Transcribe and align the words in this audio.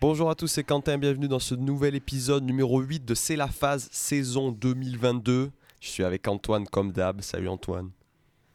Bonjour 0.00 0.30
à 0.30 0.34
tous, 0.34 0.46
c'est 0.46 0.64
Quentin, 0.64 0.96
bienvenue 0.96 1.28
dans 1.28 1.38
ce 1.38 1.54
nouvel 1.54 1.94
épisode 1.94 2.42
numéro 2.42 2.80
8 2.80 3.04
de 3.04 3.14
C'est 3.14 3.36
la 3.36 3.48
phase 3.48 3.86
saison 3.92 4.50
2022. 4.50 5.50
Je 5.78 5.88
suis 5.88 6.02
avec 6.04 6.26
Antoine 6.26 6.66
comme 6.66 6.90
d'hab. 6.90 7.20
Salut 7.20 7.48
Antoine. 7.48 7.90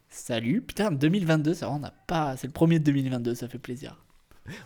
Salut, 0.10 0.64
putain, 0.64 0.90
2022, 0.90 1.54
ça 1.54 1.70
on 1.70 1.84
a 1.84 1.92
pas. 1.92 2.36
C'est 2.36 2.48
le 2.48 2.54
premier 2.54 2.80
de 2.80 2.86
2022, 2.86 3.36
ça 3.36 3.48
fait 3.48 3.60
plaisir. 3.60 4.04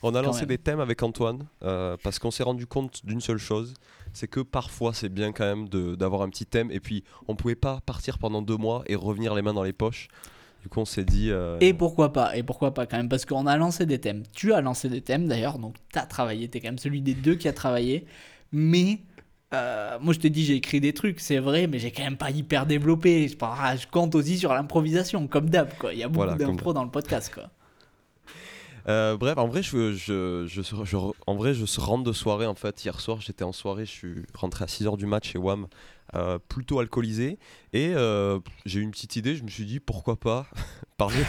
On 0.04 0.16
a 0.16 0.22
lancé 0.22 0.46
des 0.46 0.58
thèmes 0.58 0.80
avec 0.80 1.04
Antoine 1.04 1.48
euh, 1.64 1.98
parce 2.02 2.18
qu'on 2.18 2.32
s'est 2.32 2.44
rendu 2.44 2.66
compte 2.66 3.06
d'une 3.06 3.20
seule 3.20 3.40
chose, 3.40 3.74
c'est 4.14 4.30
que 4.30 4.40
parfois 4.40 4.94
c'est 4.94 5.10
bien 5.10 5.34
quand 5.34 5.44
même 5.44 5.68
d'avoir 5.98 6.22
un 6.22 6.30
petit 6.30 6.46
thème 6.46 6.72
et 6.72 6.80
puis 6.80 7.04
on 7.28 7.36
pouvait 7.36 7.56
pas 7.56 7.82
partir 7.86 8.18
pendant 8.20 8.42
deux 8.42 8.58
mois 8.58 8.84
et 8.88 8.96
revenir 8.96 9.36
les 9.36 9.42
mains 9.42 9.54
dans 9.54 9.64
les 9.64 9.74
poches. 9.74 10.08
Du 10.62 10.70
coup, 10.70 10.80
on 10.80 10.86
s'est 10.86 11.06
dit. 11.06 11.32
Euh, 11.32 11.58
et 11.62 11.74
pourquoi 11.74 12.12
pas 12.12 12.36
Et 12.36 12.44
pourquoi 12.44 12.74
pas 12.74 12.86
quand 12.86 12.98
même 12.98 13.10
Parce 13.10 13.26
qu'on 13.26 13.48
a 13.48 13.58
lancé 13.58 13.86
des 13.86 14.00
thèmes. 14.00 14.24
Tu 14.34 14.54
as 14.54 14.62
lancé 14.62 14.90
des 14.90 15.02
thèmes 15.02 15.28
d'ailleurs, 15.28 15.58
donc 15.58 15.76
tu 15.92 16.00
as 16.00 16.06
travaillé. 16.06 16.50
Tu 16.50 16.58
es 16.58 16.62
quand 16.62 16.68
même 16.68 16.78
celui 16.78 17.02
des 17.02 17.14
deux 17.14 17.36
qui 17.36 17.48
a 17.48 17.54
travaillé. 17.54 18.06
Mais 18.52 19.00
euh, 19.54 19.98
moi, 20.02 20.14
je 20.14 20.20
te 20.20 20.28
dis, 20.28 20.46
j'ai 20.46 20.56
écrit 20.56 20.80
des 20.80 20.94
trucs, 20.94 21.20
c'est 21.20 21.40
vrai, 21.40 21.68
mais 21.68 21.80
j'ai 21.80 21.92
quand 21.92 22.04
même 22.04 22.18
pas 22.18 22.32
hyper 22.32 22.66
développé. 22.66 23.28
Je, 23.28 23.34
je 23.34 23.88
compte 23.88 24.16
aussi 24.16 24.38
sur 24.38 24.54
l'improvisation, 24.54 25.28
comme 25.28 25.50
d'hab. 25.50 25.70
Il 25.92 25.98
y 25.98 26.04
a 26.04 26.10
beaucoup 26.10 26.36
d'impro 26.36 26.74
dans 26.74 26.84
le 26.84 26.92
podcast. 26.92 27.32
Quoi. 27.34 27.50
Euh, 28.88 29.18
bref, 29.18 29.38
en 29.38 29.48
vrai, 29.48 29.62
je, 29.62 29.94
je, 29.94 30.46
je, 30.48 30.98
en 31.28 31.36
vrai, 31.36 31.54
je 31.54 31.80
rentre 31.80 32.04
de 32.04 32.14
soirée. 32.14 32.46
En 32.46 32.56
fait, 32.56 32.84
hier 32.84 33.00
soir, 33.00 33.22
j'étais 33.22 33.44
en 33.44 33.52
soirée. 33.52 33.86
Je 33.86 33.92
suis 33.92 34.16
rentré 34.34 34.64
à 34.64 34.68
6h 34.68 34.98
du 34.98 35.06
match 35.06 35.32
chez 35.32 35.40
WAM, 35.40 35.68
euh, 36.16 36.40
plutôt 36.48 36.80
alcoolisé. 36.80 37.38
Et 37.74 37.94
euh, 37.96 38.40
j'ai 38.66 38.80
eu 38.80 38.84
une 38.84 38.92
petite 38.92 39.16
idée. 39.16 39.36
Je 39.36 39.44
me 39.44 39.50
suis 39.50 39.66
dit, 39.66 39.80
pourquoi 39.80 40.16
pas 40.16 40.48
parler, 40.98 41.24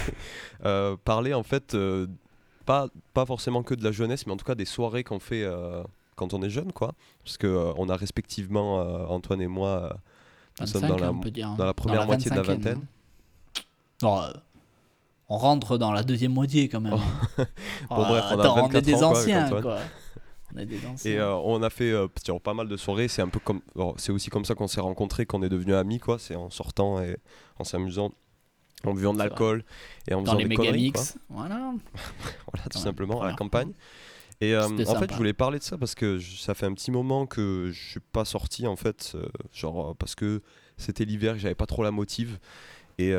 parler 1.04 1.34
en 1.34 1.42
fait, 1.42 1.76
pas, 2.66 2.88
pas 3.14 3.26
forcément 3.26 3.62
que 3.62 3.74
de 3.74 3.84
la 3.84 3.92
jeunesse, 3.92 4.26
mais 4.26 4.32
en 4.32 4.36
tout 4.36 4.44
cas 4.44 4.54
des 4.54 4.64
soirées 4.64 5.04
qu'on 5.04 5.20
fait 5.20 5.46
quand 6.16 6.34
on 6.34 6.42
est 6.42 6.50
jeune, 6.50 6.72
quoi. 6.72 6.94
Parce 7.24 7.36
que 7.36 7.72
on 7.76 7.88
a 7.88 7.96
respectivement, 7.96 8.78
Antoine 9.10 9.40
et 9.40 9.46
moi, 9.46 9.96
nous 10.60 10.66
sommes 10.66 10.88
dans 10.88 10.96
la, 10.96 11.12
dans 11.56 11.64
la 11.64 11.74
première 11.74 12.06
moitié 12.06 12.30
de 12.30 12.36
la 12.36 12.42
vingtaine. 12.42 12.84
Non, 14.02 14.22
on 15.30 15.38
rentre 15.38 15.78
dans 15.78 15.92
la 15.92 16.02
deuxième 16.02 16.32
moitié 16.32 16.68
quand 16.68 16.80
même. 16.80 16.92
bon, 17.38 17.46
bref, 17.88 18.24
on, 18.30 18.38
attends, 18.38 18.66
on 18.66 18.70
est 18.72 18.82
des 18.82 19.02
anciens, 19.02 19.48
quoi. 19.48 19.78
On 20.54 20.58
est 20.58 20.66
des 20.66 20.84
anciens. 20.86 21.10
Et 21.10 21.18
euh, 21.18 21.34
on 21.34 21.62
a 21.62 21.70
fait 21.70 21.90
euh, 21.90 22.08
pas 22.42 22.54
mal 22.54 22.68
de 22.68 22.76
soirées. 22.76 23.08
C'est 23.08 23.22
un 23.22 23.28
peu 23.28 23.40
comme, 23.40 23.60
c'est 23.96 24.12
aussi 24.12 24.30
comme 24.30 24.44
ça 24.44 24.54
qu'on 24.54 24.68
s'est 24.68 24.80
rencontrés, 24.80 25.26
qu'on 25.26 25.42
est 25.42 25.48
devenus 25.48 25.74
amis, 25.74 25.98
quoi. 25.98 26.18
C'est 26.18 26.34
en 26.34 26.50
sortant 26.50 27.00
et 27.02 27.16
en 27.58 27.64
s'amusant, 27.64 28.12
en 28.84 28.94
buvant 28.94 29.12
de 29.12 29.18
l'alcool 29.18 29.64
et 30.08 30.14
en 30.14 30.22
faisant 30.22 30.34
les 30.34 30.46
des 30.46 30.54
conneries, 30.54 30.92
quoi. 30.92 31.04
Voilà. 31.28 31.72
voilà, 32.52 32.68
tout 32.70 32.78
simplement 32.78 33.22
à 33.22 33.28
la 33.28 33.34
campagne. 33.34 33.72
Et 34.42 34.54
euh, 34.54 34.66
en 34.66 34.94
fait, 34.98 35.10
je 35.10 35.16
voulais 35.16 35.34
parler 35.34 35.58
de 35.58 35.64
ça 35.64 35.76
parce 35.76 35.94
que 35.94 36.18
ça 36.18 36.54
fait 36.54 36.66
un 36.66 36.72
petit 36.72 36.90
moment 36.90 37.26
que 37.26 37.70
je 37.72 37.90
suis 37.90 38.00
pas 38.00 38.24
sorti 38.24 38.66
en 38.66 38.76
fait, 38.76 39.14
genre 39.52 39.94
parce 39.96 40.14
que 40.14 40.40
c'était 40.78 41.04
l'hiver, 41.04 41.34
que 41.34 41.40
j'avais 41.40 41.54
pas 41.54 41.66
trop 41.66 41.82
la 41.82 41.90
motive 41.90 42.38
et 42.96 43.14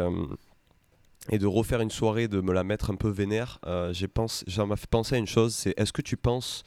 et 1.30 1.38
de 1.38 1.46
refaire 1.46 1.82
une 1.82 1.92
soirée, 1.92 2.28
de 2.28 2.42
me 2.42 2.54
la 2.54 2.64
mettre 2.64 2.90
un 2.90 2.96
peu 2.96 3.10
vénère, 3.10 3.60
euh, 3.68 3.94
j'ai 3.94 4.08
pensé, 4.08 4.44
ça 4.50 4.66
m'a 4.66 4.76
fait 4.76 4.90
penser 4.90 5.16
à 5.16 5.18
une 5.18 5.28
chose, 5.28 5.54
c'est 5.54 5.74
est-ce 5.78 5.94
que 5.94 6.02
tu 6.02 6.18
penses 6.18 6.64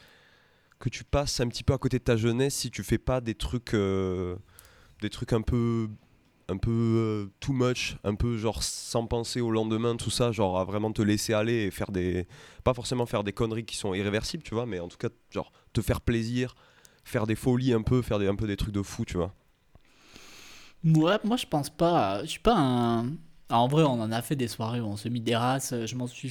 que 0.84 0.90
tu 0.90 1.02
passes 1.02 1.40
un 1.40 1.48
petit 1.48 1.64
peu 1.64 1.72
à 1.72 1.78
côté 1.78 1.98
de 1.98 2.04
ta 2.04 2.16
jeunesse 2.16 2.54
si 2.54 2.70
tu 2.70 2.82
fais 2.82 2.98
pas 2.98 3.22
des 3.22 3.34
trucs, 3.34 3.72
euh, 3.72 4.36
des 5.00 5.08
trucs 5.08 5.32
un 5.32 5.40
peu, 5.40 5.88
un 6.48 6.58
peu 6.58 6.70
euh, 6.70 7.26
too 7.40 7.54
much, 7.54 7.96
un 8.04 8.14
peu 8.14 8.36
genre 8.36 8.62
sans 8.62 9.06
penser 9.06 9.40
au 9.40 9.50
lendemain, 9.50 9.96
tout 9.96 10.10
ça, 10.10 10.30
genre 10.30 10.58
à 10.58 10.64
vraiment 10.64 10.92
te 10.92 11.00
laisser 11.00 11.32
aller 11.32 11.54
et 11.54 11.70
faire 11.70 11.90
des, 11.90 12.28
pas 12.64 12.74
forcément 12.74 13.06
faire 13.06 13.24
des 13.24 13.32
conneries 13.32 13.64
qui 13.64 13.78
sont 13.78 13.94
irréversibles, 13.94 14.42
tu 14.42 14.52
vois, 14.52 14.66
mais 14.66 14.78
en 14.78 14.88
tout 14.88 14.98
cas 14.98 15.08
genre 15.30 15.52
te 15.72 15.80
faire 15.80 16.02
plaisir, 16.02 16.54
faire 17.02 17.26
des 17.26 17.34
folies 17.34 17.72
un 17.72 17.82
peu, 17.82 18.02
faire 18.02 18.18
des, 18.18 18.28
un 18.28 18.36
peu 18.36 18.46
des 18.46 18.58
trucs 18.58 18.74
de 18.74 18.82
fou, 18.82 19.06
tu 19.06 19.16
vois. 19.16 19.32
Ouais, 20.84 21.16
moi 21.24 21.38
je 21.38 21.46
pense 21.46 21.70
pas, 21.70 22.22
je 22.24 22.28
suis 22.28 22.40
pas 22.40 22.56
un 22.58 23.06
ah, 23.50 23.58
en 23.60 23.68
vrai, 23.68 23.82
on 23.82 24.00
en 24.00 24.10
a 24.10 24.22
fait 24.22 24.36
des 24.36 24.48
soirées 24.48 24.80
où 24.80 24.86
on 24.86 24.96
se 24.96 25.08
mit 25.08 25.20
des 25.20 25.36
races. 25.36 25.74
Je 25.84 25.94
m'en 25.96 26.06
suis 26.06 26.30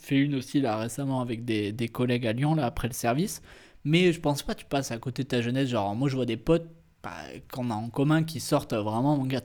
fait 0.00 0.16
une 0.16 0.34
aussi 0.34 0.60
là 0.60 0.76
récemment 0.76 1.22
avec 1.22 1.44
des, 1.44 1.72
des, 1.72 1.88
collègues 1.88 2.26
à 2.26 2.32
Lyon 2.34 2.54
là 2.54 2.66
après 2.66 2.86
le 2.86 2.92
service. 2.92 3.40
Mais 3.84 4.12
je 4.12 4.20
pense 4.20 4.42
pas 4.42 4.54
que 4.54 4.60
tu 4.60 4.66
passes 4.66 4.90
à 4.90 4.98
côté 4.98 5.22
de 5.22 5.28
ta 5.28 5.40
jeunesse. 5.40 5.68
Genre, 5.68 5.94
moi 5.94 6.08
je 6.08 6.16
vois 6.16 6.26
des 6.26 6.36
potes 6.36 6.66
bah, 7.02 7.10
qu'on 7.52 7.70
a 7.70 7.74
en 7.74 7.88
commun 7.88 8.24
qui 8.24 8.40
sortent 8.40 8.74
vraiment, 8.74 9.16
mon 9.16 9.24
gars, 9.24 9.42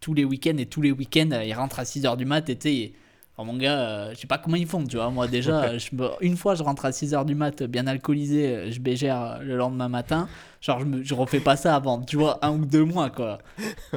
tous 0.00 0.14
les 0.14 0.24
week-ends 0.24 0.56
et 0.58 0.66
tous 0.66 0.82
les 0.82 0.92
week-ends 0.92 1.40
ils 1.44 1.54
rentrent 1.54 1.78
à 1.78 1.84
6h 1.84 2.16
du 2.16 2.24
mat 2.24 2.48
et 2.48 2.58
tu 2.58 2.92
mon 3.38 3.58
gars, 3.58 3.78
euh, 3.80 4.14
je 4.14 4.20
sais 4.20 4.26
pas 4.26 4.38
comment 4.38 4.56
ils 4.56 4.66
font, 4.66 4.82
tu 4.84 4.96
vois. 4.96 5.10
Moi, 5.10 5.28
déjà, 5.28 5.76
je 5.76 5.90
une 6.22 6.38
fois, 6.38 6.54
je 6.54 6.62
rentre 6.62 6.86
à 6.86 6.90
6h 6.90 7.26
du 7.26 7.34
mat, 7.34 7.62
bien 7.64 7.86
alcoolisé, 7.86 8.70
je 8.72 8.80
bégère 8.80 9.40
le 9.42 9.56
lendemain 9.58 9.90
matin. 9.90 10.26
Genre, 10.62 10.80
je, 10.80 10.86
me, 10.86 11.02
je 11.02 11.12
refais 11.12 11.40
pas 11.40 11.54
ça 11.54 11.76
avant, 11.76 12.00
tu 12.00 12.16
vois, 12.16 12.38
un 12.42 12.52
ou 12.52 12.64
deux 12.64 12.84
mois, 12.84 13.10
quoi. 13.10 13.38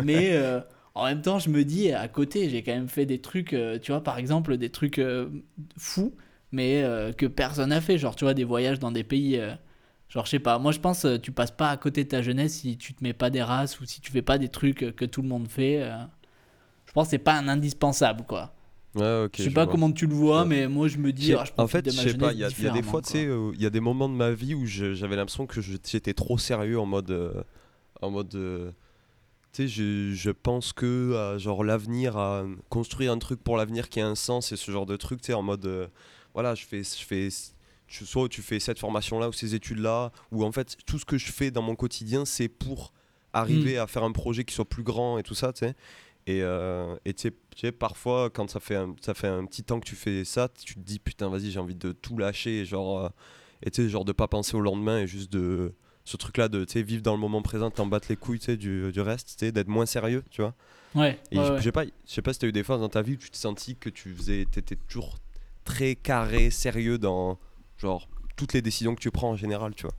Mais 0.04 0.32
euh, 0.34 0.60
en 1.00 1.06
même 1.06 1.22
temps, 1.22 1.40
je 1.40 1.50
me 1.50 1.64
dis, 1.64 1.92
à 1.92 2.08
côté, 2.08 2.50
j'ai 2.50 2.62
quand 2.62 2.74
même 2.74 2.90
fait 2.90 3.06
des 3.06 3.20
trucs, 3.20 3.54
euh, 3.54 3.80
tu 3.80 3.92
vois, 3.92 4.04
par 4.04 4.18
exemple, 4.18 4.58
des 4.58 4.70
trucs 4.70 5.00
euh, 5.00 5.30
fous, 5.78 6.14
mais 6.52 6.84
euh, 6.84 7.14
que 7.14 7.26
personne 7.26 7.70
n'a 7.70 7.82
fait. 7.82 7.98
Genre, 7.98 8.16
tu 8.16 8.26
vois, 8.26 8.34
des 8.34 8.44
voyages 8.44 8.80
dans 8.80 8.92
des 8.92 9.04
pays. 9.04 9.40
Genre, 10.10 10.26
je 10.26 10.32
sais 10.32 10.40
pas, 10.40 10.60
moi 10.60 10.72
je 10.72 10.80
pense, 10.80 11.06
tu 11.22 11.32
passes 11.32 11.52
pas 11.52 11.70
à 11.70 11.78
côté 11.78 12.04
de 12.04 12.10
ta 12.10 12.22
jeunesse 12.22 12.54
si 12.56 12.78
tu 12.78 12.94
te 12.94 13.04
mets 13.04 13.14
pas 13.14 13.30
des 13.30 13.44
races 13.44 13.80
ou 13.80 13.86
si 13.86 14.02
tu 14.02 14.12
fais 14.12 14.22
pas 14.22 14.38
des 14.38 14.50
trucs 14.50 14.96
que 14.96 15.06
tout 15.06 15.22
le 15.22 15.28
monde 15.28 15.48
fait. 15.48 15.82
je 16.86 16.92
pense 16.92 17.08
que 17.08 17.12
c'est 17.12 17.18
pas 17.18 17.38
un 17.38 17.48
indispensable, 17.48 18.24
quoi. 18.28 18.54
Ouais, 18.96 19.28
je 19.38 19.44
sais 19.44 19.52
pas 19.52 19.68
comment 19.68 19.92
tu 19.92 20.08
le 20.08 20.16
vois, 20.16 20.46
mais 20.46 20.68
moi 20.68 20.88
je 20.88 20.98
me 20.98 21.14
dis. 21.14 21.34
Ah, 21.34 21.44
en 21.58 21.68
fait, 21.68 21.86
je 21.86 21.92
sais 21.92 22.18
pas, 22.18 22.34
il 22.34 22.40
y, 22.40 22.44
a 22.44 22.50
des 22.50 22.84
fois, 22.84 23.02
tu 23.02 23.12
sais, 23.12 23.30
il 23.54 23.62
y 23.62 23.66
a 23.66 23.70
des 23.70 23.80
moments 23.80 24.10
de 24.10 24.16
ma 24.16 24.32
vie 24.32 24.56
où 24.56 24.66
j'avais 24.66 25.16
l'impression 25.16 25.46
que 25.46 25.62
j'étais 25.62 26.14
trop 26.14 26.38
sérieux 26.38 26.80
en 26.80 26.86
mode. 26.86 27.46
en 28.02 28.10
mode 28.10 28.36
tu 29.52 29.64
sais, 29.64 29.68
je, 29.68 30.14
je, 30.14 30.30
pense 30.30 30.74
que 30.74 31.16
à, 31.16 31.38
genre 31.38 31.64
l'avenir, 31.64 32.18
à 32.18 32.46
construire 32.70 33.12
un 33.12 33.18
truc 33.18 33.44
pour 33.44 33.58
l'avenir 33.58 33.90
qui 33.90 34.00
a 34.00 34.08
un 34.08 34.16
sens 34.16 34.52
et 34.52 34.56
ce 34.56 34.72
genre 34.72 34.86
de 34.86 34.96
truc, 34.96 35.22
tu 35.22 35.28
sais, 35.28 35.34
en 35.34 35.42
mode, 35.42 35.66
euh, 35.66 35.88
voilà, 36.34 36.54
je 36.54 36.66
fais, 36.66 36.84
je 36.84 37.04
fais, 37.04 37.30
tu, 37.90 38.06
soit 38.06 38.30
tu 38.30 38.42
fais 38.42 38.60
cette 38.60 38.80
formation-là 38.80 39.30
ou 39.30 39.34
ces 39.34 39.56
études-là, 39.56 40.12
ou 40.32 40.44
en 40.44 40.52
fait, 40.52 40.78
tout 40.86 41.00
ce 41.00 41.06
que 41.06 41.18
je 41.18 41.32
fais 41.32 41.52
dans 41.52 41.62
mon 41.62 41.76
quotidien, 41.76 42.24
c'est 42.26 42.48
pour 42.48 42.94
arriver 43.34 43.76
mm. 43.76 43.82
à 43.82 43.88
faire 43.88 44.04
un 44.04 44.12
projet 44.12 44.44
qui 44.44 44.54
soit 44.54 44.70
plus 44.70 44.84
grand 44.84 45.18
et 45.18 45.24
tout 45.24 45.36
ça, 45.36 45.52
tu 45.54 45.60
sais. 45.60 45.76
Et 46.28 46.44
euh, 46.44 46.96
tu 47.06 47.32
sais, 47.56 47.72
parfois, 47.72 48.30
quand 48.30 48.50
ça 48.50 48.60
fait, 48.60 48.76
un, 48.76 48.96
ça 49.02 49.14
fait 49.14 49.28
un 49.28 49.46
petit 49.46 49.64
temps 49.64 49.80
que 49.80 49.88
tu 49.88 49.96
fais 49.96 50.24
ça, 50.24 50.48
tu 50.64 50.76
te 50.76 50.80
dis, 50.80 51.00
putain, 51.00 51.30
vas-y, 51.30 51.50
j'ai 51.50 51.60
envie 51.60 51.76
de 51.76 51.92
tout 51.92 52.18
lâcher, 52.18 52.66
genre, 52.66 53.06
euh, 53.06 53.10
et 53.64 53.72
tu 53.72 53.82
sais, 53.82 53.90
genre 53.90 54.06
de 54.06 54.12
pas 54.12 54.28
penser 54.28 54.56
au 54.56 54.62
lendemain 54.62 55.00
et 55.00 55.08
juste 55.08 55.32
de 55.32 55.74
ce 56.06 56.18
truc-là 56.18 56.48
de 56.48 56.66
vivre 56.82 57.02
dans 57.02 57.14
le 57.14 57.20
moment 57.20 57.42
présent, 57.42 57.72
t'en 57.72 57.86
battre 57.86 58.08
les 58.10 58.16
couilles 58.16 58.40
du, 58.40 58.92
du 58.92 59.02
reste, 59.02 59.44
d'être 59.44 59.68
moins 59.68 59.86
sérieux, 59.86 60.24
tu 60.30 60.42
vois. 60.42 60.54
Ouais. 60.96 61.20
Et 61.32 61.38
je 61.38 61.62
sais 61.62 61.72
pas, 61.72 61.84
sais 62.06 62.22
pas 62.22 62.34
si 62.34 62.40
t'as 62.40 62.48
eu 62.48 62.52
des 62.52 62.64
phases 62.64 62.80
dans 62.80 62.90
ta 62.90 63.02
vie 63.02 63.14
où 63.14 63.18
tu 63.18 63.30
te 63.30 63.38
sentis 63.38 63.76
que 63.76 63.90
tu 63.90 64.14
faisais, 64.14 64.46
t'étais 64.46 64.76
toujours 64.76 65.18
très 65.66 65.96
carré, 65.96 66.50
sérieux 66.50 66.98
dans 66.98 67.38
genre 67.80 68.08
toutes 68.36 68.54
les 68.54 68.62
décisions 68.62 68.96
que 68.96 69.02
tu 69.02 69.12
prends 69.12 69.32
en 69.32 69.36
général, 69.36 69.74
tu 69.76 69.84
vois. 69.84 69.96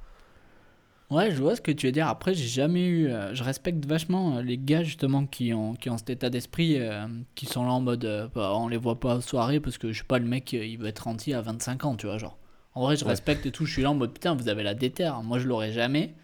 Ouais, 1.10 1.32
je 1.32 1.42
vois 1.42 1.56
ce 1.56 1.60
que 1.60 1.72
tu 1.72 1.86
veux 1.86 1.92
dire. 1.92 2.06
Après, 2.06 2.34
j'ai 2.34 2.46
jamais 2.46 2.86
eu. 2.86 3.08
Euh, 3.08 3.34
je 3.34 3.42
respecte 3.42 3.84
vachement 3.84 4.36
euh, 4.36 4.42
les 4.42 4.56
gars 4.56 4.84
justement 4.84 5.26
qui 5.26 5.52
ont, 5.52 5.74
qui 5.74 5.90
ont 5.90 5.98
cet 5.98 6.10
état 6.10 6.30
d'esprit, 6.30 6.76
euh, 6.78 7.08
qui 7.34 7.46
sont 7.46 7.64
là 7.64 7.72
en 7.72 7.80
mode. 7.80 8.30
Bah, 8.32 8.52
on 8.54 8.68
les 8.68 8.76
voit 8.76 9.00
pas 9.00 9.14
à 9.14 9.20
soirée 9.20 9.58
parce 9.58 9.76
que 9.76 9.92
je 9.92 9.98
sais 9.98 10.04
pas, 10.04 10.20
le 10.20 10.26
mec 10.26 10.52
il 10.52 10.78
veut 10.78 10.86
être 10.86 11.00
rentier 11.00 11.34
à 11.34 11.40
25 11.40 11.84
ans, 11.84 11.96
tu 11.96 12.06
vois, 12.06 12.18
genre. 12.18 12.38
En 12.74 12.82
vrai, 12.82 12.96
je 12.96 13.04
respecte 13.04 13.44
et 13.46 13.50
tout. 13.50 13.66
Je 13.66 13.72
suis 13.72 13.82
là 13.82 13.90
en 13.90 13.94
mode 13.94 14.12
putain, 14.12 14.34
vous 14.34 14.48
avez 14.48 14.62
la 14.62 14.74
déterre. 14.74 15.22
Moi, 15.24 15.40
je 15.40 15.48
l'aurais 15.48 15.72
jamais. 15.72 16.14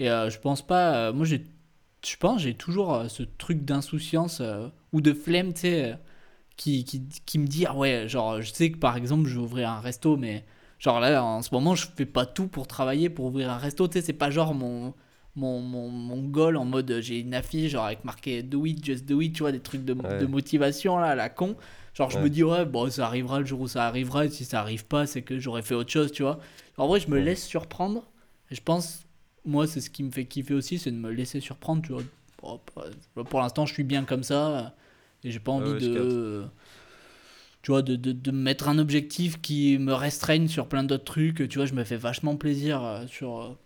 Et 0.00 0.06
je 0.06 0.38
pense 0.40 0.66
pas. 0.66 1.12
Moi, 1.12 1.24
j'ai, 1.24 1.44
je 2.04 2.16
pense, 2.16 2.42
j'ai 2.42 2.54
toujours 2.54 3.04
ce 3.08 3.22
truc 3.22 3.64
d'insouciance 3.64 4.42
ou 4.92 5.00
de 5.00 5.12
flemme, 5.12 5.54
tu 5.54 5.60
sais, 5.60 5.96
qui, 6.56 6.84
qui, 6.84 7.02
qui, 7.26 7.38
me 7.38 7.46
dit 7.46 7.66
ah 7.66 7.76
ouais, 7.76 8.08
genre, 8.08 8.42
je 8.42 8.52
sais 8.52 8.72
que 8.72 8.78
par 8.78 8.96
exemple, 8.96 9.28
je 9.28 9.34
vais 9.36 9.44
ouvrir 9.44 9.70
un 9.70 9.80
resto, 9.80 10.16
mais 10.16 10.44
genre 10.78 11.00
là, 11.00 11.22
en 11.22 11.42
ce 11.42 11.54
moment, 11.54 11.74
je 11.74 11.86
fais 11.96 12.06
pas 12.06 12.26
tout 12.26 12.48
pour 12.48 12.66
travailler 12.66 13.10
pour 13.10 13.26
ouvrir 13.26 13.50
un 13.50 13.58
resto. 13.58 13.88
Tu 13.88 13.94
sais, 13.94 14.02
c'est 14.02 14.12
pas 14.12 14.30
genre 14.30 14.54
mon. 14.54 14.94
Mon, 15.36 15.60
mon, 15.60 15.88
mon, 15.88 16.20
goal 16.24 16.56
en 16.56 16.64
mode 16.64 16.98
j'ai 17.00 17.20
une 17.20 17.32
affiche 17.32 17.70
genre 17.70 17.84
avec 17.84 18.02
marqué 18.02 18.42
do 18.42 18.66
it 18.66 18.84
just 18.84 19.04
do 19.04 19.20
it 19.20 19.32
tu 19.32 19.44
vois 19.44 19.52
des 19.52 19.60
trucs 19.60 19.84
de, 19.84 19.92
de 19.94 20.26
motivation 20.26 20.98
là 20.98 21.14
la 21.14 21.28
con 21.28 21.54
Genre, 21.98 22.10
je 22.10 22.18
me 22.20 22.30
dis, 22.30 22.44
ouais, 22.44 22.64
bon, 22.64 22.88
ça 22.90 23.06
arrivera 23.06 23.40
le 23.40 23.44
jour 23.44 23.62
où 23.62 23.66
ça 23.66 23.88
arrivera, 23.88 24.24
et 24.24 24.28
si 24.30 24.44
ça 24.44 24.60
arrive 24.60 24.84
pas, 24.84 25.04
c'est 25.04 25.22
que 25.22 25.40
j'aurais 25.40 25.62
fait 25.62 25.74
autre 25.74 25.90
chose, 25.90 26.12
tu 26.12 26.22
vois. 26.22 26.38
En 26.76 26.86
vrai, 26.86 27.00
je 27.00 27.08
me 27.10 27.18
laisse 27.18 27.44
surprendre, 27.44 28.08
et 28.52 28.54
je 28.54 28.62
pense, 28.62 29.04
moi, 29.44 29.66
c'est 29.66 29.80
ce 29.80 29.90
qui 29.90 30.04
me 30.04 30.12
fait 30.12 30.24
kiffer 30.24 30.54
aussi, 30.54 30.78
c'est 30.78 30.92
de 30.92 30.96
me 30.96 31.10
laisser 31.10 31.40
surprendre, 31.40 31.82
tu 31.82 31.92
vois. 31.92 32.62
pour 33.24 33.40
l'instant, 33.40 33.66
je 33.66 33.74
suis 33.74 33.82
bien 33.82 34.04
comme 34.04 34.22
ça, 34.22 34.76
et 35.24 35.32
j'ai 35.32 35.40
pas 35.40 35.50
envie 35.50 35.72
de. 35.84 36.44
Tu 37.68 37.72
vois, 37.72 37.82
de, 37.82 37.96
de, 37.96 38.12
de, 38.12 38.30
mettre 38.30 38.70
un 38.70 38.78
objectif 38.78 39.42
qui 39.42 39.76
me 39.76 39.92
restreigne 39.92 40.48
sur 40.48 40.68
plein 40.68 40.84
d'autres 40.84 41.04
trucs. 41.04 41.46
Tu 41.50 41.58
vois, 41.58 41.66
je 41.66 41.74
me 41.74 41.84
fais 41.84 41.98
vachement 41.98 42.34
plaisir 42.34 42.82
euh, 42.82 43.06
sur, 43.06 43.40
euh, 43.40 43.58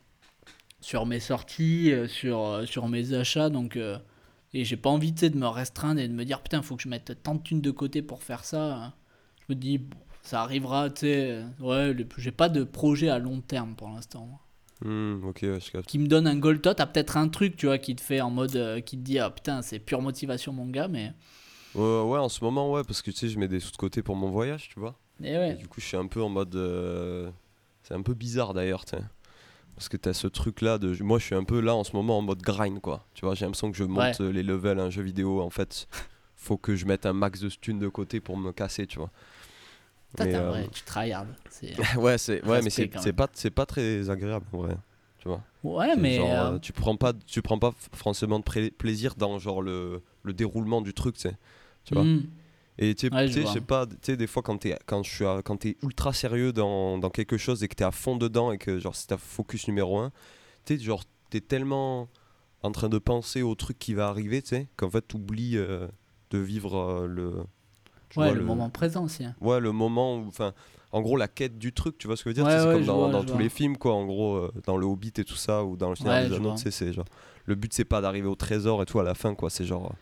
sur 0.81 1.07
mes 1.07 1.21
sorties, 1.21 1.93
euh, 1.93 2.09
sur, 2.09 2.63
sur 2.67 2.89
mes 2.89 3.13
achats, 3.15 3.49
donc. 3.49 3.79
Et 4.55 4.65
j'ai 4.65 4.77
pas 4.77 4.91
envie 4.91 5.13
de 5.13 5.39
me 5.39 5.47
restreindre 5.47 6.01
et 6.01 6.09
de 6.09 6.13
me 6.15 6.25
dire 6.25 6.41
putain, 6.41 6.63
faut 6.63 6.75
que 6.75 6.83
je 6.83 6.89
mette 6.89 7.23
tant 7.23 7.37
de 7.37 7.43
thunes 7.43 7.61
de 7.61 7.71
côté 7.71 8.03
pour 8.03 8.25
faire 8.25 8.45
ça. 8.45 8.93
Je 9.39 9.55
me 9.55 9.55
dis, 9.55 9.81
ça 10.23 10.43
arrivera, 10.43 10.91
tu 10.91 11.03
sais. 11.03 11.45
Ouais, 11.61 11.95
j'ai 12.19 12.33
pas 12.33 12.49
de 12.49 12.65
projet 12.65 13.09
à 13.09 13.21
long 13.21 13.41
terme 13.41 13.77
pour 13.77 13.89
l'instant. 13.89 14.41
Je 14.85 15.71
capte. 15.71 15.87
Qui 15.87 16.01
me 16.01 16.09
donne 16.09 16.27
un 16.27 16.37
goal 16.37 16.61
tot, 16.61 16.75
t'as 16.75 16.87
peut-être 16.87 17.17
un 17.17 17.29
truc, 17.29 17.57
tu 17.57 17.67
vois, 17.67 17.79
qui 17.79 17.95
te 17.95 18.01
fait 18.01 18.21
en 18.21 18.31
mode. 18.31 18.57
Euh, 18.57 18.81
qui 18.81 18.97
te 18.97 19.03
dit, 19.03 19.21
ah 19.21 19.31
putain, 19.31 19.63
c'est 19.63 19.79
pure 19.79 20.03
motivation, 20.03 20.53
mon 20.53 20.67
gars, 20.67 20.89
mais. 20.89 21.13
Ouais, 21.75 22.03
ouais, 22.03 22.19
en 22.19 22.29
ce 22.29 22.45
moment, 22.45 22.71
ouais, 22.71 22.85
parce 22.85 23.03
que 23.03 23.11
tu 23.11 23.17
sais, 23.17 23.29
je 23.29 23.39
mets 23.39 23.49
des 23.49 23.61
sous 23.61 23.73
de 23.73 23.77
côté 23.77 24.03
pour 24.03 24.17
mon 24.17 24.31
voyage, 24.31 24.69
tu 24.69 24.79
vois. 24.79 24.95
Et 25.23 25.37
ouais. 25.37 25.55
du 25.55 25.69
coup, 25.69 25.81
je 25.81 25.87
suis 25.87 25.97
un 25.97 26.07
peu 26.07 26.23
en 26.23 26.29
mode. 26.29 26.55
Euh, 26.55 27.31
c'est 27.83 27.95
un 27.95 28.03
peu 28.03 28.15
bizarre 28.15 28.55
d'ailleurs, 28.55 28.85
tu 28.85 28.97
sais. 28.97 29.03
Parce 29.75 29.89
que 29.89 29.97
t'as 29.97 30.13
ce 30.13 30.27
truc 30.27 30.61
là 30.61 30.79
de. 30.79 31.03
Moi, 31.03 31.19
je 31.19 31.25
suis 31.25 31.35
un 31.35 31.45
peu 31.45 31.61
là 31.61 31.75
en 31.75 31.85
ce 31.85 31.97
moment 31.97 32.19
en 32.19 32.23
mode 32.23 32.43
grind, 32.43 32.81
quoi. 32.81 33.07
Tu 33.15 33.25
vois, 33.25 33.35
j'ai 33.35 33.45
l'impression 33.45 33.71
que 33.71 33.77
je 33.77 33.85
monte 33.85 34.21
les 34.21 34.43
levels 34.43 34.79
un 34.79 34.91
jeu 34.91 35.03
vidéo. 35.03 35.41
En 35.41 35.51
fait, 35.51 35.89
faut 36.37 36.57
que 36.57 36.77
je 36.77 36.87
mette 36.87 37.07
un 37.07 37.13
max 37.13 37.41
de 37.41 37.49
stun 37.49 37.75
de 37.75 37.89
côté 37.89 38.21
pour 38.21 38.37
me 38.37 38.53
casser, 38.53 38.87
tu 38.87 38.99
vois. 38.99 39.11
Toi, 40.17 40.27
mais, 40.27 40.35
euh... 40.35 40.65
tu 40.71 40.83
tryhard. 40.83 41.27
ouais, 41.97 42.19
c'est 42.19 42.45
ouais, 42.45 42.61
mais 42.63 42.71
c'est 42.71 43.13
pas 43.13 43.29
c'est 43.33 43.51
pas 43.51 43.67
très 43.67 44.11
agréable, 44.11 44.45
ouais. 44.53 44.75
Tu 45.21 45.29
vois. 45.29 45.43
Ouais, 45.63 45.97
mais 45.97 46.19
euh, 46.21 46.59
tu 46.59 46.73
prends 46.73 46.97
pas 46.97 47.13
tu 47.27 47.41
prends 47.41 47.59
pas 47.59 47.73
forcément 47.93 48.41
de 48.41 48.69
plaisir 48.71 49.15
dans 49.15 49.39
genre 49.39 49.63
le, 49.63 50.03
le 50.25 50.33
déroulement 50.33 50.83
du 50.83 50.93
truc, 50.93 51.15
tu 51.15 51.23
sais. 51.23 51.37
Tu 51.85 51.95
vois. 51.95 52.05
Hmm. 52.05 52.23
Et 52.79 52.95
tu 52.95 53.09
sais, 53.09 53.29
je 53.29 53.47
sais 53.47 53.61
pas, 53.61 53.87
tu 53.87 53.97
sais, 54.03 54.17
des 54.17 54.27
fois 54.27 54.43
quand 54.43 54.59
t'es 54.59 54.79
quand 54.87 55.03
je 55.03 55.11
suis 55.11 55.25
quand 55.45 55.59
t'es 55.59 55.77
ultra 55.83 56.13
sérieux 56.13 56.53
dans, 56.53 56.99
dans, 56.99 57.11
quelque 57.11 57.37
chose 57.37 57.63
et 57.63 57.69
que 57.69 57.75
t'es 57.75 57.85
à 57.85 57.91
fond 57.91 58.17
dedans 58.17 58.51
et 58.51 58.59
que 58.59 58.79
genre 58.79 58.97
c'est 58.97 59.09
ta 59.09 59.19
focus 59.19 59.69
numéro 59.69 59.99
un, 59.99 60.11
tu 60.65 60.79
sais, 60.79 60.83
genre 60.83 61.05
t'es 61.29 61.41
tellement 61.41 62.09
en 62.63 62.73
train 62.73 62.89
de 62.89 62.99
penser 62.99 63.43
au 63.43 63.55
truc 63.55 63.79
qui 63.79 63.93
va 63.93 64.09
arriver, 64.09 64.41
tu 64.41 64.49
sais, 64.49 64.69
qu'en 64.77 64.91
fait 64.91 65.03
t'oublies 65.03 65.57
euh, 65.57 65.87
de 66.31 66.39
vivre 66.39 66.79
euh, 66.79 67.07
le. 67.07 67.35
Ouais, 68.17 68.33
le, 68.35 68.43
moment 68.43 68.69
présent 68.69 69.05
aussi. 69.05 69.25
Hein. 69.25 69.35
Ouais, 69.41 69.59
le 69.59 69.73
moment 69.73 70.17
où, 70.17 70.27
enfin, 70.29 70.53
en 70.93 71.01
gros 71.01 71.17
la 71.17 71.29
quête 71.29 71.59
du 71.59 71.73
truc, 71.73 71.97
tu 71.97 72.07
vois 72.07 72.17
ce 72.17 72.25
que 72.25 72.31
je 72.31 72.37
veux 72.37 72.43
dire 72.43 72.51
C'est 72.51 72.71
comme 72.71 72.85
dans, 72.85 73.09
dans 73.09 73.25
tous 73.25 73.39
les 73.39 73.49
films, 73.49 73.79
quoi, 73.79 73.95
en 73.95 74.05
gros, 74.05 74.37
euh, 74.37 74.53
dans 74.67 74.77
le 74.77 74.85
Hobbit 74.85 75.13
et 75.17 75.25
tout 75.25 75.37
ça, 75.37 75.65
ou 75.65 75.77
dans 75.77 75.91
le 75.91 75.97
Seigneur 75.97 76.29
des 76.29 76.35
Anneaux, 76.35 76.55
tu 76.55 76.63
sais, 76.63 76.71
c'est 76.71 76.93
genre. 76.93 77.07
Le 77.45 77.55
but 77.55 77.73
c'est 77.73 77.85
pas 77.85 78.01
d'arriver 78.01 78.29
au 78.29 78.35
trésor 78.35 78.83
et 78.83 78.87
tout 78.87 79.01
à 79.01 79.03
la 79.03 79.15
fin, 79.15 79.35
quoi, 79.35 79.51
c'est 79.51 79.65
genre 79.65 79.95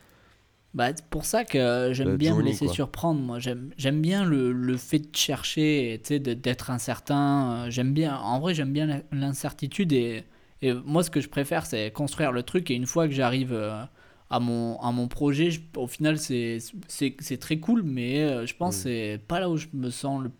bah, 0.73 0.87
c'est 0.95 1.05
pour 1.05 1.25
ça 1.25 1.43
que 1.43 1.89
j'aime 1.91 2.15
bien 2.15 2.35
me 2.35 2.41
laisser 2.41 2.67
surprendre. 2.67 3.19
Moi, 3.19 3.39
j'aime 3.39 4.01
bien 4.01 4.23
le, 4.23 4.53
le, 4.53 4.77
fait 4.77 4.99
de 4.99 5.15
chercher, 5.15 5.97
d'être 5.97 6.71
incertain. 6.71 7.69
J'aime 7.69 7.93
bien, 7.93 8.17
en 8.17 8.39
vrai, 8.39 8.53
j'aime 8.53 8.71
bien 8.71 9.01
l'incertitude 9.11 9.91
et, 9.91 10.23
et, 10.61 10.73
moi, 10.73 11.03
ce 11.03 11.09
que 11.09 11.19
je 11.19 11.27
préfère, 11.27 11.65
c'est 11.65 11.91
construire 11.91 12.31
le 12.31 12.43
truc. 12.43 12.71
Et 12.71 12.75
une 12.75 12.85
fois 12.85 13.07
que 13.07 13.13
j'arrive 13.13 13.51
euh, 13.51 13.83
à 14.29 14.39
mon, 14.39 14.79
à 14.79 14.91
mon 14.91 15.07
projet, 15.09 15.49
au 15.75 15.87
final, 15.87 16.17
c'est 16.17 17.37
très 17.39 17.57
cool, 17.57 17.83
mais 17.83 18.21
euh, 18.21 18.45
je 18.45 18.55
pense 18.55 18.77
que 18.77 18.83
c'est 18.83 19.19
pas 19.27 19.41
là 19.41 19.49
où 19.49 19.57
je 19.57 19.67
me 19.73 19.89
sens 19.89 20.23
le 20.23 20.31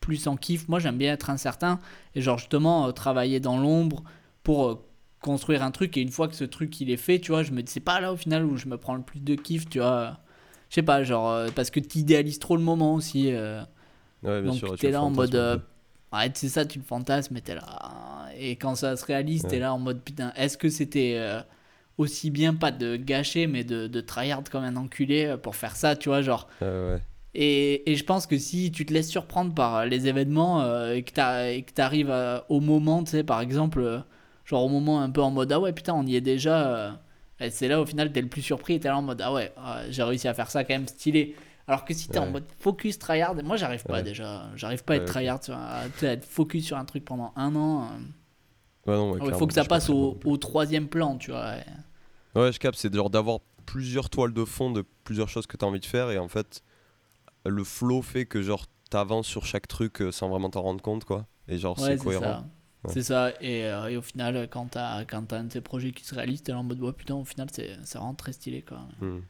plus 0.00 0.26
en 0.26 0.36
kiff. 0.36 0.68
Moi, 0.68 0.80
j'aime 0.80 0.98
bien 0.98 1.12
être 1.12 1.30
incertain 1.30 1.78
et, 2.16 2.22
genre, 2.22 2.38
justement, 2.38 2.88
euh, 2.88 2.92
travailler 2.92 3.38
dans 3.38 3.58
l'ombre 3.58 4.02
pour 4.42 4.85
construire 5.26 5.64
un 5.64 5.72
truc 5.72 5.96
et 5.96 6.00
une 6.00 6.12
fois 6.12 6.28
que 6.28 6.36
ce 6.36 6.44
truc 6.44 6.80
il 6.80 6.88
est 6.88 6.96
fait, 6.96 7.18
tu 7.18 7.32
vois, 7.32 7.42
je 7.42 7.50
me 7.50 7.60
c'est 7.66 7.80
pas 7.80 8.00
là 8.00 8.12
au 8.12 8.16
final 8.16 8.44
où 8.44 8.56
je 8.56 8.66
me 8.68 8.78
prends 8.78 8.94
le 8.94 9.02
plus 9.02 9.18
de 9.18 9.34
kiff, 9.34 9.68
tu 9.68 9.80
vois. 9.80 10.18
Je 10.70 10.76
sais 10.76 10.82
pas, 10.82 11.02
genre 11.02 11.30
euh, 11.32 11.48
parce 11.54 11.70
que 11.70 11.80
tu 11.80 11.98
idéalises 11.98 12.38
trop 12.38 12.56
le 12.56 12.62
moment 12.62 12.94
aussi. 12.94 13.32
Euh. 13.32 13.60
ouais, 14.22 14.40
bien 14.40 14.52
donc 14.52 14.78
t'es 14.78 14.92
là 14.92 15.02
en 15.02 15.10
mode 15.10 15.34
euh, 15.34 15.58
ouais, 16.12 16.30
c'est 16.34 16.48
ça, 16.48 16.64
tu 16.64 16.78
le 16.78 16.84
fantasmes, 16.84 17.40
t'es 17.40 17.56
là 17.56 17.64
et 18.38 18.54
quand 18.56 18.76
ça 18.76 18.96
se 18.96 19.04
réalise, 19.04 19.42
tu 19.42 19.48
t'es 19.48 19.58
là 19.58 19.74
en 19.74 19.78
mode 19.78 20.00
putain, 20.00 20.32
est-ce 20.36 20.56
que 20.56 20.68
c'était 20.68 21.20
aussi 21.98 22.30
bien 22.30 22.54
pas 22.54 22.70
de 22.70 22.94
gâcher 22.96 23.48
mais 23.48 23.64
de, 23.64 23.88
de 23.88 24.00
tryhard 24.00 24.44
comme 24.50 24.62
un 24.62 24.76
enculé 24.76 25.34
pour 25.42 25.56
faire 25.56 25.74
ça, 25.74 25.96
tu 25.96 26.08
vois, 26.08 26.22
genre. 26.22 26.48
ouais. 26.60 27.00
Et, 27.38 27.90
et, 27.90 27.96
je 27.96 28.04
pense 28.04 28.26
que 28.26 28.38
si 28.38 28.72
tu 28.72 28.86
te 28.86 28.94
laisses 28.94 29.10
surprendre 29.10 29.52
par 29.52 29.84
les 29.84 30.06
événements 30.06 30.86
et 30.88 31.02
que 31.02 31.12
tu 31.12 31.80
arrives 31.82 32.14
au 32.48 32.60
moment, 32.60 33.04
tu 33.04 33.10
sais, 33.10 33.24
par 33.24 33.42
exemple, 33.42 34.04
genre 34.46 34.64
au 34.64 34.68
moment 34.68 35.02
un 35.02 35.10
peu 35.10 35.20
en 35.20 35.30
mode 35.30 35.52
ah 35.52 35.60
ouais 35.60 35.72
putain 35.72 35.92
on 35.92 36.06
y 36.06 36.16
est 36.16 36.22
déjà 36.22 36.68
euh, 36.68 36.90
et 37.40 37.50
c'est 37.50 37.68
là 37.68 37.80
au 37.80 37.84
final 37.84 38.12
t'es 38.12 38.22
le 38.22 38.28
plus 38.28 38.40
surpris 38.40 38.74
et 38.74 38.80
t'es 38.80 38.88
là 38.88 38.96
en 38.96 39.02
mode 39.02 39.20
ah 39.20 39.32
ouais 39.32 39.52
ah, 39.58 39.82
j'ai 39.90 40.02
réussi 40.02 40.28
à 40.28 40.34
faire 40.34 40.50
ça 40.50 40.64
quand 40.64 40.74
même 40.74 40.88
stylé. 40.88 41.34
Alors 41.68 41.84
que 41.84 41.92
si 41.92 42.08
t'es 42.08 42.18
en 42.18 42.30
mode 42.30 42.44
focus 42.60 42.98
tryhard 42.98 43.34
moi 43.42 43.56
j'arrive 43.56 43.82
pas 43.82 44.00
déjà 44.02 44.44
j'arrive 44.54 44.84
pas 44.84 44.94
à 44.94 44.96
être 44.96 45.06
tryhard 45.06 45.40
à, 45.50 45.82
être 46.02 46.24
focus 46.24 46.64
sur 46.64 46.76
un 46.76 46.84
truc 46.84 47.04
pendant 47.04 47.32
un 47.34 47.56
an 47.56 47.88
euh. 48.86 49.18
il 49.24 49.34
faut 49.34 49.48
que 49.48 49.54
ça 49.54 49.64
passe 49.64 49.90
au, 49.90 50.16
au, 50.24 50.36
troisième 50.36 50.86
plan 50.86 51.16
tu 51.16 51.32
vois 51.32 51.54
ouais, 52.36 52.52
je 52.52 52.60
capte 52.60 52.78
c'est 52.78 52.94
genre 52.94 53.10
d'avoir 53.10 53.40
plusieurs 53.66 54.10
toiles 54.10 54.32
de 54.32 54.44
fond 54.44 54.70
de 54.70 54.84
plusieurs 55.02 55.28
choses 55.28 55.48
que 55.48 55.56
t'as 55.56 55.66
envie 55.66 55.80
de 55.80 55.86
faire 55.86 56.12
et 56.12 56.18
en 56.18 56.28
fait 56.28 56.62
le 57.44 57.64
flow 57.64 58.00
fait 58.00 58.26
que 58.26 58.42
genre 58.42 58.66
t'avances 58.90 59.26
sur 59.26 59.44
chaque 59.44 59.68
truc 59.68 60.00
euh, 60.00 60.12
sans 60.12 60.28
vraiment 60.28 60.50
t'en 60.50 60.62
rendre 60.62 60.82
compte 60.82 61.04
quoi. 61.04 61.26
Et 61.48 61.58
genre 61.58 61.78
c'est 61.78 61.96
cohérent 61.96 62.44
c'est 62.88 63.02
ça, 63.02 63.30
et, 63.40 63.64
euh, 63.64 63.88
et, 63.88 63.96
au 63.96 64.02
final, 64.02 64.48
quand 64.50 64.66
t'as 64.72 65.04
as 65.04 65.34
un 65.34 65.44
de 65.44 65.52
ces 65.52 65.60
projets 65.60 65.92
qui 65.92 66.04
se 66.04 66.14
réalise, 66.14 66.42
t'es 66.42 66.52
en 66.52 66.62
mode, 66.62 66.80
ouais, 66.80 66.92
putain, 66.92 67.14
au 67.14 67.24
final, 67.24 67.48
c'est 67.52 67.76
vraiment 67.94 68.14
très 68.14 68.32
stylé, 68.32 68.62
quoi. 68.62 68.80
Hmm. 69.00 69.20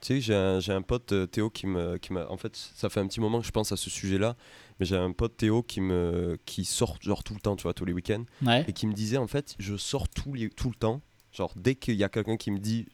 Tu 0.00 0.20
sais, 0.20 0.60
j'ai 0.60 0.72
un, 0.72 0.76
un, 0.76 0.82
pote, 0.82 1.12
euh, 1.12 1.26
Théo, 1.26 1.48
qui 1.48 1.66
m'a. 1.66 1.98
Qui 1.98 2.12
en 2.12 2.36
fait, 2.36 2.54
ça 2.56 2.90
fait 2.90 3.00
un 3.00 3.06
petit 3.06 3.20
moment 3.20 3.40
que 3.40 3.46
je 3.46 3.52
pense 3.52 3.72
à 3.72 3.76
ce 3.76 3.88
sujet-là, 3.88 4.36
mais 4.78 4.86
j'ai 4.86 4.96
un 4.96 5.12
pote, 5.12 5.36
Théo, 5.36 5.62
qui, 5.62 5.80
me, 5.80 6.38
qui 6.44 6.64
sort 6.64 6.98
genre 7.00 7.24
tout 7.24 7.34
le 7.34 7.40
temps, 7.40 7.56
tu 7.56 7.62
vois, 7.62 7.72
tous 7.72 7.86
les 7.86 7.92
week-ends, 7.92 8.24
et 8.66 8.72
qui 8.72 8.86
me 8.86 8.92
disait, 8.92 9.16
en 9.16 9.26
fait, 9.26 9.54
je 9.58 9.76
sors 9.76 10.08
tout, 10.08 10.34
les, 10.34 10.50
tout 10.50 10.68
le 10.68 10.74
temps, 10.74 11.00
Genre, 11.34 11.52
dès 11.56 11.74
qu'il 11.74 11.96
y 11.96 12.04
a 12.04 12.08
quelqu'un 12.08 12.36
qui 12.36 12.52
me 12.52 12.58
dit 12.58 12.86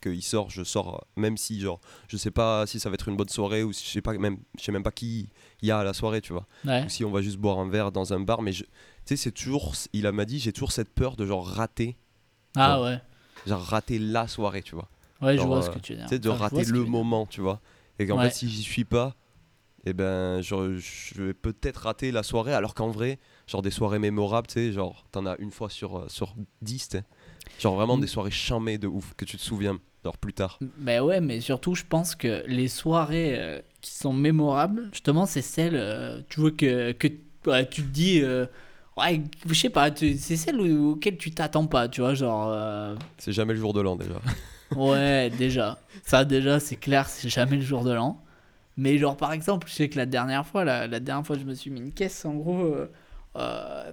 qu'il 0.00 0.22
sort, 0.22 0.48
je 0.48 0.64
sors, 0.64 1.06
même 1.16 1.36
si, 1.36 1.60
genre, 1.60 1.80
je 2.08 2.16
sais 2.16 2.30
pas 2.30 2.66
si 2.66 2.80
ça 2.80 2.88
va 2.88 2.94
être 2.94 3.08
une 3.08 3.16
bonne 3.16 3.28
soirée 3.28 3.62
ou 3.62 3.74
si 3.74 3.84
je 3.84 3.90
sais 3.90 4.00
pas, 4.00 4.14
même, 4.14 4.38
je 4.58 4.64
sais 4.64 4.72
même 4.72 4.82
pas 4.82 4.90
qui 4.90 5.28
il 5.60 5.68
y 5.68 5.70
a 5.70 5.78
à 5.78 5.84
la 5.84 5.92
soirée, 5.92 6.22
tu 6.22 6.32
vois. 6.32 6.46
Ou 6.64 6.88
si 6.88 7.04
on 7.04 7.10
va 7.10 7.20
juste 7.20 7.36
boire 7.36 7.58
un 7.58 7.68
verre 7.68 7.92
dans 7.92 8.14
un 8.14 8.20
bar, 8.20 8.40
mais 8.40 8.52
tu 8.52 8.64
sais, 9.04 9.16
c'est 9.16 9.32
toujours, 9.32 9.74
il 9.92 10.10
m'a 10.10 10.24
dit, 10.24 10.38
j'ai 10.38 10.52
toujours 10.52 10.72
cette 10.72 10.88
peur 10.88 11.16
de 11.16 11.26
genre 11.26 11.46
rater. 11.46 11.96
Ah 12.56 12.80
ouais. 12.82 13.00
Genre 13.46 13.62
rater 13.62 13.98
la 13.98 14.28
soirée, 14.28 14.62
tu 14.62 14.74
vois. 14.74 14.88
Ouais, 15.20 15.36
je 15.36 15.42
vois 15.42 15.60
ce 15.60 15.70
que 15.70 15.78
tu 15.78 15.92
veux 15.92 15.98
dire. 15.98 16.06
Tu 16.06 16.14
sais, 16.14 16.18
de 16.18 16.28
rater 16.30 16.64
le 16.64 16.84
moment, 16.84 17.26
tu 17.26 17.42
vois. 17.42 17.60
Et 17.98 18.06
qu'en 18.06 18.18
fait, 18.18 18.30
si 18.30 18.48
j'y 18.48 18.62
suis 18.62 18.84
pas, 18.84 19.14
et 19.84 19.90
eh 19.90 19.92
ben, 19.92 20.40
genre, 20.42 20.64
je 20.76 21.22
vais 21.22 21.34
peut-être 21.34 21.82
rater 21.82 22.10
la 22.10 22.24
soirée, 22.24 22.52
alors 22.52 22.74
qu'en 22.74 22.90
vrai, 22.90 23.18
genre 23.46 23.62
des 23.62 23.70
soirées 23.70 24.00
mémorables, 24.00 24.48
tu 24.48 24.54
sais, 24.54 24.72
genre, 24.72 25.06
t'en 25.12 25.24
as 25.24 25.36
une 25.38 25.52
fois 25.52 25.70
sur, 25.70 25.98
euh, 25.98 26.08
sur 26.08 26.34
10, 26.62 26.96
Genre 27.58 27.74
vraiment 27.74 27.96
mm. 27.96 28.00
des 28.00 28.06
soirées 28.06 28.30
chamées 28.30 28.78
de 28.78 28.86
ouf 28.86 29.14
que 29.16 29.24
tu 29.24 29.36
te 29.36 29.42
souviens 29.42 29.78
genre 30.04 30.16
plus 30.16 30.32
tard. 30.32 30.58
Mais 30.78 31.00
ouais, 31.00 31.20
mais 31.20 31.40
surtout 31.40 31.74
je 31.74 31.84
pense 31.88 32.14
que 32.14 32.44
les 32.46 32.68
soirées 32.68 33.34
euh, 33.38 33.60
qui 33.80 33.92
sont 33.92 34.12
mémorables, 34.12 34.88
justement, 34.92 35.26
c'est 35.26 35.42
celles, 35.42 35.76
euh, 35.76 36.20
tu 36.28 36.40
vois, 36.40 36.50
que, 36.50 36.92
que 36.92 37.08
tu 37.08 37.82
te 37.82 37.88
dis, 37.88 38.20
euh, 38.22 38.46
ouais, 38.96 39.22
je 39.46 39.54
sais 39.54 39.70
pas, 39.70 39.90
c'est 39.94 40.16
celles 40.16 40.60
auxquelles 40.60 41.18
tu 41.18 41.30
t'attends 41.32 41.66
pas, 41.66 41.88
tu 41.88 42.00
vois, 42.00 42.14
genre. 42.14 42.96
C'est 43.18 43.32
jamais 43.32 43.54
le 43.54 43.60
jour 43.60 43.72
de 43.72 43.80
l'an 43.80 43.96
déjà. 43.96 44.20
ouais, 44.76 45.30
déjà. 45.30 45.78
Ça 46.04 46.24
déjà, 46.24 46.60
c'est 46.60 46.76
clair, 46.76 47.08
c'est 47.08 47.28
jamais 47.28 47.56
le 47.56 47.62
jour 47.62 47.84
de 47.84 47.92
l'an. 47.92 48.22
Mais 48.76 48.96
genre 48.98 49.16
par 49.16 49.32
exemple, 49.32 49.66
je 49.68 49.74
sais 49.74 49.88
que 49.88 49.96
la 49.96 50.06
dernière 50.06 50.46
fois, 50.46 50.64
la, 50.64 50.86
la 50.86 51.00
dernière 51.00 51.26
fois, 51.26 51.36
je 51.36 51.44
me 51.44 51.54
suis 51.54 51.70
mis 51.70 51.80
une 51.80 51.92
caisse, 51.92 52.24
en 52.24 52.34
gros. 52.34 52.76
Euh, 53.36 53.92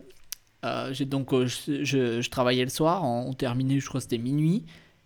j'ai 0.91 1.05
donc 1.05 1.33
euh, 1.33 1.47
je, 1.47 2.21
je, 2.21 2.29
travaillais 2.29 2.63
le 2.63 2.69
soir, 2.69 3.03
on, 3.03 3.33
terminait, 3.33 3.79
je 3.79 3.87
crois 3.87 4.01
c'était 4.01 4.17
minuit. 4.17 4.63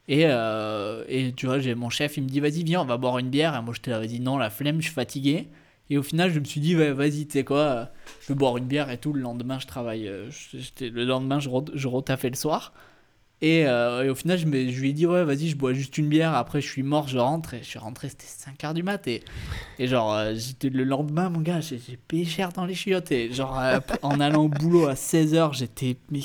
Et, 0.07 0.23
euh, 0.25 1.03
et 1.07 1.33
tu 1.33 1.45
vois, 1.45 1.59
j'ai 1.59 1.75
mon 1.75 1.89
chef, 1.89 2.17
il 2.17 2.23
me 2.23 2.29
dit 2.29 2.39
vas-y 2.39 2.63
viens, 2.63 2.81
on 2.81 2.85
va 2.85 2.97
boire 2.97 3.19
une 3.19 3.29
bière. 3.29 3.55
Et 3.55 3.61
moi 3.61 3.73
j'étais 3.73 3.91
là, 3.91 3.99
vas-y 3.99 4.19
non, 4.19 4.37
la 4.37 4.49
flemme, 4.49 4.77
je 4.81 4.85
suis 4.85 4.93
fatigué. 4.93 5.47
Et 5.91 5.97
au 5.97 6.03
final, 6.03 6.31
je 6.31 6.39
me 6.39 6.45
suis 6.45 6.61
dit 6.61 6.75
vas-y, 6.75 7.27
tu 7.27 7.33
sais 7.33 7.43
quoi, 7.43 7.89
je 8.21 8.27
vais 8.29 8.35
boire 8.35 8.57
une 8.57 8.65
bière 8.65 8.89
et 8.89 8.97
tout. 8.97 9.13
Le 9.13 9.21
lendemain, 9.21 9.59
je 9.59 9.67
travaille. 9.67 10.03
le 10.05 11.03
lendemain, 11.05 11.39
je, 11.39 11.49
je 11.73 11.87
retaffais 11.87 12.29
le 12.29 12.35
soir. 12.35 12.73
Euh, 13.43 14.03
et, 14.03 14.09
au 14.09 14.15
final, 14.15 14.37
je, 14.37 14.45
me, 14.45 14.69
je 14.69 14.79
lui 14.79 14.89
ai 14.89 14.93
dit, 14.93 15.05
ouais, 15.05 15.23
vas-y, 15.23 15.47
je 15.47 15.55
bois 15.55 15.73
juste 15.73 15.97
une 15.97 16.07
bière. 16.07 16.33
Après, 16.35 16.61
je 16.61 16.67
suis 16.67 16.83
mort, 16.83 17.07
je 17.07 17.17
rentre. 17.17 17.53
Et 17.53 17.59
je 17.59 17.67
suis 17.67 17.79
rentré, 17.79 18.09
c'était 18.09 18.25
5h 18.25 18.73
du 18.73 18.83
mat. 18.83 19.07
Et, 19.07 19.23
et 19.77 19.87
genre, 19.87 20.13
euh, 20.13 20.33
j'étais 20.35 20.69
le 20.69 20.83
lendemain, 20.83 21.29
mon 21.29 21.41
gars, 21.41 21.61
j'ai 21.61 21.79
payé 22.07 22.27
dans 22.55 22.65
les 22.65 22.75
chiottes. 22.75 23.11
Et 23.11 23.31
genre, 23.31 23.59
euh, 23.59 23.79
en 24.01 24.19
allant 24.19 24.43
au 24.43 24.49
boulot 24.49 24.87
à 24.87 24.93
16h, 24.93 25.57
j'étais 25.57 25.97
mais 26.11 26.21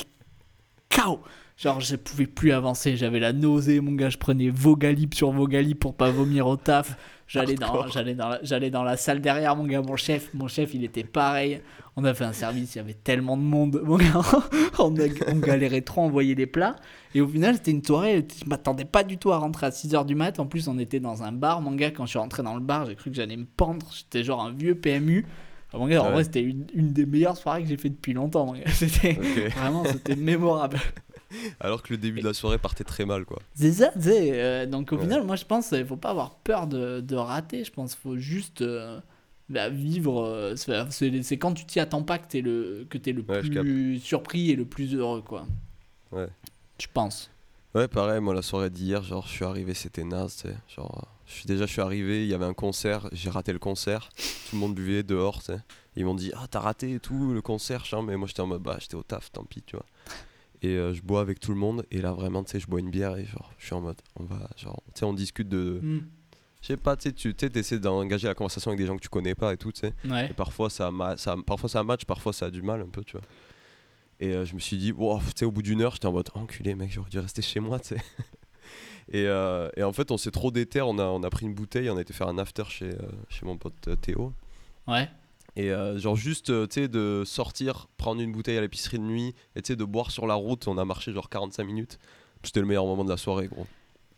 KO. 0.89 1.21
Genre, 1.57 1.79
je 1.79 1.95
pouvais 1.95 2.27
plus 2.27 2.51
avancer. 2.51 2.97
J'avais 2.97 3.19
la 3.19 3.31
nausée, 3.31 3.79
mon 3.79 3.93
gars. 3.93 4.09
Je 4.09 4.17
prenais 4.17 4.49
Vogalip 4.49 5.13
sur 5.13 5.31
Vogalip 5.31 5.79
pour 5.79 5.95
pas 5.95 6.11
vomir 6.11 6.47
au 6.47 6.57
taf. 6.57 6.97
J'allais 7.27 7.55
dans, 7.55 7.87
j'allais 7.87 8.13
dans, 8.13 8.37
j'allais 8.43 8.69
dans 8.69 8.83
la 8.83 8.97
salle 8.97 9.19
derrière, 9.19 9.55
mon 9.55 9.65
gars, 9.65 9.81
mon 9.81 9.95
chef. 9.95 10.31
Mon 10.33 10.47
chef, 10.47 10.73
il 10.75 10.83
était 10.83 11.03
pareil. 11.03 11.59
On 11.95 12.03
a 12.03 12.13
fait 12.13 12.25
un 12.25 12.33
service, 12.33 12.75
il 12.75 12.77
y 12.77 12.81
avait 12.81 12.93
tellement 12.93 13.35
de 13.35 13.41
monde. 13.41 13.81
Mon 13.83 13.97
gars, 13.97 14.21
on, 14.79 14.93
on 15.27 15.35
galérait 15.37 15.81
trop 15.81 16.01
à 16.01 16.03
envoyer 16.03 16.35
les 16.35 16.45
plats. 16.45 16.75
Et 17.15 17.21
au 17.21 17.27
final, 17.27 17.55
c'était 17.55 17.71
une 17.71 17.83
soirée, 17.83 18.27
je 18.43 18.47
m'attendais 18.47 18.85
pas 18.85 19.03
du 19.03 19.17
tout 19.17 19.31
à 19.31 19.37
rentrer 19.37 19.65
à 19.65 19.69
6h 19.69 20.05
du 20.05 20.13
mat. 20.13 20.39
En 20.39 20.45
plus, 20.45 20.67
on 20.67 20.77
était 20.77 20.99
dans 20.99 21.23
un 21.23 21.31
bar, 21.31 21.61
mon 21.61 21.71
gars. 21.71 21.89
Quand 21.91 22.05
je 22.05 22.11
suis 22.11 22.19
rentré 22.19 22.43
dans 22.43 22.53
le 22.53 22.59
bar, 22.59 22.85
j'ai 22.85 22.95
cru 22.95 23.09
que 23.09 23.15
j'allais 23.15 23.37
me 23.37 23.45
pendre. 23.45 23.87
J'étais 23.91 24.23
genre 24.23 24.43
un 24.43 24.51
vieux 24.51 24.75
PMU. 24.75 25.25
mon 25.73 25.87
gars, 25.87 26.03
en 26.03 26.11
vrai, 26.11 26.25
c'était 26.25 26.43
une, 26.43 26.67
une, 26.75 26.93
des 26.93 27.07
meilleures 27.07 27.37
soirées 27.37 27.63
que 27.63 27.69
j'ai 27.69 27.77
fait 27.77 27.89
depuis 27.89 28.13
longtemps. 28.13 28.53
C'était 28.67 29.13
vraiment, 29.55 29.83
c'était 29.85 30.15
mémorable. 30.15 30.77
Alors 31.59 31.83
que 31.83 31.93
le 31.93 31.97
début 31.97 32.21
de 32.21 32.27
la 32.27 32.33
soirée 32.33 32.57
partait 32.57 32.83
très 32.83 33.05
mal, 33.05 33.25
quoi. 33.25 33.39
C'est 33.53 33.73
ça, 33.73 33.91
tu 33.93 34.03
sais. 34.03 34.31
Euh, 34.33 34.65
donc 34.65 34.91
au 34.91 34.97
final, 34.97 35.23
moi, 35.23 35.35
je 35.35 35.45
pense 35.45 35.69
qu'il 35.69 35.85
faut 35.85 35.97
pas 35.97 36.11
avoir 36.11 36.35
peur 36.35 36.67
de, 36.67 37.01
de 37.01 37.15
rater. 37.15 37.63
Je 37.63 37.71
pense 37.71 37.93
qu'il 37.93 38.01
faut 38.01 38.17
juste. 38.17 38.61
Euh, 38.61 38.99
bah, 39.47 39.69
vivre, 39.69 40.23
euh, 40.23 40.55
c'est 40.55 41.37
quand 41.37 41.53
tu 41.53 41.65
t'y 41.65 41.79
attends 41.79 42.01
pas 42.01 42.17
que 42.17 42.27
t'es 42.27 42.41
le, 42.41 42.87
que 42.89 42.97
es 43.07 43.13
le 43.13 43.23
plus 43.23 43.99
surpris 43.99 44.49
et 44.49 44.55
le 44.55 44.65
plus 44.65 44.95
heureux, 44.95 45.21
quoi. 45.21 45.45
Ouais. 46.11 46.27
Je 46.79 46.87
pense. 46.91 47.29
Ouais, 47.75 47.87
pareil, 47.87 48.21
moi 48.21 48.33
la 48.33 48.41
soirée 48.41 48.69
d'hier, 48.69 49.03
genre 49.03 49.27
je 49.27 49.33
suis 49.33 49.45
arrivé, 49.45 49.73
c'était 49.73 50.03
naze, 50.03 50.37
tu 50.37 50.47
sais. 50.47 50.55
Genre, 50.75 51.07
je 51.27 51.33
suis, 51.33 51.45
déjà 51.45 51.65
je 51.65 51.71
suis 51.71 51.81
arrivé, 51.81 52.23
il 52.23 52.29
y 52.29 52.33
avait 52.33 52.45
un 52.45 52.53
concert, 52.53 53.07
j'ai 53.11 53.29
raté 53.29 53.53
le 53.53 53.59
concert, 53.59 54.09
tout 54.49 54.55
le 54.55 54.59
monde 54.59 54.73
buvait 54.73 55.03
dehors, 55.03 55.39
tu 55.39 55.47
sais. 55.47 55.59
Ils 55.97 56.05
m'ont 56.05 56.15
dit, 56.15 56.31
ah 56.35 56.47
t'as 56.49 56.61
raté 56.61 56.93
et 56.93 56.99
tout, 56.99 57.33
le 57.33 57.41
concert, 57.41 57.83
mais 58.03 58.17
moi 58.17 58.27
j'étais 58.27 58.41
en 58.41 58.47
mode, 58.47 58.61
bah 58.61 58.77
j'étais 58.79 58.95
au 58.95 59.03
taf, 59.03 59.31
tant 59.31 59.43
pis, 59.43 59.61
tu 59.61 59.75
vois. 59.75 59.85
Et 60.65 60.77
euh, 60.77 60.93
je 60.93 61.01
bois 61.01 61.21
avec 61.21 61.39
tout 61.39 61.51
le 61.51 61.57
monde, 61.57 61.85
et 61.91 62.01
là 62.01 62.11
vraiment, 62.11 62.43
tu 62.43 62.51
sais, 62.51 62.59
je 62.59 62.67
bois 62.67 62.79
une 62.79 62.89
bière 62.89 63.17
et 63.17 63.25
genre, 63.25 63.51
je 63.57 63.65
suis 63.65 63.75
en 63.75 63.81
mode, 63.81 64.01
on 64.19 64.23
va, 64.23 64.49
genre, 64.57 64.81
tu 64.87 64.99
sais, 64.99 65.05
on 65.05 65.13
discute 65.13 65.49
de. 65.49 65.79
Hmm 65.81 65.99
je 66.65 66.73
sais 66.73 66.77
pas, 66.77 66.97
tu 66.97 67.35
essaies 67.53 67.77
d'engager 67.77 68.27
la 68.27 68.33
conversation 68.33 68.71
avec 68.71 68.79
des 68.79 68.87
gens 68.87 68.95
que 68.95 69.01
tu 69.03 69.09
connais 69.09 69.35
pas 69.35 69.53
et 69.53 69.57
tout, 69.57 69.71
tu 69.71 69.81
sais. 69.81 69.93
Et 70.31 70.33
parfois 70.33 70.71
ça, 70.71 70.89
ça, 71.15 71.35
parfois 71.45 71.69
ça 71.69 71.83
match, 71.83 72.05
parfois 72.05 72.33
ça 72.33 72.47
a 72.47 72.49
du 72.49 72.63
mal 72.63 72.81
un 72.81 72.89
peu, 72.89 73.03
tu 73.03 73.17
vois. 73.17 73.25
Et 74.19 74.33
euh, 74.33 74.45
je 74.45 74.55
me 74.55 74.59
suis 74.59 74.75
dit, 74.77 74.91
wow, 74.91 75.19
tu 75.19 75.25
sais, 75.35 75.45
au 75.45 75.51
bout 75.51 75.61
d'une 75.61 75.81
heure, 75.81 75.93
j'étais 75.93 76.07
en 76.07 76.11
mode, 76.11 76.29
enculé, 76.33 76.73
mec, 76.73 76.91
j'aurais 76.91 77.11
dû 77.11 77.19
rester 77.19 77.43
chez 77.43 77.59
moi, 77.59 77.79
tu 77.79 77.89
sais. 77.89 77.97
et, 79.11 79.27
euh, 79.27 79.69
et, 79.77 79.83
en 79.83 79.93
fait, 79.93 80.09
on 80.09 80.17
s'est 80.17 80.31
trop 80.31 80.49
déter, 80.49 80.81
on 80.81 80.97
a, 80.97 81.03
on 81.03 81.21
a 81.21 81.29
pris 81.29 81.45
une 81.45 81.53
bouteille, 81.53 81.87
on 81.91 81.97
a 81.97 82.01
été 82.01 82.13
faire 82.13 82.29
un 82.29 82.39
after 82.39 82.63
chez, 82.67 82.89
chez 83.29 83.45
mon 83.45 83.57
pote 83.57 83.87
Théo. 84.01 84.33
Ouais. 84.87 85.07
Et 85.57 85.71
genre 85.95 86.15
juste, 86.17 86.47
tu 86.47 86.81
sais, 86.81 86.87
de 86.87 87.23
sortir, 87.25 87.87
prendre 87.97 88.21
une 88.21 88.31
bouteille 88.31 88.57
à 88.57 88.61
l'épicerie 88.61 88.99
de 88.99 89.03
nuit, 89.03 89.33
et 89.55 89.61
tu 89.61 89.67
sais, 89.67 89.75
de 89.75 89.85
boire 89.85 90.11
sur 90.11 90.27
la 90.27 90.33
route, 90.33 90.67
on 90.67 90.77
a 90.77 90.83
marché 90.83 91.13
genre 91.13 91.29
45 91.29 91.63
minutes. 91.63 91.97
C'était 92.43 92.59
le 92.59 92.65
meilleur 92.65 92.85
moment 92.85 93.05
de 93.05 93.09
la 93.09 93.17
soirée, 93.17 93.47
gros. 93.47 93.65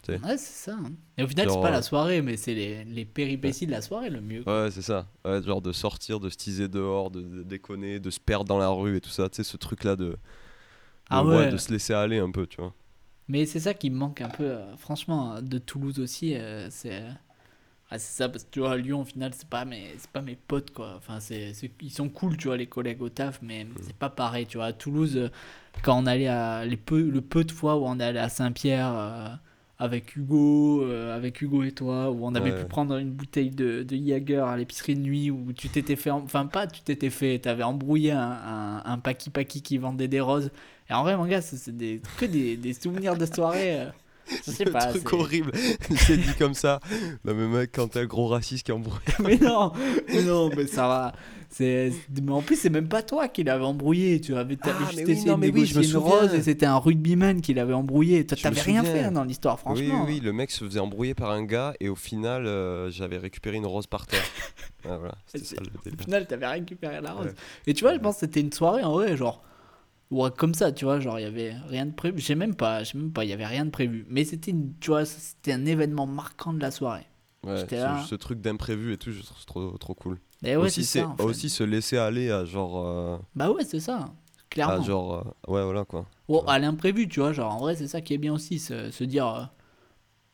Ouais, 0.10 0.38
c'est 0.38 0.70
ça. 0.70 0.74
Hein. 0.74 0.92
Et 1.18 1.24
au 1.24 1.28
final, 1.28 1.50
c'est 1.50 1.62
pas 1.62 1.72
la 1.72 1.80
euh, 1.80 1.82
soirée, 1.82 2.22
mais 2.22 2.38
c'est 2.38 2.54
les, 2.54 2.86
les, 2.86 3.06
péripéties 3.06 3.66
de 3.66 3.72
la 3.72 3.82
soirée 3.82 4.10
le 4.10 4.22
mieux. 4.22 4.44
Ouais, 4.48 4.70
c'est 4.72 4.82
ça. 4.82 5.08
Ouais, 5.26 5.42
genre 5.44 5.62
de 5.62 5.72
sortir, 5.72 6.20
de 6.20 6.30
se 6.30 6.38
teaser 6.38 6.68
dehors, 6.68 7.12
de, 7.12 7.44
déconner, 7.44 8.00
de 8.00 8.10
se 8.10 8.20
perdre 8.20 8.46
dans 8.46 8.58
la 8.58 8.70
rue 8.70 8.98
et 8.98 9.02
tout 9.02 9.10
ça. 9.10 9.30
Tu 9.30 9.38
sais, 9.38 9.44
ce 9.44 9.58
truc-là 9.58 9.96
de, 9.96 10.06
de, 10.06 10.18
ah 11.10 11.26
ouais. 11.26 11.52
de 11.52 11.58
se 11.58 11.72
laisser 11.72 11.94
aller 11.94 12.20
un 12.20 12.32
peu, 12.32 12.48
tu 12.48 12.62
vois. 12.62 12.74
Mais 13.28 13.46
c'est 13.46 13.60
ça 13.60 13.74
qui 13.74 13.90
me 13.90 13.98
manque 13.98 14.22
un 14.22 14.30
peu, 14.30 14.46
euh, 14.46 14.78
franchement, 14.78 15.42
de 15.42 15.58
Toulouse 15.58 16.00
aussi. 16.00 16.36
Euh, 16.36 16.70
c'est. 17.92 18.00
c'est 18.00 18.18
ça, 18.24 18.30
parce 18.30 18.44
que 18.44 18.50
tu 18.52 18.60
vois, 18.60 18.74
à 18.74 18.78
Lyon, 18.78 19.02
au 19.02 19.06
final, 19.06 19.32
c'est 19.36 19.48
pas 19.48 19.66
mes, 19.66 19.94
c'est 19.98 20.12
pas 20.12 20.22
mes 20.22 20.36
potes, 20.36 20.72
quoi. 20.72 20.96
Enfin, 20.98 21.20
c'est, 21.20 21.54
ils 21.82 21.92
sont 21.92 22.10
cool, 22.10 22.38
tu 22.38 22.48
vois, 22.48 22.58
les 22.58 22.68
collègues 22.68 23.02
au 23.02 23.10
taf, 23.10 23.40
mais 23.42 23.66
mm. 23.66 23.70
c'est 23.82 23.96
pas 23.96 24.10
pareil, 24.10 24.46
tu 24.46 24.58
vois. 24.58 24.68
À 24.68 24.74
Toulouse, 24.74 25.30
quand 25.84 25.98
on 26.02 26.06
allait 26.06 26.28
à. 26.28 26.66
Les 26.66 26.78
peu, 26.78 27.02
le 27.02 27.22
peu 27.22 27.44
de 27.44 27.52
fois 27.52 27.78
où 27.78 27.86
on 27.86 28.00
allait 28.00 28.20
à 28.20 28.30
Saint-Pierre 28.30 29.40
avec 29.80 30.16
Hugo, 30.16 30.84
euh, 30.84 31.16
avec 31.16 31.42
Hugo 31.42 31.64
et 31.64 31.72
toi, 31.72 32.10
où 32.10 32.26
on 32.26 32.34
avait 32.34 32.56
pu 32.56 32.66
prendre 32.66 32.98
une 32.98 33.12
bouteille 33.12 33.52
de, 33.52 33.84
de 33.84 34.42
à 34.42 34.58
l'épicerie 34.58 34.96
de 34.96 35.02
nuit, 35.02 35.30
où 35.30 35.54
tu 35.54 35.70
t'étais 35.70 35.96
fait, 35.96 36.10
enfin 36.10 36.48
pas 36.48 36.66
tu 36.66 36.82
t'étais 36.82 37.12
fait, 37.12 37.40
t'avais 37.40 37.64
embrouillé 37.64 38.12
un, 38.12 38.20
un, 38.20 38.84
un 38.86 38.98
paki 38.98 39.30
paki 39.30 39.62
qui 39.62 39.78
vendait 39.78 40.08
des 40.08 40.20
roses. 40.20 40.50
Et 40.90 40.94
en 40.94 41.04
vrai, 41.04 41.16
mon 41.16 41.26
gars, 41.26 41.42
c'est 41.42 41.76
des, 41.76 42.02
que 42.18 42.26
des, 42.26 42.58
des 42.58 42.74
souvenirs 42.74 43.18
de 43.18 43.26
soirée. 43.26 43.88
C'est 44.44 44.76
un 44.76 44.90
truc 44.90 45.14
horrible. 45.14 45.52
C'est 45.96 46.18
dit 46.18 46.34
comme 46.38 46.54
ça. 46.54 46.80
Non, 47.26 47.34
mais 47.34 47.48
mec, 47.48 47.72
quand 47.74 47.88
t'es 47.88 48.02
un 48.02 48.06
gros 48.06 48.28
raciste 48.28 48.66
qui 48.66 48.72
embrouille. 48.72 49.00
mais 49.20 49.38
non, 49.38 49.72
mais 50.10 50.24
non, 50.24 50.50
mais 50.56 50.68
ça 50.68 50.88
va. 50.88 51.14
C'est, 51.50 51.94
mais 52.22 52.32
en 52.32 52.42
plus, 52.42 52.58
c'est 52.58 52.70
même 52.70 52.90
pas 52.90 53.02
toi 53.02 53.30
qui 53.30 53.44
l'avais 53.44 53.64
embrouillé. 53.64 54.20
Tu 54.20 54.36
avais, 54.36 54.58
ah, 54.62 54.70
juste 54.80 55.00
essayé 55.08 55.32
de 55.34 55.52
oui, 55.52 55.66
je 55.66 55.80
me 55.80 55.84
une 55.84 55.98
rose 55.98 56.34
et 56.34 56.42
c'était 56.42 56.66
un 56.66 56.78
rugbyman 56.78 57.42
qui 57.42 57.54
l'avait 57.54 57.74
embrouillé. 57.74 58.26
T'avais 58.26 58.62
rien 58.62 58.84
fait 58.84 59.04
hein, 59.04 59.12
dans 59.12 59.24
l'histoire, 59.24 59.60
franchement. 59.60 60.04
Oui, 60.06 60.16
oui, 60.16 60.20
le 60.20 60.34
mec 60.34 60.52
se 60.52 60.66
faisait 60.66 60.80
embrouiller 60.80 61.16
par 61.16 61.32
un 61.32 61.44
gars 61.44 61.74
et 61.80 61.88
au 61.88 61.96
final, 61.96 62.46
euh, 62.46 62.92
j'avais 62.92 63.18
récupéré 63.18 63.58
une 63.58 63.66
rose 63.66 63.88
par 63.88 64.08
terre. 64.08 64.26
ah, 64.86 64.98
voilà, 64.98 65.16
ça, 65.26 65.56
le 65.62 65.94
au 65.94 66.04
final, 66.04 66.28
t'avais 66.28 66.48
récupéré 66.48 67.00
la 67.02 67.14
rose. 67.14 67.34
Et 67.66 67.74
tu 67.74 67.84
vois, 67.84 67.94
je 67.94 68.00
pense 68.00 68.16
que 68.16 68.20
c'était 68.22 68.42
une 68.42 68.52
soirée 68.52 68.84
en 68.84 68.92
vrai, 68.92 69.16
genre 69.16 69.42
Ouais, 70.10 70.30
comme 70.36 70.54
ça, 70.54 70.72
tu 70.72 70.86
vois, 70.86 71.00
genre 71.00 71.20
il 71.20 71.24
y 71.24 71.26
avait 71.26 71.54
rien 71.68 71.86
de 71.86 71.92
prévu. 71.92 72.20
Je 72.20 72.26
sais 72.26 72.36
même 72.36 72.56
pas, 72.56 72.84
je 72.84 72.92
sais 72.92 72.98
même 72.98 73.12
pas, 73.12 73.26
il 73.26 73.30
y 73.30 73.34
avait 73.34 73.46
rien 73.46 73.66
de 73.66 73.72
prévu. 73.72 74.06
Mais 74.10 74.24
c'était, 74.24 74.56
tu 74.80 74.90
vois, 74.90 75.06
c'était 75.06 75.52
un 75.52 75.66
événement 75.66 76.08
marquant 76.08 76.54
de 76.54 76.62
la 76.62 76.72
soirée. 76.72 77.08
Ouais, 77.44 77.66
ce, 77.70 78.08
ce, 78.08 78.16
truc 78.16 78.42
d'imprévu 78.42 78.94
et 78.94 78.98
tout, 78.98 79.12
je 79.12 79.22
trouve 79.22 79.46
trop, 79.46 79.78
trop 79.78 79.94
cool. 79.94 80.20
Et 80.44 80.56
ouais, 80.56 80.68
aussi, 80.68 80.86
c'est 80.86 81.04
aussi 81.20 81.50
se 81.50 81.64
laisser 81.64 81.98
aller 81.98 82.32
à 82.32 82.46
genre. 82.46 82.86
Euh, 82.86 83.18
bah 83.36 83.52
ouais, 83.52 83.64
c'est 83.64 83.80
ça, 83.80 84.14
clairement. 84.50 84.82
À 84.82 84.82
genre, 84.82 85.14
euh, 85.48 85.52
ouais, 85.52 85.64
voilà 85.64 85.86
quoi. 85.86 86.06
Bon, 86.28 86.42
à 86.48 86.58
l'imprévu, 86.60 87.08
tu 87.08 87.20
vois, 87.20 87.34
genre 87.34 87.54
en 87.54 87.60
vrai, 87.60 87.76
c'est 87.76 87.88
ça 87.88 88.02
qui 88.02 88.14
est 88.14 88.18
bien 88.18 88.34
aussi, 88.34 88.60
se, 88.60 88.92
se 88.92 89.04
dire. 89.04 89.28
Euh, 89.28 89.44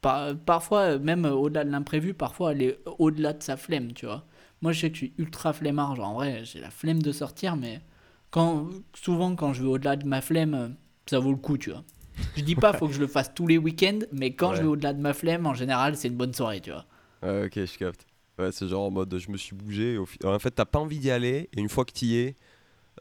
par, 0.01 0.35
parfois, 0.35 0.99
même 0.99 1.25
au-delà 1.25 1.63
de 1.63 1.71
l'imprévu, 1.71 2.13
parfois 2.13 2.49
aller 2.49 2.77
au-delà 2.99 3.33
de 3.33 3.41
sa 3.41 3.57
flemme, 3.57 3.93
tu 3.93 4.05
vois. 4.05 4.25
Moi, 4.61 4.71
je 4.71 4.81
sais 4.81 4.89
que 4.89 4.95
je 4.95 5.05
suis 5.05 5.13
ultra 5.17 5.53
flemmard, 5.53 5.95
genre 5.95 6.09
en 6.09 6.13
vrai, 6.13 6.43
j'ai 6.43 6.59
la 6.59 6.69
flemme 6.69 7.01
de 7.01 7.11
sortir, 7.11 7.55
mais 7.55 7.81
quand, 8.33 8.67
souvent, 8.95 9.35
quand 9.35 9.53
je 9.53 9.61
vais 9.61 9.69
au-delà 9.69 9.95
de 9.95 10.07
ma 10.07 10.19
flemme, 10.19 10.75
ça 11.05 11.19
vaut 11.19 11.29
le 11.29 11.37
coup, 11.37 11.59
tu 11.59 11.69
vois. 11.69 11.83
Je 12.35 12.41
dis 12.41 12.55
pas, 12.55 12.73
faut 12.73 12.87
que 12.87 12.93
je 12.93 12.99
le 12.99 13.05
fasse 13.05 13.31
tous 13.31 13.45
les 13.45 13.59
week-ends, 13.59 13.99
mais 14.11 14.33
quand 14.33 14.55
je 14.55 14.61
vais 14.61 14.67
au-delà 14.67 14.93
de 14.93 14.99
ma 14.99 15.13
flemme, 15.13 15.45
en 15.45 15.53
général, 15.53 15.95
c'est 15.95 16.07
une 16.07 16.15
bonne 16.15 16.33
soirée, 16.33 16.59
tu 16.59 16.71
vois. 16.71 16.87
Ouais, 17.21 17.45
ok, 17.45 17.53
je 17.53 17.77
capte. 17.77 18.07
Ouais, 18.39 18.51
c'est 18.51 18.67
genre 18.67 18.85
en 18.85 18.89
mode, 18.89 19.15
je 19.15 19.29
me 19.29 19.37
suis 19.37 19.55
bougé. 19.55 19.99
En 20.23 20.39
fait, 20.39 20.49
t'as 20.49 20.65
pas 20.65 20.79
envie 20.79 20.97
d'y 20.97 21.11
aller, 21.11 21.47
et 21.55 21.59
une 21.59 21.69
fois 21.69 21.85
que 21.85 21.91
t'y 21.91 22.15
es, 22.15 22.35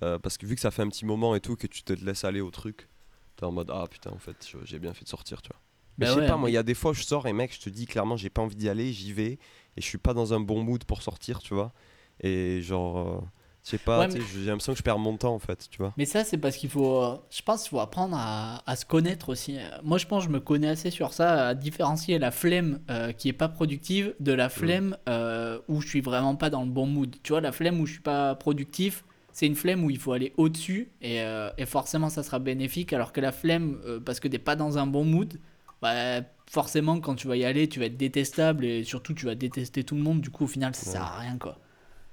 euh, 0.02 0.18
parce 0.18 0.36
que 0.36 0.44
vu 0.44 0.54
que 0.54 0.60
ça 0.60 0.70
fait 0.70 0.82
un 0.82 0.88
petit 0.88 1.06
moment 1.06 1.34
et 1.34 1.40
tout, 1.40 1.56
que 1.56 1.66
tu 1.66 1.82
te 1.82 1.94
laisses 1.94 2.24
aller 2.24 2.42
au 2.42 2.50
truc, 2.50 2.88
t'es 3.36 3.46
en 3.46 3.52
mode, 3.52 3.70
ah 3.72 3.86
putain, 3.90 4.10
en 4.10 4.18
fait, 4.18 4.36
j'ai 4.64 4.78
bien 4.78 4.92
fait 4.92 5.04
de 5.04 5.08
sortir, 5.08 5.40
tu 5.40 5.48
vois. 5.48 5.60
Mais 5.96 6.04
bah 6.06 6.12
je 6.14 6.20
sais 6.20 6.26
pas, 6.26 6.36
moi, 6.36 6.50
il 6.50 6.52
y 6.52 6.58
a 6.58 6.62
des 6.62 6.74
fois 6.74 6.90
où 6.90 6.94
je 6.94 7.04
sors 7.04 7.26
et 7.26 7.32
mec, 7.32 7.54
je 7.54 7.60
te 7.60 7.70
dis 7.70 7.86
clairement, 7.86 8.18
j'ai 8.18 8.28
pas 8.28 8.42
envie 8.42 8.56
d'y 8.56 8.68
aller, 8.68 8.92
j'y 8.92 9.14
vais, 9.14 9.32
et 9.32 9.80
je 9.80 9.86
suis 9.86 9.96
pas 9.96 10.12
dans 10.12 10.34
un 10.34 10.40
bon 10.40 10.62
mood 10.62 10.84
pour 10.84 11.00
sortir, 11.00 11.38
tu 11.38 11.54
vois. 11.54 11.72
Et 12.20 12.60
genre. 12.60 12.98
Euh, 12.98 13.20
je 13.64 13.71
sais 13.71 13.78
pas, 13.78 14.09
j'ai 14.09 14.47
l'impression 14.47 14.73
que 14.73 14.78
je 14.78 14.83
perds 14.83 14.99
mon 14.99 15.16
temps 15.16 15.35
en 15.35 15.38
fait, 15.38 15.69
tu 15.71 15.78
vois. 15.78 15.95
Mais 15.97 16.04
ça, 16.04 16.25
c'est 16.25 16.37
parce 16.37 16.57
qu'il 16.57 16.69
faut, 16.69 17.00
euh, 17.00 17.16
je 17.31 17.42
pense 17.42 17.62
qu'il 17.62 17.71
faut 17.71 17.78
apprendre 17.78 18.16
à, 18.19 18.69
à, 18.69 18.75
se 18.75 18.85
connaître 18.85 19.28
aussi. 19.28 19.57
Moi, 19.85 19.99
je 19.99 20.07
pense 20.07 20.25
que 20.25 20.31
je 20.31 20.35
me 20.35 20.40
connais 20.40 20.69
assez 20.69 20.90
sur 20.90 21.12
ça, 21.12 21.47
à 21.49 21.54
différencier 21.54 22.19
la 22.19 22.33
flemme 22.33 22.81
euh, 22.90 23.12
qui 23.12 23.28
est 23.28 23.33
pas 23.33 23.49
productive 23.49 24.14
de 24.19 24.33
la 24.33 24.49
flemme 24.49 24.97
euh, 25.09 25.61
où 25.69 25.81
je 25.81 25.87
suis 25.87 26.00
vraiment 26.00 26.35
pas 26.35 26.50
dans 26.50 26.64
le 26.64 26.71
bon 26.71 26.87
mood. 26.87 27.14
Tu 27.23 27.33
vois, 27.33 27.40
la 27.40 27.52
flemme 27.52 27.78
où 27.78 27.87
je 27.87 27.92
suis 27.92 28.02
pas 28.02 28.35
productif, 28.35 29.04
c'est 29.33 29.47
une 29.47 29.54
flemme 29.54 29.85
où 29.85 29.90
il 29.90 29.99
faut 29.99 30.12
aller 30.12 30.33
au-dessus 30.37 30.90
et, 31.00 31.21
et, 31.57 31.66
forcément 31.66 32.11
ça 32.11 32.23
sera 32.23 32.38
bénéfique, 32.40 32.92
alors 32.92 33.12
que 33.12 33.21
la 33.21 33.33
flemme, 33.33 33.78
parce 34.04 34.19
que 34.19 34.28
t'es 34.28 34.38
pas 34.38 34.57
dans 34.57 34.76
un 34.76 34.87
bon 34.87 35.04
mood, 35.04 35.38
bah, 35.81 36.21
forcément 36.50 37.00
quand 37.00 37.14
tu 37.14 37.28
vas 37.28 37.37
y 37.37 37.45
aller, 37.45 37.69
tu 37.69 37.78
vas 37.78 37.87
être 37.87 37.97
détestable 37.97 38.64
et 38.64 38.85
surtout 38.85 39.14
tu 39.14 39.25
vas 39.25 39.35
détester 39.35 39.85
tout 39.85 39.95
le 39.95 40.02
monde, 40.02 40.21
du 40.21 40.28
coup 40.28 40.45
au 40.45 40.49
final 40.49 40.75
ça 40.75 40.90
sert 40.90 41.02
à 41.02 41.19
rien 41.19 41.38
quoi. 41.38 41.59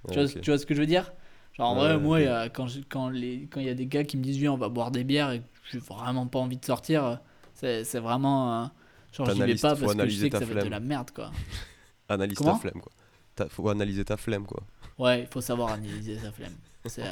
tu, 0.09 0.13
vois, 0.13 0.27
tu 0.29 0.49
vois 0.49 0.57
ce 0.57 0.65
que 0.65 0.73
je 0.73 0.79
veux 0.79 0.87
dire? 0.87 1.11
En 1.65 1.75
vrai, 1.75 1.97
moi, 1.97 2.49
quand 2.49 2.67
il 2.67 2.85
quand 2.87 3.11
quand 3.51 3.59
y 3.59 3.69
a 3.69 3.73
des 3.73 3.87
gars 3.87 4.03
qui 4.03 4.17
me 4.17 4.23
disent, 4.23 4.37
viens, 4.37 4.53
on 4.53 4.57
va 4.57 4.69
boire 4.69 4.91
des 4.91 5.03
bières 5.03 5.31
et 5.31 5.39
que 5.39 5.45
j'ai 5.71 5.79
vraiment 5.79 6.27
pas 6.27 6.39
envie 6.39 6.57
de 6.57 6.65
sortir, 6.65 7.19
c'est 7.53 7.99
vraiment. 7.99 8.63
Euh, 8.63 8.65
genre, 9.11 9.31
j'y 9.31 9.41
vais 9.41 9.55
pas 9.55 9.75
parce 9.75 9.95
que 9.95 10.07
je 10.07 10.17
sais 10.17 10.29
que 10.29 10.39
ça 10.39 10.45
va 10.45 10.59
être 10.59 10.65
de 10.65 10.69
la 10.69 10.79
merde, 10.79 11.11
quoi. 11.11 11.31
Analyse 12.09 12.37
ta 12.37 12.55
flemme, 12.55 12.81
quoi. 12.81 13.47
Faut 13.49 13.69
analyser 13.69 14.03
ta 14.03 14.17
flemme, 14.17 14.45
quoi. 14.45 14.63
Ouais, 14.97 15.21
il 15.21 15.27
faut 15.27 15.41
savoir 15.41 15.71
analyser 15.71 16.17
sa 16.17 16.31
flemme. 16.31 16.55
C'est 16.85 17.03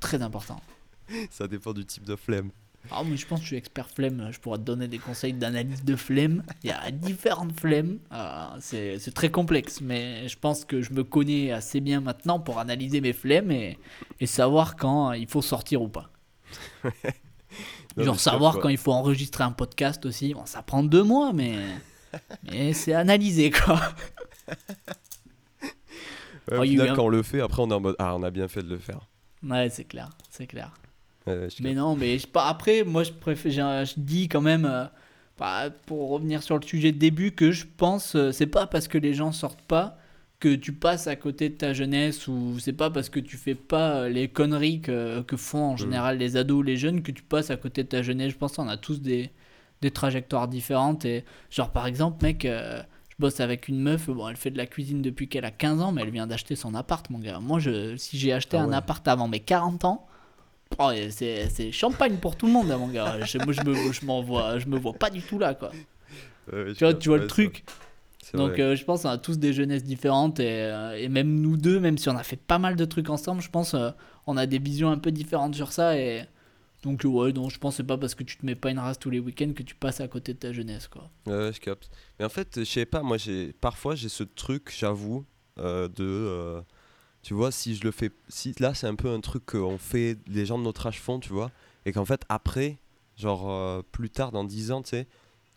très 0.00 0.20
important. 0.22 0.60
Ça 1.30 1.48
dépend 1.48 1.72
du 1.72 1.84
type 1.84 2.04
de 2.04 2.16
flemme. 2.16 2.50
Ah, 2.90 3.02
mais 3.04 3.16
je 3.16 3.26
pense 3.26 3.40
que 3.40 3.44
je 3.44 3.48
suis 3.48 3.56
expert 3.56 3.88
flemme. 3.90 4.28
Je 4.32 4.40
pourrais 4.40 4.58
te 4.58 4.62
donner 4.62 4.88
des 4.88 4.98
conseils 4.98 5.32
d'analyse 5.32 5.84
de 5.84 5.96
flemme. 5.96 6.42
Il 6.62 6.70
y 6.70 6.72
a 6.72 6.90
différentes 6.90 7.58
flemmes. 7.58 7.98
Euh, 8.12 8.46
c'est 8.60 9.14
très 9.14 9.30
complexe, 9.30 9.80
mais 9.80 10.28
je 10.28 10.38
pense 10.38 10.64
que 10.64 10.80
je 10.80 10.92
me 10.92 11.04
connais 11.04 11.52
assez 11.52 11.80
bien 11.80 12.00
maintenant 12.00 12.40
pour 12.40 12.58
analyser 12.58 13.00
mes 13.00 13.12
flemmes 13.12 13.50
et, 13.50 13.78
et 14.18 14.26
savoir 14.26 14.76
quand 14.76 15.12
il 15.12 15.28
faut 15.28 15.42
sortir 15.42 15.82
ou 15.82 15.88
pas. 15.88 16.10
Genre 17.96 18.18
savoir 18.18 18.58
quand 18.58 18.68
il 18.68 18.78
faut 18.78 18.92
enregistrer 18.92 19.44
un 19.44 19.52
podcast 19.52 20.06
aussi. 20.06 20.32
Bon, 20.34 20.46
ça 20.46 20.62
prend 20.62 20.82
deux 20.82 21.02
mois, 21.02 21.32
mais, 21.32 21.56
mais 22.50 22.72
c'est 22.72 22.94
analysé 22.94 23.50
quoi. 23.50 23.80
au 26.50 26.62
final, 26.62 26.94
quand 26.94 27.04
on 27.04 27.08
le 27.08 27.22
fait, 27.22 27.40
après 27.40 27.62
on 27.62 27.70
est 27.70 27.74
en 27.74 27.80
mode 27.80 27.96
Ah, 27.98 28.16
on 28.16 28.22
a 28.22 28.30
bien 28.30 28.48
fait 28.48 28.62
de 28.62 28.68
le 28.68 28.78
faire. 28.78 29.00
Ouais, 29.42 29.68
c'est 29.70 29.84
clair, 29.84 30.10
c'est 30.30 30.46
clair 30.46 30.72
mais 31.26 31.74
non, 31.74 31.96
mais 31.96 32.18
je, 32.18 32.26
après, 32.34 32.84
moi, 32.84 33.02
je, 33.02 33.12
préfère, 33.12 33.84
je, 33.84 33.94
dis 33.96 34.28
quand 34.28 34.40
même, 34.40 34.64
euh, 34.64 34.84
bah, 35.38 35.70
pour 35.86 36.10
revenir 36.10 36.42
sur 36.42 36.58
le 36.58 36.64
sujet 36.64 36.92
de 36.92 36.98
début, 36.98 37.32
que 37.32 37.52
je 37.52 37.66
pense, 37.76 38.16
euh, 38.16 38.32
c'est 38.32 38.46
pas 38.46 38.66
parce 38.66 38.88
que 38.88 38.98
les 38.98 39.14
gens 39.14 39.32
sortent 39.32 39.62
pas 39.62 39.98
que 40.38 40.54
tu 40.54 40.72
passes 40.72 41.06
à 41.06 41.16
côté 41.16 41.50
de 41.50 41.54
ta 41.54 41.74
jeunesse 41.74 42.26
ou 42.26 42.58
c'est 42.58 42.72
pas 42.72 42.88
parce 42.88 43.10
que 43.10 43.20
tu 43.20 43.36
fais 43.36 43.54
pas 43.54 43.96
euh, 43.96 44.08
les 44.08 44.28
conneries 44.28 44.80
que, 44.80 45.20
que 45.20 45.36
font 45.36 45.64
en 45.64 45.74
mm. 45.74 45.78
général 45.78 46.18
les 46.18 46.38
ados 46.38 46.60
ou 46.60 46.62
les 46.62 46.78
jeunes 46.78 47.02
que 47.02 47.12
tu 47.12 47.22
passes 47.22 47.50
à 47.50 47.56
côté 47.56 47.82
de 47.82 47.88
ta 47.88 48.02
jeunesse. 48.02 48.32
Je 48.32 48.38
pense 48.38 48.56
qu'on 48.56 48.68
a 48.68 48.78
tous 48.78 49.02
des, 49.02 49.30
des 49.82 49.90
trajectoires 49.90 50.48
différentes. 50.48 51.04
Et 51.04 51.24
genre, 51.50 51.70
par 51.70 51.86
exemple, 51.86 52.24
mec, 52.24 52.46
je 52.46 53.14
bosse 53.18 53.40
avec 53.40 53.68
une 53.68 53.80
meuf, 53.80 54.08
bon, 54.08 54.28
elle 54.28 54.36
fait 54.36 54.50
de 54.50 54.56
la 54.56 54.64
cuisine 54.64 55.02
depuis 55.02 55.28
qu'elle 55.28 55.44
a 55.44 55.50
15 55.50 55.82
ans, 55.82 55.92
mais 55.92 56.00
elle 56.02 56.10
vient 56.10 56.26
d'acheter 56.26 56.56
son 56.56 56.74
appart, 56.74 57.08
mon 57.10 57.18
gars. 57.18 57.38
Moi, 57.38 57.58
je, 57.58 57.96
si 57.96 58.18
j'ai 58.18 58.32
acheté 58.32 58.56
ah 58.56 58.62
un 58.62 58.72
appart 58.72 59.06
avant 59.08 59.28
mes 59.28 59.40
40 59.40 59.84
ans, 59.84 60.06
Oh, 60.78 60.90
c'est 61.10 61.72
champagne 61.72 62.16
pour 62.16 62.36
tout 62.36 62.46
le 62.46 62.52
monde, 62.52 62.68
mon 62.68 62.88
gars. 62.88 63.24
Je, 63.24 63.38
moi, 63.38 63.52
je 63.52 63.62
me, 63.62 63.74
je, 63.92 64.06
vois, 64.26 64.58
je 64.58 64.66
me 64.66 64.78
vois 64.78 64.94
pas 64.94 65.10
du 65.10 65.20
tout 65.20 65.38
là, 65.38 65.54
quoi. 65.54 65.70
tu 66.50 66.84
vois, 66.84 66.94
tu 66.94 67.08
vois 67.08 67.18
le 67.18 67.26
truc. 67.26 67.64
Donc 68.34 68.56
je 68.56 68.84
pense 68.84 69.02
qu'on 69.02 69.08
a 69.08 69.18
tous 69.18 69.38
des 69.38 69.52
jeunesses 69.52 69.82
différentes 69.82 70.40
et, 70.40 70.72
et, 70.98 71.08
même 71.08 71.40
nous 71.40 71.56
deux, 71.56 71.80
même 71.80 71.98
si 71.98 72.08
on 72.08 72.16
a 72.16 72.22
fait 72.22 72.36
pas 72.36 72.58
mal 72.58 72.76
de 72.76 72.84
trucs 72.84 73.10
ensemble, 73.10 73.42
je 73.42 73.50
pense 73.50 73.74
on 74.26 74.36
a 74.36 74.46
des 74.46 74.58
visions 74.58 74.90
un 74.90 74.98
peu 74.98 75.10
différentes 75.10 75.54
sur 75.54 75.72
ça 75.72 75.96
et 75.98 76.22
donc 76.82 77.02
ouais, 77.04 77.32
donc 77.32 77.50
je 77.50 77.58
pense 77.58 77.76
c'est 77.76 77.84
pas 77.84 77.98
parce 77.98 78.14
que 78.14 78.22
tu 78.22 78.38
te 78.38 78.46
mets 78.46 78.54
pas 78.54 78.70
une 78.70 78.78
race 78.78 78.98
tous 78.98 79.10
les 79.10 79.20
week-ends 79.20 79.52
que 79.54 79.62
tu 79.62 79.74
passes 79.74 80.00
à 80.00 80.08
côté 80.08 80.32
de 80.32 80.38
ta 80.38 80.52
jeunesse 80.52 80.88
quoi. 80.88 81.10
Ouais, 81.26 81.52
je 81.52 81.60
capte. 81.60 81.90
Mais 82.18 82.24
en 82.24 82.30
fait, 82.30 82.60
je 82.60 82.64
sais 82.64 82.86
pas, 82.86 83.02
moi 83.02 83.18
j'ai 83.18 83.52
parfois 83.52 83.94
j'ai 83.94 84.08
ce 84.08 84.22
truc, 84.22 84.74
j'avoue, 84.76 85.24
euh, 85.58 85.88
de 85.88 86.04
euh, 86.04 86.62
tu 87.22 87.34
vois 87.34 87.52
si 87.52 87.74
je 87.76 87.84
le 87.84 87.90
fais 87.90 88.10
si 88.28 88.54
là 88.58 88.74
c'est 88.74 88.86
un 88.86 88.94
peu 88.94 89.10
un 89.10 89.20
truc 89.20 89.44
qu'on 89.46 89.78
fait 89.78 90.18
les 90.26 90.46
gens 90.46 90.58
de 90.58 90.64
notre 90.64 90.86
âge 90.86 91.00
font, 91.00 91.20
tu 91.20 91.32
vois, 91.32 91.50
et 91.86 91.92
qu'en 91.92 92.04
fait 92.04 92.22
après 92.28 92.78
genre 93.16 93.50
euh, 93.50 93.82
plus 93.92 94.10
tard 94.10 94.32
dans 94.32 94.44
10 94.44 94.72
ans, 94.72 94.82
tu 94.82 94.90
sais, 94.90 95.06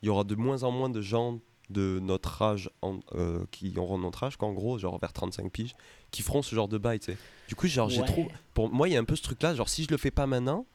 il 0.02 0.08
y 0.08 0.10
aura 0.10 0.24
de 0.24 0.36
moins 0.36 0.64
en 0.64 0.72
moins 0.72 0.90
de 0.90 1.02
gens 1.02 1.40
de 1.70 2.00
notre 2.02 2.42
âge 2.42 2.70
en, 2.82 3.00
qui 3.52 3.74
auront 3.78 3.98
notre 3.98 4.26
âge 4.26 4.38
qu'en 4.38 4.52
gros 4.52 4.78
genre 4.78 5.00
vers 5.00 5.14
35 5.14 5.50
piges 5.52 5.76
qui 6.12 6.22
feront 6.22 6.42
ce 6.42 6.54
genre 6.54 6.68
de 6.68 6.78
bail, 6.78 7.00
tu 7.00 7.14
sais. 7.14 7.18
Du 7.48 7.56
coup, 7.56 7.68
genre 7.68 7.90
j'ai 7.90 8.04
trop 8.04 8.28
pour 8.54 8.70
moi 8.72 8.90
il 8.90 8.94
y 8.94 8.98
a 8.98 9.00
un 9.00 9.06
peu 9.06 9.16
ce 9.16 9.24
truc 9.24 9.42
là, 9.42 9.56
genre 9.56 9.70
si 9.70 9.86
je 9.86 9.90
le 9.90 9.98
fais 9.98 10.12
pas 10.12 10.28
maintenant 10.28 10.66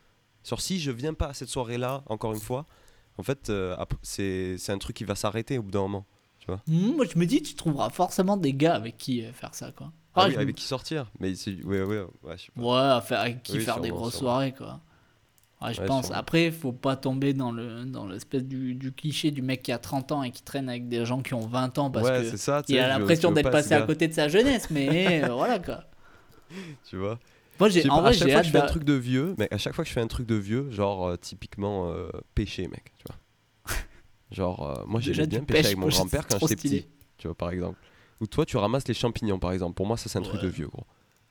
Genre, 0.49 0.61
si 0.61 0.80
je 0.80 0.90
viens 0.90 1.14
pas 1.14 1.26
à 1.26 1.35
cette 1.35 1.49
soirée-là, 1.49 2.02
encore 2.07 2.33
une 2.33 2.40
fois, 2.40 2.66
en 3.18 3.23
fait, 3.23 3.50
euh, 3.50 3.76
c'est 4.02 4.71
un 4.71 4.78
truc 4.78 4.97
qui 4.97 5.04
va 5.04 5.14
s'arrêter 5.14 5.59
au 5.59 5.62
bout 5.62 5.71
d'un 5.71 5.80
moment. 5.80 6.07
Tu 6.38 6.47
vois 6.47 6.62
mmh, 6.66 6.97
moi, 6.97 7.04
je 7.12 7.18
me 7.18 7.26
dis, 7.26 7.42
tu 7.42 7.54
trouveras 7.54 7.90
forcément 7.90 8.37
des 8.37 8.54
gars 8.54 8.75
avec 8.75 8.97
qui 8.97 9.25
euh, 9.25 9.33
faire 9.33 9.54
ça, 9.54 9.73
quoi. 9.73 9.92
Ah, 10.18 10.28
ah 10.37 10.40
avec 10.40 10.56
qui 10.56 10.64
sortir. 10.64 11.10
Mais 11.20 11.32
ouais, 11.64 11.82
ouais, 11.82 12.04
ouais, 12.22 12.37
je 12.37 12.42
sais 12.44 12.52
pas. 12.54 13.00
Ouais, 13.00 13.16
avec 13.16 13.42
qui 13.42 13.60
faire 13.60 13.80
des 13.80 13.90
grosses 13.90 14.16
soirées, 14.16 14.52
quoi. 14.52 14.80
Ouais, 15.60 15.75
je 15.75 15.82
pense. 15.82 16.10
Après, 16.12 16.46
il 16.46 16.52
faut 16.52 16.72
pas 16.72 16.96
tomber 16.96 17.34
dans 17.34 17.50
le 17.50 17.84
dans 17.84 18.06
l'espèce 18.06 18.44
du, 18.44 18.75
du, 18.75 18.92
cliché 18.92 19.32
du 19.32 19.42
mec 19.42 19.62
qui 19.62 19.72
a 19.72 19.78
30 19.78 20.12
ans 20.12 20.22
et 20.22 20.30
qui 20.30 20.42
traîne 20.42 20.68
avec 20.68 20.88
des 20.88 21.04
gens 21.04 21.20
qui 21.20 21.34
ont 21.34 21.46
20 21.46 21.78
ans 21.78 21.90
parce 21.90 22.08
que 22.08 22.37
ça, 22.37 22.62
il 22.68 22.78
a 22.78 22.88
l'impression 22.88 23.32
d'être 23.32 23.50
passé 23.50 23.75
à 23.75 23.82
côté 23.82 24.06
de 24.06 24.12
sa 24.12 24.28
jeunesse. 24.28 24.70
Mais 24.70 25.25
euh, 25.28 25.32
voilà 25.32 25.58
quoi. 25.58 25.84
Tu 26.88 26.96
vois? 26.96 27.18
Moi, 27.58 27.68
j'ai, 27.68 27.88
en 27.90 28.02
vrai, 28.02 28.12
j'ai 28.12 28.32
hâte 28.32 28.46
je 28.46 28.50
fais 28.50 28.58
un 28.58 28.66
truc 28.66 28.84
de 28.84 28.92
vieux, 28.92 29.34
mais 29.37 29.48
à 29.50 29.58
chaque 29.58 29.75
fois 29.75 29.82
que 29.82 29.88
je 29.88 29.94
fais 29.94 30.00
un 30.00 30.06
truc 30.06 30.26
de 30.26 30.37
vieux, 30.37 30.70
genre 30.70 31.08
euh, 31.08 31.16
typiquement 31.16 31.90
euh, 31.90 32.08
pêcher, 32.34 32.68
mec, 32.68 32.92
tu 32.98 33.04
vois. 33.08 33.76
genre, 34.30 34.78
euh, 34.78 34.84
moi, 34.87 35.00
j'ai 35.00 35.12
bien 35.26 35.42
pêché 35.42 35.66
avec 35.66 35.76
mon 35.76 35.88
grand-père 35.88 36.26
quand 36.28 36.38
j'étais 36.38 36.56
petit, 36.56 36.87
tu 37.18 37.26
vois, 37.26 37.34
par 37.34 37.50
exemple. 37.50 37.78
Ou 38.20 38.26
toi, 38.26 38.44
tu 38.44 38.56
ramasses 38.56 38.88
les 38.88 38.94
champignons, 38.94 39.38
par 39.38 39.52
exemple. 39.52 39.75
Pour 39.75 39.87
moi, 39.87 39.96
ça, 39.96 40.08
c'est 40.08 40.18
un 40.18 40.22
truc 40.22 40.40
de 40.40 40.48
vieux, 40.48 40.68
gros. 40.68 40.87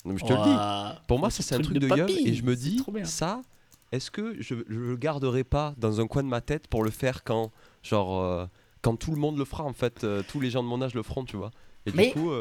je 0.05 0.23
te 0.23 0.33
le 0.33 0.43
dis. 0.43 0.99
Pour 1.07 1.19
moi, 1.19 1.29
ça, 1.29 1.43
c'est 1.43 1.55
un 1.55 1.59
truc 1.59 1.77
de, 1.77 1.93
vieux, 1.93 2.09
et 2.09 2.33
je 2.33 2.43
me 2.43 2.55
dis, 2.55 2.81
ça, 3.03 3.41
est-ce 3.91 4.11
que 4.11 4.35
je, 4.41 4.55
je 4.67 4.79
le 4.79 4.95
garderai 4.97 5.43
pas 5.43 5.73
dans 5.77 6.01
un 6.01 6.07
coin 6.07 6.23
de 6.23 6.29
ma 6.29 6.41
tête 6.41 6.67
pour 6.67 6.83
le 6.83 6.91
faire 6.91 7.23
quand, 7.23 7.51
genre, 7.83 8.49
quand 8.81 8.95
tout 8.95 9.11
le 9.11 9.17
monde 9.17 9.37
le 9.37 9.45
fera, 9.45 9.63
en 9.63 9.73
fait, 9.73 10.05
tous 10.27 10.39
les 10.39 10.49
gens 10.49 10.63
de 10.63 10.67
mon 10.67 10.81
âge 10.81 10.93
le 10.93 11.03
feront, 11.03 11.25
tu 11.25 11.37
vois. 11.37 11.51
Et 11.85 11.91
du 11.91 12.11
coup, 12.11 12.31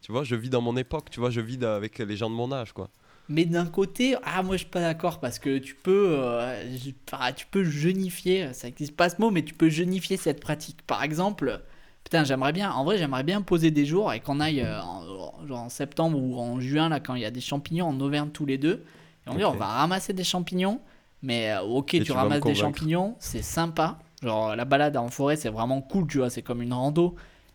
tu 0.00 0.12
vois, 0.12 0.24
je 0.24 0.34
vis 0.34 0.50
dans 0.50 0.60
mon 0.60 0.76
époque, 0.76 1.10
tu 1.10 1.20
vois, 1.20 1.30
je 1.30 1.40
vis 1.40 1.62
avec 1.64 1.98
les 1.98 2.16
gens 2.16 2.28
de 2.30 2.34
mon 2.34 2.52
âge, 2.52 2.72
quoi. 2.72 2.90
Mais 3.28 3.46
d'un 3.46 3.64
côté, 3.64 4.16
ah 4.22 4.42
moi 4.42 4.56
je 4.56 4.62
suis 4.62 4.70
pas 4.70 4.82
d'accord 4.82 5.18
parce 5.18 5.38
que 5.38 5.56
tu 5.56 5.74
peux, 5.74 6.16
euh, 6.18 6.62
tu 7.34 7.46
peux 7.50 7.64
jeunifier, 7.64 8.52
ça 8.52 8.66
n'existe 8.66 8.94
pas 8.94 9.08
ce 9.08 9.18
mot, 9.18 9.30
mais 9.30 9.42
tu 9.42 9.54
peux 9.54 9.70
jeunifier 9.70 10.18
cette 10.18 10.40
pratique. 10.40 10.82
Par 10.86 11.02
exemple, 11.02 11.62
putain 12.04 12.24
j'aimerais 12.24 12.52
bien, 12.52 12.70
en 12.70 12.84
vrai 12.84 12.98
j'aimerais 12.98 13.22
bien 13.22 13.42
poser 13.42 13.70
des 13.70 13.86
jours 13.86 14.12
et 14.12 14.20
qu'on 14.20 14.40
aille 14.40 14.60
euh, 14.60 14.80
en, 14.82 15.46
genre 15.46 15.60
en 15.60 15.68
septembre 15.68 16.18
ou 16.18 16.38
en 16.38 16.60
juin 16.60 16.88
là 16.88 17.00
quand 17.00 17.14
il 17.14 17.22
y 17.22 17.24
a 17.24 17.30
des 17.30 17.40
champignons 17.40 17.86
en 17.86 18.00
Auvergne 18.00 18.30
tous 18.30 18.46
les 18.46 18.58
deux. 18.58 18.84
Et 19.26 19.30
on 19.30 19.34
dit 19.34 19.44
on 19.44 19.52
va 19.52 19.66
ramasser 19.66 20.12
des 20.12 20.24
champignons, 20.24 20.80
mais 21.22 21.52
euh, 21.52 21.62
ok 21.62 22.02
tu, 22.04 22.12
ramasses 22.12 22.40
des 22.40 22.54
champignons, 22.54 23.16
c'est 23.18 23.42
sympa. 23.42 23.98
Genre 24.22 24.54
la 24.54 24.64
balade 24.64 24.96
en 24.96 25.08
forêt 25.08 25.36
c'est 25.36 25.50
vraiment 25.50 25.80
cool, 25.80 26.06
tu 26.06 26.18
vois, 26.18 26.30
c'est 26.30 26.42
comme 26.42 26.62
une 26.62 26.72
rando. 26.72 27.14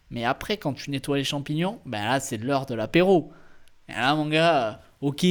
Mais 0.10 0.26
après 0.26 0.58
quand 0.58 0.74
tu 0.74 0.90
nettoies 0.92 1.18
les 1.18 1.24
champignons, 1.24 1.80
ben 1.86 2.04
là 2.04 2.20
c'est 2.20 2.38
l'heure 2.38 2.66
de 2.66 2.76
l'apéro. 2.76 3.32
Et 3.88 3.94
là 3.94 4.16
mon 4.16 4.28
gars 4.28 4.82
ok, 5.02 5.26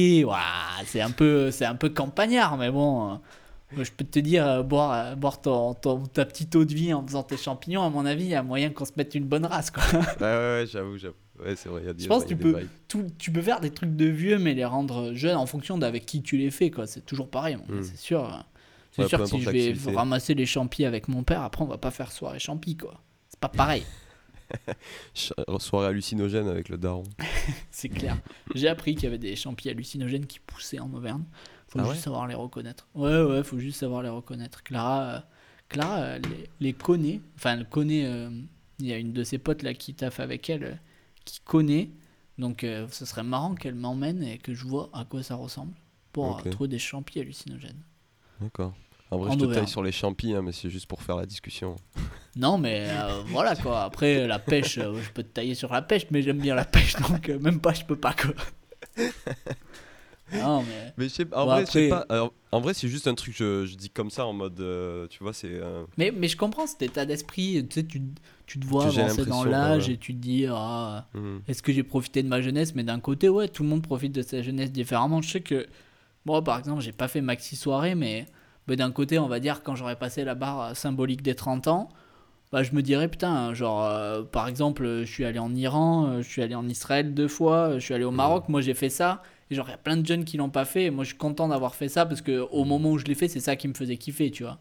c'est 0.85 1.01
un 1.01 1.11
peu, 1.11 1.51
c'est 1.51 1.65
un 1.65 1.75
peu 1.75 1.89
campagnard, 1.89 2.57
mais 2.57 2.71
bon, 2.71 3.11
euh, 3.11 3.15
je 3.77 3.91
peux 3.91 4.05
te 4.05 4.19
dire, 4.19 4.47
euh, 4.47 4.63
boire, 4.63 4.91
euh, 4.91 5.15
boire 5.15 5.41
ton, 5.41 5.73
ta 5.73 6.25
petite 6.25 6.55
eau 6.55 6.65
de 6.65 6.73
vie 6.73 6.93
en 6.93 7.05
faisant 7.05 7.23
tes 7.23 7.37
champignons, 7.37 7.83
à 7.83 7.89
mon 7.89 8.05
avis, 8.05 8.25
il 8.25 8.29
y 8.29 8.35
a 8.35 8.43
moyen 8.43 8.69
qu'on 8.69 8.85
se 8.85 8.91
mette 8.97 9.15
une 9.15 9.25
bonne 9.25 9.45
race, 9.45 9.71
quoi. 9.71 9.83
Ouais, 9.93 9.99
ouais, 9.99 10.27
ouais 10.27 10.65
j'avoue, 10.71 10.97
j'avoue. 10.97 11.15
Ouais, 11.39 11.55
c'est 11.55 11.69
vrai, 11.69 11.83
y 11.83 11.87
a 11.87 11.93
Je 11.97 12.07
pense 12.07 12.23
que 12.23 12.29
tu 12.29 12.35
peux, 12.35 12.55
tout, 12.87 13.07
tu 13.17 13.31
peux 13.31 13.41
faire 13.41 13.59
des 13.59 13.71
trucs 13.71 13.95
de 13.95 14.05
vieux, 14.05 14.39
mais 14.39 14.53
les 14.53 14.65
rendre 14.65 15.13
jeunes 15.13 15.37
en 15.37 15.45
fonction 15.45 15.77
d'avec 15.77 16.05
qui 16.05 16.21
tu 16.21 16.37
les 16.37 16.51
fais, 16.51 16.71
quoi. 16.71 16.87
C'est 16.87 17.05
toujours 17.05 17.29
pareil, 17.29 17.55
hmm. 17.55 17.83
c'est 17.83 17.97
sûr. 17.97 18.45
C'est 18.91 19.07
sûr 19.07 19.19
que 19.19 19.25
si 19.25 19.41
je 19.41 19.49
vais 19.49 19.95
ramasser 19.95 20.33
les 20.33 20.45
champis 20.45 20.83
avec 20.83 21.07
mon 21.07 21.23
père, 21.23 21.43
après 21.43 21.63
on 21.63 21.67
va 21.67 21.77
pas 21.77 21.91
faire 21.91 22.11
soirée 22.11 22.39
champi, 22.39 22.75
quoi. 22.75 23.01
C'est 23.29 23.39
pas 23.39 23.49
pareil. 23.49 23.83
Soirée 25.59 25.87
hallucinogène 25.87 26.47
avec 26.47 26.69
le 26.69 26.77
daron. 26.77 27.03
c'est 27.71 27.89
clair. 27.89 28.17
J'ai 28.55 28.67
appris 28.67 28.95
qu'il 28.95 29.05
y 29.05 29.07
avait 29.07 29.17
des 29.17 29.35
champis 29.35 29.69
hallucinogènes 29.69 30.25
qui 30.25 30.39
poussaient 30.39 30.79
en 30.79 30.91
Auvergne. 30.93 31.23
Faut 31.69 31.79
ah 31.79 31.91
juste 31.91 32.03
savoir 32.03 32.27
les 32.27 32.35
reconnaître. 32.35 32.87
Ouais, 32.95 33.21
ouais, 33.21 33.43
faut 33.43 33.59
juste 33.59 33.79
savoir 33.79 34.01
les 34.01 34.09
reconnaître. 34.09 34.63
Clara, 34.63 35.03
euh, 35.03 35.19
Clara 35.69 35.99
euh, 35.99 36.19
les, 36.59 36.73
connaît. 36.73 37.21
Enfin, 37.35 37.57
elle 37.57 37.67
connaît. 37.67 38.05
Euh, 38.05 38.29
il 38.79 38.87
y 38.87 38.93
a 38.93 38.97
une 38.97 39.13
de 39.13 39.23
ses 39.23 39.37
potes 39.37 39.61
là 39.61 39.73
qui 39.73 39.93
taffe 39.93 40.19
avec 40.19 40.49
elle 40.49 40.79
qui 41.25 41.39
connaît. 41.41 41.89
Donc, 42.37 42.61
ce 42.61 43.05
serait 43.05 43.23
marrant 43.23 43.53
qu'elle 43.53 43.75
m'emmène 43.75 44.23
et 44.23 44.37
que 44.37 44.53
je 44.53 44.65
vois 44.65 44.89
à 44.93 45.03
quoi 45.03 45.21
ça 45.23 45.35
ressemble 45.35 45.73
pour 46.13 46.41
trouver 46.49 46.69
des 46.69 46.79
champis 46.79 47.19
hallucinogènes. 47.19 47.83
D'accord. 48.39 48.73
En 49.11 49.17
vrai, 49.17 49.31
je 49.33 49.45
te 49.45 49.53
taille 49.53 49.67
sur 49.67 49.81
les 49.81 49.91
champis, 49.91 50.33
hein, 50.33 50.41
mais 50.43 50.51
c'est 50.51 50.69
juste 50.69 50.85
pour 50.85 51.01
faire 51.01 51.15
la 51.15 51.25
discussion. 51.25 51.75
Non, 52.35 52.57
mais 52.59 52.87
euh, 52.89 53.23
voilà 53.25 53.55
quoi. 53.55 53.81
Après, 53.81 54.27
la 54.27 54.37
pêche, 54.39 54.77
euh, 54.77 55.01
je 55.01 55.09
peux 55.09 55.23
te 55.23 55.29
tailler 55.29 55.55
sur 55.55 55.73
la 55.73 55.81
pêche, 55.81 56.05
mais 56.11 56.21
j'aime 56.21 56.37
bien 56.37 56.53
la 56.55 56.63
pêche, 56.63 56.95
donc 57.09 57.27
euh, 57.27 57.39
même 57.39 57.59
pas, 57.59 57.73
je 57.73 57.83
peux 57.83 57.97
pas 57.97 58.13
quoi. 58.13 58.31
non, 60.33 60.63
mais. 60.63 60.93
mais 60.97 61.09
sais, 61.09 61.25
en, 61.33 61.45
vrai, 61.45 61.65
sais 61.65 61.89
pas, 61.89 62.05
en 62.51 62.61
vrai, 62.61 62.73
c'est 62.73 62.87
juste 62.87 63.07
un 63.07 63.15
truc, 63.15 63.35
je, 63.35 63.65
je, 63.65 63.75
dis 63.75 63.89
comme 63.89 64.09
ça 64.09 64.25
en 64.25 64.33
mode. 64.33 64.63
tu 65.09 65.23
vois, 65.23 65.33
c'est. 65.33 65.59
Mais, 65.97 66.11
mais 66.11 66.27
je 66.27 66.37
comprends 66.37 66.67
cet 66.67 66.81
état 66.81 67.05
d'esprit. 67.05 67.65
Tu 67.69 67.81
sais, 67.81 67.85
tu, 67.85 68.01
tu 68.45 68.59
te 68.59 68.65
vois 68.65 68.87
avancer 68.87 69.25
dans 69.25 69.43
l'âge 69.43 69.89
et 69.89 69.97
tu 69.97 70.13
te 70.13 70.19
dis, 70.19 70.45
ah, 70.49 71.07
mhm. 71.13 71.41
est-ce 71.47 71.61
que 71.61 71.71
j'ai 71.71 71.83
profité 71.83 72.23
de 72.23 72.27
ma 72.27 72.41
jeunesse? 72.41 72.75
Mais 72.75 72.83
d'un 72.83 72.99
côté, 72.99 73.29
ouais, 73.29 73.47
tout 73.47 73.63
le 73.63 73.69
monde 73.69 73.83
profite 73.83 74.11
de 74.11 74.21
sa 74.21 74.41
jeunesse 74.41 74.71
différemment. 74.71 75.21
Je 75.21 75.29
sais 75.29 75.41
que. 75.41 75.67
Moi, 76.25 76.43
par 76.43 76.59
exemple, 76.59 76.81
j'ai 76.81 76.91
pas 76.91 77.07
fait 77.07 77.21
maxi 77.21 77.55
soirée, 77.55 77.95
mais 77.95 78.27
mais 78.69 78.75
d'un 78.75 78.91
côté, 78.91 79.17
on 79.17 79.27
va 79.27 79.39
dire, 79.39 79.63
quand 79.63 79.75
j'aurais 79.75 79.95
passé 79.95 80.23
la 80.23 80.35
barre 80.35 80.75
symbolique 80.75 81.23
des 81.23 81.33
30 81.33 81.67
ans, 81.67 81.89
bah, 82.51 82.61
je 82.61 82.73
me 82.73 82.83
dirais, 82.83 83.07
putain, 83.07 83.53
genre, 83.55 83.83
euh, 83.83 84.23
par 84.23 84.47
exemple, 84.47 84.83
je 85.01 85.11
suis 85.11 85.25
allé 85.25 85.39
en 85.39 85.53
Iran, 85.55 86.05
euh, 86.05 86.21
je 86.21 86.29
suis 86.29 86.41
allé 86.43 86.55
en 86.55 86.67
Israël 86.67 87.13
deux 87.13 87.27
fois, 87.27 87.73
je 87.75 87.79
suis 87.79 87.93
allé 87.95 88.03
au 88.03 88.11
Maroc, 88.11 88.47
moi 88.47 88.61
j'ai 88.61 88.75
fait 88.75 88.89
ça. 88.89 89.23
Et 89.51 89.55
genre, 89.55 89.67
il 89.67 89.71
y 89.71 89.73
a 89.73 89.77
plein 89.77 89.97
de 89.97 90.05
jeunes 90.05 90.25
qui 90.25 90.37
l'ont 90.37 90.49
pas 90.49 90.65
fait. 90.65 90.85
Et 90.85 90.89
moi, 90.91 91.03
je 91.03 91.09
suis 91.09 91.17
content 91.17 91.47
d'avoir 91.47 91.75
fait 91.75 91.89
ça 91.89 92.05
parce 92.05 92.21
que 92.21 92.39
au 92.51 92.65
moment 92.65 92.91
où 92.91 92.97
je 92.97 93.05
l'ai 93.05 93.15
fait, 93.15 93.27
c'est 93.27 93.39
ça 93.39 93.55
qui 93.55 93.67
me 93.67 93.73
faisait 93.73 93.97
kiffer, 93.97 94.31
tu 94.31 94.43
vois. 94.43 94.57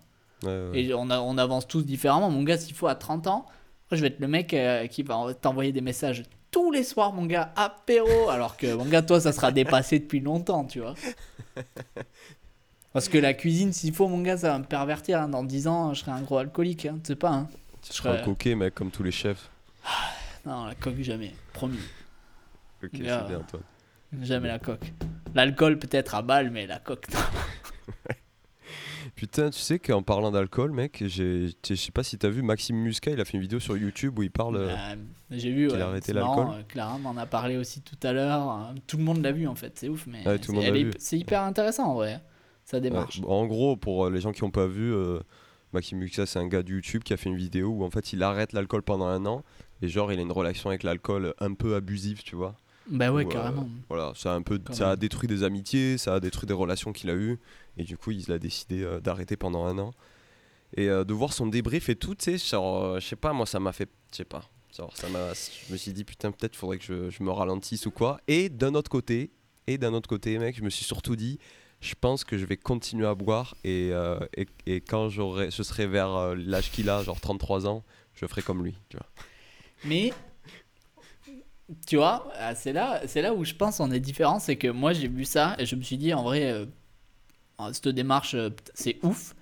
Et 0.72 0.94
on, 0.94 1.10
on 1.10 1.38
avance 1.38 1.66
tous 1.66 1.82
différemment. 1.82 2.30
Mon 2.30 2.42
gars, 2.42 2.58
s'il 2.58 2.74
faut 2.74 2.86
à 2.86 2.94
30 2.94 3.26
ans, 3.26 3.46
je 3.90 4.00
vais 4.00 4.08
être 4.08 4.20
le 4.20 4.28
mec 4.28 4.54
euh, 4.54 4.86
qui 4.86 5.02
va 5.02 5.34
t'envoyer 5.34 5.72
des 5.72 5.80
messages 5.80 6.22
tous 6.50 6.70
les 6.70 6.84
soirs, 6.84 7.12
mon 7.12 7.26
gars, 7.26 7.52
apéro. 7.56 8.28
Alors 8.30 8.56
que, 8.56 8.72
mon 8.74 8.84
gars, 8.84 9.02
toi, 9.02 9.20
ça 9.20 9.32
sera 9.32 9.52
dépassé 9.52 9.98
depuis 9.98 10.20
longtemps, 10.20 10.64
tu 10.64 10.80
vois. 10.80 10.94
Parce 12.92 13.08
que 13.08 13.18
la 13.18 13.34
cuisine, 13.34 13.72
s'il 13.72 13.94
faut, 13.94 14.08
mon 14.08 14.22
gars, 14.22 14.38
ça 14.38 14.52
va 14.52 14.58
me 14.58 14.64
pervertir. 14.64 15.20
Hein. 15.20 15.28
Dans 15.28 15.44
10 15.44 15.68
ans, 15.68 15.94
je 15.94 16.00
serai 16.00 16.12
un 16.12 16.22
gros 16.22 16.38
alcoolique. 16.38 16.86
Hein. 16.86 16.98
Tu 17.02 17.08
sais 17.08 17.16
pas. 17.16 17.30
Hein. 17.30 17.48
Tu 17.82 17.92
seras 17.92 18.18
un 18.18 18.24
coquet, 18.24 18.54
mec, 18.54 18.74
comme 18.74 18.90
tous 18.90 19.02
les 19.02 19.12
chefs. 19.12 19.50
non, 20.46 20.64
la 20.64 20.74
coque, 20.74 21.00
jamais. 21.00 21.32
Promis. 21.52 21.78
Ok, 22.82 22.90
c'est 22.92 23.02
bien, 23.02 23.42
toi. 23.48 23.60
Jamais 24.22 24.48
la 24.48 24.58
coque. 24.58 24.92
L'alcool, 25.34 25.78
peut-être 25.78 26.14
à 26.14 26.22
balle, 26.22 26.50
mais 26.50 26.66
la 26.66 26.78
coque, 26.78 27.06
non. 27.12 27.20
Putain, 29.14 29.50
tu 29.50 29.58
sais 29.58 29.78
qu'en 29.78 30.02
parlant 30.02 30.30
d'alcool, 30.30 30.70
mec, 30.70 31.02
je 31.06 31.50
sais 31.62 31.92
pas 31.92 32.04
si 32.04 32.18
t'as 32.18 32.28
vu 32.28 32.42
Maxime 32.42 32.76
Musca, 32.76 33.10
il 33.10 33.20
a 33.20 33.24
fait 33.24 33.34
une 33.34 33.40
vidéo 33.42 33.58
sur 33.58 33.76
YouTube 33.76 34.18
où 34.18 34.22
il 34.22 34.30
parle. 34.30 34.66
Bah, 34.66 34.94
j'ai 35.30 35.50
vu, 35.50 35.68
qu'il 35.68 35.80
a 35.80 35.88
arrêté 35.88 36.12
l'alcool. 36.12 36.46
Euh, 36.52 36.62
Clara 36.68 36.98
m'en 36.98 37.16
a 37.16 37.26
parlé 37.26 37.56
aussi 37.56 37.80
tout 37.80 37.98
à 38.02 38.12
l'heure. 38.12 38.72
Tout 38.86 38.96
le 38.96 39.02
monde 39.02 39.22
l'a 39.22 39.32
vu 39.32 39.48
en 39.48 39.54
fait, 39.54 39.78
c'est 39.78 39.88
ouf, 39.88 40.06
mais 40.06 40.24
c'est 40.98 41.18
hyper 41.18 41.42
intéressant 41.42 41.86
en 41.86 41.94
vrai 41.94 42.20
ça 42.68 42.80
démarche. 42.80 43.22
en 43.26 43.46
gros, 43.46 43.76
pour 43.76 44.04
euh, 44.04 44.10
les 44.10 44.20
gens 44.20 44.32
qui 44.32 44.44
n'ont 44.44 44.50
pas 44.50 44.66
vu, 44.66 44.92
euh, 44.92 45.20
Maxime 45.72 45.98
Muxa, 45.98 46.26
c'est 46.26 46.38
un 46.38 46.46
gars 46.46 46.62
de 46.62 46.70
YouTube 46.70 47.02
qui 47.02 47.14
a 47.14 47.16
fait 47.16 47.30
une 47.30 47.36
vidéo 47.36 47.68
où 47.68 47.82
en 47.82 47.90
fait 47.90 48.12
il 48.12 48.22
arrête 48.22 48.52
l'alcool 48.52 48.82
pendant 48.82 49.06
un 49.06 49.24
an 49.24 49.42
et 49.80 49.88
genre 49.88 50.12
il 50.12 50.18
a 50.18 50.22
une 50.22 50.32
relation 50.32 50.68
avec 50.68 50.82
l'alcool 50.82 51.34
un 51.40 51.54
peu 51.54 51.76
abusive, 51.76 52.22
tu 52.22 52.36
vois. 52.36 52.56
Bah 52.90 53.12
ouais, 53.12 53.24
euh, 53.24 53.28
carrément. 53.28 53.68
Voilà, 53.88 54.12
ça 54.14 54.32
a 54.32 54.36
un 54.36 54.42
peu, 54.42 54.60
ça 54.72 54.90
a 54.90 54.96
détruit 54.96 55.28
des 55.28 55.42
amitiés, 55.42 55.98
ça 55.98 56.14
a 56.14 56.20
détruit 56.20 56.46
des 56.46 56.54
relations 56.54 56.92
qu'il 56.92 57.10
a 57.10 57.14
eues 57.14 57.38
et 57.76 57.84
du 57.84 57.96
coup 57.96 58.10
il 58.10 58.30
a 58.32 58.38
décidé 58.38 58.86
d'arrêter 59.02 59.36
pendant 59.36 59.66
un 59.66 59.78
an. 59.78 59.92
Et 60.76 60.86
de 60.86 61.12
voir 61.14 61.32
son 61.32 61.46
débrief 61.46 61.88
et 61.88 61.96
tout, 61.96 62.14
tu 62.14 62.24
sais, 62.24 62.38
genre, 62.38 63.00
je 63.00 63.06
sais 63.06 63.16
pas, 63.16 63.32
moi 63.32 63.46
ça 63.46 63.58
m'a 63.58 63.72
fait, 63.72 63.88
je 64.12 64.18
sais 64.18 64.24
pas, 64.24 64.42
genre 64.76 64.94
ça 64.94 65.08
m'a, 65.08 65.32
je 65.32 65.72
me 65.72 65.78
suis 65.78 65.92
dit 65.92 66.04
putain 66.04 66.30
peut-être 66.30 66.56
faudrait 66.56 66.76
que 66.76 66.84
je, 66.84 67.10
je 67.10 67.22
me 67.22 67.30
ralentisse 67.30 67.86
ou 67.86 67.90
quoi. 67.90 68.20
Et 68.28 68.50
d'un 68.50 68.74
autre 68.74 68.90
côté, 68.90 69.30
et 69.66 69.78
d'un 69.78 69.94
autre 69.94 70.08
côté, 70.08 70.38
mec, 70.38 70.56
je 70.56 70.62
me 70.62 70.70
suis 70.70 70.84
surtout 70.84 71.16
dit, 71.16 71.38
je 71.80 71.94
pense 71.98 72.24
que 72.24 72.38
je 72.38 72.44
vais 72.44 72.56
continuer 72.56 73.06
à 73.06 73.14
boire 73.14 73.54
et, 73.64 73.90
euh, 73.92 74.18
et, 74.36 74.46
et, 74.66 74.80
quand 74.80 75.08
j'aurai, 75.08 75.50
je 75.50 75.62
serai 75.62 75.86
vers 75.86 76.14
euh, 76.14 76.34
l'âge 76.34 76.70
qu'il 76.70 76.90
a, 76.90 77.02
genre 77.02 77.20
33 77.20 77.66
ans, 77.66 77.84
je 78.14 78.26
ferai 78.26 78.42
comme 78.42 78.64
lui. 78.64 78.74
Tu 78.88 78.96
vois. 78.96 79.06
Mais 79.84 80.12
tu 81.86 81.96
vois, 81.96 82.30
ah, 82.38 82.54
c'est 82.54 82.72
là, 82.72 83.02
c'est 83.06 83.22
là 83.22 83.34
où 83.34 83.44
je 83.44 83.54
pense 83.54 83.80
on 83.80 83.90
est 83.90 84.00
différent, 84.00 84.38
c'est 84.38 84.56
que 84.56 84.68
moi 84.68 84.92
j'ai 84.92 85.08
vu 85.08 85.24
ça 85.24 85.54
et 85.58 85.66
je 85.66 85.76
me 85.76 85.82
suis 85.82 85.98
dit 85.98 86.14
en 86.14 86.22
vrai, 86.22 86.50
euh, 86.50 86.66
cette 87.72 87.88
démarche 87.88 88.34
euh, 88.34 88.50
c'est 88.74 88.98
ouf. 89.02 89.34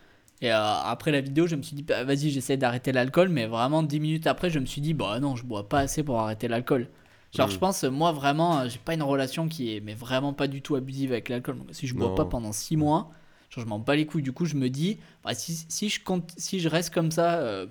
Et 0.42 0.52
euh, 0.52 0.56
après 0.56 1.12
la 1.12 1.20
vidéo, 1.20 1.46
je 1.46 1.56
me 1.56 1.62
suis 1.62 1.76
dit 1.76 1.82
bah, 1.82 2.04
vas-y, 2.04 2.30
j'essaie 2.30 2.56
d'arrêter 2.56 2.92
l'alcool, 2.92 3.28
mais 3.28 3.46
vraiment 3.46 3.82
10 3.82 4.00
minutes 4.00 4.26
après, 4.26 4.50
je 4.50 4.58
me 4.58 4.66
suis 4.66 4.80
dit 4.80 4.92
bah 4.92 5.20
non, 5.20 5.36
je 5.36 5.44
bois 5.44 5.68
pas 5.68 5.80
assez 5.80 6.02
pour 6.02 6.18
arrêter 6.20 6.48
l'alcool. 6.48 6.88
Genre, 7.32 7.48
je 7.48 7.56
mm. 7.56 7.60
pense, 7.60 7.84
moi 7.84 8.12
vraiment, 8.12 8.68
j'ai 8.68 8.78
pas 8.78 8.94
une 8.94 9.02
relation 9.02 9.48
qui 9.48 9.74
est 9.74 9.80
mais 9.80 9.94
vraiment 9.94 10.32
pas 10.32 10.48
du 10.48 10.62
tout 10.62 10.74
abusive 10.74 11.12
avec 11.12 11.28
l'alcool. 11.28 11.58
Si 11.70 11.86
je 11.86 11.94
bois 11.94 12.14
pas 12.14 12.24
pendant 12.24 12.52
6 12.52 12.76
mois, 12.76 13.10
genre, 13.50 13.64
je 13.64 13.68
m'en 13.68 13.78
bats 13.78 13.96
les 13.96 14.06
couilles. 14.06 14.22
Du 14.22 14.32
coup, 14.32 14.46
je 14.46 14.56
me 14.56 14.68
dis 14.68 14.98
bah, 15.22 15.34
si, 15.34 15.64
si, 15.68 15.88
je 15.88 16.02
compte, 16.02 16.32
si 16.36 16.60
je 16.60 16.68
reste 16.68 16.92
comme 16.92 17.10
ça, 17.12 17.66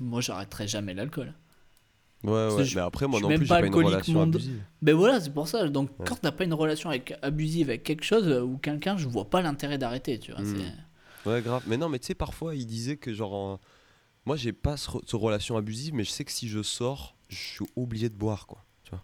moi 0.00 0.20
j'arrêterai 0.22 0.66
jamais 0.66 0.94
l'alcool. 0.94 1.34
Ouais, 2.24 2.48
ouais, 2.48 2.64
mais 2.74 2.80
après, 2.80 3.06
moi 3.06 3.20
non 3.20 3.28
plus, 3.28 3.38
j'ai 3.38 3.46
pas 3.46 3.64
une 3.64 3.74
relation 3.74 4.22
abusive. 4.22 4.60
Ben 4.82 4.94
voilà, 4.94 5.20
c'est 5.20 5.32
pour 5.32 5.46
ça. 5.46 5.68
Donc, 5.68 5.90
quand 6.04 6.16
t'as 6.20 6.32
pas 6.32 6.44
une 6.44 6.54
relation 6.54 6.90
avec, 6.90 7.14
abusive 7.22 7.68
avec 7.68 7.84
quelque 7.84 8.04
chose 8.04 8.26
euh, 8.26 8.42
ou 8.42 8.58
quelqu'un, 8.58 8.96
je 8.96 9.06
vois 9.06 9.30
pas 9.30 9.40
l'intérêt 9.40 9.78
d'arrêter, 9.78 10.18
tu 10.18 10.32
vois. 10.32 10.42
Hmm. 10.42 10.56
Ouais, 11.26 11.42
grave. 11.42 11.62
Mais 11.66 11.76
non, 11.76 11.88
mais 11.88 11.98
tu 11.98 12.06
sais, 12.06 12.14
parfois, 12.14 12.56
il 12.56 12.66
disait 12.66 12.96
que, 12.96 13.14
genre, 13.14 13.60
moi, 14.26 14.36
j'ai 14.36 14.52
pas 14.52 14.76
ce, 14.76 15.16
relation 15.16 15.56
abusive, 15.56 15.94
mais 15.94 16.04
je 16.04 16.10
sais 16.10 16.24
que 16.24 16.32
si 16.32 16.48
je 16.48 16.62
sors, 16.62 17.14
je 17.28 17.36
suis 17.36 17.64
obligé 17.76 18.08
de 18.08 18.16
boire, 18.16 18.46
quoi. 18.46 18.64
Tu 18.84 18.90
vois. 18.90 19.02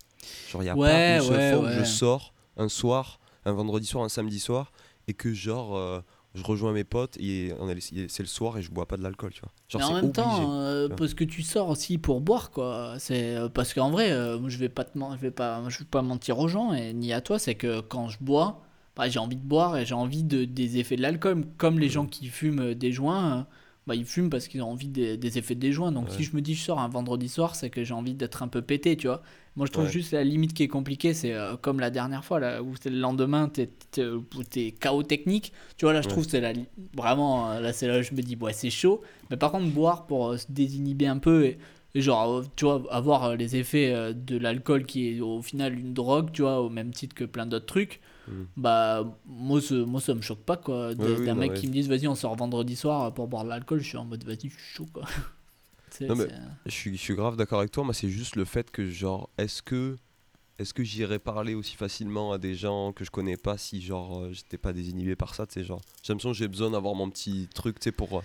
Genre, 0.51 0.63
il 0.63 0.67
y 0.67 0.69
a 0.69 0.77
pas 0.77 1.17
une 1.17 1.23
seule 1.23 1.55
fois 1.55 1.69
où 1.69 1.73
je 1.73 1.85
sors 1.85 2.35
un 2.57 2.69
soir, 2.69 3.21
un 3.45 3.53
vendredi 3.53 3.87
soir, 3.87 4.05
un 4.05 4.09
samedi 4.09 4.41
soir, 4.41 4.73
et 5.07 5.15
que, 5.15 5.33
genre, 5.33 5.77
euh, 5.77 6.01
je 6.35 6.43
rejoins 6.43 6.73
mes 6.73 6.85
potes 6.85 7.17
et 7.19 7.53
c'est 7.79 8.23
le 8.23 8.29
soir 8.29 8.59
et 8.59 8.63
je 8.63 8.71
bois 8.71 8.87
pas 8.87 8.97
de 8.97 9.03
l'alcool, 9.03 9.31
tu 9.33 9.41
vois. 9.41 9.53
Genre, 9.69 9.81
mais 9.81 9.99
en 9.99 10.03
même 10.03 10.13
temps, 10.13 10.61
euh, 10.61 10.89
parce 10.89 11.15
que 11.15 11.23
tu 11.23 11.43
sors 11.43 11.69
aussi 11.69 11.97
pour 11.97 12.21
boire, 12.21 12.51
quoi. 12.51 12.97
C'est 12.99 13.37
euh, 13.37 13.49
parce 13.49 13.73
qu'en 13.73 13.91
vrai, 13.91 14.11
euh, 14.11 14.49
je 14.49 14.59
vais 14.59 14.69
pas 14.69 14.85
te 14.85 14.99
je 14.99 15.21
vais 15.21 15.31
pas, 15.31 15.63
je 15.69 15.79
vais 15.79 15.85
pas 15.85 16.03
mentir 16.03 16.39
aux 16.41 16.49
gens 16.49 16.73
et 16.73 16.93
ni 16.93 17.13
à 17.13 17.21
toi, 17.21 17.39
c'est 17.39 17.55
que 17.55 17.81
quand 17.81 18.09
je 18.09 18.19
bois, 18.21 18.63
bah, 18.97 19.09
j'ai 19.09 19.21
envie 19.21 19.37
de 19.37 19.45
boire 19.47 19.77
et 19.77 19.87
j'ai 19.87 19.95
envie 19.95 20.25
de, 20.25 20.45
des 20.45 20.79
effets 20.79 20.97
de 20.97 21.03
l'alcool, 21.03 21.45
comme 21.57 21.79
les 21.79 21.87
mm. 21.87 21.91
gens 21.91 22.07
qui 22.07 22.27
fument 22.27 22.75
des 22.75 22.91
joints. 22.91 23.47
Bah, 23.87 23.95
ils 23.95 24.07
fument 24.07 24.31
parce 24.31 24.49
qu'ils 24.49 24.63
ont 24.63 24.71
envie 24.71 24.89
des, 24.89 25.39
effets 25.39 25.55
des 25.55 25.71
joints. 25.71 25.93
Donc 25.93 26.09
si 26.11 26.25
je 26.25 26.35
me 26.35 26.41
dis 26.41 26.55
je 26.55 26.65
sors 26.65 26.81
un 26.81 26.89
vendredi 26.89 27.29
soir, 27.29 27.55
c'est 27.55 27.71
que 27.71 27.85
j'ai 27.85 27.95
envie 27.95 28.15
d'être 28.15 28.43
un 28.43 28.49
peu 28.49 28.63
pété, 28.63 28.97
tu 28.97 29.07
vois. 29.07 29.23
Moi, 29.57 29.67
je 29.67 29.73
trouve 29.73 29.89
juste 29.89 30.13
la 30.13 30.25
limite 30.25 30.53
qui 30.53 30.65
est 30.65 30.69
compliquée, 30.69 31.15
c'est 31.15 31.33
euh, 31.33 31.57
comme 31.57 31.79
la 31.79 31.91
dernière 31.91 32.25
fois, 32.25 32.41
là, 32.41 32.61
où 32.61 32.75
c'est 32.81 32.91
le 32.91 32.99
lendemain, 32.99 33.49
t'es 33.49 33.71
es, 33.99 34.71
chaos 34.73 35.03
technique. 35.05 35.53
Tu 35.77 35.85
vois, 35.85 35.93
là, 35.93 36.03
je 36.03 36.09
trouve 36.09 36.25
c'est 36.29 36.41
la, 36.41 36.53
vraiment, 36.97 37.53
euh, 37.53 37.61
là, 37.61 37.73
c'est 37.73 37.87
là 37.87 38.01
où 38.01 38.03
je 38.03 38.15
me 38.15 38.23
dis, 38.23 38.37
ouais, 38.37 38.53
c'est 38.53 38.71
chaud. 38.71 39.01
Mais 39.31 39.37
par 39.37 39.53
contre, 39.53 39.71
boire 39.71 40.07
pour 40.07 40.31
euh, 40.31 40.37
se 40.39 40.47
désinhiber 40.49 41.07
un 41.07 41.19
peu 41.19 41.45
et, 41.45 41.59
genre, 41.95 42.43
tu 42.57 42.65
vois, 42.65 42.83
avoir 42.91 43.37
les 43.37 43.55
effets 43.55 44.13
de 44.13 44.37
l'alcool 44.37 44.87
qui 44.87 45.11
est 45.11 45.21
au 45.21 45.41
final 45.41 45.79
une 45.79 45.95
drogue, 45.95 46.33
tu 46.33 46.43
vois, 46.43 46.61
au 46.61 46.69
même 46.69 46.91
titre 46.91 47.15
que 47.15 47.23
plein 47.23 47.47
d'autres 47.47 47.67
trucs. 47.67 48.01
Mm. 48.27 48.33
Bah, 48.57 49.05
moi, 49.25 49.61
moi, 49.87 50.01
ça 50.01 50.15
me 50.15 50.21
choque 50.21 50.43
pas, 50.43 50.57
quoi. 50.57 50.97
D'un 50.97 51.37
mec 51.37 51.55
qui 51.55 51.69
me 51.69 51.73
dise, 51.73 51.89
vas-y, 51.89 52.09
on 52.09 52.17
sort 52.17 52.35
vendredi 52.35 52.75
soir 52.75 53.15
pour 53.15 53.29
boire 53.29 53.45
de 53.45 53.51
l'alcool, 53.51 53.79
je 53.79 53.87
suis 53.87 53.99
en 53.99 54.05
mode, 54.05 54.25
vas-y, 54.25 54.49
je 54.49 54.55
suis 54.55 54.75
chaud, 54.75 54.87
quoi. 54.93 55.05
Non, 56.03 56.15
mais 56.17 56.27
je, 56.67 56.71
suis, 56.71 56.97
je 56.97 57.01
suis 57.01 57.15
grave 57.15 57.37
d'accord 57.37 57.61
avec 57.61 57.71
toi. 57.71 57.85
Moi, 57.85 57.95
c'est 57.95 58.09
juste 58.09 58.37
le 58.37 58.45
fait 58.45 58.71
que, 58.71 58.89
genre, 58.89 59.31
est-ce 59.39 59.63
que, 59.63 59.97
est-ce 60.59 60.75
que 60.75 60.85
j'irais 60.85 61.19
parler 61.19 61.55
aussi 61.55 61.77
facilement 61.77 62.33
à 62.33 62.39
des 62.39 62.55
gens 62.55 62.93
que 62.93 63.05
je 63.05 63.11
connais 63.11 63.37
pas 63.37 63.59
si, 63.59 63.81
genre, 63.81 64.21
euh, 64.21 64.33
j'étais 64.33 64.59
pas 64.59 64.73
désinhibé 64.73 65.17
par 65.17 65.35
ça, 65.35 65.47
tu 65.47 65.55
sais, 65.55 65.65
genre, 65.65 65.81
j'ai 66.03 66.13
l'impression 66.13 66.33
que 66.33 66.37
j'ai 66.37 66.49
besoin 66.49 66.71
d'avoir 66.71 66.95
mon 66.95 67.11
petit 67.11 67.49
truc, 67.55 67.79
tu 67.79 67.85
sais, 67.85 67.93
pour 67.93 68.19
euh, 68.19 68.23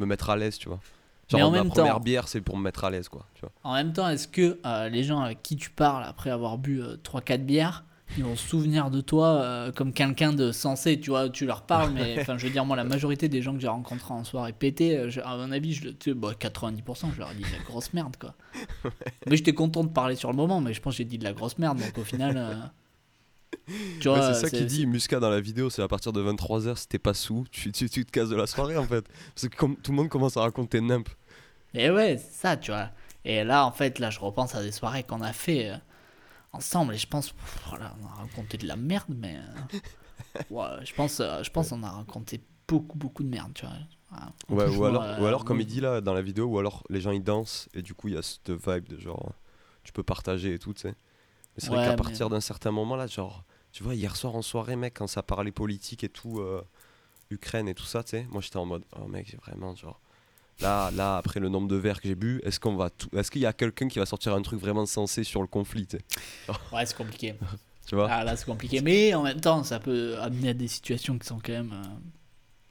me 0.00 0.06
mettre 0.06 0.30
à 0.30 0.36
l'aise, 0.36 0.58
tu 0.58 0.68
vois. 0.68 0.80
Genre, 1.28 1.52
mais 1.52 1.58
en 1.60 1.64
ma 1.64 1.70
première 1.70 2.00
bière, 2.00 2.28
c'est 2.28 2.40
pour 2.40 2.56
me 2.56 2.62
mettre 2.62 2.84
à 2.84 2.90
l'aise, 2.90 3.08
quoi, 3.08 3.26
tu 3.34 3.40
vois. 3.40 3.52
En 3.62 3.74
même 3.74 3.92
temps, 3.92 4.08
est-ce 4.08 4.28
que 4.28 4.58
euh, 4.66 4.88
les 4.88 5.04
gens 5.04 5.20
avec 5.20 5.42
qui 5.42 5.56
tu 5.56 5.70
parles 5.70 6.04
après 6.04 6.30
avoir 6.30 6.58
bu 6.58 6.80
3-4 6.80 7.44
bières, 7.44 7.84
ils 8.16 8.24
vont 8.24 8.36
se 8.36 8.46
souvenir 8.46 8.90
de 8.90 9.00
toi 9.00 9.42
euh, 9.42 9.72
comme 9.72 9.92
quelqu'un 9.92 10.32
de 10.32 10.52
sensé, 10.52 11.00
tu 11.00 11.10
vois, 11.10 11.28
tu 11.28 11.46
leur 11.46 11.62
parles, 11.62 11.92
mais 11.92 12.16
enfin, 12.20 12.36
je 12.38 12.46
veux 12.46 12.52
dire, 12.52 12.64
moi, 12.64 12.76
la 12.76 12.84
majorité 12.84 13.28
des 13.28 13.42
gens 13.42 13.54
que 13.54 13.60
j'ai 13.60 13.68
rencontrés 13.68 14.12
en 14.12 14.24
soirée 14.24 14.52
pété, 14.52 14.96
euh, 14.96 15.10
à 15.24 15.36
mon 15.36 15.50
avis, 15.52 15.72
je, 15.74 15.88
tu 15.88 16.12
sais, 16.12 16.16
90%, 16.16 16.82
bah, 16.84 16.94
je 17.14 17.18
leur 17.18 17.30
ai 17.30 17.34
dit 17.34 17.42
de 17.42 17.56
la 17.56 17.64
grosse 17.64 17.92
merde, 17.92 18.16
quoi. 18.18 18.34
Mais 19.26 19.36
j'étais 19.36 19.54
content 19.54 19.84
de 19.84 19.90
parler 19.90 20.16
sur 20.16 20.30
le 20.30 20.36
moment, 20.36 20.60
mais 20.60 20.74
je 20.74 20.80
pense 20.80 20.94
que 20.94 20.98
j'ai 20.98 21.04
dit 21.04 21.18
de 21.18 21.24
la 21.24 21.32
grosse 21.32 21.58
merde, 21.58 21.78
donc 21.78 21.96
au 21.98 22.04
final. 22.04 22.36
Euh, 22.36 22.54
tu 24.00 24.08
vois, 24.08 24.34
c'est 24.34 24.40
ça 24.40 24.50
qu'il 24.50 24.66
dit, 24.66 24.86
Musca 24.86 25.20
dans 25.20 25.30
la 25.30 25.40
vidéo, 25.40 25.70
c'est 25.70 25.82
à 25.82 25.88
partir 25.88 26.12
de 26.12 26.22
23h, 26.22 26.76
si 26.76 26.88
t'es 26.88 26.98
pas 26.98 27.14
sous, 27.14 27.46
tu, 27.50 27.72
tu, 27.72 27.88
te 27.88 28.10
casses 28.10 28.28
de 28.30 28.36
la 28.36 28.46
soirée 28.46 28.76
en 28.76 28.86
fait. 28.86 29.06
Parce 29.34 29.48
que 29.48 29.56
comme, 29.56 29.76
tout 29.76 29.92
le 29.92 29.96
monde 29.96 30.08
commence 30.08 30.36
à 30.36 30.40
raconter 30.40 30.80
nimp. 30.80 31.08
Et 31.74 31.90
ouais, 31.90 32.18
c'est 32.18 32.34
ça, 32.34 32.56
tu 32.56 32.70
vois. 32.70 32.90
Et 33.24 33.44
là, 33.44 33.64
en 33.64 33.72
fait, 33.72 33.98
là, 33.98 34.10
je 34.10 34.18
repense 34.18 34.54
à 34.54 34.62
des 34.62 34.72
soirées 34.72 35.04
qu'on 35.04 35.20
a 35.20 35.32
fait 35.32 35.72
ensemble 36.52 36.94
et 36.94 36.98
je 36.98 37.06
pense 37.06 37.34
voilà, 37.68 37.94
on 38.02 38.06
a 38.06 38.10
raconté 38.10 38.58
de 38.58 38.66
la 38.66 38.76
merde 38.76 39.08
mais 39.08 39.36
euh, 39.36 39.78
ouais, 40.50 40.84
je 40.84 40.94
pense 40.94 41.20
euh, 41.20 41.42
je 41.42 41.50
pense 41.50 41.72
on 41.72 41.82
a 41.82 41.90
raconté 41.90 42.40
beaucoup 42.68 42.98
beaucoup 42.98 43.22
de 43.22 43.28
merde 43.28 43.52
tu 43.54 43.66
vois. 43.66 43.74
Ouais, 44.50 44.68
ou 44.76 44.84
alors, 44.84 45.20
ou 45.20 45.24
alors 45.24 45.44
comme 45.44 45.60
il 45.60 45.66
dit 45.66 45.80
là 45.80 46.02
dans 46.02 46.12
la 46.12 46.20
vidéo 46.20 46.44
ou 46.44 46.58
alors 46.58 46.84
les 46.90 47.00
gens 47.00 47.12
ils 47.12 47.24
dansent 47.24 47.70
et 47.72 47.80
du 47.80 47.94
coup 47.94 48.08
il 48.08 48.14
y 48.14 48.18
a 48.18 48.22
cette 48.22 48.50
vibe 48.50 48.86
de 48.88 48.98
genre 48.98 49.32
tu 49.84 49.92
peux 49.92 50.02
partager 50.02 50.52
et 50.52 50.58
tout 50.58 50.74
tu 50.74 50.82
sais. 50.82 50.90
Mais 50.90 51.58
c'est 51.58 51.68
vrai 51.68 51.86
qu'à 51.86 51.96
partir 51.96 52.28
d'un 52.28 52.40
certain 52.40 52.70
moment 52.70 52.96
là 52.96 53.06
genre 53.06 53.44
tu 53.72 53.82
vois 53.82 53.94
hier 53.94 54.14
soir 54.14 54.34
en 54.36 54.42
soirée 54.42 54.76
mec 54.76 54.94
quand 54.98 55.06
ça 55.06 55.22
parlait 55.22 55.52
politique 55.52 56.04
et 56.04 56.10
tout 56.10 56.40
euh, 56.40 56.62
Ukraine 57.30 57.68
et 57.68 57.74
tout 57.74 57.84
ça 57.84 58.02
tu 58.02 58.10
sais 58.10 58.26
moi 58.30 58.42
j'étais 58.42 58.58
en 58.58 58.66
mode 58.66 58.84
oh 59.00 59.06
mec 59.08 59.34
vraiment 59.40 59.74
genre 59.74 60.01
Là, 60.62 60.90
là, 60.92 61.16
après 61.16 61.40
le 61.40 61.48
nombre 61.48 61.66
de 61.68 61.76
verres 61.76 62.00
que 62.00 62.06
j'ai 62.08 62.14
bu, 62.14 62.40
est-ce 62.44 62.60
qu'on 62.60 62.76
va 62.76 62.90
est-ce 63.16 63.30
qu'il 63.30 63.42
y 63.42 63.46
a 63.46 63.52
quelqu'un 63.52 63.88
qui 63.88 63.98
va 63.98 64.06
sortir 64.06 64.34
un 64.34 64.42
truc 64.42 64.60
vraiment 64.60 64.86
sensé 64.86 65.24
sur 65.24 65.40
le 65.40 65.48
conflit 65.48 65.88
Ouais, 66.72 66.86
c'est 66.86 66.96
compliqué. 66.96 67.34
tu 67.86 67.96
vois? 67.96 68.08
Ah, 68.10 68.24
Là, 68.24 68.36
c'est 68.36 68.46
compliqué, 68.46 68.80
mais 68.80 69.12
en 69.14 69.22
même 69.22 69.40
temps, 69.40 69.64
ça 69.64 69.80
peut 69.80 70.16
amener 70.20 70.50
à 70.50 70.54
des 70.54 70.68
situations 70.68 71.18
qui 71.18 71.26
sont 71.26 71.38
quand 71.44 71.52
même 71.52 71.72
euh, 71.72 71.88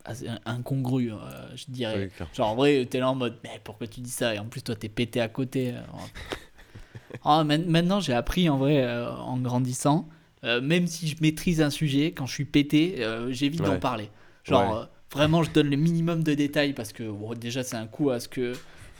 assez 0.05 0.27
incongrues, 0.45 1.11
euh, 1.11 1.17
je 1.55 1.65
dirais. 1.67 2.09
Genre 2.33 2.47
en 2.47 2.55
vrai, 2.55 2.85
t'es 2.89 2.99
là 2.99 3.09
en 3.09 3.15
mode, 3.15 3.37
mais 3.43 3.59
pourquoi 3.63 3.87
tu 3.87 3.99
dis 3.99 4.09
ça? 4.09 4.33
Et 4.33 4.39
en 4.39 4.45
plus, 4.45 4.61
toi, 4.61 4.75
t'es 4.75 4.89
pété 4.89 5.21
à 5.21 5.27
côté. 5.27 5.73
Ah, 7.25 7.43
maintenant, 7.43 7.99
j'ai 7.99 8.13
appris 8.13 8.49
en 8.49 8.57
vrai, 8.57 8.89
en 9.05 9.37
grandissant, 9.37 10.07
même 10.43 10.87
si 10.87 11.09
je 11.09 11.17
maîtrise 11.21 11.61
un 11.61 11.69
sujet, 11.69 12.13
quand 12.13 12.25
je 12.25 12.33
suis 12.33 12.45
pété, 12.45 13.05
j'évite 13.29 13.61
d'en 13.61 13.79
parler. 13.79 14.09
Genre. 14.45 14.87
Vraiment, 15.13 15.43
je 15.43 15.51
donne 15.51 15.69
le 15.69 15.75
minimum 15.75 16.23
de 16.23 16.33
détails 16.33 16.73
parce 16.73 16.93
que 16.93 17.03
déjà, 17.35 17.63
c'est 17.63 17.75
un 17.75 17.87
coup 17.87 18.09
à 18.11 18.19
ce 18.19 18.29
que, 18.29 18.53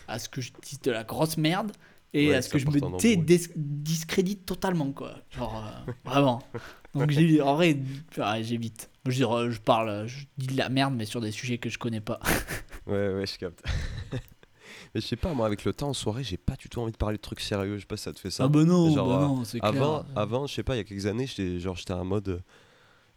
à 0.07 0.19
ce 0.19 0.27
que 0.27 0.41
je 0.41 0.51
dise 0.61 0.81
de 0.81 0.91
la 0.91 1.03
grosse 1.03 1.37
merde 1.37 1.71
et 2.13 2.33
à 2.33 2.41
ce 2.41 2.49
que 2.49 2.59
je 2.59 2.67
me 2.67 3.55
discrédite 3.55 4.45
totalement, 4.45 4.91
quoi. 4.91 5.15
Genre, 5.29 5.63
euh, 5.87 5.91
vraiment. 6.03 6.43
Donc, 6.93 7.13
en 7.41 7.55
vrai, 7.55 7.77
j'évite. 8.41 8.89
Je, 9.05 9.11
je 9.11 9.59
parle, 9.59 10.07
je 10.07 10.25
dis 10.37 10.47
de 10.47 10.57
la 10.57 10.69
merde, 10.69 10.93
mais 10.95 11.05
sur 11.05 11.21
des 11.21 11.31
sujets 11.31 11.57
que 11.57 11.69
je 11.69 11.79
connais 11.79 12.01
pas. 12.01 12.19
ouais, 12.87 13.13
ouais, 13.13 13.25
je 13.25 13.37
capte. 13.37 13.63
mais 14.93 14.99
je 14.99 15.07
sais 15.07 15.15
pas, 15.15 15.33
moi, 15.33 15.45
avec 15.45 15.63
le 15.63 15.73
temps 15.73 15.89
en 15.89 15.93
soirée, 15.93 16.23
j'ai 16.25 16.37
pas 16.37 16.55
du 16.57 16.67
tout 16.67 16.81
envie 16.81 16.91
de 16.91 16.97
parler 16.97 17.15
de 17.15 17.21
trucs 17.21 17.39
sérieux. 17.39 17.77
Je 17.77 17.81
sais 17.81 17.87
pas 17.87 17.95
si 17.95 18.03
ça 18.03 18.13
te 18.13 18.19
fait 18.19 18.31
ça. 18.31 18.43
Ah, 18.43 18.47
bah 18.49 18.65
non, 18.65 18.93
bah 18.93 19.01
non 19.01 19.45
c'est 19.45 19.61
clair. 19.61 19.71
Avant, 19.71 20.05
avant, 20.15 20.47
je 20.47 20.53
sais 20.53 20.63
pas, 20.63 20.75
il 20.75 20.79
y 20.79 20.81
a 20.81 20.83
quelques 20.83 21.05
années, 21.05 21.27
j'étais 21.27 21.93
en 21.93 22.03
mode 22.03 22.43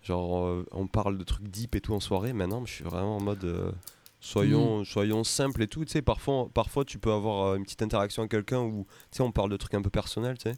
Genre, 0.05 0.45
euh, 0.45 0.67
on 0.73 0.87
parle 0.87 1.17
de 1.17 1.25
trucs 1.25 1.49
deep 1.49 1.75
et 1.75 1.81
tout 1.81 1.95
en 1.95 2.01
soirée. 2.01 2.35
Maintenant, 2.35 2.65
je 2.67 2.73
suis 2.73 2.85
vraiment 2.85 3.17
en 3.17 3.23
mode. 3.23 3.43
Euh, 3.45 3.73
soyons, 4.21 4.81
mm. 4.81 4.85
soyons 4.85 5.25
simples 5.25 5.63
et 5.63 5.67
tout. 5.67 5.85
Tu 5.85 5.93
sais, 5.93 6.03
parfois, 6.03 6.49
parfois, 6.53 6.85
tu 6.85 6.99
peux 6.99 7.11
avoir 7.11 7.47
euh, 7.47 7.57
une 7.57 7.65
petite 7.65 7.81
interaction 7.81 8.23
avec 8.23 8.31
quelqu'un 8.31 8.61
où, 8.61 8.87
tu 9.11 9.17
sais, 9.17 9.23
on 9.23 9.33
parle 9.33 9.51
de 9.51 9.57
trucs 9.57 9.73
un 9.73 9.81
peu 9.81 9.89
personnels, 9.89 10.37
tu 10.37 10.51
sais. 10.51 10.57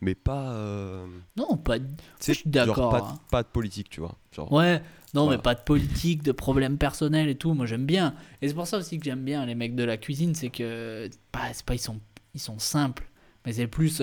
Mais 0.00 0.14
pas. 0.14 0.54
Non, 1.36 1.56
pas. 1.56 1.78
Je 2.24 2.32
suis 2.32 2.42
d'accord. 2.48 2.90
Pas, 2.90 2.98
hein. 2.98 3.18
pas, 3.30 3.42
de 3.42 3.48
politique, 3.48 3.88
tu 3.88 4.00
vois. 4.00 4.16
Genre, 4.32 4.52
ouais, 4.52 4.82
non, 5.14 5.30
mais 5.30 5.38
pas 5.38 5.54
de 5.54 5.60
politique, 5.60 6.22
de 6.22 6.32
problèmes 6.32 6.76
personnels 6.76 7.28
et 7.28 7.36
tout. 7.36 7.54
Moi, 7.54 7.64
j'aime 7.64 7.86
bien. 7.86 8.14
Et 8.42 8.48
c'est 8.48 8.54
pour 8.54 8.66
ça 8.66 8.78
aussi 8.78 8.98
que 8.98 9.04
j'aime 9.04 9.24
bien 9.24 9.46
les 9.46 9.54
mecs 9.54 9.74
de 9.74 9.84
la 9.84 9.96
cuisine. 9.96 10.34
C'est 10.34 10.50
que. 10.50 11.08
Bah, 11.32 11.40
c'est 11.52 11.64
pas, 11.64 11.74
ils 11.74 11.78
sont, 11.78 12.00
ils 12.34 12.40
sont 12.40 12.58
simples. 12.58 13.08
Mais 13.46 13.54
c'est 13.54 13.66
plus. 13.66 14.02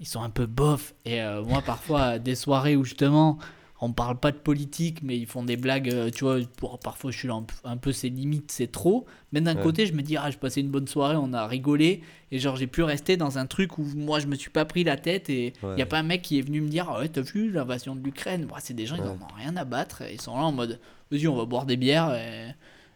ils 0.00 0.06
sont 0.06 0.22
un 0.22 0.30
peu 0.30 0.46
bof. 0.46 0.94
Et 1.04 1.20
moi, 1.46 1.60
parfois, 1.60 2.18
des 2.18 2.34
soirées 2.34 2.74
où 2.74 2.84
justement 2.84 3.38
on 3.84 3.92
parle 3.92 4.16
pas 4.16 4.30
de 4.30 4.36
politique, 4.36 5.02
mais 5.02 5.18
ils 5.18 5.26
font 5.26 5.42
des 5.42 5.56
blagues, 5.56 5.90
euh, 5.90 6.08
tu 6.08 6.22
vois, 6.22 6.38
pour, 6.56 6.78
parfois 6.78 7.10
je 7.10 7.18
suis 7.18 7.28
un, 7.28 7.44
un 7.64 7.76
peu 7.76 7.90
ses 7.90 8.10
limites, 8.10 8.52
c'est 8.52 8.70
trop. 8.70 9.06
Mais 9.32 9.40
d'un 9.40 9.56
côté, 9.56 9.86
je 9.86 9.92
me 9.92 10.02
dis, 10.02 10.16
ah, 10.16 10.30
j'ai 10.30 10.36
passé 10.36 10.60
une 10.60 10.68
bonne 10.68 10.86
soirée, 10.86 11.16
on 11.16 11.32
a 11.32 11.48
rigolé, 11.48 12.00
et 12.30 12.38
genre, 12.38 12.54
j'ai 12.54 12.68
pu 12.68 12.84
rester 12.84 13.16
dans 13.16 13.38
un 13.38 13.46
truc 13.46 13.78
où 13.78 13.84
moi, 13.96 14.20
je 14.20 14.28
me 14.28 14.36
suis 14.36 14.50
pas 14.50 14.64
pris 14.64 14.84
la 14.84 14.96
tête, 14.96 15.28
et 15.30 15.52
il 15.64 15.78
y 15.78 15.82
a 15.82 15.86
pas 15.86 15.98
un 15.98 16.04
mec 16.04 16.22
qui 16.22 16.38
est 16.38 16.42
venu 16.42 16.60
me 16.60 16.68
dire, 16.68 16.86
ah 16.90 17.00
ouais, 17.00 17.08
t'as 17.08 17.22
vu 17.22 17.50
l'invasion 17.50 17.96
de 17.96 18.04
l'Ukraine? 18.04 18.46
Bah, 18.48 18.58
C'est 18.60 18.74
des 18.74 18.86
gens, 18.86 18.94
ils 18.94 19.02
en 19.02 19.14
ont 19.14 19.34
rien 19.36 19.56
à 19.56 19.64
battre, 19.64 20.04
ils 20.08 20.20
sont 20.20 20.36
là 20.36 20.44
en 20.44 20.52
mode, 20.52 20.78
vas-y, 21.10 21.26
on 21.26 21.34
va 21.34 21.44
boire 21.44 21.66
des 21.66 21.76
bières, 21.76 22.14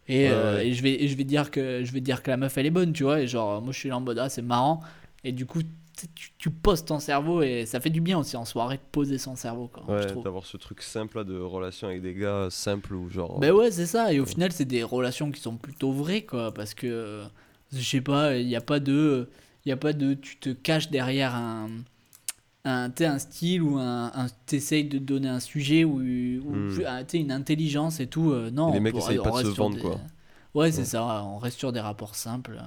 et, 0.08 0.28
euh, 0.30 0.60
et, 0.60 0.72
je, 0.72 0.82
vais, 0.84 1.08
je, 1.08 1.16
vais 1.16 1.24
dire 1.24 1.50
que, 1.50 1.82
je 1.84 1.90
vais 1.90 2.00
dire 2.00 2.22
que 2.22 2.30
la 2.30 2.36
meuf, 2.36 2.56
elle 2.58 2.66
est 2.66 2.70
bonne, 2.70 2.92
tu 2.92 3.02
vois, 3.02 3.22
et 3.22 3.26
genre, 3.26 3.60
moi, 3.60 3.72
je 3.72 3.78
suis 3.80 3.88
là 3.88 3.96
en 3.96 4.00
mode, 4.00 4.20
ah, 4.20 4.28
c'est 4.28 4.40
marrant, 4.40 4.82
et 5.24 5.32
du 5.32 5.46
coup, 5.46 5.62
tu, 6.38 6.50
poses 6.50 6.84
ton 6.84 6.98
cerveau 6.98 7.42
et 7.42 7.64
ça 7.66 7.80
fait 7.80 7.90
du 7.90 8.00
bien 8.00 8.18
aussi 8.18 8.36
en 8.36 8.44
soirée 8.44 8.76
de 8.76 8.82
poser 8.92 9.18
son 9.18 9.34
cerveau. 9.36 9.68
Quoi, 9.68 9.84
ouais, 9.96 10.22
d'avoir 10.22 10.44
ce 10.44 10.56
truc 10.56 10.82
simple 10.82 11.18
là, 11.18 11.24
de 11.24 11.38
relation 11.38 11.88
avec 11.88 12.02
des 12.02 12.14
gars 12.14 12.48
simples 12.50 12.94
ou 12.94 13.08
genre. 13.08 13.38
Ben 13.40 13.52
ouais, 13.52 13.70
c'est 13.70 13.86
ça. 13.86 14.12
Et 14.12 14.20
au 14.20 14.26
final, 14.26 14.52
c'est 14.52 14.64
des 14.66 14.82
relations 14.82 15.30
qui 15.30 15.40
sont 15.40 15.56
plutôt 15.56 15.92
vraies 15.92 16.22
quoi. 16.22 16.52
Parce 16.52 16.74
que, 16.74 17.22
je 17.72 17.80
sais 17.82 18.00
pas, 18.02 18.36
il 18.36 18.46
n'y 18.46 18.56
a 18.56 18.60
pas 18.60 18.78
de. 18.80 19.28
Il 19.64 19.72
a 19.72 19.76
pas 19.76 19.92
de. 19.92 20.14
Tu 20.14 20.36
te 20.36 20.50
caches 20.50 20.90
derrière 20.90 21.34
un. 21.34 21.68
un, 22.64 22.90
un 23.00 23.18
style 23.18 23.62
ou 23.62 23.78
un, 23.78 24.12
un 24.14 24.26
t'essayes 24.46 24.84
de 24.88 24.98
donner 24.98 25.28
un 25.28 25.40
sujet 25.40 25.84
ou, 25.84 25.96
ou 25.96 26.54
Hmm. 26.54 26.80
un- 26.86 27.04
une 27.14 27.32
intelligence 27.32 28.00
et 28.00 28.06
tout. 28.06 28.32
euh, 28.32 28.50
non, 28.50 28.68
Et 28.70 28.72
les 28.74 28.78
on 28.78 28.82
mecs 28.82 28.96
essayent 28.96 29.18
pas 29.18 29.42
de 29.42 29.50
se 29.50 29.56
vendre, 29.56 29.76
des- 29.76 29.82
quoi. 29.82 29.98
Ouais, 30.54 30.72
c'est 30.72 30.80
Ouais. 30.80 30.84
ça, 30.84 31.22
on 31.24 31.38
reste 31.38 31.58
sur 31.58 31.72
des 31.72 31.80
rapports 31.80 32.14
simples. 32.14 32.60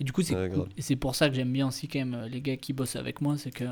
Et 0.00 0.04
du 0.04 0.12
coup, 0.12 0.22
c'est 0.22 0.34
Ouais, 0.34 0.50
cool. 0.52 0.68
c'est 0.78 0.96
pour 0.96 1.14
ça 1.14 1.28
que 1.28 1.34
j'aime 1.36 1.52
bien 1.52 1.68
aussi 1.68 1.88
quand 1.88 1.98
même 2.00 2.14
euh, 2.14 2.28
les 2.28 2.40
gars 2.42 2.56
qui 2.56 2.72
bossent 2.72 2.96
avec 2.96 3.20
moi, 3.20 3.38
c'est 3.38 3.50
que 3.52 3.64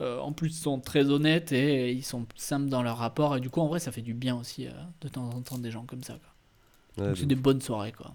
euh, 0.00 0.18
en 0.20 0.32
plus 0.32 0.50
ils 0.50 0.62
sont 0.62 0.80
très 0.80 1.10
honnêtes 1.10 1.52
et 1.52 1.92
ils 1.92 2.04
sont 2.04 2.26
simples 2.36 2.68
dans 2.70 2.82
leur 2.82 2.98
rapport 2.98 3.36
et 3.36 3.40
du 3.40 3.50
coup 3.50 3.60
en 3.60 3.68
vrai 3.68 3.80
ça 3.80 3.92
fait 3.92 4.02
du 4.02 4.14
bien 4.14 4.36
aussi 4.36 4.66
euh, 4.66 4.72
de 5.02 5.08
temps 5.08 5.28
en 5.30 5.42
temps 5.42 5.58
des 5.58 5.70
gens 5.70 5.84
comme 5.86 6.02
ça. 6.04 6.14
Quoi. 6.14 6.30
Ouais, 6.98 7.04
Donc 7.08 7.16
c'est 7.18 7.26
de- 7.26 7.34
des 7.34 7.36
bonnes 7.36 7.60
soirées 7.62 7.92
quoi. 7.92 8.14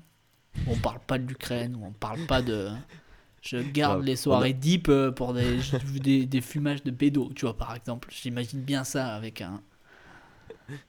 On 0.68 0.78
parle 0.78 1.00
pas 1.08 1.18
de 1.20 1.28
l'Ukraine, 1.28 1.78
on 1.84 1.92
parle 1.94 2.26
pas 2.28 2.42
de. 2.42 2.70
Je 3.42 3.58
garde 3.58 4.00
Ouais, 4.00 4.06
les 4.06 4.16
soirées 4.18 4.54
deep 4.54 4.92
pour 5.16 5.34
des, 5.34 5.60
des, 6.02 6.26
des 6.26 6.42
fumages 6.42 6.84
de 6.84 6.92
bédo, 6.92 7.32
tu 7.36 7.46
vois, 7.46 7.58
par 7.58 7.76
exemple. 7.76 8.10
J'imagine 8.12 8.62
bien 8.62 8.84
ça 8.84 9.16
avec 9.16 9.42
un. 9.42 9.62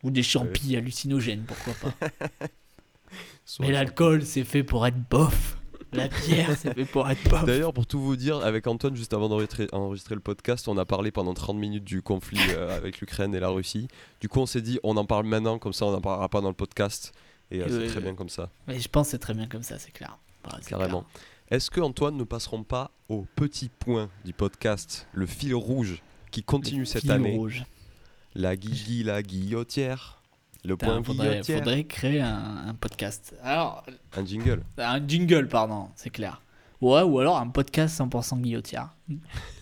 Ou 0.03 0.11
des 0.11 0.23
champis 0.23 0.75
hallucinogènes, 0.77 1.45
pourquoi 1.47 1.75
pas. 1.75 1.93
Mais 3.61 3.71
l'alcool, 3.73 4.25
c'est 4.25 4.45
fait 4.45 4.63
pour 4.65 4.87
être 4.87 4.99
bof. 5.11 5.56
La 5.93 6.09
bière, 6.09 6.57
c'est 6.59 6.75
fait 6.75 6.85
pour 6.85 7.09
être 7.09 7.23
bof. 7.31 7.45
D'ailleurs, 7.45 7.73
pour 7.73 7.87
tout 7.87 8.01
vous 8.01 8.17
dire, 8.17 8.39
avec 8.45 8.67
Antoine, 8.67 8.97
juste 8.97 9.15
avant 9.15 9.29
d'enregistrer 9.29 9.69
enregistrer 9.73 10.15
le 10.15 10.21
podcast, 10.21 10.69
on 10.69 10.77
a 10.79 10.85
parlé 10.85 11.11
pendant 11.11 11.33
30 11.33 11.57
minutes 11.57 11.85
du 11.85 12.03
conflit 12.03 12.41
euh, 12.51 12.77
avec 12.77 13.01
l'Ukraine 13.01 13.35
et 13.35 13.41
la 13.41 13.49
Russie. 13.49 13.89
Du 14.21 14.29
coup, 14.29 14.41
on 14.41 14.47
s'est 14.47 14.63
dit, 14.63 14.79
on 14.83 14.97
en 14.97 15.05
parle 15.05 15.27
maintenant, 15.27 15.59
comme 15.59 15.73
ça 15.73 15.87
on 15.87 15.93
n'en 15.93 16.01
parlera 16.01 16.29
pas 16.29 16.41
dans 16.41 16.49
le 16.49 16.55
podcast. 16.55 17.13
Et 17.51 17.61
euh, 17.61 17.67
c'est 17.69 17.93
très 17.93 18.01
bien 18.01 18.15
comme 18.15 18.29
ça, 18.29 18.51
Mais 18.67 18.81
je 18.81 18.89
pense 18.89 19.07
que 19.07 19.11
c'est 19.13 19.19
très 19.19 19.35
bien 19.35 19.47
comme 19.47 19.63
ça, 19.63 19.79
c'est 19.79 19.93
clair. 19.93 20.19
Carrément. 20.67 21.05
Est-ce 21.51 21.71
que, 21.71 21.81
Antoine, 21.81 22.17
ne 22.17 22.25
passerons 22.25 22.65
pas 22.65 22.91
au 23.09 23.25
petit 23.37 23.69
point 23.69 24.11
du 24.25 24.33
podcast, 24.33 25.07
le 25.13 25.27
fil 25.27 25.55
rouge 25.55 26.03
qui 26.33 26.43
continue 26.43 26.81
Le 26.81 26.85
cette 26.87 27.03
fil 27.03 27.13
année? 27.13 27.37
rouge. 27.37 27.65
La 28.35 28.57
guigui, 28.57 29.05
la 29.05 29.23
guillotière. 29.23 30.21
Le 30.67 30.77
point 30.77 31.03
faudrait, 31.03 31.43
faudrait 31.43 31.85
créer 31.85 32.21
un, 32.21 32.65
un 32.69 32.75
podcast. 32.75 33.35
Alors, 33.43 33.85
Un 34.17 34.25
jingle. 34.27 34.63
un 34.79 35.07
jingle, 35.07 35.49
pardon, 35.49 35.89
c'est 35.95 36.11
clair. 36.11 36.43
Ouais, 36.81 37.03
ou 37.03 37.19
alors 37.21 37.39
un 37.39 37.49
podcast 37.49 37.99
100% 38.01 38.41
guillotière. 38.41 38.91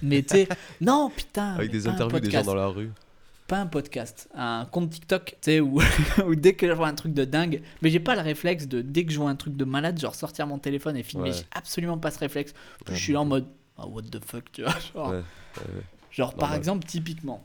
Mais 0.03 0.23
tu 0.23 0.47
non, 0.81 1.11
putain. 1.15 1.55
Avec 1.55 1.71
des 1.71 1.87
interviews 1.87 2.19
des 2.21 2.31
gens 2.31 2.43
dans 2.43 2.55
la 2.57 2.67
rue. 2.67 2.91
pas 3.47 3.59
un 3.59 3.67
podcast, 3.67 4.29
un 4.35 4.67
compte 4.71 4.91
TikTok, 4.91 5.27
tu 5.27 5.37
sais, 5.43 5.61
où, 5.61 5.81
où 6.27 6.35
dès 6.35 6.55
que 6.55 6.67
je 6.67 6.73
vois 6.73 6.89
un 6.89 6.95
truc 6.95 7.13
de 7.15 7.25
dingue, 7.25 7.63
mais 7.83 7.91
j'ai 7.91 8.01
pas 8.01 8.15
le 8.17 8.23
réflexe 8.23 8.67
de 8.67 8.81
dès 8.81 9.05
que 9.05 9.13
je 9.13 9.19
vois 9.19 9.31
un 9.31 9.37
truc 9.37 9.55
de 9.57 9.65
malade, 9.65 10.01
genre 10.01 10.15
sortir 10.15 10.47
mon 10.47 10.59
téléphone 10.59 10.97
et 10.97 11.03
filmer, 11.05 11.31
Ouais. 11.31 11.37
j'ai 11.37 11.47
absolument 11.55 11.99
pas 11.99 12.11
ce 12.11 12.19
réflexe. 12.19 12.53
Ouais, 12.89 12.95
je 12.97 13.01
suis 13.01 13.13
là 13.13 13.21
en 13.21 13.27
mode, 13.27 13.47
ah, 13.79 13.87
what 13.87 14.03
the 14.03 14.25
fuck, 14.25 14.51
tu 14.51 14.63
vois. 14.63 14.75
Genre, 16.11 16.31
Ouais, 16.31 16.39
par 16.41 16.55
exemple, 16.55 16.85
typiquement, 16.87 17.45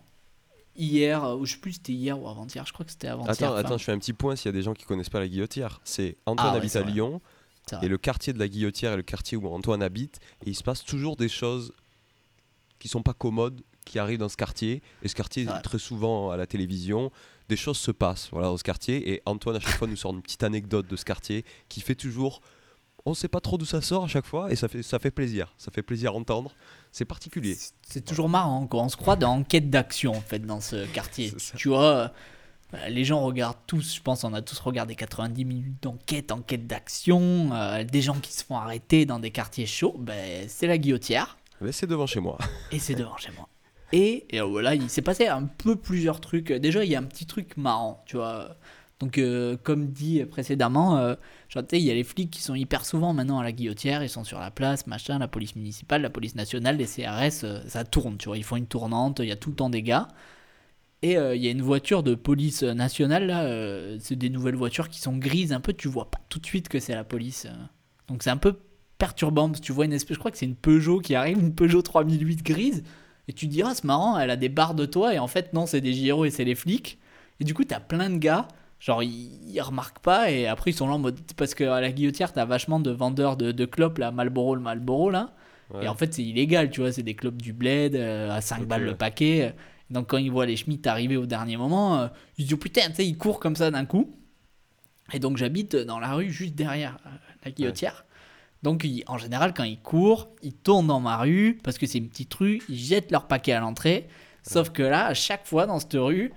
hier, 0.75 1.23
euh, 1.23 1.35
ou 1.35 1.45
je 1.45 1.53
sais 1.53 1.59
plus 1.59 1.71
si 1.71 1.77
c'était 1.77 1.93
hier 1.93 2.19
ou 2.21 2.27
avant-hier, 2.27 2.65
je 2.65 2.73
crois 2.73 2.85
que 2.85 2.91
c'était 2.91 3.07
avant-hier. 3.07 3.31
Attends, 3.31 3.51
enfin, 3.53 3.55
attends, 3.55 3.77
je 3.77 3.83
fais 3.83 3.91
un 3.91 3.99
petit 3.99 4.13
point 4.13 4.35
s'il 4.35 4.47
y 4.47 4.49
a 4.49 4.53
des 4.53 4.61
gens 4.61 4.73
qui 4.73 4.85
connaissent 4.85 5.09
pas 5.09 5.19
la 5.19 5.27
guillotière. 5.27 5.81
C'est 5.83 6.17
Antoine 6.25 6.49
Ah 6.49 6.51
ouais, 6.53 6.57
habite 6.59 6.75
à. 6.75 6.81
Lyon 6.81 7.21
et 7.81 7.87
le 7.87 7.97
quartier 7.97 8.33
de 8.33 8.39
la 8.39 8.47
guillotière 8.47 8.93
est 8.93 8.97
le 8.97 9.03
quartier 9.03 9.37
où 9.37 9.47
Antoine 9.47 9.83
habite 9.83 10.19
et 10.45 10.49
il 10.49 10.55
se 10.55 10.63
passe 10.63 10.83
toujours 10.83 11.15
des 11.15 11.29
choses 11.29 11.71
qui 12.79 12.87
sont 12.87 13.03
pas 13.03 13.13
commodes 13.13 13.61
qui 13.85 13.99
arrivent 13.99 14.19
dans 14.19 14.29
ce 14.29 14.37
quartier 14.37 14.81
et 15.01 15.07
ce 15.07 15.15
quartier 15.15 15.45
vrai. 15.45 15.61
très 15.61 15.79
souvent 15.79 16.31
à 16.31 16.37
la 16.37 16.47
télévision 16.47 17.11
des 17.47 17.55
choses 17.55 17.77
se 17.77 17.91
passent 17.91 18.29
voilà 18.31 18.47
dans 18.47 18.57
ce 18.57 18.63
quartier 18.63 19.11
et 19.11 19.21
Antoine 19.25 19.55
à 19.55 19.59
chaque 19.59 19.77
fois 19.77 19.87
nous 19.87 19.95
sort 19.95 20.13
une 20.13 20.21
petite 20.21 20.43
anecdote 20.43 20.87
de 20.87 20.95
ce 20.95 21.05
quartier 21.05 21.45
qui 21.67 21.81
fait 21.81 21.95
toujours 21.95 22.41
on 23.05 23.13
sait 23.13 23.27
pas 23.27 23.39
trop 23.39 23.57
d'où 23.57 23.65
ça 23.65 23.81
sort 23.81 24.03
à 24.03 24.07
chaque 24.07 24.25
fois 24.25 24.51
et 24.51 24.55
ça 24.55 24.67
fait 24.67 24.83
ça 24.83 24.99
fait 24.99 25.11
plaisir 25.11 25.53
ça 25.57 25.71
fait 25.71 25.81
plaisir 25.81 26.11
à 26.11 26.15
entendre 26.15 26.55
c'est 26.91 27.05
particulier 27.05 27.55
C'est- 27.81 28.01
toujours 28.05 28.29
marrant, 28.29 28.67
quoi. 28.67 28.81
On 28.83 28.89
se 28.89 28.97
croit 28.97 29.15
dans 29.15 29.31
enquête 29.31 29.69
d'action, 29.69 30.11
en 30.13 30.21
fait, 30.21 30.39
dans 30.39 30.61
ce 30.61 30.85
quartier. 30.87 31.33
Tu 31.55 31.69
vois, 31.69 32.11
euh, 32.73 32.87
les 32.89 33.03
gens 33.05 33.21
regardent 33.21 33.57
tous, 33.67 33.95
je 33.95 34.01
pense, 34.01 34.23
on 34.23 34.33
a 34.33 34.41
tous 34.41 34.59
regardé 34.59 34.95
90 34.95 35.45
minutes 35.45 35.81
d'enquête, 35.83 36.31
enquête 36.31 36.67
d'action, 36.67 37.49
euh, 37.53 37.83
des 37.83 38.01
gens 38.01 38.15
qui 38.19 38.31
se 38.33 38.43
font 38.43 38.57
arrêter 38.57 39.05
dans 39.05 39.19
des 39.19 39.31
quartiers 39.31 39.65
chauds, 39.65 39.95
ben, 39.99 40.45
c'est 40.47 40.67
la 40.67 40.77
guillotière, 40.77 41.37
mais 41.61 41.71
c'est 41.71 41.87
devant 41.87 42.05
chez 42.07 42.19
moi 42.19 42.37
et 42.71 42.79
c'est 42.79 42.95
devant 42.95 43.17
chez 43.17 43.31
moi. 43.35 43.47
Et, 43.91 44.27
et 44.35 44.39
voilà, 44.41 44.75
il 44.75 44.87
s'est 44.87 45.01
passé 45.01 45.27
un 45.27 45.45
peu 45.45 45.75
plusieurs 45.75 46.21
trucs. 46.21 46.51
Déjà, 46.51 46.83
il 46.83 46.91
y 46.91 46.95
a 46.95 46.99
un 46.99 47.03
petit 47.03 47.25
truc 47.25 47.57
marrant, 47.57 48.03
tu 48.05 48.17
vois. 48.17 48.55
Donc, 48.99 49.17
euh, 49.17 49.55
comme 49.63 49.87
dit 49.87 50.23
précédemment, 50.25 50.97
euh, 50.97 51.15
il 51.71 51.79
y 51.79 51.89
a 51.89 51.93
les 51.93 52.03
flics 52.03 52.29
qui 52.29 52.41
sont 52.41 52.55
hyper 52.55 52.85
souvent 52.85 53.13
maintenant 53.13 53.39
à 53.39 53.43
la 53.43 53.53
guillotière, 53.53 54.03
ils 54.03 54.09
sont 54.09 54.25
sur 54.25 54.39
la 54.39 54.51
place, 54.51 54.87
machin, 54.87 55.19
la 55.19 55.29
police 55.29 55.55
municipale, 55.55 56.01
la 56.01 56.09
police 56.09 56.35
nationale, 56.35 56.75
les 56.75 56.85
CRS, 56.85 57.45
euh, 57.45 57.61
ça 57.67 57.85
tourne, 57.85 58.17
tu 58.17 58.27
vois. 58.27 58.37
Ils 58.37 58.43
font 58.43 58.57
une 58.57 58.67
tournante, 58.67 59.19
il 59.19 59.29
y 59.29 59.31
a 59.31 59.37
tout 59.37 59.51
le 59.51 59.55
temps 59.55 59.69
des 59.69 59.83
gars. 59.83 60.09
Et 61.01 61.17
euh, 61.17 61.33
il 61.33 61.41
y 61.41 61.47
a 61.47 61.51
une 61.51 61.61
voiture 61.61 62.03
de 62.03 62.13
police 62.13 62.61
nationale, 62.63 63.27
là, 63.27 63.97
c'est 63.99 64.17
des 64.17 64.29
nouvelles 64.29 64.55
voitures 64.55 64.89
qui 64.89 64.99
sont 64.99 65.15
grises 65.15 65.53
un 65.53 65.61
peu, 65.61 65.71
tu 65.71 65.87
vois 65.87 66.11
pas 66.11 66.19
tout 66.27 66.39
de 66.39 66.45
suite 66.45 66.67
que 66.67 66.79
c'est 66.79 66.93
la 66.93 67.05
police. 67.05 67.47
Donc, 68.09 68.21
c'est 68.21 68.29
un 68.29 68.37
peu 68.37 68.57
perturbant, 68.97 69.47
parce 69.47 69.61
que 69.61 69.65
tu 69.65 69.71
vois 69.71 69.85
une 69.85 69.93
espèce, 69.93 70.15
je 70.15 70.19
crois 70.19 70.31
que 70.31 70.37
c'est 70.37 70.45
une 70.45 70.55
Peugeot 70.55 70.99
qui 70.99 71.15
arrive, 71.15 71.39
une 71.39 71.55
Peugeot 71.55 71.81
3008 71.81 72.43
grise. 72.43 72.83
Et 73.29 73.33
tu 73.33 73.47
te 73.47 73.51
dis, 73.51 73.61
ah, 73.61 73.71
c'est 73.73 73.85
marrant, 73.85 74.19
elle 74.19 74.29
a 74.29 74.35
des 74.35 74.49
barres 74.49 74.73
de 74.73 74.85
toit, 74.85 75.13
et 75.13 75.19
en 75.19 75.27
fait, 75.27 75.53
non, 75.53 75.65
c'est 75.67 75.79
des 75.79 75.93
gyros 75.93 76.25
et 76.25 76.31
c'est 76.31 76.43
les 76.43 76.55
flics. 76.55 76.99
Et 77.39 77.45
du 77.45 77.53
coup, 77.53 77.63
t'as 77.63 77.79
plein 77.79 78.09
de 78.09 78.17
gars, 78.17 78.47
genre, 78.79 79.03
ils, 79.03 79.53
ils 79.53 79.61
remarquent 79.61 79.99
pas, 79.99 80.31
et 80.31 80.47
après, 80.47 80.71
ils 80.71 80.73
sont 80.73 80.87
là 80.87 80.93
en 80.93 80.99
mode. 80.99 81.19
Parce 81.37 81.53
qu'à 81.55 81.81
la 81.81 81.91
guillotière, 81.91 82.33
t'as 82.33 82.45
vachement 82.45 82.79
de 82.79 82.91
vendeurs 82.91 83.37
de, 83.37 83.51
de 83.51 83.65
clopes, 83.65 83.97
là, 83.97 84.11
Malboro, 84.11 84.55
le 84.55 84.61
Malboro, 84.61 85.09
là. 85.09 85.33
Ouais. 85.73 85.85
Et 85.85 85.87
en 85.87 85.93
fait, 85.95 86.13
c'est 86.13 86.23
illégal, 86.23 86.71
tu 86.71 86.81
vois, 86.81 86.91
c'est 86.91 87.03
des 87.03 87.15
clopes 87.15 87.41
du 87.41 87.53
bled 87.53 87.95
euh, 87.95 88.31
à 88.31 88.41
5 88.41 88.61
Ok, 88.61 88.67
balles 88.67 88.83
le 88.85 88.95
paquet. 88.95 89.53
Donc, 89.91 90.07
quand 90.09 90.17
ils 90.17 90.31
voient 90.31 90.45
les 90.45 90.55
Schmitt 90.55 90.85
arriver 90.87 91.17
au 91.17 91.25
dernier 91.25 91.57
moment, 91.57 91.99
euh, 91.99 92.07
ils 92.37 92.43
se 92.43 92.47
disent, 92.47 92.53
oh, 92.55 92.57
putain, 92.57 92.87
tu 92.89 92.95
sais, 92.95 93.05
ils 93.07 93.17
courent 93.17 93.39
comme 93.39 93.55
ça 93.55 93.69
d'un 93.71 93.85
coup. 93.85 94.09
Et 95.13 95.19
donc, 95.19 95.37
j'habite 95.37 95.75
dans 95.75 95.99
la 95.99 96.13
rue 96.13 96.31
juste 96.31 96.55
derrière 96.55 96.97
euh, 97.05 97.09
la 97.45 97.51
guillotière. 97.51 98.05
Donc, 98.61 98.83
ils- 98.83 99.03
en 99.07 99.17
général, 99.17 99.53
quand 99.53 99.63
ils 99.63 99.79
courent, 99.79 100.29
ils 100.43 100.53
tournent 100.53 100.87
dans 100.87 100.99
ma 100.99 101.17
rue, 101.17 101.57
parce 101.63 101.77
que 101.77 101.85
c'est 101.87 101.97
une 101.97 102.09
petite 102.09 102.33
rue, 102.33 102.61
ils 102.69 102.77
jettent 102.77 103.11
leur 103.11 103.27
paquet 103.27 103.53
à 103.53 103.59
l'entrée. 103.59 104.07
Sauf 104.43 104.69
que 104.71 104.83
là, 104.83 105.05
à 105.07 105.13
chaque 105.13 105.45
fois 105.45 105.65
dans 105.65 105.79
cette 105.79 105.93
rue, 105.93 106.31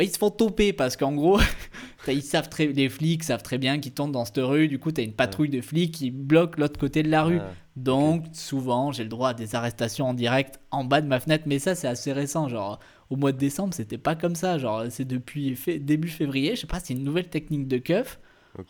bah, 0.00 0.04
ils 0.04 0.10
se 0.10 0.16
font 0.16 0.30
toper, 0.30 0.72
parce 0.72 0.96
qu'en 0.96 1.12
gros, 1.12 1.38
ils 2.08 2.22
savent 2.22 2.48
très, 2.48 2.68
les 2.68 2.88
flics 2.88 3.22
savent 3.22 3.42
très 3.42 3.58
bien 3.58 3.80
qu'ils 3.80 3.92
tournent 3.92 4.12
dans 4.12 4.24
cette 4.24 4.38
rue. 4.38 4.66
Du 4.66 4.78
coup, 4.78 4.92
tu 4.92 5.02
as 5.02 5.04
une 5.04 5.12
patrouille 5.12 5.50
de 5.50 5.60
flics 5.60 5.92
qui 5.92 6.10
bloque 6.10 6.56
l'autre 6.56 6.80
côté 6.80 7.02
de 7.02 7.10
la 7.10 7.22
rue. 7.22 7.38
Donc, 7.76 8.24
souvent, 8.32 8.92
j'ai 8.92 9.02
le 9.02 9.10
droit 9.10 9.28
à 9.28 9.34
des 9.34 9.54
arrestations 9.54 10.08
en 10.08 10.14
direct 10.14 10.58
en 10.70 10.84
bas 10.84 11.02
de 11.02 11.06
ma 11.06 11.20
fenêtre, 11.20 11.44
mais 11.46 11.58
ça, 11.58 11.74
c'est 11.74 11.86
assez 11.86 12.14
récent. 12.14 12.48
Genre, 12.48 12.80
au 13.10 13.16
mois 13.16 13.32
de 13.32 13.36
décembre, 13.36 13.74
c'était 13.74 13.98
pas 13.98 14.14
comme 14.14 14.36
ça. 14.36 14.56
Genre, 14.56 14.84
c'est 14.88 15.04
depuis 15.04 15.54
début 15.80 16.08
février. 16.08 16.56
Je 16.56 16.62
sais 16.62 16.66
pas, 16.66 16.80
c'est 16.80 16.94
une 16.94 17.04
nouvelle 17.04 17.28
technique 17.28 17.68
de 17.68 17.76
keuf. 17.76 18.20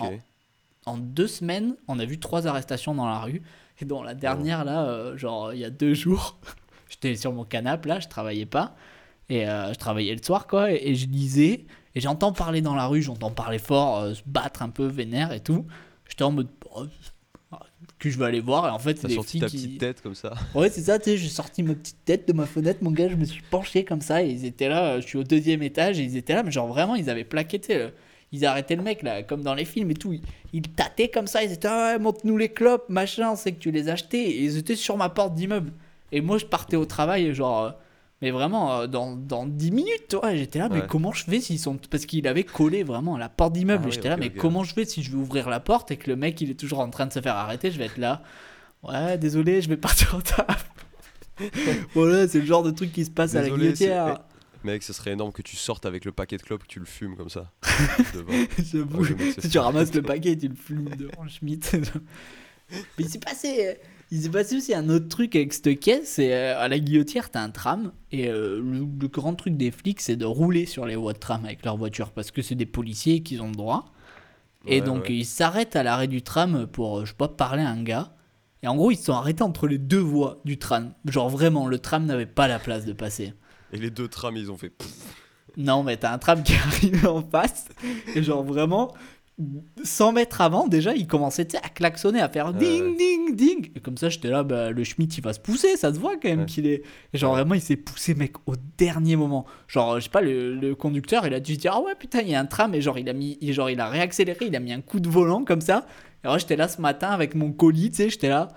Oh. 0.01 0.07
En 0.87 0.99
deux 0.99 1.29
semaines, 1.29 1.77
on 1.87 2.01
a 2.01 2.05
vu 2.07 2.19
trois 2.19 2.49
arrestations 2.49 2.93
dans 2.93 3.07
la 3.07 3.21
rue. 3.21 3.41
Et 3.81 3.85
dans 3.85 4.03
la 4.03 4.15
dernière, 4.15 4.65
là, 4.65 4.85
euh, 4.89 5.17
genre, 5.17 5.53
il 5.53 5.61
y 5.61 5.65
a 5.65 5.71
deux 5.71 5.95
jours, 5.95 6.41
j'étais 6.89 7.15
sur 7.15 7.33
mon 7.33 7.45
canapé, 7.45 7.89
là, 7.89 8.01
je 8.01 8.09
travaillais 8.09 8.47
pas. 8.47 8.75
Et 9.31 9.49
euh, 9.49 9.73
je 9.73 9.79
travaillais 9.79 10.15
le 10.15 10.23
soir, 10.23 10.47
quoi, 10.47 10.73
et, 10.73 10.81
et 10.91 10.95
je 10.95 11.07
lisais. 11.07 11.65
Et 11.95 12.01
j'entends 12.01 12.33
parler 12.33 12.61
dans 12.61 12.75
la 12.75 12.87
rue, 12.87 13.03
j'entends 13.03 13.31
parler 13.31 13.59
fort, 13.59 14.01
euh, 14.01 14.15
se 14.15 14.23
battre 14.27 14.63
un 14.63 14.69
peu 14.69 14.87
vénère 14.87 15.33
et 15.33 15.41
tout. 15.41 15.67
J'étais 16.09 16.25
en 16.25 16.33
mode, 16.33 16.49
oh, 16.75 16.85
que 17.99 18.11
je 18.11 18.19
vais 18.19 18.27
aller 18.27 18.41
voir. 18.41 18.67
Et 18.67 18.71
en 18.71 18.79
fait, 18.79 18.99
c'est 18.99 19.09
des 19.09 19.15
sorti 19.15 19.33
filles 19.33 19.41
ta 19.41 19.47
qui... 19.49 19.57
petite 19.57 19.79
tête 19.79 20.01
comme 20.01 20.15
ça 20.15 20.35
Ouais, 20.55 20.69
c'est 20.69 20.83
ça, 20.83 20.99
tu 20.99 21.11
sais, 21.11 21.17
j'ai 21.17 21.29
sorti 21.29 21.63
ma 21.63 21.75
petite 21.75 22.05
tête 22.05 22.27
de 22.27 22.33
ma 22.33 22.47
fenêtre, 22.47 22.81
mon 22.83 22.91
gars, 22.91 23.09
je 23.09 23.17
me 23.17 23.25
suis 23.25 23.43
penché 23.51 23.85
comme 23.85 24.01
ça, 24.01 24.23
et 24.23 24.31
ils 24.31 24.45
étaient 24.45 24.69
là, 24.69 25.01
je 25.01 25.07
suis 25.07 25.19
au 25.19 25.25
deuxième 25.25 25.63
étage, 25.63 25.99
et 26.01 26.03
ils 26.03 26.17
étaient 26.17 26.35
là, 26.35 26.43
mais 26.43 26.51
genre 26.51 26.69
vraiment, 26.69 26.95
ils 26.97 27.11
avaient 27.11 27.25
plaqué, 27.25 27.61
tu 27.61 27.69
sais, 27.69 27.93
ils 28.33 28.47
arrêtaient 28.47 28.77
le 28.77 28.83
mec, 28.83 29.03
là, 29.03 29.23
comme 29.23 29.43
dans 29.43 29.55
les 29.55 29.65
films 29.65 29.91
et 29.91 29.95
tout, 29.95 30.13
ils, 30.13 30.23
ils 30.53 30.63
tâtaient 30.63 31.09
comme 31.09 31.27
ça, 31.27 31.43
ils 31.45 31.53
étaient, 31.53 31.69
ah 31.69 31.93
ouais, 31.93 31.99
montre-nous 31.99 32.37
les 32.37 32.49
clopes, 32.49 32.89
machin, 32.89 33.37
sait 33.37 33.53
que 33.53 33.59
tu 33.59 33.71
les 33.71 33.89
as 33.89 33.93
achetés, 33.93 34.29
et 34.31 34.45
ils 34.45 34.57
étaient 34.57 34.77
sur 34.77 34.97
ma 34.97 35.09
porte 35.09 35.35
d'immeuble. 35.35 35.73
Et 36.13 36.21
moi, 36.21 36.39
je 36.39 36.47
partais 36.47 36.77
au 36.77 36.87
travail, 36.87 37.33
genre, 37.35 37.75
mais 38.23 38.31
vraiment, 38.31 38.81
euh, 38.81 38.87
dans, 38.87 39.17
dans 39.17 39.47
10 39.47 39.71
minutes, 39.71 40.05
tu 40.09 40.17
vois, 40.17 40.35
j'étais 40.35 40.59
là, 40.59 40.69
mais 40.69 40.81
Ouais. 40.81 40.87
comment 40.89 41.13
je 41.13 41.25
fais 41.25 41.41
s'ils 41.41 41.59
sont. 41.59 41.77
Parce 41.91 42.07
qu'il 42.07 42.27
avait 42.29 42.45
collé 42.45 42.83
vraiment 42.83 43.15
à 43.17 43.19
la 43.19 43.29
porte 43.29 43.53
d'immeuble, 43.55 43.83
Ah 43.85 43.87
oui, 43.89 43.93
j'étais 43.93 44.09
là, 44.09 44.17
mais 44.17 44.31
comment 44.31 44.63
je 44.65 44.75
fais 44.75 44.85
si 44.85 45.03
je 45.03 45.11
vais 45.11 45.17
ouvrir 45.17 45.49
la 45.49 45.61
porte 45.61 45.91
et 45.91 45.97
que 45.97 46.11
le 46.11 46.17
mec, 46.17 46.41
il 46.41 46.51
est 46.51 46.55
toujours 46.55 46.81
en 46.81 46.91
train 46.91 47.07
de 47.07 47.13
se 47.13 47.21
faire 47.21 47.37
arrêter, 47.37 47.71
je 47.71 47.79
vais 47.79 47.87
être 47.87 47.99
là. 47.99 48.23
Ouais, 48.83 49.19
désolé, 49.19 49.61
je 49.63 49.69
vais 49.69 49.77
partir 49.77 50.15
au 50.15 50.23
taf. 50.23 50.71
voilà, 51.95 52.29
c'est 52.29 52.41
le 52.41 52.47
genre 52.47 52.63
de 52.63 52.71
truc 52.71 52.93
qui 52.93 53.05
se 53.05 53.11
passe 53.11 53.35
à 53.35 53.41
la 53.43 53.49
c'est- 53.49 53.55
guillotière. 53.55 54.19
Mec, 54.63 54.83
ce 54.83 54.93
serait 54.93 55.13
énorme 55.13 55.33
que 55.33 55.41
tu 55.41 55.57
sortes 55.57 55.87
avec 55.87 56.05
le 56.05 56.13
paquet 56.13 56.37
de 56.37 56.43
clopes 56.43 56.65
que 56.65 56.69
tu 56.69 56.81
le 56.81 56.85
fumes 56.85 57.17
comme 57.17 57.31
ça. 57.31 57.51
J'avoue. 58.73 59.07
C'est 59.07 59.41
Si 59.41 59.49
tu 59.49 59.59
ramasses 59.59 59.95
le 59.95 60.03
paquet 60.03 60.33
et 60.33 60.39
tu 60.39 60.49
le 60.49 60.55
fumes 60.55 60.91
devant 60.99 61.23
le 61.23 61.31
Schmitt. 61.31 61.73
Mais 62.71 62.79
il 62.99 63.09
s'est 63.09 63.19
passé. 63.19 63.79
Il 64.13 64.23
s'est 64.23 64.31
passé 64.31 64.57
aussi 64.57 64.75
un 64.75 64.89
autre 64.89 65.09
truc 65.09 65.37
avec 65.37 65.53
cette 65.53 65.79
caisse, 65.79 66.15
c'est 66.15 66.35
euh, 66.35 66.59
à 66.59 66.69
la 66.69 66.79
guillotière, 66.81 67.31
t'as 67.31 67.43
un 67.43 67.51
tram, 67.51 67.93
et 68.11 68.29
euh, 68.29 68.61
le, 68.61 68.81
le 69.01 69.09
grand 69.09 69.35
truc 69.35 69.57
des 69.57 69.71
flics, 69.71 70.01
c'est 70.01 70.17
de 70.17 70.25
rouler 70.25 70.67
sur 70.67 70.85
les 70.85 70.97
voies 70.97 71.13
de 71.13 71.19
tram 71.19 71.45
avec 71.45 71.65
leur 71.65 71.77
voiture, 71.77 72.11
parce 72.11 72.33
que 72.33 72.43
c'est 72.43 72.57
des 72.57 72.67
policiers 72.67 73.23
qui 73.23 73.39
ont 73.41 73.49
le 73.49 73.55
droit. 73.55 73.93
Et 74.67 74.81
donc 74.81 75.05
ouais. 75.05 75.17
ils 75.17 75.25
s'arrêtent 75.25 75.77
à 75.77 75.83
l'arrêt 75.83 76.09
du 76.09 76.23
tram 76.23 76.67
pour, 76.67 76.99
euh, 76.99 77.05
je 77.05 77.11
sais 77.11 77.17
pas, 77.17 77.29
parler 77.29 77.63
à 77.63 77.71
un 77.71 77.83
gars. 77.83 78.13
Et 78.63 78.69
en 78.69 78.77
gros, 78.77 78.91
ils 78.91 78.97
se 78.97 79.05
sont 79.05 79.15
arrêtés 79.15 79.43
entre 79.43 79.67
les 79.67 79.79
deux 79.79 80.01
voies 80.01 80.41
du 80.45 80.59
tram. 80.59 80.93
Genre 81.07 81.31
vraiment, 81.31 81.67
le 81.67 81.79
tram 81.79 82.05
n'avait 82.05 82.27
pas 82.27 82.47
la 82.47 82.59
place 82.59 82.85
de 82.85 82.93
passer. 82.93 83.33
Et 83.73 83.79
les 83.79 83.91
deux 83.91 84.09
trams, 84.09 84.37
ils 84.37 84.51
ont 84.51 84.59
fait. 84.59 84.73
Non, 85.57 85.83
mais 85.83 85.97
t'as 85.97 86.13
un 86.13 86.19
tram 86.19 86.43
qui 86.43 86.55
arrive 86.67 87.07
en 87.07 87.23
face. 87.23 87.69
Et 88.15 88.23
genre 88.23 88.45
vraiment, 88.45 88.95
100 89.83 90.13
mètres 90.13 90.41
avant, 90.41 90.69
déjà, 90.69 90.95
il 90.95 91.07
commençait 91.07 91.49
à 91.57 91.69
klaxonner, 91.69 92.21
à 92.21 92.29
faire 92.29 92.53
ding, 92.53 92.97
ding, 92.97 93.35
ding. 93.35 93.71
Et 93.75 93.81
comme 93.81 93.97
ça, 93.97 94.09
j'étais 94.09 94.29
là, 94.29 94.43
bah, 94.43 94.71
le 94.71 94.85
Schmitt, 94.85 95.17
il 95.17 95.23
va 95.23 95.33
se 95.33 95.41
pousser, 95.41 95.77
ça 95.77 95.93
se 95.93 95.99
voit 95.99 96.17
quand 96.17 96.29
même 96.29 96.47
qu'il 96.47 96.67
est. 96.67 96.83
Et 97.13 97.19
genre, 97.19 97.35
vraiment, 97.35 97.55
il 97.55 97.61
s'est 97.61 97.77
poussé, 97.77 98.15
mec, 98.15 98.35
au 98.47 98.55
dernier 98.77 99.17
moment. 99.17 99.47
Genre, 99.69 99.99
je 99.99 100.05
sais 100.05 100.11
pas, 100.11 100.21
le, 100.21 100.75
conducteur, 100.75 101.27
il 101.27 101.35
a 101.35 101.41
dû 101.41 101.55
se 101.55 101.59
dire, 101.61 101.73
ah 101.75 101.81
ouais, 101.81 101.95
putain, 101.99 102.21
il 102.21 102.29
y 102.29 102.35
a 102.35 102.41
un 102.41 102.47
tram. 102.47 102.75
Et 102.75 102.81
genre, 102.81 102.99
il 102.99 103.09
a, 103.09 103.13
mis, 103.13 103.39
genre, 103.53 103.71
il 103.71 103.81
a 103.81 103.89
réaccéléré, 103.89 104.47
il 104.47 104.57
a 104.57 104.61
mis 104.61 104.73
un 104.73 104.81
coup 104.81 105.01
de 105.01 105.09
volant 105.09 105.45
comme 105.45 105.61
ça. 105.61 105.87
Et 106.23 106.27
alors, 106.27 106.39
j'étais 106.39 106.57
là 106.57 106.69
ce 106.69 106.81
matin 106.81 107.09
avec 107.09 107.35
mon 107.35 107.53
colis, 107.53 107.91
tu 107.91 107.97
sais, 107.97 108.11
j'étais 108.11 108.29
là. 108.29 108.49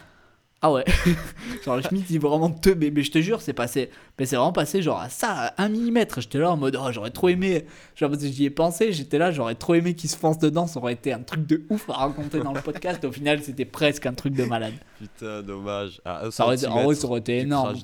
Ah 0.66 0.72
ouais. 0.72 0.86
genre, 1.66 1.76
le 1.76 1.82
Schmitt, 1.82 2.10
il 2.10 2.22
vraiment 2.22 2.50
te. 2.50 2.70
Mais, 2.70 2.90
mais 2.90 3.04
je 3.04 3.12
te 3.12 3.20
jure, 3.20 3.42
c'est 3.42 3.52
passé. 3.52 3.90
Mais 4.18 4.26
c'est 4.26 4.38
vraiment 4.38 4.54
passé, 4.54 4.82
genre, 4.82 4.98
à 4.98 5.10
ça, 5.10 5.54
à 5.58 5.64
1 5.64 5.68
mm. 5.68 6.06
J'étais 6.20 6.38
là 6.38 6.52
en 6.52 6.58
mode, 6.58 6.80
oh, 6.82 6.90
j'aurais 6.90 7.12
trop 7.12 7.28
aimé. 7.28 7.66
Genre, 7.98 8.10
j'y 8.18 8.46
ai 8.46 8.50
pensé, 8.50 8.94
j'étais 8.94 9.18
là, 9.18 9.30
j'aurais 9.32 9.56
trop 9.56 9.76
aimé 9.76 9.94
qu'il 9.94 10.10
se 10.10 10.16
fonce 10.16 10.40
dedans. 10.40 10.66
Ça 10.66 10.80
aurait 10.80 10.94
été 10.94 11.12
un 11.12 11.20
truc 11.20 11.46
de 11.46 11.66
ouf 11.70 11.90
à 11.90 11.94
raconter 11.94 12.40
dans 12.40 12.54
le 12.54 12.62
podcast. 12.62 13.04
Au 13.04 13.12
final, 13.12 13.44
c'était 13.44 13.66
presque 13.66 14.06
un 14.06 14.14
truc 14.14 14.36
de 14.36 14.46
malade. 14.46 14.74
Putain, 15.00 15.44
dommage. 15.44 16.00
Ah, 16.06 16.32
ça 16.32 16.46
aurait, 16.46 16.66
en 16.66 16.84
vrai, 16.86 16.96
ça 16.96 17.08
aurait 17.08 17.20
été 17.20 17.40
énorme. 17.40 17.76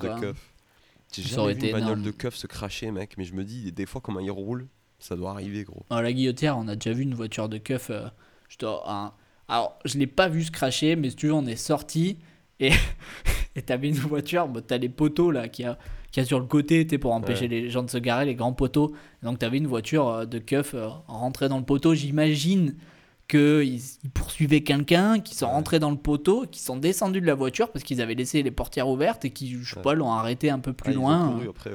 J'ai 1.12 1.22
jamais 1.22 1.52
vu 1.52 1.66
une 1.66 1.72
bagnole 1.72 2.02
de 2.02 2.10
keuf 2.12 2.34
se 2.34 2.46
cracher, 2.46 2.90
mec. 2.92 3.18
Mais 3.18 3.24
je 3.24 3.34
me 3.34 3.44
dis, 3.44 3.70
des 3.72 3.84
fois, 3.84 4.00
comment 4.00 4.20
il 4.20 4.30
roule, 4.30 4.68
ça 4.98 5.16
doit 5.16 5.32
arriver, 5.32 5.64
gros. 5.64 5.84
À 5.90 6.00
la 6.00 6.14
guillotière, 6.14 6.56
on 6.56 6.66
a 6.66 6.76
déjà 6.76 6.94
vu 6.94 7.02
une 7.02 7.14
voiture 7.14 7.50
de 7.50 7.58
keuf. 7.58 7.90
Euh, 7.90 8.06
je 8.48 8.56
dois, 8.56 9.14
Alors, 9.48 9.78
je 9.84 9.98
l'ai 9.98 10.06
pas 10.06 10.28
vu 10.28 10.44
se 10.44 10.50
cracher, 10.50 10.96
mais 10.96 11.10
si 11.10 11.16
tu 11.16 11.26
veux, 11.26 11.34
on 11.34 11.44
est 11.44 11.56
sorti. 11.56 12.16
Et 12.60 12.72
t'avais 13.66 13.88
une 13.88 13.96
voiture, 13.96 14.48
bah, 14.48 14.60
t'as 14.66 14.78
les 14.78 14.88
poteaux 14.88 15.30
là 15.30 15.48
qui 15.48 15.64
a, 15.64 15.78
qui 16.12 16.20
a 16.20 16.24
sur 16.24 16.38
le 16.38 16.46
côté 16.46 16.84
pour 16.98 17.12
empêcher 17.12 17.48
les 17.48 17.70
gens 17.70 17.82
de 17.82 17.90
se 17.90 17.98
garer, 17.98 18.26
les 18.26 18.34
grands 18.34 18.52
poteaux. 18.52 18.94
Donc 19.22 19.38
t'avais 19.38 19.58
une 19.58 19.66
voiture 19.66 20.08
euh, 20.08 20.26
de 20.26 20.38
keuf 20.38 20.74
euh, 20.74 20.88
rentrée 21.08 21.48
dans 21.48 21.58
le 21.58 21.64
poteau. 21.64 21.94
J'imagine 21.94 22.76
qu'ils 23.28 23.80
ils 24.02 24.10
poursuivaient 24.12 24.62
quelqu'un, 24.62 25.20
qui 25.20 25.34
sont 25.34 25.48
rentrés 25.48 25.78
dans 25.78 25.90
le 25.90 25.96
poteau, 25.96 26.46
qui 26.50 26.60
sont 26.60 26.76
descendus 26.76 27.20
de 27.20 27.26
la 27.26 27.34
voiture 27.34 27.70
parce 27.70 27.84
qu'ils 27.84 28.00
avaient 28.02 28.14
laissé 28.14 28.42
les 28.42 28.50
portières 28.50 28.88
ouvertes 28.88 29.24
et 29.24 29.30
qui, 29.30 29.56
je 29.62 29.74
sais 29.74 29.80
pas, 29.80 29.94
l'ont 29.94 30.12
arrêté 30.12 30.50
un 30.50 30.58
peu 30.58 30.72
plus 30.72 30.92
ah, 30.92 30.94
loin. 30.94 31.40
après, 31.48 31.70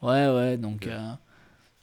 Ouais, 0.00 0.28
ouais, 0.28 0.56
donc 0.56 0.86
euh, 0.86 1.12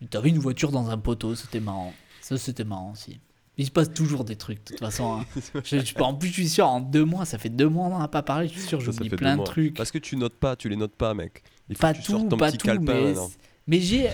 t'avais 0.09 0.29
une 0.29 0.39
voiture 0.39 0.71
dans 0.71 0.89
un 0.89 0.97
poteau, 0.97 1.35
c'était 1.35 1.59
marrant. 1.59 1.93
Ça, 2.21 2.37
c'était 2.37 2.63
marrant 2.63 2.91
aussi. 2.93 3.19
Il 3.57 3.65
se 3.65 3.71
passe 3.71 3.93
toujours 3.93 4.25
des 4.25 4.35
trucs, 4.35 4.59
de 4.59 4.71
toute 4.71 4.79
façon. 4.79 5.19
Hein. 5.19 5.25
je, 5.63 6.01
en 6.01 6.13
plus, 6.13 6.27
je 6.29 6.33
suis 6.33 6.49
sûr, 6.49 6.67
en 6.67 6.81
deux 6.81 7.05
mois, 7.05 7.25
ça 7.25 7.37
fait 7.37 7.49
deux 7.49 7.69
mois 7.69 7.87
on 7.87 7.99
n'a 7.99 8.07
pas 8.07 8.23
parlé, 8.23 8.47
je 8.47 8.53
suis 8.53 8.61
sûr, 8.61 8.81
j'oublie 8.81 9.09
plein 9.09 9.37
de 9.37 9.43
trucs. 9.43 9.75
Parce 9.75 9.91
que 9.91 9.97
tu 9.97 10.17
notes 10.17 10.35
pas, 10.35 10.55
tu 10.55 10.69
les 10.69 10.75
notes 10.75 10.95
pas, 10.95 11.13
mec. 11.13 11.43
Il 11.69 11.75
faut 11.75 11.81
pas 11.81 11.93
que 11.93 12.01
tu 12.01 12.11
tout, 12.11 12.27
ton 12.29 12.37
pas 12.37 12.51
petit 12.51 12.57
tout, 12.57 12.67
calepin, 12.67 13.13
mais, 13.67 13.79
j'ai, 13.79 14.11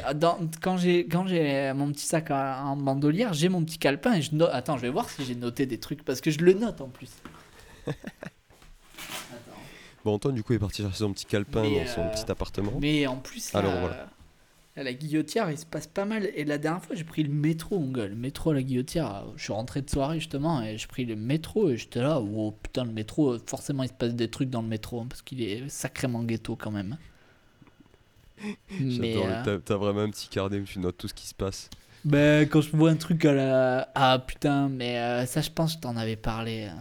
quand 0.62 0.78
j'ai 0.78 1.06
quand 1.08 1.28
j'ai 1.28 1.74
mon 1.74 1.92
petit 1.92 2.06
sac 2.06 2.32
en 2.32 2.78
bandolière, 2.78 3.34
j'ai 3.34 3.50
mon 3.50 3.66
petit 3.66 3.78
calepin 3.78 4.14
et 4.14 4.22
je 4.22 4.34
note. 4.34 4.50
Attends, 4.54 4.78
je 4.78 4.84
vais 4.84 4.90
voir 4.90 5.10
si 5.10 5.26
j'ai 5.26 5.36
noté 5.36 5.66
des 5.66 5.78
trucs 5.78 6.06
parce 6.06 6.22
que 6.22 6.32
je 6.32 6.40
le 6.40 6.54
note 6.54 6.80
en 6.80 6.88
plus. 6.88 7.12
Bon, 10.04 10.16
Antoine, 10.16 10.34
du 10.34 10.42
coup, 10.42 10.54
est 10.54 10.60
parti 10.60 10.82
chercher 10.82 10.98
son 10.98 11.14
petit 11.14 11.26
calepin 11.26 11.62
dans 11.62 11.86
son 11.86 12.02
euh, 12.02 12.10
petit 12.10 12.32
appartement. 12.32 12.74
Mais 12.82 13.06
en 13.06 13.18
plus, 13.18 13.54
Alors, 13.54 13.80
voilà 13.80 14.08
à 14.82 14.84
la 14.84 14.94
guillotière, 14.94 15.50
il 15.50 15.58
se 15.58 15.65
passe 15.65 15.88
pas 15.88 16.06
mal. 16.06 16.30
Et 16.36 16.44
la 16.44 16.58
dernière 16.58 16.84
fois, 16.84 16.96
j'ai 16.96 17.04
pris 17.04 17.24
le 17.24 17.32
métro, 17.34 17.80
mon 17.80 17.91
gars. 17.91 18.08
Le 18.08 18.15
métro 18.15 18.52
à 18.52 18.54
la 18.54 18.63
guillotière. 18.63 19.24
Je 19.38 19.44
suis 19.44 19.54
rentré 19.54 19.82
de 19.82 19.89
soirée, 19.89 20.20
justement, 20.20 20.62
et 20.62 20.78
j'ai 20.78 20.88
pris 20.88 21.06
le 21.06 21.15
métro. 21.15 21.70
Et 21.70 21.78
j'étais 21.78 22.02
là, 22.02 22.20
oh 22.20 22.52
putain, 22.52 22.84
le 22.84 22.91
métro, 22.91 23.38
forcément, 23.46 23.84
il 23.84 23.89
se 23.89 23.94
passe 23.94 24.13
des 24.13 24.28
trucs 24.28 24.50
dans 24.50 24.62
le 24.62 24.67
métro. 24.67 25.00
Hein, 25.00 25.08
parce 25.10 25.22
qu'il 25.22 25.41
est 25.41 25.70
sacrément 25.70 26.24
ghetto 26.24 26.56
quand 26.56 26.72
même. 26.72 26.98
Mais. 28.80 29.15
Euh... 29.17 29.60
T'as 29.63 29.78
vraiment 29.78 30.02
un 30.02 30.10
petit 30.10 30.28
carnet 30.28 30.60
où 30.60 30.65
tu 30.65 30.80
notes 30.80 30.98
tout 30.98 31.08
ce 31.08 31.13
qui 31.13 31.28
se 31.28 31.36
passe. 31.36 31.70
Ben, 32.04 32.50
quand 32.50 32.62
je 32.62 32.76
vois 32.76 32.89
un 32.89 32.96
truc 32.96 33.24
à 33.26 33.34
la. 33.34 33.89
Ah 33.94 34.17
putain, 34.26 34.70
mais 34.70 34.98
euh, 34.98 35.26
ça, 35.28 35.41
je 35.41 35.52
pense 35.52 35.76
que 35.76 35.82
t'en 35.82 35.96
avais 35.96 36.15
parlé. 36.15 36.63
Hein. 36.63 36.80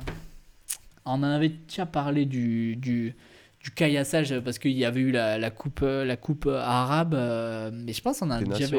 On 1.05 1.13
en 1.13 1.25
avait 1.25 1.51
déjà 1.51 1.85
parlé 1.85 2.25
du. 2.25 2.77
du 2.77 3.15
du 3.61 3.71
caillassage 3.71 4.39
parce 4.41 4.59
qu'il 4.59 4.73
y 4.73 4.85
avait 4.85 5.01
eu 5.01 5.11
la, 5.11 5.39
la 5.39 5.51
coupe 5.51 5.81
la 5.83 6.17
coupe 6.17 6.47
arabe 6.47 7.15
euh, 7.15 7.71
mais 7.73 7.93
je 7.93 8.01
pense 8.01 8.21
qu'on 8.21 8.31
a 8.31 8.43
déjà 8.43 8.77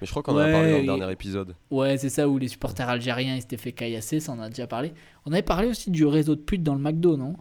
mais 0.00 0.06
je 0.06 0.10
crois 0.10 0.22
qu'on 0.22 0.34
en 0.34 0.38
a 0.38 0.50
parlé 0.50 0.72
dans 0.72 0.94
le 0.94 0.98
dernier 1.00 1.12
épisode. 1.12 1.54
Ouais 1.70 1.98
c'est 1.98 2.08
ça 2.08 2.28
où 2.28 2.38
les 2.38 2.48
supporters 2.48 2.88
algériens 2.88 3.34
ils 3.34 3.42
s'étaient 3.42 3.56
fait 3.56 3.72
caillasser 3.72 4.20
ça 4.20 4.32
on 4.32 4.40
a 4.40 4.48
déjà 4.48 4.66
parlé. 4.66 4.92
On 5.26 5.32
avait 5.32 5.42
parlé 5.42 5.68
aussi 5.68 5.90
du 5.90 6.06
réseau 6.06 6.36
de 6.36 6.40
putes 6.40 6.62
dans 6.62 6.74
le 6.74 6.80
McDo 6.80 7.16
non? 7.16 7.34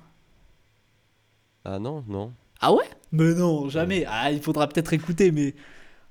Ah 1.63 1.79
non 1.79 2.03
non. 2.07 2.33
Ah 2.59 2.73
ouais? 2.73 2.85
Mais 3.11 3.33
non 3.33 3.69
jamais. 3.69 4.05
Ah 4.07 4.31
il 4.31 4.41
faudra 4.41 4.67
peut-être 4.67 4.91
écouter 4.91 5.31
mais 5.31 5.53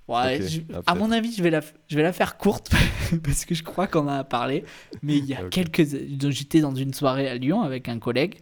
ouais 0.07 0.41
ah, 0.73 0.81
à 0.87 0.95
mon 0.95 1.11
avis 1.11 1.35
je 1.35 1.43
vais 1.43 1.51
la 1.51 1.61
je 1.89 1.97
vais 1.97 2.03
la 2.03 2.13
faire 2.13 2.39
courte 2.39 2.71
parce 3.25 3.45
que 3.45 3.55
je 3.55 3.63
crois 3.65 3.89
qu'on 3.89 4.07
en 4.07 4.09
a 4.09 4.25
parlé. 4.25 4.65
Mais 5.03 5.19
il 5.19 5.27
y 5.27 5.35
a 5.35 5.43
quelques 5.51 5.85
j'étais 6.31 6.61
dans 6.61 6.75
une 6.75 6.95
soirée 6.95 7.29
à 7.29 7.35
Lyon 7.35 7.63
avec 7.63 7.89
un 7.89 7.99
collègue 7.99 8.39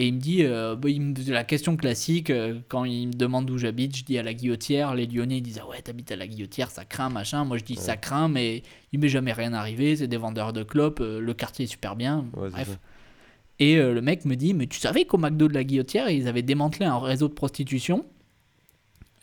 et 0.00 0.08
il 0.08 0.14
me 0.14 0.18
dit, 0.18 0.44
euh, 0.44 0.74
bah, 0.74 0.88
la 1.28 1.44
question 1.44 1.76
classique, 1.76 2.30
euh, 2.30 2.58
quand 2.68 2.84
il 2.84 3.08
me 3.08 3.12
demande 3.12 3.48
où 3.48 3.58
j'habite, 3.58 3.96
je 3.96 4.04
dis 4.04 4.18
à 4.18 4.24
la 4.24 4.34
guillotière. 4.34 4.94
Les 4.94 5.06
Lyonnais 5.06 5.38
ils 5.38 5.42
disent 5.42 5.60
Ah 5.62 5.68
ouais, 5.68 5.80
t'habites 5.80 6.10
à 6.10 6.16
la 6.16 6.26
guillotière, 6.26 6.70
ça 6.70 6.84
craint, 6.84 7.10
machin. 7.10 7.44
Moi 7.44 7.58
je 7.58 7.64
dis 7.64 7.76
Ça 7.76 7.96
craint, 7.96 8.28
mais 8.28 8.64
il 8.92 8.98
m'est 8.98 9.08
jamais 9.08 9.32
rien 9.32 9.52
arrivé. 9.52 9.94
C'est 9.94 10.08
des 10.08 10.16
vendeurs 10.16 10.52
de 10.52 10.64
clopes, 10.64 11.00
euh, 11.00 11.20
le 11.20 11.34
quartier 11.34 11.66
est 11.66 11.68
super 11.68 11.94
bien. 11.94 12.24
bref. 12.32 12.78
Et 13.60 13.76
le 13.76 14.00
mec 14.00 14.24
me 14.24 14.34
dit 14.34 14.52
Mais 14.52 14.66
tu 14.66 14.80
savais 14.80 15.04
qu'au 15.04 15.16
McDo 15.16 15.46
de 15.46 15.54
la 15.54 15.62
guillotière, 15.62 16.10
ils 16.10 16.26
avaient 16.26 16.42
démantelé 16.42 16.86
un 16.86 16.98
réseau 16.98 17.28
de 17.28 17.34
prostitution? 17.34 18.04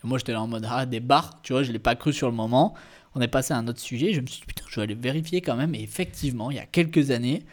Moi 0.04 0.20
j'étais 0.20 0.32
là 0.32 0.42
en 0.42 0.48
mode 0.48 0.66
Ah, 0.70 0.86
des 0.86 1.02
bars, 1.02 1.42
tu 1.44 1.52
vois, 1.52 1.64
je 1.64 1.74
l'ai 1.74 1.80
pas 1.80 1.96
cru 1.96 2.14
sur 2.14 2.30
le 2.30 2.36
moment. 2.36 2.74
On 3.14 3.20
est 3.20 3.28
passé 3.28 3.54
à 3.54 3.58
un 3.58 3.68
autre 3.68 3.82
sujet. 3.82 4.14
Je 4.14 4.22
me 4.22 4.26
suis 4.26 4.40
dit 4.40 4.46
Putain, 4.48 4.64
je 4.70 4.76
vais 4.78 4.84
aller 4.84 4.96
vérifier 4.96 5.42
quand 5.42 5.58
même. 5.58 5.76
Et 5.76 5.84
effectivement, 5.84 6.50
il 6.50 6.56
y 6.56 6.62
a 6.62 6.66
quelques 6.66 7.12
années. 7.12 7.44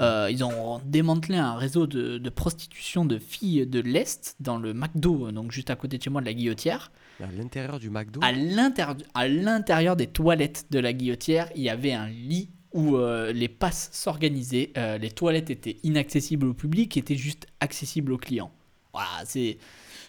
Euh, 0.00 0.28
ils 0.30 0.44
ont 0.44 0.80
démantelé 0.84 1.38
un 1.38 1.56
réseau 1.56 1.86
de, 1.86 2.28
prostitution 2.28 3.04
de 3.04 3.18
filles 3.18 3.66
de 3.66 3.80
l'Est 3.80 4.36
dans 4.40 4.58
le 4.58 4.74
McDo, 4.74 5.30
donc 5.32 5.52
juste 5.52 5.70
à 5.70 5.76
côté 5.76 5.98
de 5.98 6.02
chez 6.02 6.10
moi 6.10 6.20
de 6.20 6.26
la 6.26 6.34
Guillotière. 6.34 6.90
À 7.22 7.30
l'intérieur 7.32 7.78
du 7.78 7.90
McDo 7.90 8.20
À 8.22 8.32
l'intérieur 8.32 9.96
des 9.96 10.06
toilettes 10.06 10.66
de 10.70 10.78
la 10.78 10.92
Guillotière, 10.92 11.48
il 11.54 11.62
y 11.62 11.70
avait 11.70 11.92
un 11.92 12.08
lit 12.08 12.50
où 12.72 12.96
euh, 12.96 13.32
les 13.32 13.48
passes 13.48 13.88
s'organisaient. 13.92 14.72
Euh, 14.76 14.98
les 14.98 15.10
toilettes 15.10 15.50
étaient 15.50 15.78
inaccessibles 15.82 16.46
au 16.46 16.54
public, 16.54 16.96
étaient 16.96 17.16
juste 17.16 17.46
accessibles 17.60 18.12
aux 18.12 18.18
clients. 18.18 18.50
Voilà, 18.92 19.24
c'est 19.24 19.58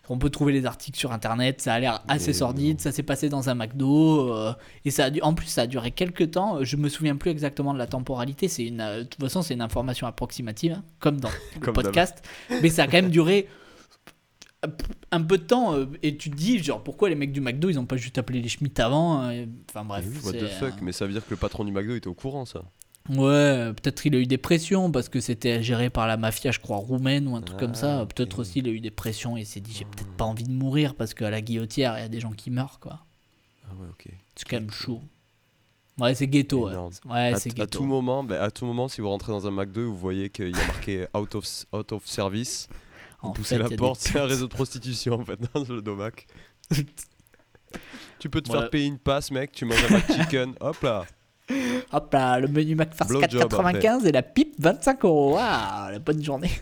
on 0.09 0.17
peut 0.17 0.29
trouver 0.29 0.53
les 0.53 0.65
articles 0.65 0.97
sur 0.97 1.11
internet, 1.11 1.61
ça 1.61 1.73
a 1.73 1.79
l'air 1.79 2.03
assez 2.07 2.33
sordide, 2.33 2.79
ça 2.79 2.91
s'est 2.91 3.03
passé 3.03 3.29
dans 3.29 3.49
un 3.49 3.55
McDo, 3.55 4.33
euh, 4.33 4.53
et 4.85 4.91
ça 4.91 5.05
a 5.05 5.09
en 5.21 5.33
plus 5.33 5.47
ça 5.47 5.63
a 5.63 5.67
duré 5.67 5.91
quelques 5.91 6.31
temps, 6.31 6.63
je 6.63 6.75
me 6.77 6.89
souviens 6.89 7.15
plus 7.15 7.31
exactement 7.31 7.73
de 7.73 7.79
la 7.79 7.87
temporalité, 7.87 8.47
c'est 8.47 8.65
une, 8.65 8.81
euh, 8.81 8.99
de 8.99 9.03
toute 9.03 9.21
façon 9.21 9.41
c'est 9.41 9.53
une 9.53 9.61
information 9.61 10.07
approximative, 10.07 10.73
hein, 10.73 10.83
comme 10.99 11.19
dans 11.19 11.29
le 11.61 11.73
podcast, 11.73 12.23
mais 12.61 12.69
ça 12.69 12.83
a 12.83 12.85
quand 12.85 12.93
même 12.93 13.09
duré 13.09 13.47
un 15.11 15.21
peu 15.21 15.37
de 15.37 15.43
temps, 15.43 15.75
euh, 15.75 15.85
et 16.03 16.17
tu 16.17 16.31
te 16.31 16.35
dis, 16.35 16.57
genre, 16.63 16.83
pourquoi 16.83 17.09
les 17.09 17.15
mecs 17.15 17.31
du 17.31 17.41
McDo, 17.41 17.69
ils 17.69 17.79
ont 17.79 17.85
pas 17.85 17.97
juste 17.97 18.17
appelé 18.17 18.41
les 18.41 18.49
Schmitt 18.49 18.79
avant, 18.79 19.31
enfin 19.69 19.85
bref. 19.85 20.05
What 20.25 20.33
the 20.33 20.47
fuck, 20.47 20.81
mais 20.81 20.91
ça 20.91 21.05
veut 21.05 21.13
dire 21.13 21.23
que 21.23 21.29
le 21.29 21.37
patron 21.37 21.63
du 21.63 21.71
McDo 21.71 21.95
était 21.95 22.07
au 22.07 22.15
courant, 22.15 22.45
ça 22.45 22.63
Ouais, 23.09 23.73
peut-être 23.73 24.05
il 24.05 24.15
a 24.15 24.19
eu 24.19 24.25
des 24.25 24.37
pressions 24.37 24.91
parce 24.91 25.09
que 25.09 25.19
c'était 25.19 25.63
géré 25.63 25.89
par 25.89 26.07
la 26.07 26.17
mafia, 26.17 26.51
je 26.51 26.59
crois, 26.59 26.77
roumaine 26.77 27.27
ou 27.27 27.35
un 27.35 27.41
truc 27.41 27.57
comme 27.57 27.75
ça. 27.75 28.05
Peut-être 28.05 28.39
aussi 28.39 28.59
il 28.59 28.67
a 28.67 28.71
eu 28.71 28.79
des 28.79 28.91
pressions 28.91 29.37
et 29.37 29.41
il 29.41 29.45
s'est 29.45 29.61
dit 29.61 29.73
j'ai 29.73 29.85
peut-être 29.85 30.11
pas 30.17 30.25
envie 30.25 30.43
de 30.43 30.51
mourir 30.51 30.95
parce 30.95 31.13
qu'à 31.13 31.29
la 31.29 31.41
guillotière 31.41 31.97
il 31.97 32.01
y 32.01 32.05
a 32.05 32.09
des 32.09 32.19
gens 32.19 32.31
qui 32.31 32.51
meurent 32.51 32.79
quoi. 32.79 32.99
Ah 33.65 33.73
ouais, 33.79 33.87
ok. 33.89 34.07
C'est 34.35 34.47
quand 34.47 34.57
même 34.57 34.71
chaud. 34.71 35.01
Ouais, 35.99 36.13
c'est 36.13 36.27
ghetto. 36.27 36.69
Ouais, 36.69 37.33
c'est 37.37 37.49
ghetto. 37.49 37.63
À 37.63 37.67
tout, 37.67 37.85
moment, 37.85 38.23
bah, 38.23 38.43
à 38.43 38.51
tout 38.51 38.65
moment, 38.65 38.87
si 38.87 39.01
vous 39.01 39.09
rentrez 39.09 39.31
dans 39.31 39.47
un 39.47 39.51
McDo, 39.51 39.89
vous 39.89 39.97
voyez 39.97 40.29
qu'il 40.29 40.55
y 40.55 40.59
a 40.59 40.67
marqué 40.67 41.07
out 41.15 41.33
of, 41.33 41.65
out 41.73 41.91
of 41.91 42.05
service. 42.05 42.69
Vous 43.23 43.33
poussez 43.33 43.57
la 43.57 43.69
porte, 43.69 43.99
c'est 43.99 44.19
un 44.19 44.25
réseau 44.25 44.47
de 44.47 44.53
prostitution 44.53 45.15
en 45.15 45.25
fait 45.25 45.39
dans 45.53 45.63
le 45.63 45.81
domac. 45.81 46.27
tu 48.19 48.29
peux 48.29 48.41
te 48.41 48.51
faire 48.51 48.69
payer 48.69 48.85
une 48.85 48.99
passe, 48.99 49.31
mec, 49.31 49.51
tu 49.51 49.65
manges 49.65 49.83
un 49.89 49.95
McChicken, 49.95 50.53
hop 50.61 50.81
là. 50.83 51.05
Hop 51.91 52.13
là, 52.13 52.39
le 52.39 52.47
menu 52.47 52.75
McFarce 52.75 53.11
4,95 53.11 54.05
et 54.05 54.11
la 54.11 54.23
pipe 54.23 54.55
25 54.59 55.05
euros. 55.05 55.35
Waouh, 55.35 55.91
la 55.91 55.99
bonne 55.99 56.23
journée. 56.23 56.51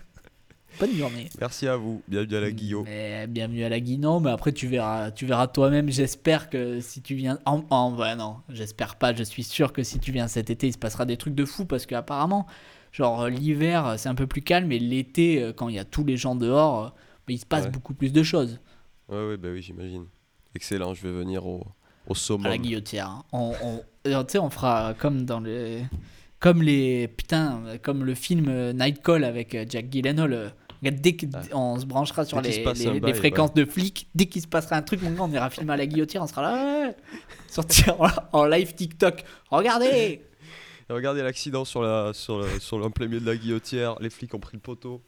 Bonne 0.77 0.91
journée. 0.91 1.29
Merci 1.39 1.69
à 1.69 1.77
vous. 1.77 2.01
Bienvenue 2.05 2.36
à 2.36 2.41
la 2.41 2.51
Guillaume. 2.51 2.86
bienvenue 3.29 3.63
à 3.63 3.69
la 3.69 3.79
Guillaume. 3.79 4.25
mais 4.25 4.31
après 4.31 4.51
tu 4.51 4.67
verras, 4.67 5.09
tu 5.09 5.25
verras 5.25 5.47
toi-même. 5.47 5.89
J'espère 5.89 6.49
que 6.49 6.81
si 6.81 7.01
tu 7.01 7.15
viens, 7.15 7.39
en, 7.45 7.63
en 7.69 7.91
non, 8.17 8.41
j'espère 8.49 8.97
pas. 8.97 9.13
Je 9.13 9.23
suis 9.23 9.43
sûr 9.43 9.71
que 9.71 9.83
si 9.83 9.99
tu 9.99 10.11
viens 10.11 10.27
cet 10.27 10.49
été, 10.49 10.67
il 10.67 10.73
se 10.73 10.77
passera 10.77 11.05
des 11.05 11.15
trucs 11.15 11.33
de 11.33 11.45
fou 11.45 11.63
parce 11.63 11.86
qu'apparemment, 11.86 12.45
genre 12.91 13.29
l'hiver 13.29 13.95
c'est 13.97 14.09
un 14.09 14.15
peu 14.15 14.27
plus 14.27 14.41
calme 14.41 14.69
et 14.73 14.79
l'été, 14.79 15.41
euh, 15.41 15.53
quand 15.53 15.69
il 15.69 15.75
y 15.75 15.79
a 15.79 15.86
tous 15.86 16.03
les 16.03 16.17
gens 16.17 16.36
dehors, 16.36 16.83
euh, 16.83 16.89
il 17.29 17.39
se 17.39 17.45
passe 17.45 17.71
beaucoup 17.71 17.93
plus 17.93 18.11
de 18.11 18.21
choses. 18.21 18.59
Ouais, 19.07 19.29
ouais, 19.29 19.38
bah 19.38 19.47
oui, 19.53 19.61
j'imagine. 19.61 20.07
Excellent. 20.55 20.93
Je 20.93 21.03
vais 21.03 21.13
venir 21.13 21.47
au, 21.47 21.63
au 22.07 22.15
summum. 22.15 22.45
À 22.45 22.49
la 22.49 22.57
guillotière. 22.57 23.09
Hein. 23.09 23.23
On, 23.31 23.53
on, 23.63 24.23
tu 24.23 24.31
sais, 24.31 24.39
on 24.39 24.49
fera 24.49 24.93
comme 24.97 25.25
dans 25.25 25.39
les. 25.39 25.83
Comme 26.39 26.61
les. 26.61 27.07
Putain, 27.07 27.61
comme 27.81 28.03
le 28.03 28.15
film 28.15 28.71
Night 28.73 29.01
Call 29.01 29.23
avec 29.23 29.57
Jack 29.69 29.89
Gyllenhaal. 29.89 30.53
Dès 30.81 31.15
qu'on 31.15 31.79
se 31.79 31.85
branchera 31.85 32.25
sur 32.25 32.41
les, 32.41 32.63
les, 32.99 33.13
fréquences 33.13 33.53
de 33.55 33.65
flics, 33.65 34.07
dès 34.13 34.27
qu'il 34.27 34.41
se 34.41 34.47
passera 34.47 34.75
un 34.75 34.83
truc, 34.83 34.99
on 35.19 35.31
ira 35.31 35.49
filmer 35.49 35.73
à 35.73 35.77
la 35.77 35.87
guillotière, 35.87 36.21
on 36.21 36.27
sera 36.27 36.43
là, 36.43 36.91
sortir 37.47 37.95
en, 38.31 38.45
live 38.45 38.75
TikTok. 38.75 39.23
Regardez 39.49 40.21
Regardez 40.87 41.23
l'accident 41.23 41.65
sur 41.65 41.81
la 41.81 42.13
sur, 42.13 42.45
sur 42.61 42.77
le 42.77 43.07
milieu 43.07 43.19
de 43.19 43.25
la 43.25 43.35
guillotière, 43.35 43.95
les 43.99 44.11
flics 44.11 44.35
ont 44.35 44.39
pris 44.39 44.57
le 44.57 44.61
poteau. 44.61 45.01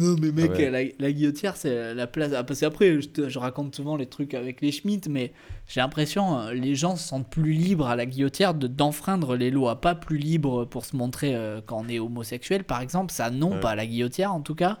Non, 0.00 0.16
mais 0.18 0.32
mec, 0.32 0.52
ah 0.56 0.70
la, 0.70 0.82
la, 0.98 1.12
guillotière, 1.12 1.56
c'est 1.56 1.94
la 1.94 2.06
place. 2.06 2.32
Ah, 2.34 2.42
parce 2.42 2.60
qu'après, 2.60 3.02
je, 3.02 3.28
je, 3.28 3.38
raconte 3.38 3.74
souvent 3.76 3.96
les 3.96 4.06
trucs 4.06 4.32
avec 4.32 4.62
les 4.62 4.72
Schmitt, 4.72 5.08
mais 5.08 5.32
j'ai 5.68 5.80
l'impression 5.80 6.38
euh, 6.38 6.52
les 6.54 6.74
gens 6.74 6.96
se 6.96 7.06
sentent 7.06 7.28
plus 7.28 7.52
libres 7.52 7.86
à 7.86 7.96
la 7.96 8.06
guillotière 8.06 8.54
de 8.54 8.66
d'enfreindre 8.66 9.36
les 9.36 9.50
lois, 9.50 9.80
pas 9.82 9.94
plus 9.94 10.16
libres 10.16 10.64
pour 10.64 10.86
se 10.86 10.96
montrer 10.96 11.34
euh, 11.34 11.60
quand 11.64 11.84
on 11.84 11.88
est 11.88 11.98
homosexuel, 11.98 12.64
par 12.64 12.80
exemple. 12.80 13.12
Ça, 13.12 13.30
non, 13.30 13.60
pas 13.60 13.70
à 13.70 13.74
la 13.74 13.86
guillotière 13.86 14.32
en 14.32 14.40
tout 14.40 14.54
cas. 14.54 14.78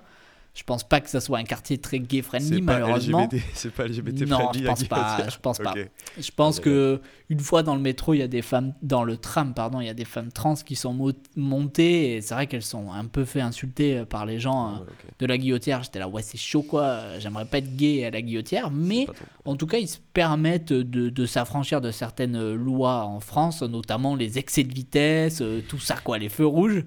Je 0.52 0.64
pense 0.64 0.82
pas 0.82 1.00
que 1.00 1.08
ça 1.08 1.20
soit 1.20 1.38
un 1.38 1.44
quartier 1.44 1.78
très 1.78 2.00
gay 2.00 2.22
friendly 2.22 2.60
malheureusement. 2.60 3.28
C'est 3.54 3.72
pas 3.72 3.86
LGBT 3.86 4.22
non, 4.28 4.38
friendly. 4.38 4.62
Non, 4.62 4.74
je 4.74 4.84
pense 4.84 4.84
pas. 4.84 5.28
Je 5.28 5.38
pense 5.38 5.58
pas. 5.58 5.74
Je 6.18 6.30
pense 6.32 6.60
que 6.60 7.00
une 7.28 7.38
fois 7.38 7.62
dans 7.62 7.76
le 7.76 7.80
métro, 7.80 8.14
il 8.14 8.18
y 8.18 8.22
a 8.22 8.28
des 8.28 8.42
femmes 8.42 8.74
dans 8.82 9.04
le 9.04 9.16
tram, 9.16 9.54
pardon, 9.54 9.80
il 9.80 9.86
y 9.86 9.90
a 9.90 9.94
des 9.94 10.04
femmes 10.04 10.32
trans 10.32 10.54
qui 10.54 10.74
sont 10.74 11.14
montées 11.36 12.16
et 12.16 12.20
c'est 12.20 12.34
vrai 12.34 12.48
qu'elles 12.48 12.62
sont 12.62 12.90
un 12.92 13.04
peu 13.04 13.24
fait 13.24 13.40
insulter 13.40 13.98
euh, 13.98 14.04
par 14.04 14.26
les 14.26 14.40
gens 14.40 14.74
euh, 14.74 14.78
de 15.20 15.26
la 15.26 15.38
guillotière. 15.38 15.84
J'étais 15.84 16.00
là, 16.00 16.08
ouais, 16.08 16.22
c'est 16.22 16.38
chaud 16.38 16.62
quoi. 16.62 17.18
J'aimerais 17.20 17.44
pas 17.44 17.58
être 17.58 17.76
gay 17.76 18.04
à 18.04 18.10
la 18.10 18.20
guillotière, 18.20 18.70
mais 18.72 19.06
en 19.44 19.54
tout 19.54 19.68
cas, 19.68 19.78
ils 19.78 19.88
se 19.88 19.98
permettent 20.12 20.72
de, 20.72 21.08
de 21.08 21.26
s'affranchir 21.26 21.80
de 21.80 21.92
certaines 21.92 22.54
lois 22.54 23.04
en 23.04 23.20
France, 23.20 23.62
notamment 23.62 24.16
les 24.16 24.38
excès 24.38 24.64
de 24.64 24.74
vitesse, 24.74 25.40
euh, 25.40 25.60
tout 25.68 25.78
ça 25.78 25.96
quoi, 26.02 26.18
les 26.18 26.28
feux 26.28 26.46
rouges. 26.46 26.84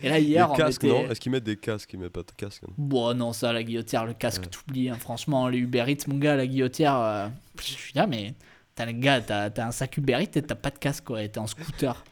Et 0.00 0.08
là, 0.08 0.18
hier, 0.18 0.50
les 0.50 0.56
casques, 0.56 0.84
non 0.84 1.08
Est-ce 1.08 1.20
qu'ils 1.20 1.32
mettent 1.32 1.44
des 1.44 1.56
casques 1.56 1.92
Ils 1.92 1.98
mettent 1.98 2.12
pas 2.12 2.22
de 2.22 2.32
casque 2.36 2.62
Bon, 2.76 3.14
non, 3.14 3.32
ça, 3.32 3.52
la 3.52 3.62
guillotière, 3.62 4.04
le 4.04 4.14
casque, 4.14 4.50
t'oublies. 4.50 4.90
Hein. 4.90 4.96
Franchement, 4.98 5.48
les 5.48 5.58
Uber 5.58 5.84
Eats, 5.88 6.08
mon 6.08 6.18
gars, 6.18 6.36
la 6.36 6.46
guillotière, 6.46 6.96
euh, 6.96 7.28
je 7.58 7.62
suis 7.62 7.92
là, 7.94 8.06
mais 8.06 8.34
t'as 8.74 8.86
le 8.86 8.92
gars, 8.92 9.20
t'as 9.20 9.50
un 9.64 9.70
sac 9.70 9.96
Uber 9.96 10.18
Eats 10.20 10.36
et 10.36 10.42
t'as 10.42 10.54
pas 10.56 10.70
de 10.70 10.78
casque, 10.78 11.04
quoi, 11.04 11.26
t'es 11.26 11.38
en 11.38 11.46
scooter. 11.46 12.04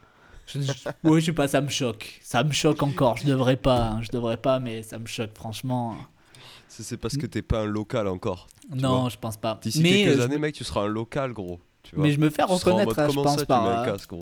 je, 0.47 0.61
je, 0.61 1.20
sais 1.20 1.33
pas, 1.33 1.49
ça 1.49 1.61
me 1.61 1.68
choque. 1.68 2.20
Ça 2.22 2.45
me 2.45 2.53
choque 2.53 2.83
encore. 2.83 3.16
Je 3.16 3.26
devrais 3.26 3.57
pas, 3.57 3.89
hein, 3.89 4.03
je 4.03 4.11
devrais 4.11 4.37
pas, 4.37 4.61
mais 4.61 4.83
ça 4.83 4.99
me 4.99 5.07
choque, 5.07 5.35
franchement. 5.35 5.97
C'est 6.68 6.97
parce 6.97 7.16
que 7.18 7.26
t'es 7.26 7.43
pas 7.43 7.62
un 7.62 7.66
local 7.66 8.07
encore. 8.09 8.47
Non, 8.74 9.11
je 9.11 9.18
pense 9.18 9.37
pas. 9.37 9.59
D'ici 9.61 9.83
quelques 9.83 10.18
euh, 10.18 10.24
années, 10.24 10.39
mec, 10.39 10.55
tu 10.55 10.64
seras 10.64 10.83
un 10.83 10.87
local, 10.87 11.33
gros. 11.33 11.61
Tu 11.83 11.97
vois. 11.97 12.05
Mais 12.05 12.12
je 12.12 12.20
me 12.20 12.30
fais 12.30 12.45
reconnaître, 12.45 12.99
hein, 12.99 13.09
je 13.11 13.14
pense, 13.14 13.45
par. 13.45 13.85
Casque, 13.85 14.12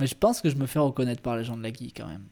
mais 0.00 0.08
je 0.08 0.14
pense 0.16 0.40
que 0.40 0.50
je 0.50 0.56
me 0.56 0.66
fais 0.66 0.80
reconnaître 0.80 1.22
par 1.22 1.36
les 1.36 1.44
gens 1.44 1.56
de 1.56 1.62
la 1.62 1.70
Guy 1.70 1.92
quand 1.92 2.08
même 2.08 2.24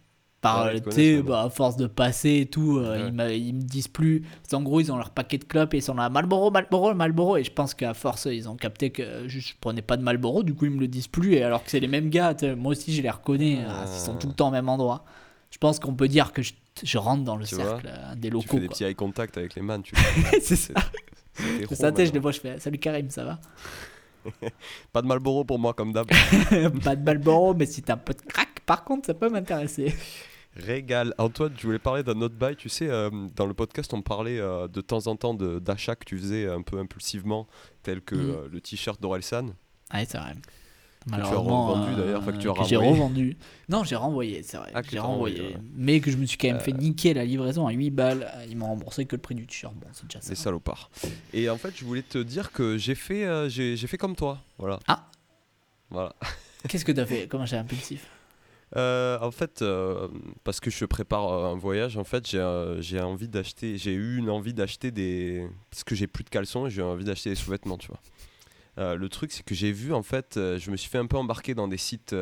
par 0.43 0.67
ouais, 0.67 1.23
bah, 1.23 1.45
à 1.45 1.51
force 1.51 1.77
de 1.77 1.87
passer 1.87 2.41
et 2.41 2.47
tout 2.47 2.79
euh, 2.79 3.09
ils, 3.31 3.55
me 3.55 3.63
disent 3.63 3.87
plus. 3.87 4.25
En 4.53 4.61
gros 4.61 4.81
ils 4.81 4.91
ont 4.91 4.97
leur 4.97 5.11
paquet 5.11 5.39
de 5.39 5.45
clopes 5.45 5.73
et 5.73 5.77
ils 5.79 5.83
sont 5.83 5.95
là 5.95 6.11
Malboro 6.11 6.51
Malboro 6.51 6.93
Malboro 6.95 7.37
et 7.37 7.45
je 7.45 7.53
pense 7.53 7.75
qu'à 7.75 7.95
force 7.95 8.27
ils 8.27 8.49
ont 8.49 8.57
capté 8.57 8.91
que 8.91 9.29
je, 9.29 9.39
prenais 9.61 9.83
pas 9.83 9.97
de 9.97 10.03
Malboro 10.03 10.43
du 10.43 10.53
coup 10.53 10.65
ils 10.65 10.73
me 10.73 10.81
le 10.81 10.89
disent 10.89 11.07
plus. 11.07 11.35
Et 11.35 11.45
alors 11.45 11.63
que 11.63 11.71
c'est 11.71 11.79
les 11.79 11.87
mêmes 11.87 12.11
gars 12.11 12.35
moi 12.57 12.73
aussi 12.73 12.93
je 12.93 13.03
les 13.03 13.11
reconnais 13.11 13.61
ah, 13.67 13.85
ils 13.87 14.01
sont 14.01 14.17
tout 14.17 14.27
le 14.27 14.35
temps 14.35 14.49
au 14.49 14.51
même 14.53 14.69
endroit. 14.69 15.05
Je 15.51 15.59
pense 15.59 15.79
qu'on 15.79 15.95
peut 15.95 16.09
dire 16.09 16.33
que 16.33 16.43
je, 16.43 16.55
je 16.83 16.99
rentre 16.99 17.23
dans 17.23 17.37
le 17.37 17.45
cercle 17.45 17.87
euh, 17.87 18.15
des 18.17 18.29
locaux 18.29 18.43
tu 18.43 18.49
fais 18.57 18.61
des 18.61 18.69
petits 18.69 18.85
eye 18.85 18.95
contact 18.97 19.39
avec 19.39 19.55
les 19.55 19.63
man 19.63 19.81
tu 19.81 19.95
c'est 20.43 20.57
ça. 20.57 20.75
c'est 21.35 21.75
ça 21.77 21.93
je 21.97 22.11
les 22.11 22.19
vois 22.19 22.33
je 22.33 22.41
fais 22.41 22.59
salut 22.59 22.79
Karim 22.79 23.11
ça 23.11 23.25
va? 23.25 23.41
Pas 24.93 25.03
de 25.03 25.07
Malboro 25.07 25.45
pour 25.45 25.59
moi 25.59 25.73
comme 25.73 25.93
d'hab. 25.93 26.07
Pas 26.85 26.97
de 26.97 27.05
Malboro 27.05 27.55
mais 27.55 27.67
si 27.67 27.81
t'as 27.81 27.95
un 27.95 27.99
peu 27.99 28.13
de 28.13 28.23
crack 28.23 28.59
par 28.67 28.83
contre 28.83 29.07
ça 29.07 29.15
peut 29.15 29.29
m'intéresser 29.29 29.95
Régal. 30.57 31.15
Antoine, 31.19 31.55
je 31.57 31.63
voulais 31.63 31.79
parler 31.79 32.03
d'un 32.03 32.21
autre 32.21 32.35
bail. 32.35 32.57
Tu 32.57 32.69
sais, 32.69 32.89
euh, 32.89 33.11
dans 33.35 33.47
le 33.47 33.55
podcast, 33.55 33.93
on 33.95 34.03
parlait 34.03 34.39
euh, 34.39 34.69
de 34.69 34.81
temps 34.81 35.07
en 35.07 35.17
temps 35.17 35.35
d'achats 35.35 35.97
que 35.97 36.05
tu 36.05 36.19
faisais 36.19 36.47
un 36.47 36.63
peu 36.63 36.79
impulsivement, 36.79 37.47
tel 37.83 38.03
que 38.03 38.15
mm. 38.15 38.31
euh, 38.31 38.49
le 38.51 38.61
t-shirt 38.61 39.01
d'Orelsan. 39.01 39.55
Ah, 39.91 40.05
c'est 40.05 40.19
vrai. 40.19 40.35
Que 41.05 41.17
tu 41.17 41.21
as 41.21 41.37
revendu 41.37 41.97
d'ailleurs, 41.97 42.21
enfin 42.21 42.31
que 42.31 42.37
tu 42.37 42.49
as 42.49 42.65
J'ai 42.65 42.77
revendu. 42.77 43.37
Non, 43.69 43.83
j'ai 43.83 43.97
renvoyé, 43.97 44.45
c'est 44.45 44.57
vrai. 44.57 44.71
Ah, 44.73 44.83
j'ai 44.89 45.01
renvoyé. 45.01 45.57
Mais 45.75 45.99
que 45.99 46.13
je 46.13 46.17
me 46.17 46.27
suis 46.27 46.39
quand 46.39 46.47
même 46.47 46.61
fait 46.61 46.73
niquer 46.73 47.13
la 47.13 47.25
livraison 47.25 47.67
à 47.67 47.73
8 47.73 47.91
balles. 47.91 48.31
Ils 48.49 48.57
m'ont 48.57 48.69
remboursé 48.69 49.05
que 49.05 49.17
le 49.17 49.23
prix 49.23 49.35
du 49.35 49.47
t-shirt. 49.47 49.75
Bon, 49.75 49.89
c'est 49.93 50.05
déjà 50.05 50.21
ça. 50.21 50.29
C'est 50.29 50.37
salopard. 50.37 50.91
Et 51.33 51.51
en 51.51 51.57
fait, 51.57 51.73
je 51.75 51.85
voulais 51.85 52.03
te 52.03 52.19
dire 52.19 52.53
que 52.53 52.77
j'ai 52.77 52.95
fait, 52.95 53.51
j'ai 53.51 53.87
fait 53.89 53.99
comme 53.99 54.15
toi. 54.15 54.39
Voilà. 54.59 54.79
Ah 54.87 55.09
Voilà. 55.91 56.15
Qu'est-ce 56.69 56.85
que 56.85 56.93
tu 56.93 57.01
as 57.01 57.07
fait 57.07 57.27
Comment 57.27 57.47
j'ai 57.47 57.57
impulsif? 57.57 58.07
Euh, 58.77 59.19
en 59.21 59.31
fait, 59.31 59.61
euh, 59.63 60.09
parce 60.45 60.61
que 60.61 60.71
je 60.71 60.85
prépare 60.85 61.29
euh, 61.29 61.53
un 61.53 61.57
voyage, 61.57 61.97
en 61.97 62.05
fait, 62.05 62.27
j'ai 62.27 63.01
envie 63.01 63.29
d'acheter, 63.29 63.77
j'ai 63.77 63.93
eu 63.93 64.17
une 64.17 64.31
envie 64.31 64.55
d'acheter 64.55 64.91
des, 64.91 65.47
parce 65.71 65.85
que 65.85 65.95
j'ai 65.95 66.07
plus 66.07 66.25
de 66.25 66.31
caleçons 66.31 66.67
et 66.67 66.71
j'ai 66.71 66.83
envie 66.83 67.05
d'acheter 67.05 67.31
des 67.31 67.37
sous-vêtements, 67.37 67.79
tu 67.79 67.89
vois. 67.89 68.97
le 68.97 69.09
truc, 69.09 69.33
c'est 69.33 69.45
que 69.45 69.55
j'ai 69.55 69.73
vu, 69.73 69.93
en 69.93 70.03
fait, 70.03 70.35
je 70.37 70.71
me 70.71 70.77
suis 70.77 70.91
fait 70.91 70.99
un 70.99 71.07
peu 71.07 71.17
embarquer 71.17 71.55
dans 71.55 71.69
des 71.69 71.77
sites, 71.77 72.15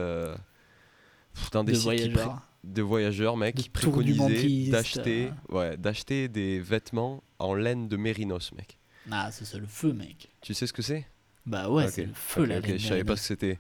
dans 1.53 1.65
des 1.65 1.73
de 1.73 1.77
sites 1.77 1.85
voyageurs. 1.85 2.43
de 2.65 2.83
voyageurs, 2.83 3.37
mec, 3.37 3.55
qui 3.55 3.69
préconisaient 3.69 4.71
d'acheter, 4.71 5.31
ouais, 5.51 5.77
d'acheter 5.77 6.29
des 6.29 6.59
vêtements 6.59 7.23
en 7.39 7.55
laine 7.55 7.89
de 7.89 7.97
mérinos, 7.97 8.53
mec. 8.53 8.79
Ah, 9.11 9.31
c'est 9.31 9.59
le 9.59 9.67
feu, 9.67 9.93
mec. 9.93 10.31
Tu 10.41 10.55
sais 10.55 10.67
ce 10.67 10.73
que 10.73 10.83
c'est? 10.83 11.07
Bah 11.47 11.71
ouais, 11.71 11.89
c'est 11.89 12.05
le 12.05 12.13
feu, 12.13 12.45
la 12.45 12.61
laine. 12.61 12.79
Je 12.79 12.87
savais 12.87 13.05
pas 13.05 13.17
ce 13.17 13.23
que 13.23 13.27
c'était. 13.29 13.59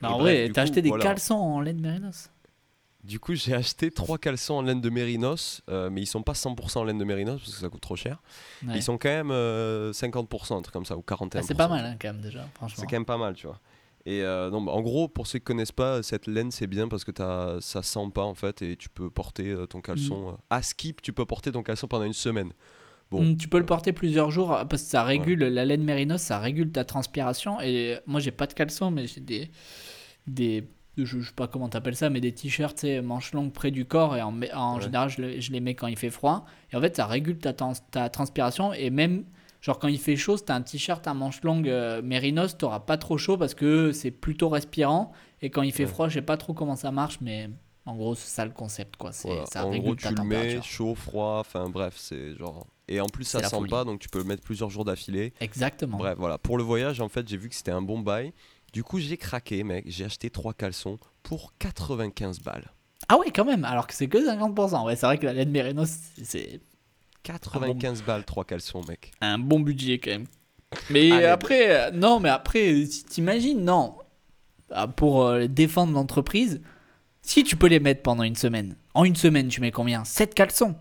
Bah, 0.00 0.12
en 0.12 0.18
vrai, 0.18 0.50
t'as 0.52 0.62
acheté 0.62 0.82
des 0.82 0.90
caleçons 0.90 1.34
en 1.34 1.60
laine 1.60 1.76
de 1.76 1.82
mérinos 1.82 2.30
Du 3.04 3.20
coup, 3.20 3.34
j'ai 3.34 3.54
acheté 3.54 3.90
trois 3.90 4.18
caleçons 4.18 4.54
en 4.54 4.62
laine 4.62 4.80
de 4.80 4.90
mérinos, 4.90 5.62
euh, 5.68 5.90
mais 5.90 6.02
ils 6.02 6.06
sont 6.06 6.22
pas 6.22 6.32
100% 6.32 6.78
en 6.78 6.84
laine 6.84 6.98
de 6.98 7.04
mérinos 7.04 7.40
parce 7.40 7.54
que 7.54 7.60
ça 7.60 7.68
coûte 7.68 7.80
trop 7.80 7.96
cher. 7.96 8.22
Ils 8.62 8.82
sont 8.82 8.98
quand 8.98 9.08
même 9.08 9.30
50%, 9.30 9.32
euh, 9.32 10.58
un 10.58 10.62
truc 10.62 10.72
comme 10.72 10.86
ça, 10.86 10.96
ou 10.96 11.02
41%. 11.02 11.38
Ah, 11.38 11.42
c'est 11.42 11.54
pas 11.54 11.68
mal 11.68 11.84
hein, 11.84 11.96
quand 12.00 12.08
même 12.08 12.20
déjà, 12.20 12.46
franchement. 12.54 12.76
C'est 12.78 12.86
quand 12.86 12.96
même 12.96 13.04
pas 13.04 13.18
mal, 13.18 13.34
tu 13.34 13.46
vois. 13.46 13.60
Et 14.06 14.22
euh, 14.22 14.48
non, 14.48 14.62
bah, 14.62 14.72
en 14.72 14.80
gros, 14.80 15.08
pour 15.08 15.26
ceux 15.26 15.38
qui 15.38 15.44
connaissent 15.44 15.72
pas, 15.72 16.02
cette 16.02 16.26
laine 16.26 16.50
c'est 16.50 16.66
bien 16.66 16.88
parce 16.88 17.04
que 17.04 17.12
as, 17.20 17.60
ça 17.60 17.82
sent 17.82 18.10
pas 18.14 18.24
en 18.24 18.34
fait 18.34 18.62
et 18.62 18.76
tu 18.76 18.88
peux 18.88 19.10
porter 19.10 19.54
ton 19.68 19.82
caleçon. 19.82 20.32
Mm. 20.32 20.36
à 20.48 20.62
skip, 20.62 21.02
tu 21.02 21.12
peux 21.12 21.26
porter 21.26 21.52
ton 21.52 21.62
caleçon 21.62 21.86
pendant 21.86 22.04
une 22.04 22.14
semaine. 22.14 22.52
Mm, 23.12 23.36
tu 23.36 23.48
peux 23.48 23.58
le 23.58 23.66
porter 23.66 23.92
plusieurs 23.92 24.30
jours 24.30 24.48
parce 24.68 24.82
que 24.82 24.88
ça 24.88 25.02
régule 25.02 25.40
la 25.40 25.64
laine 25.64 25.82
mérinos, 25.82 26.20
ça 26.20 26.38
régule 26.38 26.70
ta 26.70 26.84
transpiration. 26.84 27.60
Et 27.60 27.98
moi, 28.06 28.20
j'ai 28.20 28.30
pas 28.30 28.46
de 28.46 28.52
caleçon, 28.52 28.90
mais 28.90 29.06
j'ai 29.06 29.20
des, 29.20 29.50
des 30.26 30.68
je, 30.96 31.20
sais 31.20 31.32
pas 31.34 31.48
comment 31.48 31.68
t'appelles 31.68 31.96
ça, 31.96 32.10
mais 32.10 32.20
des 32.20 32.32
t-shirts 32.32 32.84
manches 33.02 33.32
longues 33.32 33.52
près 33.52 33.70
du 33.70 33.84
corps 33.84 34.16
et 34.16 34.22
en, 34.22 34.34
en 34.54 34.80
général 34.80 35.08
je, 35.08 35.40
je, 35.40 35.52
les 35.52 35.60
mets 35.60 35.74
quand 35.74 35.86
il 35.86 35.96
fait 35.96 36.10
froid. 36.10 36.44
Et 36.72 36.76
en 36.76 36.80
fait, 36.80 36.96
ça 36.96 37.06
régule 37.06 37.38
ta, 37.38 37.52
ta 37.52 38.08
transpiration 38.08 38.72
et 38.72 38.90
même 38.90 39.24
genre 39.60 39.78
quand 39.78 39.88
il 39.88 39.98
fait 39.98 40.16
chaud, 40.16 40.36
si 40.36 40.44
t'as 40.44 40.54
un 40.54 40.62
t-shirt 40.62 41.06
à 41.06 41.14
manches 41.14 41.42
longues 41.42 41.68
euh, 41.68 42.02
mérinos, 42.02 42.56
t'auras 42.56 42.80
pas 42.80 42.96
trop 42.96 43.18
chaud 43.18 43.36
parce 43.36 43.54
que 43.54 43.92
c'est 43.92 44.10
plutôt 44.10 44.48
respirant. 44.48 45.12
Et 45.42 45.50
quand 45.50 45.62
il 45.62 45.72
fait 45.72 45.86
froid, 45.86 46.08
je 46.08 46.14
sais 46.14 46.22
pas 46.22 46.36
trop 46.36 46.54
comment 46.54 46.76
ça 46.76 46.90
marche, 46.90 47.18
mais 47.20 47.48
en 47.86 47.96
gros, 47.96 48.14
c'est 48.14 48.28
ça 48.28 48.44
le 48.44 48.50
concept 48.50 48.96
quoi. 48.96 49.12
C'est 49.12 49.46
ça 49.46 49.66
en 49.66 49.76
gros, 49.76 49.94
tu 49.94 50.12
le 50.14 50.24
mets 50.24 50.60
chaud, 50.62 50.94
froid, 50.94 51.38
enfin 51.40 51.68
bref, 51.68 51.94
c'est 51.96 52.36
genre 52.36 52.66
et 52.90 53.00
en 53.00 53.06
plus, 53.06 53.24
ça 53.24 53.42
sent 53.42 53.56
pas, 53.70 53.84
donc 53.84 54.00
tu 54.00 54.08
peux 54.08 54.18
le 54.18 54.24
mettre 54.24 54.42
plusieurs 54.42 54.68
jours 54.68 54.84
d'affilée. 54.84 55.32
Exactement. 55.40 55.96
Bref, 55.96 56.16
voilà. 56.18 56.38
Pour 56.38 56.58
le 56.58 56.64
voyage, 56.64 57.00
en 57.00 57.08
fait, 57.08 57.26
j'ai 57.28 57.36
vu 57.36 57.48
que 57.48 57.54
c'était 57.54 57.70
un 57.70 57.82
bon 57.82 58.00
bail. 58.00 58.32
Du 58.72 58.82
coup, 58.82 58.98
j'ai 58.98 59.16
craqué, 59.16 59.62
mec. 59.62 59.84
J'ai 59.88 60.04
acheté 60.04 60.28
trois 60.28 60.54
caleçons 60.54 60.98
pour 61.22 61.52
95 61.60 62.40
balles. 62.40 62.72
Ah 63.08 63.16
ouais, 63.16 63.30
quand 63.30 63.44
même. 63.44 63.64
Alors 63.64 63.86
que 63.86 63.94
c'est 63.94 64.08
que 64.08 64.18
50%. 64.18 64.84
Ouais, 64.84 64.96
c'est 64.96 65.06
vrai 65.06 65.18
que 65.18 65.26
la 65.26 65.32
laine 65.32 65.50
Mérinos, 65.50 65.88
c'est. 66.22 66.60
95 67.22 68.02
balles, 68.02 68.24
trois 68.24 68.44
caleçons, 68.44 68.82
mec. 68.88 69.12
Un 69.20 69.38
bon 69.38 69.60
budget, 69.60 69.98
quand 69.98 70.10
même. 70.10 70.26
Mais 70.90 71.24
après, 71.26 71.92
non, 71.92 72.18
mais 72.18 72.28
après, 72.28 72.84
t'imagines, 73.08 73.64
non. 73.64 73.94
Ah, 74.72 74.88
pour 74.88 75.26
euh, 75.26 75.46
défendre 75.46 75.92
l'entreprise, 75.92 76.60
si 77.22 77.44
tu 77.44 77.56
peux 77.56 77.66
les 77.66 77.80
mettre 77.80 78.02
pendant 78.02 78.22
une 78.22 78.36
semaine, 78.36 78.76
en 78.94 79.04
une 79.04 79.16
semaine, 79.16 79.48
tu 79.48 79.60
mets 79.60 79.72
combien? 79.72 80.04
7 80.04 80.34
caleçons. 80.34 80.76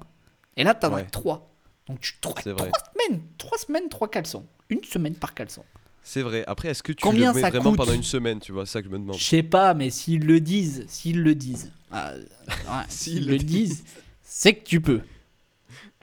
Et 0.57 0.63
là, 0.63 0.73
t'en 0.73 0.93
as 0.93 1.03
3. 1.03 1.48
Donc 1.89 1.99
tu 2.01 2.13
3, 2.21 2.41
semaines, 2.43 3.21
3 3.39 3.57
semaines, 3.57 3.89
3 3.89 4.09
caleçons. 4.09 4.45
Une 4.69 4.83
semaine 4.83 5.15
par 5.15 5.33
caleçon. 5.33 5.63
C'est 6.03 6.21
vrai. 6.21 6.43
Après, 6.45 6.69
est-ce 6.69 6.83
que 6.83 6.91
tu 6.91 7.01
Combien 7.01 7.33
le 7.33 7.41
mets 7.41 7.49
vraiment 7.49 7.73
pendant 7.73 7.93
une 7.93 8.03
semaine 8.03 8.39
Tu 8.39 8.51
vois, 8.51 8.67
ça 8.67 8.81
que 8.81 8.87
je 8.87 8.93
me 8.93 8.99
demande. 8.99 9.17
Je 9.17 9.23
sais 9.23 9.43
pas, 9.43 9.73
mais 9.73 9.89
s'ils 9.89 10.25
le 10.25 10.39
disent, 10.39 10.85
s'ils 10.87 11.21
le 11.21 11.33
disent, 11.33 11.71
ah, 11.91 12.13
s'ils 12.89 13.27
le 13.27 13.37
disent, 13.39 13.83
c'est 14.21 14.53
que 14.53 14.63
tu 14.63 14.79
peux. 14.79 15.01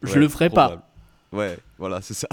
Je 0.03 0.19
le 0.19 0.29
ferai 0.29 0.51
pas. 0.51 0.91
Ouais, 1.33 1.57
voilà, 1.79 2.03
c'est 2.03 2.15
ça. 2.15 2.29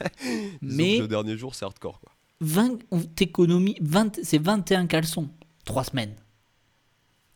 mais 0.62 0.98
le 0.98 1.08
dernier 1.08 1.36
jour, 1.36 1.54
c'est 1.54 1.64
hardcore. 1.64 2.00
Quoi. 2.00 2.12
20, 2.40 2.78
t'économies, 3.14 3.76
20, 3.80 4.20
c'est 4.24 4.38
21 4.38 4.86
caleçons, 4.86 5.28
3 5.64 5.84
semaines. 5.84 6.14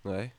Ouais. 0.05 0.33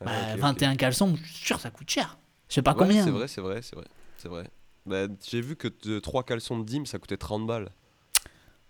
21 0.00 0.70
bah, 0.70 0.76
caleçons, 0.76 1.16
je 1.16 1.32
suis 1.32 1.46
sûr, 1.46 1.58
ça 1.58 1.70
coûte 1.70 1.88
cher. 1.88 2.18
Je 2.48 2.54
sais 2.54 2.62
pas 2.62 2.74
combien. 2.74 3.02
C'est 3.04 3.10
vrai, 3.10 3.28
c'est 3.28 3.40
vrai, 3.40 3.62
c'est 3.62 3.76
vrai 3.76 3.86
c'est 4.16 4.28
vrai. 4.28 4.44
Bah, 4.86 5.06
j'ai 5.28 5.40
vu 5.40 5.56
que 5.56 5.68
3 5.98 6.22
caleçons 6.22 6.58
de 6.58 6.64
Dim, 6.64 6.84
ça 6.84 6.98
coûtait 6.98 7.16
30 7.16 7.46
balles. 7.46 7.70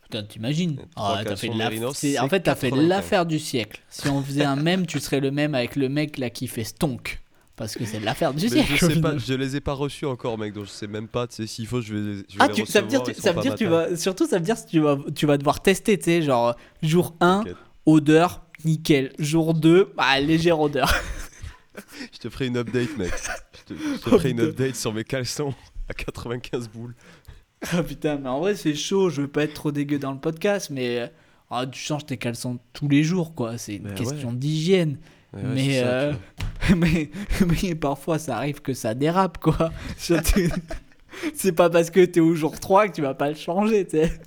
Putain, 0.03 0.22
t'imagines 0.22 0.78
ah, 0.94 1.22
fait 1.36 2.18
En 2.20 2.28
fait, 2.28 2.40
t'as 2.40 2.55
fait 2.55 2.70
l'affaire 2.70 3.26
du 3.26 3.38
siècle. 3.40 3.82
Si 3.90 4.09
on 4.09 4.22
faisait 4.22 4.44
un 4.44 4.55
même, 4.57 4.86
tu 4.86 5.01
serais 5.01 5.18
le 5.20 5.30
même 5.32 5.55
avec 5.55 5.74
le 5.74 5.88
mec 5.88 6.16
là 6.18 6.30
qui 6.30 6.47
fait 6.47 6.62
Stonk. 6.64 7.20
Parce 7.57 7.74
que 7.74 7.84
c'est 7.86 7.99
l'affaire 8.01 8.32
du 8.34 8.44
Mais 8.44 8.51
siècle. 8.51 8.72
je 8.76 8.86
au 8.86 8.90
sais 8.90 9.01
pas, 9.01 9.09
final. 9.12 9.18
je 9.26 9.34
les 9.34 9.57
ai 9.57 9.61
pas 9.61 9.72
reçus 9.72 10.05
encore, 10.05 10.38
mec, 10.38 10.53
donc 10.53 10.66
je 10.66 10.70
sais 10.70 10.86
même 10.86 11.09
pas, 11.09 11.26
tu 11.26 11.36
sais, 11.36 11.47
s'il 11.47 11.66
faut, 11.66 11.80
je 11.80 11.94
vais, 11.94 12.01
les- 12.01 12.16
je 12.28 12.36
vais 12.36 12.40
Ah, 12.40 12.49
les 12.49 12.53
tu, 12.55 12.66
ça 12.66 12.82
veut 12.82 12.86
dire, 12.86 13.01
recevoir, 13.01 13.05
tu, 13.05 13.11
ils 13.12 13.22
ça 13.22 13.30
sont 13.30 13.36
veut 13.36 13.42
dire 13.42 13.55
tu 13.55 13.66
vas, 13.66 13.97
surtout 13.97 14.26
ça 14.26 14.36
veut 14.38 14.44
dire 14.44 14.57
que 14.62 14.68
tu 14.70 14.78
vas, 14.78 14.99
tu 15.14 15.26
vas 15.26 15.38
devoir 15.38 15.61
tester, 15.62 15.99
tu 15.99 16.05
sais, 16.05 16.22
genre 16.22 16.55
jour 16.82 17.16
1, 17.20 17.38
T'inquiète. 17.38 17.57
odeur, 17.86 18.42
nickel. 18.64 19.12
Jour 19.18 19.55
2, 19.55 19.90
bah, 19.97 20.20
légère 20.20 20.61
odeur. 20.61 20.92
Je 22.12 22.18
te 22.18 22.28
ferai 22.28 22.47
une 22.47 22.59
update, 22.59 22.97
mec. 22.99 23.12
Je 23.68 23.74
te, 23.74 23.80
je 23.80 24.00
te 24.00 24.10
ferai 24.10 24.30
une 24.30 24.40
update 24.40 24.76
sur 24.76 24.92
mes 24.92 25.04
caleçons 25.04 25.54
à 25.88 25.94
95 25.94 26.68
boules. 26.68 26.94
Ah 27.72 27.82
putain, 27.82 28.18
mais 28.18 28.28
en 28.28 28.40
vrai 28.40 28.54
c'est 28.54 28.74
chaud, 28.74 29.10
je 29.10 29.22
veux 29.22 29.28
pas 29.28 29.44
être 29.44 29.54
trop 29.54 29.72
dégueu 29.72 29.98
dans 29.98 30.12
le 30.12 30.18
podcast, 30.18 30.70
mais 30.70 31.00
euh, 31.00 31.06
ah, 31.50 31.66
tu 31.66 31.80
changes 31.80 32.06
tes 32.06 32.16
caleçons 32.16 32.58
tous 32.72 32.88
les 32.88 33.02
jours, 33.02 33.34
quoi. 33.34 33.58
C'est 33.58 33.76
une 33.76 33.92
question 33.94 34.32
d'hygiène. 34.32 34.98
Ouais, 35.32 35.42
mais, 35.42 35.80
ça, 35.80 35.86
euh, 35.86 36.12
mais, 36.76 37.10
mais 37.62 37.74
parfois 37.74 38.18
ça 38.18 38.36
arrive 38.36 38.60
que 38.60 38.74
ça 38.74 38.94
dérape, 38.94 39.38
quoi. 39.38 39.72
C'est 41.34 41.52
pas 41.52 41.70
parce 41.70 41.90
que 41.90 42.04
t'es 42.04 42.20
au 42.20 42.34
jour 42.34 42.60
3 42.60 42.88
que 42.88 42.92
tu 42.94 43.02
vas 43.02 43.14
pas 43.14 43.30
le 43.30 43.36
changer, 43.36 43.86
tu 43.86 43.96
sais. 43.96 44.20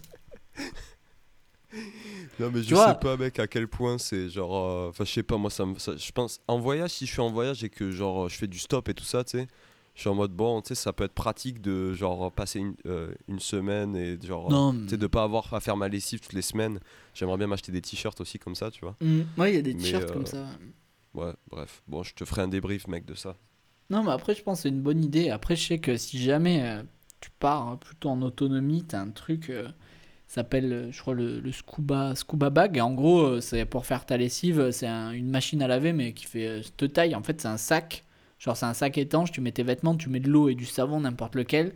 Non, 2.40 2.50
mais 2.54 2.64
je 2.64 2.74
vois- 2.74 2.94
sais 2.94 3.00
pas, 3.00 3.18
mec, 3.18 3.38
à 3.40 3.48
quel 3.48 3.68
point 3.68 3.98
c'est 3.98 4.30
genre. 4.30 4.56
euh, 4.56 4.90
Enfin, 4.90 5.04
je 5.06 5.12
sais 5.12 5.24
pas, 5.24 5.38
moi, 5.38 5.50
ça 5.50 5.66
je 5.76 6.12
pense. 6.12 6.40
En 6.48 6.60
voyage, 6.60 6.92
si 6.92 7.06
je 7.06 7.12
suis 7.12 7.22
en 7.22 7.32
voyage 7.32 7.64
et 7.64 7.70
que 7.70 7.92
genre 7.92 8.30
je 8.30 8.36
fais 8.38 8.48
du 8.48 8.60
stop 8.60 8.88
et 8.90 8.94
tout 8.94 9.04
ça, 9.04 9.24
tu 9.24 9.38
sais. 9.40 9.48
Je 9.96 10.02
suis 10.02 10.10
en 10.10 10.16
mode 10.16 10.32
bon, 10.32 10.62
tu 10.62 10.70
sais, 10.70 10.76
ça 10.76 10.94
peut 10.94 11.04
être 11.04 11.14
pratique 11.14 11.62
de 11.62 11.94
genre 11.94 12.32
passer 12.32 12.60
une, 12.60 12.76
euh, 12.86 13.12
une 13.28 13.40
semaine 13.40 13.98
et 13.98 14.18
genre. 14.26 14.50
Non, 14.50 14.72
Tu 14.74 14.90
sais, 14.90 14.98
de 14.98 15.08
pas 15.08 15.24
avoir 15.24 15.54
à 15.54 15.60
faire 15.60 15.76
ma 15.76 15.90
lessive 15.90 16.22
toutes 16.22 16.32
les 16.34 16.42
semaines. 16.42 16.80
J'aimerais 17.14 17.38
bien 17.38 17.48
m'acheter 17.48 17.74
des 17.74 17.82
t-shirts 17.82 18.22
aussi 18.22 18.40
comme 18.40 18.56
ça, 18.56 18.72
tu 18.72 18.80
vois. 18.82 18.96
Mm, 19.02 19.22
ouais, 19.38 19.52
il 19.52 19.56
y 19.56 19.60
a 19.60 19.62
des 19.62 19.76
t-shirts 19.76 20.04
euh, 20.10 20.14
comme 20.14 20.26
ça. 20.26 20.48
Ouais, 21.14 21.34
bref. 21.50 21.82
Bon, 21.88 22.04
je 22.04 22.14
te 22.14 22.24
ferai 22.24 22.44
un 22.44 22.48
débrief, 22.48 22.88
mec, 22.88 23.04
de 23.06 23.16
ça. 23.16 23.36
Non, 23.90 24.04
mais 24.04 24.12
après, 24.12 24.36
je 24.36 24.44
pense 24.44 24.60
que 24.60 24.62
c'est 24.64 24.70
une 24.70 24.82
bonne 24.82 25.04
idée. 25.04 25.32
Après, 25.32 25.56
je 25.58 25.68
sais 25.68 25.80
que 25.80 25.98
si 25.98 26.22
jamais 26.24 26.62
euh, 26.64 26.84
tu 27.20 27.30
pars 27.40 27.68
hein, 27.68 27.76
plutôt 27.78 28.10
en 28.10 28.22
autonomie, 28.22 28.86
t'as 28.86 29.02
un 29.02 29.10
truc, 29.10 29.50
euh, 29.50 29.68
s'appelle, 30.34 30.72
euh, 30.74 30.92
je 30.92 31.02
crois, 31.02 31.14
le, 31.14 31.40
le 31.40 31.52
scuba, 31.52 32.16
scuba 32.16 32.50
bag. 32.50 32.78
Et 32.78 32.82
en 32.82 32.94
gros, 32.94 33.22
euh, 33.22 33.42
c'est 33.42 33.66
pour 33.66 33.86
faire 33.86 34.06
ta 34.06 34.18
lessive, 34.18 34.72
c'est 34.72 34.88
un- 34.88 35.12
une 35.12 35.30
machine 35.30 35.62
à 35.62 35.68
laver, 35.68 35.94
mais 35.94 36.14
qui 36.14 36.26
fait 36.26 36.48
euh, 36.48 36.62
cette 36.64 36.94
taille. 36.94 37.16
En 37.16 37.24
fait, 37.24 37.42
c'est 37.42 37.48
un 37.48 37.58
sac. 37.58 38.06
Genre, 38.40 38.56
c'est 38.56 38.66
un 38.66 38.74
sac 38.74 38.98
étanche, 38.98 39.32
tu 39.32 39.42
mets 39.42 39.52
tes 39.52 39.64
vêtements, 39.64 39.96
tu 39.96 40.10
mets 40.10 40.20
de 40.22 40.30
l'eau 40.30 40.50
et 40.50 40.56
du 40.56 40.66
savon, 40.66 41.02
n'importe 41.02 41.36
lequel. 41.36 41.74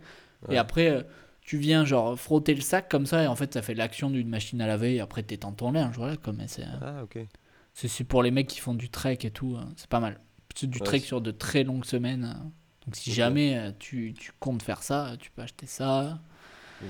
Ouais. 0.48 0.54
Et 0.54 0.58
après, 0.58 0.88
euh, 0.90 1.02
tu 1.42 1.58
viens, 1.58 1.84
genre, 1.84 2.18
frotter 2.18 2.54
le 2.54 2.60
sac 2.62 2.88
comme 2.88 3.06
ça, 3.06 3.22
et 3.24 3.26
en 3.26 3.36
fait, 3.36 3.52
ça 3.54 3.60
fait 3.62 3.74
l'action 3.74 4.08
d'une 4.10 4.28
machine 4.28 4.60
à 4.62 4.66
laver. 4.66 4.94
Et 4.96 5.00
après, 5.00 5.22
t'étends 5.22 5.52
ton 5.52 5.72
linge, 5.72 5.96
voilà, 5.96 6.16
comme 6.16 6.38
c'est. 6.46 6.62
euh, 6.62 6.66
Ah, 6.80 7.02
ok. 7.02 7.18
c'est 7.74 8.04
pour 8.04 8.22
les 8.22 8.30
mecs 8.30 8.46
qui 8.48 8.60
font 8.60 8.74
du 8.74 8.88
trek 8.88 9.18
et 9.22 9.30
tout, 9.30 9.56
hein. 9.58 9.72
c'est 9.76 9.88
pas 9.88 10.00
mal. 10.00 10.20
C'est 10.54 10.70
du 10.70 10.78
Ouais, 10.78 10.84
trek 10.84 11.00
sur 11.00 11.20
de 11.20 11.30
très 11.32 11.64
longues 11.64 11.84
semaines. 11.84 12.24
hein. 12.24 12.50
Donc 12.86 12.96
si 12.96 13.12
jamais 13.12 13.56
euh, 13.58 13.72
tu, 13.78 14.14
tu 14.16 14.32
comptes 14.40 14.62
faire 14.62 14.82
ça, 14.82 15.16
tu 15.18 15.30
peux 15.30 15.42
acheter 15.42 15.66
ça. 15.66 16.20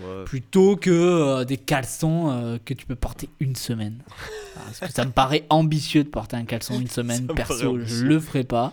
Ouais. 0.02 0.24
Plutôt 0.24 0.76
que 0.76 0.90
euh, 0.90 1.44
des 1.44 1.56
caleçons 1.56 2.30
euh, 2.30 2.58
que 2.64 2.74
tu 2.74 2.86
peux 2.86 2.96
porter 2.96 3.28
une 3.40 3.56
semaine. 3.56 4.02
Parce 4.54 4.80
que 4.80 4.92
ça 4.92 5.04
me 5.04 5.12
paraît 5.12 5.44
ambitieux 5.50 6.04
de 6.04 6.08
porter 6.08 6.36
un 6.36 6.44
caleçon 6.44 6.80
une 6.80 6.88
semaine. 6.88 7.26
Perso, 7.26 7.78
je 7.80 8.04
le 8.04 8.18
ferai 8.20 8.44
pas. 8.44 8.72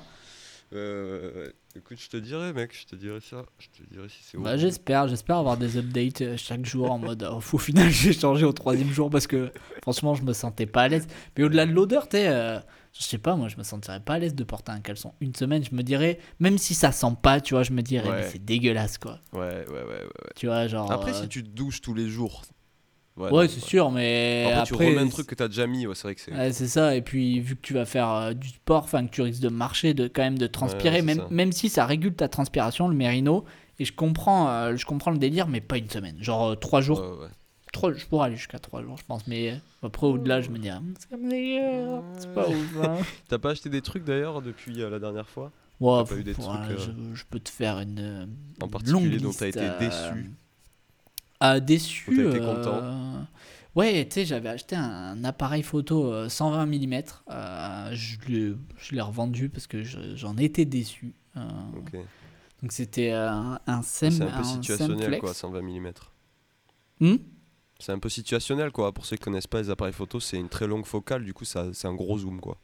Euh. 0.74 1.50
Écoute, 1.76 2.00
je 2.02 2.10
te 2.10 2.18
dirai, 2.18 2.52
mec, 2.52 2.76
je 2.78 2.86
te 2.86 2.96
dirai 2.96 3.20
ça. 3.22 3.46
Je 3.60 3.68
te 3.68 3.94
dirai 3.94 4.10
si 4.10 4.18
c'est 4.24 4.38
Bah, 4.38 4.58
j'espère, 4.58 5.08
j'espère 5.08 5.38
avoir 5.38 5.56
des 5.56 5.78
updates 5.78 6.36
chaque 6.36 6.66
jour 6.66 6.92
en 6.92 6.98
mode 6.98 7.28
oh, 7.32 7.38
au 7.38 7.58
final 7.58 7.90
j'ai 7.90 8.12
changé 8.12 8.46
au 8.46 8.52
troisième 8.52 8.92
jour 8.92 9.10
parce 9.10 9.26
que 9.26 9.52
franchement 9.82 10.14
je 10.14 10.24
me 10.24 10.34
sentais 10.34 10.66
pas 10.66 10.84
à 10.84 10.88
l'aise. 10.90 11.08
Mais 11.38 11.46
au-delà 11.46 11.66
de 11.66 11.72
l'odeur, 11.72 12.10
tu 12.10 12.18
sais, 12.18 12.62
je 12.94 13.04
sais 13.04 13.18
pas, 13.18 13.36
moi 13.36 13.48
je 13.48 13.58
me 13.58 13.64
sentirais 13.64 14.00
pas 14.00 14.16
à 14.16 14.20
l'aise 14.20 14.36
de 14.36 14.44
porter 14.44 14.72
un 14.72 14.82
caleçon 14.82 15.14
une 15.22 15.34
semaine. 15.36 15.64
Je 15.64 15.74
me 15.76 15.84
dirais, 15.84 16.20
même 16.40 16.58
si 16.58 16.74
ça 16.74 16.92
sent 16.92 17.16
pas, 17.22 17.40
tu 17.40 17.54
vois, 17.54 17.64
je 17.64 17.72
me 17.72 17.82
dirais, 17.82 18.10
Ouais. 18.10 18.16
mais 18.18 18.30
c'est 18.30 18.44
dégueulasse 18.44 18.98
quoi. 18.98 19.20
Ouais, 19.34 19.40
ouais, 19.40 19.66
ouais, 19.68 19.74
ouais. 19.74 19.84
ouais. 20.04 20.10
Tu 20.36 20.48
vois, 20.48 20.68
genre. 20.68 20.92
Après, 20.92 21.12
euh, 21.12 21.22
si 21.22 21.30
tu 21.30 21.44
te 21.44 21.50
douches 21.50 21.82
tous 21.82 21.94
les 21.94 22.08
jours. 22.10 22.44
Ouais, 23.18 23.30
non, 23.30 23.42
c'est 23.48 23.60
sûr, 23.60 23.92
mais. 23.92 24.44
Après, 24.48 24.56
Après, 24.56 24.66
tu 24.66 24.74
remets 24.76 25.02
un 25.02 25.10
truc 25.10 25.28
que 25.28 25.36
t'as 25.36 25.48
déjà 25.50 25.68
mis, 25.68 25.86
ouais, 25.86 25.96
c'est 25.96 26.04
vrai 26.04 26.16
que 26.16 26.22
c'est. 26.22 26.34
Ouais, 26.34 26.54
c'est 26.54 26.68
ça, 26.68 26.96
et 26.96 27.02
puis 27.02 27.40
vu 27.42 27.56
que 27.56 27.62
tu 27.62 27.74
vas 27.74 27.86
faire 27.86 28.10
euh, 28.10 28.34
du 28.34 28.48
sport, 28.48 28.84
enfin 28.84 29.06
que 29.06 29.12
tu 29.12 29.22
risques 29.22 29.42
de 29.42 29.50
marcher, 29.50 29.94
de 29.94 30.08
quand 30.08 30.22
même 30.22 30.38
de 30.38 30.48
transpirer, 30.48 31.02
même, 31.02 31.18
ça. 31.18 31.28
même 31.30 31.52
si 31.52 31.68
ça 31.70 31.86
régule 31.86 32.14
ta 32.14 32.30
transpiration, 32.30 32.88
le 32.88 32.96
mérino, 32.96 33.44
et 33.80 33.86
je 33.86 33.94
comprends, 33.94 34.50
euh, 34.50 34.76
je 34.78 34.86
comprends 34.86 35.12
le 35.12 35.18
délire, 35.18 35.48
mais 35.48 35.60
pas 35.60 35.78
une 35.78 35.90
semaine. 35.90 36.16
Genre 36.20 36.52
euh, 36.52 36.56
trois 36.56 36.80
jours, 36.82 37.28
Ouais, 37.74 37.88
ouais. 37.88 37.92
trois, 37.92 37.94
je 37.94 38.06
pourrais 38.06 38.28
aller 38.28 38.36
jusqu'à 38.36 38.60
trois 38.60 38.82
jours, 38.84 38.98
je 38.98 39.06
pense, 39.06 39.28
mais 39.28 39.52
euh, 39.52 39.56
après 39.88 40.08
au-delà, 40.08 40.42
je 40.42 40.50
me 40.50 40.60
dis, 40.60 40.70
ah, 40.70 40.82
c'est 41.00 41.10
comme 41.10 41.28
dégueu, 41.30 42.02
c'est 42.18 42.34
pas 42.34 42.48
ouf. 42.48 42.78
hein. 42.84 42.98
T'as 43.30 43.40
pas 43.40 43.52
acheté 43.52 43.70
des 43.70 43.82
trucs 43.82 44.04
d'ailleurs 44.04 44.42
depuis 44.42 44.82
euh, 44.82 44.90
la 44.90 45.00
dernière 45.00 45.30
fois? 45.30 45.52
Ouais, 45.80 46.04
pas 46.06 46.16
eu 46.16 46.24
des 46.24 46.34
trucs, 46.34 46.46
euh, 46.48 46.78
je, 46.78 47.16
je 47.16 47.24
peux 47.30 47.40
te 47.40 47.50
faire 47.50 47.80
une, 47.80 48.00
euh, 48.00 48.26
en 48.62 48.68
particulier 48.68 49.18
longue 49.18 49.22
dont 49.22 49.32
t'as 49.32 49.48
été 49.48 49.60
euh, 49.62 49.80
déçu 49.80 50.32
Ah, 51.40 51.60
déçu. 51.60 52.06
T'as 52.06 52.24
été 52.24 52.40
euh, 52.40 52.46
content 52.46 53.28
Ouais, 53.74 54.06
tu 54.06 54.16
sais, 54.16 54.26
j'avais 54.26 54.50
acheté 54.50 54.76
un 54.76 55.24
appareil 55.24 55.64
photo 55.64 56.12
euh, 56.12 56.28
120 56.30 56.66
mm. 56.66 57.02
je 57.94 58.18
l'ai 58.28 58.54
je 58.78 58.96
l'ai 58.96 59.02
revendu 59.02 59.50
parce 59.50 59.66
que 59.66 59.82
je- 59.82 60.16
j'en 60.16 60.36
étais 60.38 60.66
déçu. 60.66 61.14
Euh, 61.38 61.42
Ok. 61.78 61.96
Donc 62.62 62.74
c'était 62.74 63.12
euh, 63.12 63.30
un, 63.32 63.60
un 63.66 63.82
Sem, 63.82 64.12
C'est 64.12 64.24
un 64.24 64.38
peu 64.38 64.44
situationnel 64.44 65.20
quoi, 65.20 65.34
120 65.34 65.62
mm. 65.62 65.94
Hmm? 67.00 67.16
C'est 67.82 67.92
un 67.92 68.00
peu 68.00 68.10
situationnel 68.10 68.72
quoi. 68.72 68.92
Pour 68.92 69.06
ceux 69.06 69.18
qui 69.18 69.24
connaissent 69.24 69.48
pas 69.48 69.62
les 69.62 69.70
appareils 69.70 69.94
photo, 69.94 70.20
c'est 70.20 70.38
une 70.38 70.50
très 70.50 70.68
longue 70.68 70.86
focale, 70.86 71.24
du 71.26 71.34
coup 71.34 71.46
ça, 71.46 71.68
c'est 71.74 71.88
un 71.88 71.94
gros 71.94 72.18
zoom 72.18 72.40
quoi. 72.40 72.58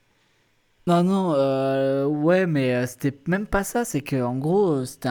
Non, 0.87 1.03
non, 1.03 1.33
euh, 1.35 2.05
ouais, 2.05 2.47
mais 2.47 2.73
euh, 2.73 2.85
c'était 2.87 3.13
même 3.27 3.45
pas 3.45 3.65
ça. 3.65 3.83
C'est 3.83 3.99
que 3.99 4.23
en 4.23 4.37
gros, 4.37 4.69
euh, 4.71 4.85
c'était 4.85 5.09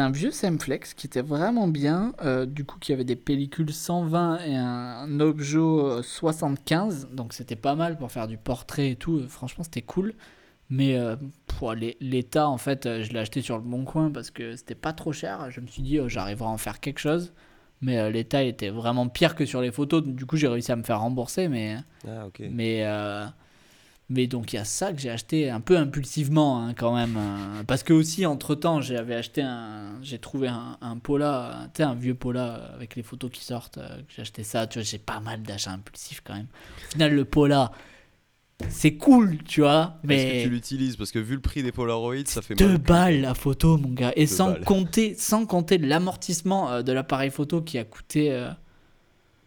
un, 0.00 0.10
vieux 0.10 0.30
Semflex 0.30 0.94
qui 0.94 1.06
était 1.06 1.20
vraiment 1.20 1.68
bien. 1.68 2.14
du 2.46 2.64
coup, 2.64 2.78
qui 2.78 2.94
avait 2.94 3.04
des 3.04 3.16
pellicules 3.16 3.70
120 3.70 4.38
et 4.46 4.56
un, 4.56 5.20
euh, 5.20 6.02
75. 6.02 7.08
Donc 7.12 7.34
c'était 7.34 7.54
pas 7.54 7.74
mal 7.74 7.98
pour 7.98 8.10
faire 8.10 8.28
du 8.28 8.38
portrait 8.38 8.92
et 8.92 8.96
tout. 8.96 9.28
franchement, 9.28 9.62
c'était 9.62 9.82
cool. 9.82 10.14
Mais 10.70 10.96
pour 11.46 11.74
l'état, 11.74 12.48
en 12.48 12.56
fait, 12.56 12.84
je 13.02 13.12
l'ai 13.12 13.18
acheté 13.18 13.42
sur 13.42 13.56
le 13.58 13.64
bon 13.64 13.84
coin 13.84 14.10
parce 14.10 14.30
que 14.30 14.56
c'était 14.56 14.74
pas 14.76 14.92
trop 14.94 15.12
cher. 15.12 15.50
Je 15.50 15.60
me 15.60 15.66
suis 15.66 15.82
dit, 15.82 15.98
oh, 16.00 16.08
j'arriverai 16.08 16.46
à 16.46 16.52
en 16.52 16.58
faire 16.58 16.80
quelque 16.80 17.00
chose. 17.00 17.32
Mais 17.82 17.98
euh, 17.98 18.10
l'état 18.10 18.42
était 18.42 18.68
vraiment 18.70 19.08
pire 19.08 19.34
que 19.34 19.46
sur 19.46 19.60
les 19.60 19.70
photos. 19.72 20.02
Du 20.04 20.26
coup, 20.26 20.36
j'ai 20.36 20.48
réussi 20.48 20.70
à 20.72 20.76
me 20.76 20.82
faire 20.82 21.00
rembourser. 21.00 21.48
Mais. 21.48 21.76
Ah. 22.06 22.26
Mais, 22.40 22.84
euh, 22.84 23.26
mais 24.12 24.26
donc 24.26 24.52
il 24.52 24.56
y 24.56 24.58
a 24.58 24.64
ça 24.64 24.92
que 24.92 24.98
j'ai 24.98 25.08
acheté 25.10 25.48
un 25.50 25.60
peu 25.60 25.76
impulsivement 25.78 26.60
hein, 26.62 26.74
quand 26.74 26.94
même. 26.96 27.16
euh, 27.16 27.62
parce 27.64 27.82
que 27.84 27.92
aussi 27.92 28.26
entre 28.26 28.54
temps 28.56 28.80
j'avais 28.80 29.14
acheté 29.14 29.42
un. 29.42 29.92
J'ai 30.02 30.18
trouvé 30.18 30.48
un, 30.48 30.76
un 30.80 30.98
Pola, 30.98 31.68
tu 31.72 31.78
sais, 31.78 31.82
un 31.84 31.94
vieux 31.94 32.14
Pola 32.14 32.72
avec 32.74 32.96
les 32.96 33.02
photos 33.04 33.30
qui 33.30 33.44
sortent. 33.44 33.78
euh, 33.78 34.00
j'ai 34.08 34.22
acheté 34.22 34.42
ça, 34.42 34.66
tu 34.66 34.78
vois, 34.80 34.84
j'ai 34.84 34.98
pas 34.98 35.20
mal 35.20 35.42
d'achats 35.42 35.70
impulsifs 35.72 36.22
quand 36.24 36.34
même. 36.34 36.48
Au 36.88 36.92
final, 36.92 37.14
le 37.14 37.24
Pola, 37.24 37.70
c'est 38.68 38.94
cool, 38.94 39.38
tu 39.44 39.60
vois. 39.62 39.98
Est-ce 40.08 40.22
que 40.24 40.32
Mais 40.32 40.42
tu 40.42 40.50
l'utilises 40.50 40.96
Parce 40.96 41.10
que 41.12 41.18
vu 41.18 41.34
le 41.34 41.40
prix 41.40 41.62
des 41.62 41.72
Polaroids, 41.72 42.14
ça 42.26 42.42
fait 42.42 42.54
deux 42.54 42.68
mal. 42.68 42.78
balles 42.78 43.20
la 43.22 43.34
photo, 43.34 43.76
mon 43.78 43.88
gars. 43.90 44.12
Et 44.16 44.26
Deux 44.26 44.34
sans 44.34 44.50
balles. 44.52 44.64
compter, 44.64 45.14
sans 45.14 45.46
compter 45.46 45.78
l'amortissement 45.78 46.70
euh, 46.70 46.82
de 46.82 46.92
l'appareil 46.92 47.30
photo 47.30 47.62
qui 47.62 47.78
a 47.78 47.84
coûté. 47.84 48.32
euh, 48.32 48.50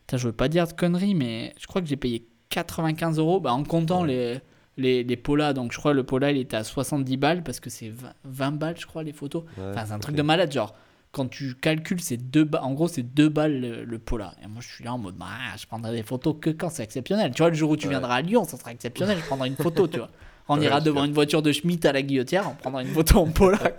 Putain, 0.07 0.18
je 0.18 0.28
veux 0.28 0.34
pas 0.34 0.49
dire 0.49 0.68
de 0.68 0.74
conneries, 0.74 1.16
mais 1.16 1.53
je 1.59 1.66
crois 1.68 1.82
que 1.82 1.88
j'ai 1.88 1.95
payé 1.95 2.28
95 2.49 3.20
euros 3.20 3.39
bah, 3.39 3.53
en 3.53 3.64
comptant 3.64 4.01
Ouais. 4.03 4.07
les, 4.07 4.39
les, 4.78 5.03
les 5.03 5.16
Polas. 5.18 5.53
Donc 5.53 5.72
je 5.72 5.78
crois 5.78 5.91
que 5.91 5.97
le 5.97 6.03
Pola 6.03 6.32
il 6.32 6.38
était 6.38 6.57
à 6.57 6.64
70 6.64 7.18
balles 7.18 7.43
parce 7.43 7.59
que 7.59 7.70
c'est 7.70 7.89
20, 7.89 8.14
20 8.26 8.51
balles, 8.51 8.76
je 8.78 8.86
crois, 8.86 9.03
les 9.03 9.14
photos. 9.14 9.43
Ouais, 9.57 9.64
Enfin, 9.72 9.86
c'est 9.86 9.93
un 9.93 9.99
truc 9.99 10.16
de 10.16 10.22
malade. 10.22 10.51
Genre, 10.51 10.74
quand 11.14 11.28
tu 11.30 11.55
calcules, 11.55 12.01
c'est 12.01 12.18
deux 12.18 12.43
ba- 12.43 12.61
en 12.64 12.74
gros, 12.74 12.89
c'est 12.89 13.03
deux 13.03 13.30
balles 13.30 13.61
le, 13.61 13.84
le 13.86 13.99
Pola. 13.99 14.36
Et 14.43 14.47
moi, 14.47 14.61
je 14.61 14.68
suis 14.68 14.84
là 14.84 14.93
en 14.93 14.97
mode, 14.97 15.16
bah, 15.16 15.28
je 15.57 15.66
prendrai 15.66 15.95
des 15.95 16.03
photos 16.03 16.36
que 16.41 16.49
quand 16.49 16.70
c'est 16.70 16.84
exceptionnel. 16.84 17.32
Tu 17.34 17.41
vois, 17.41 17.49
le 17.49 17.55
jour 17.55 17.70
où 17.70 17.78
tu 17.78 17.86
Ouais. 17.88 17.91
viendras 17.93 18.16
à 18.16 18.22
Lyon, 18.22 18.43
ça 18.43 18.57
sera 18.57 18.72
exceptionnel. 18.74 19.18
Je 19.20 19.26
prendrai 19.26 19.47
une 19.47 19.55
photo, 19.55 19.88
tu 19.88 19.99
vois. 19.99 20.09
On 20.49 20.57
Ouais, 20.57 20.66
ira 20.66 20.82
devant 20.82 21.05
une 21.05 21.14
voiture 21.14 21.41
de 21.41 21.53
Schmitt 21.53 21.86
à 21.86 21.93
la 21.93 22.01
guillotière, 22.01 22.49
on 22.51 22.55
prendra 22.55 22.82
une 22.82 22.89
photo 22.89 23.20
en 23.20 23.32
Pola. 23.32 23.59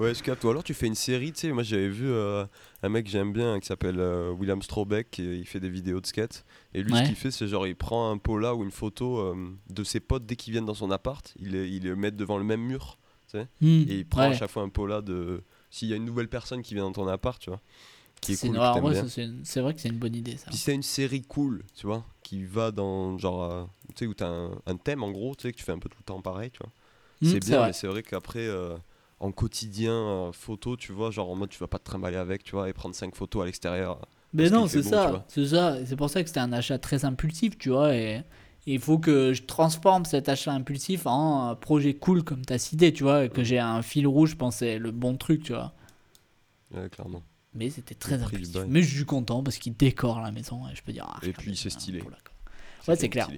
Ouais, 0.00 0.12
je 0.12 0.22
capte. 0.24 0.42
Ou 0.42 0.50
alors 0.50 0.64
tu 0.64 0.74
fais 0.74 0.86
une 0.88 0.96
série, 0.96 1.32
tu 1.32 1.40
sais. 1.42 1.52
Moi 1.52 1.62
j'avais 1.62 1.88
vu 1.88 2.06
euh, 2.10 2.44
un 2.82 2.88
mec 2.88 3.04
que 3.04 3.10
j'aime 3.12 3.32
bien 3.32 3.60
qui 3.60 3.66
s'appelle 3.66 4.00
euh, 4.00 4.32
William 4.32 4.60
Strobeck, 4.60 5.20
et 5.20 5.36
il 5.36 5.46
fait 5.46 5.60
des 5.60 5.68
vidéos 5.68 6.00
de 6.00 6.06
skate. 6.06 6.44
Et 6.72 6.82
lui, 6.82 6.92
Ouais. 6.92 6.98
ce 7.00 7.04
qu'il 7.04 7.14
fait, 7.14 7.30
c'est 7.30 7.46
genre 7.46 7.64
il 7.66 7.76
prend 7.76 8.10
un 8.10 8.18
pola 8.18 8.56
ou 8.56 8.64
une 8.64 8.72
photo 8.72 9.18
euh, 9.18 9.34
de 9.70 9.84
ses 9.84 10.00
potes 10.00 10.26
dès 10.26 10.34
qu'ils 10.34 10.52
viennent 10.52 10.64
dans 10.64 10.74
son 10.74 10.90
appart, 10.90 11.32
il 11.38 11.50
les, 11.52 11.68
il 11.68 11.84
les 11.84 11.94
met 11.94 12.10
devant 12.10 12.38
le 12.38 12.44
même 12.44 12.62
mur, 12.62 12.98
Hmm, 13.34 13.40
et 13.88 13.96
il 13.98 14.06
prend 14.06 14.22
à 14.22 14.32
chaque 14.32 14.50
fois 14.50 14.62
un 14.62 14.68
pola 14.68 15.00
de. 15.00 15.42
S'il 15.74 15.88
y 15.88 15.92
a 15.92 15.96
une 15.96 16.04
nouvelle 16.04 16.28
personne 16.28 16.62
qui 16.62 16.74
vient 16.74 16.84
dans 16.84 16.92
ton 16.92 17.08
appart, 17.08 17.40
tu 17.40 17.50
vois, 17.50 17.60
qui 18.20 18.34
est 18.34 18.36
C'est 18.36 18.46
cool, 18.46 18.58
vrai 18.58 19.74
que 19.74 19.80
c'est 19.80 19.88
une 19.88 19.98
bonne 19.98 20.14
idée 20.14 20.36
ça. 20.36 20.46
Puis 20.46 20.56
c'est 20.56 20.72
une 20.72 20.84
série 20.84 21.22
cool, 21.22 21.64
tu 21.74 21.88
vois, 21.88 22.04
qui 22.22 22.44
va 22.44 22.70
dans 22.70 23.18
genre, 23.18 23.42
euh, 23.42 23.64
tu 23.88 24.04
sais, 24.04 24.06
où 24.06 24.14
t'as 24.14 24.28
un, 24.28 24.52
un 24.66 24.76
thème 24.76 25.02
en 25.02 25.10
gros, 25.10 25.34
tu 25.34 25.42
sais, 25.42 25.52
que 25.52 25.58
tu 25.58 25.64
fais 25.64 25.72
un 25.72 25.80
peu 25.80 25.88
tout 25.88 25.98
le 25.98 26.04
temps 26.04 26.20
pareil, 26.20 26.52
tu 26.52 26.60
vois. 26.60 26.70
Hmm, 27.22 27.32
c'est 27.32 27.40
bien, 27.40 27.66
mais 27.66 27.72
c'est 27.72 27.88
vrai 27.88 28.04
qu'après, 28.04 28.46
euh, 28.46 28.76
en 29.18 29.32
quotidien, 29.32 29.94
euh, 29.94 30.32
photo, 30.32 30.76
tu 30.76 30.92
vois, 30.92 31.10
genre 31.10 31.28
en 31.28 31.34
mode 31.34 31.50
tu 31.50 31.58
vas 31.58 31.66
pas 31.66 31.80
te 31.80 31.84
trimballer 31.84 32.18
avec, 32.18 32.44
tu 32.44 32.52
vois, 32.52 32.68
et 32.68 32.72
prendre 32.72 32.94
5 32.94 33.16
photos 33.16 33.42
à 33.42 33.46
l'extérieur. 33.46 33.98
Mais 34.32 34.50
non, 34.50 34.68
c'est 34.68 34.84
ça, 34.84 35.24
c'est 35.26 35.46
ça. 35.46 35.84
C'est 35.84 35.96
pour 35.96 36.08
ça 36.08 36.22
que 36.22 36.28
c'était 36.28 36.38
un 36.38 36.52
achat 36.52 36.78
très 36.78 37.04
impulsif, 37.04 37.58
tu 37.58 37.70
vois. 37.70 37.96
Et, 37.96 38.22
il 38.66 38.80
faut 38.80 38.98
que 38.98 39.32
je 39.32 39.42
transforme 39.42 40.04
cet 40.04 40.28
achat 40.28 40.52
impulsif 40.52 41.06
en 41.06 41.48
un 41.48 41.54
projet 41.54 41.94
cool 41.94 42.22
comme 42.22 42.44
tu 42.44 42.52
as 42.52 42.58
cité, 42.58 42.92
tu 42.92 43.02
vois, 43.02 43.24
et 43.24 43.28
que 43.28 43.44
j'ai 43.44 43.58
un 43.58 43.82
fil 43.82 44.06
rouge, 44.06 44.30
je 44.30 44.36
pensais 44.36 44.78
le 44.78 44.90
bon 44.90 45.16
truc, 45.16 45.42
tu 45.42 45.52
vois. 45.52 45.74
Ouais, 46.74 46.88
clairement. 46.88 47.22
Mais 47.54 47.70
c'était 47.70 47.94
très 47.94 48.22
impulsif. 48.22 48.56
Mais 48.68 48.82
je 48.82 48.96
suis 48.96 49.04
content 49.04 49.42
parce 49.42 49.58
qu'il 49.58 49.76
décore 49.76 50.20
la 50.20 50.32
maison 50.32 50.66
et 50.68 50.74
je 50.74 50.82
peux 50.82 50.92
dire. 50.92 51.06
Ah, 51.08 51.18
et 51.22 51.32
puis 51.32 51.56
c'est 51.56 51.70
stylé. 51.70 52.02
Ouais, 52.88 52.96
c'est 52.96 53.08
clair. 53.08 53.28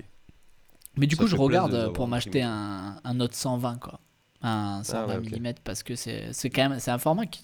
Mais 0.96 1.06
du 1.06 1.16
coup, 1.16 1.26
je 1.26 1.36
regarde 1.36 1.92
pour 1.92 2.08
m'acheter 2.08 2.42
un, 2.42 3.00
un 3.04 3.14
Note 3.14 3.34
120, 3.34 3.78
quoi. 3.78 4.00
Un 4.42 4.82
120 4.84 5.12
ah 5.12 5.18
mm 5.18 5.54
parce 5.64 5.82
que 5.82 5.96
c'est 5.96 6.50
quand 6.50 6.68
même 6.68 6.78
c'est 6.78 6.90
un 6.90 6.98
format 6.98 7.26
qui 7.26 7.42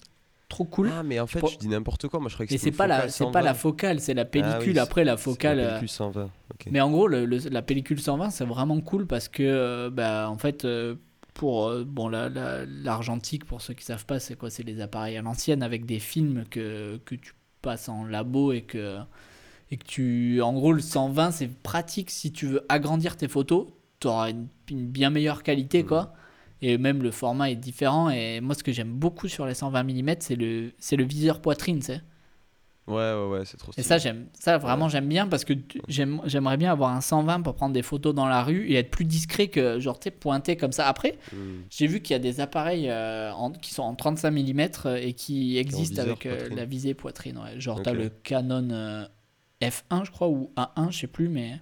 trop 0.53 0.65
cool. 0.65 0.91
Ah, 0.93 1.03
mais 1.03 1.19
en 1.19 1.27
fait, 1.27 1.45
je 1.47 1.57
dis 1.57 1.67
n'importe 1.67 2.07
quoi. 2.07 2.19
Moi, 2.19 2.29
je 2.29 2.35
crois 2.35 2.45
que 2.45 2.57
c'est 2.57 2.71
pas 2.71 2.87
la, 2.87 3.09
c'est 3.09 3.31
pas 3.31 3.41
la 3.41 3.53
focale, 3.53 3.99
c'est 3.99 4.13
la 4.13 4.21
ah 4.21 4.25
pellicule. 4.25 4.79
Après, 4.79 5.03
la 5.03 5.17
focale. 5.17 5.57
La 5.57 5.67
pellicule 5.67 5.89
120. 5.89 6.29
Mais 6.71 6.81
en 6.81 6.91
gros, 6.91 7.07
le, 7.07 7.25
la 7.25 7.61
pellicule 7.61 7.99
120, 7.99 8.29
c'est 8.29 8.45
vraiment 8.45 8.79
cool 8.81 9.07
parce 9.07 9.27
que, 9.27 9.43
euh, 9.43 9.89
bah, 9.89 10.29
en 10.29 10.37
fait, 10.37 10.65
euh, 10.65 10.95
pour 11.33 11.67
euh, 11.67 11.83
bon, 11.83 12.09
l'argentique, 12.09 13.45
pour 13.45 13.61
ceux 13.61 13.73
qui 13.73 13.83
savent 13.83 14.05
pas, 14.05 14.19
c'est 14.19 14.35
quoi? 14.37 14.49
C'est 14.49 14.63
les 14.63 14.79
appareils 14.81 15.17
à 15.17 15.21
l'ancienne 15.21 15.63
avec 15.63 15.85
des 15.85 15.99
films 15.99 16.43
que, 16.49 16.99
que 17.05 17.15
tu 17.15 17.33
passes 17.61 17.89
en 17.89 18.05
labo 18.05 18.51
et 18.51 18.61
que 18.61 18.97
et 19.71 19.77
que 19.77 19.85
tu, 19.85 20.39
en 20.41 20.53
gros, 20.53 20.71
le 20.71 20.81
120, 20.81 21.31
c'est 21.31 21.47
pratique 21.47 22.11
si 22.11 22.31
tu 22.31 22.45
veux 22.45 22.65
agrandir 22.69 23.17
tes 23.17 23.27
photos. 23.27 23.67
Tu 23.99 24.07
auras 24.07 24.29
une, 24.29 24.47
bien 24.69 25.09
meilleure 25.09 25.41
qualité, 25.41 25.81
mmh. 25.81 25.87
quoi 25.87 26.13
et 26.63 26.77
même 26.77 27.03
le 27.03 27.11
format 27.11 27.51
est 27.51 27.55
différent. 27.55 28.09
Et 28.09 28.39
moi, 28.39 28.55
ce 28.55 28.63
que 28.63 28.71
j'aime 28.71 28.93
beaucoup 28.93 29.27
sur 29.27 29.45
les 29.45 29.53
120 29.53 29.83
mm, 29.83 30.15
c'est 30.19 30.35
le, 30.35 30.71
c'est 30.79 30.95
le 30.95 31.03
viseur 31.03 31.41
poitrine, 31.41 31.79
tu 31.79 31.87
sais. 31.87 32.01
Ouais, 32.87 32.95
ouais, 32.95 33.27
ouais, 33.27 33.45
c'est 33.45 33.57
trop 33.57 33.71
stylé. 33.71 33.85
Et 33.85 33.87
ça, 33.87 33.97
j'aime, 33.97 34.27
ça 34.33 34.57
vraiment, 34.57 34.89
j'aime 34.89 35.07
bien 35.07 35.27
parce 35.27 35.45
que 35.45 35.53
j'aime, 35.87 36.21
j'aimerais 36.25 36.57
bien 36.57 36.71
avoir 36.71 36.91
un 36.91 37.01
120 37.01 37.41
pour 37.41 37.55
prendre 37.55 37.73
des 37.73 37.81
photos 37.81 38.15
dans 38.15 38.27
la 38.27 38.43
rue 38.43 38.67
et 38.69 38.75
être 38.75 38.91
plus 38.91 39.05
discret 39.05 39.47
que, 39.47 39.79
genre, 39.79 39.99
tu 39.99 40.05
sais, 40.05 40.11
pointé 40.11 40.55
comme 40.55 40.71
ça. 40.71 40.87
Après, 40.87 41.17
hmm. 41.33 41.63
j'ai 41.69 41.87
vu 41.87 42.01
qu'il 42.01 42.13
y 42.13 42.15
a 42.15 42.19
des 42.19 42.39
appareils 42.39 42.89
euh, 42.89 43.31
qui 43.61 43.73
sont 43.73 43.83
en 43.83 43.95
35 43.95 44.31
mm 44.31 44.61
euh, 44.85 44.95
et 44.95 45.13
qui 45.13 45.57
existent 45.57 46.01
avec 46.01 46.25
euh, 46.25 46.49
la 46.49 46.65
visée 46.65 46.93
poitrine. 46.93 47.37
Ouais. 47.37 47.59
Genre, 47.59 47.81
tu 47.81 47.89
as 47.89 47.93
le 47.93 48.09
Canon 48.09 49.07
F1, 49.61 50.05
je 50.05 50.11
crois, 50.11 50.29
ou 50.29 50.51
A1, 50.55 50.91
je 50.91 50.99
sais 50.99 51.07
plus, 51.07 51.27
mais. 51.27 51.59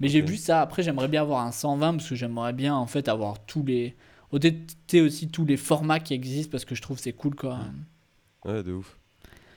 Mais 0.00 0.08
j'ai 0.08 0.20
vu 0.20 0.36
ça. 0.36 0.60
Après, 0.60 0.82
j'aimerais 0.82 1.06
bien 1.06 1.22
avoir 1.22 1.46
un 1.46 1.52
120 1.52 1.92
parce 1.96 2.08
que 2.08 2.16
j'aimerais 2.16 2.52
bien, 2.52 2.74
en 2.74 2.86
fait, 2.88 3.08
avoir 3.08 3.44
tous 3.46 3.64
les 3.64 3.94
OTT 4.32 4.94
aussi 5.04 5.28
tous 5.28 5.44
les 5.44 5.56
formats 5.56 6.00
qui 6.00 6.14
existent 6.14 6.50
parce 6.50 6.64
que 6.64 6.74
je 6.74 6.82
trouve 6.82 6.98
c'est 6.98 7.12
cool 7.12 7.34
quoi. 7.34 7.60
Ouais, 8.44 8.62
de 8.62 8.72
ouf. 8.72 8.96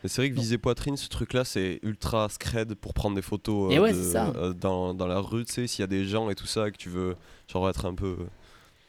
Mais 0.05 0.09
c'est 0.09 0.21
vrai 0.21 0.30
que 0.30 0.36
viser 0.36 0.59
poitrine, 0.59 0.97
ce 0.97 1.09
truc-là, 1.09 1.43
c'est 1.43 1.80
ultra 1.82 2.30
scred 2.30 2.76
pour 2.76 2.93
prendre 2.93 3.15
des 3.15 3.23
photos 3.23 3.73
euh, 3.73 3.91
euh, 4.36 4.53
dans, 4.53 4.93
dans, 4.93 5.07
la 5.07 5.17
rue, 5.17 5.45
tu 5.45 5.53
sais, 5.53 5.65
s'il 5.65 5.82
y 5.82 5.84
a 5.84 5.88
des 5.88 6.05
gens 6.05 6.30
et 6.30 6.36
tout 6.36 6.45
ça, 6.45 6.69
que 6.69 6.78
tu 6.78 6.89
veux 6.89 7.15
genre 7.51 7.67
être 7.67 7.88
un 7.88 7.95
peu... 7.95 8.17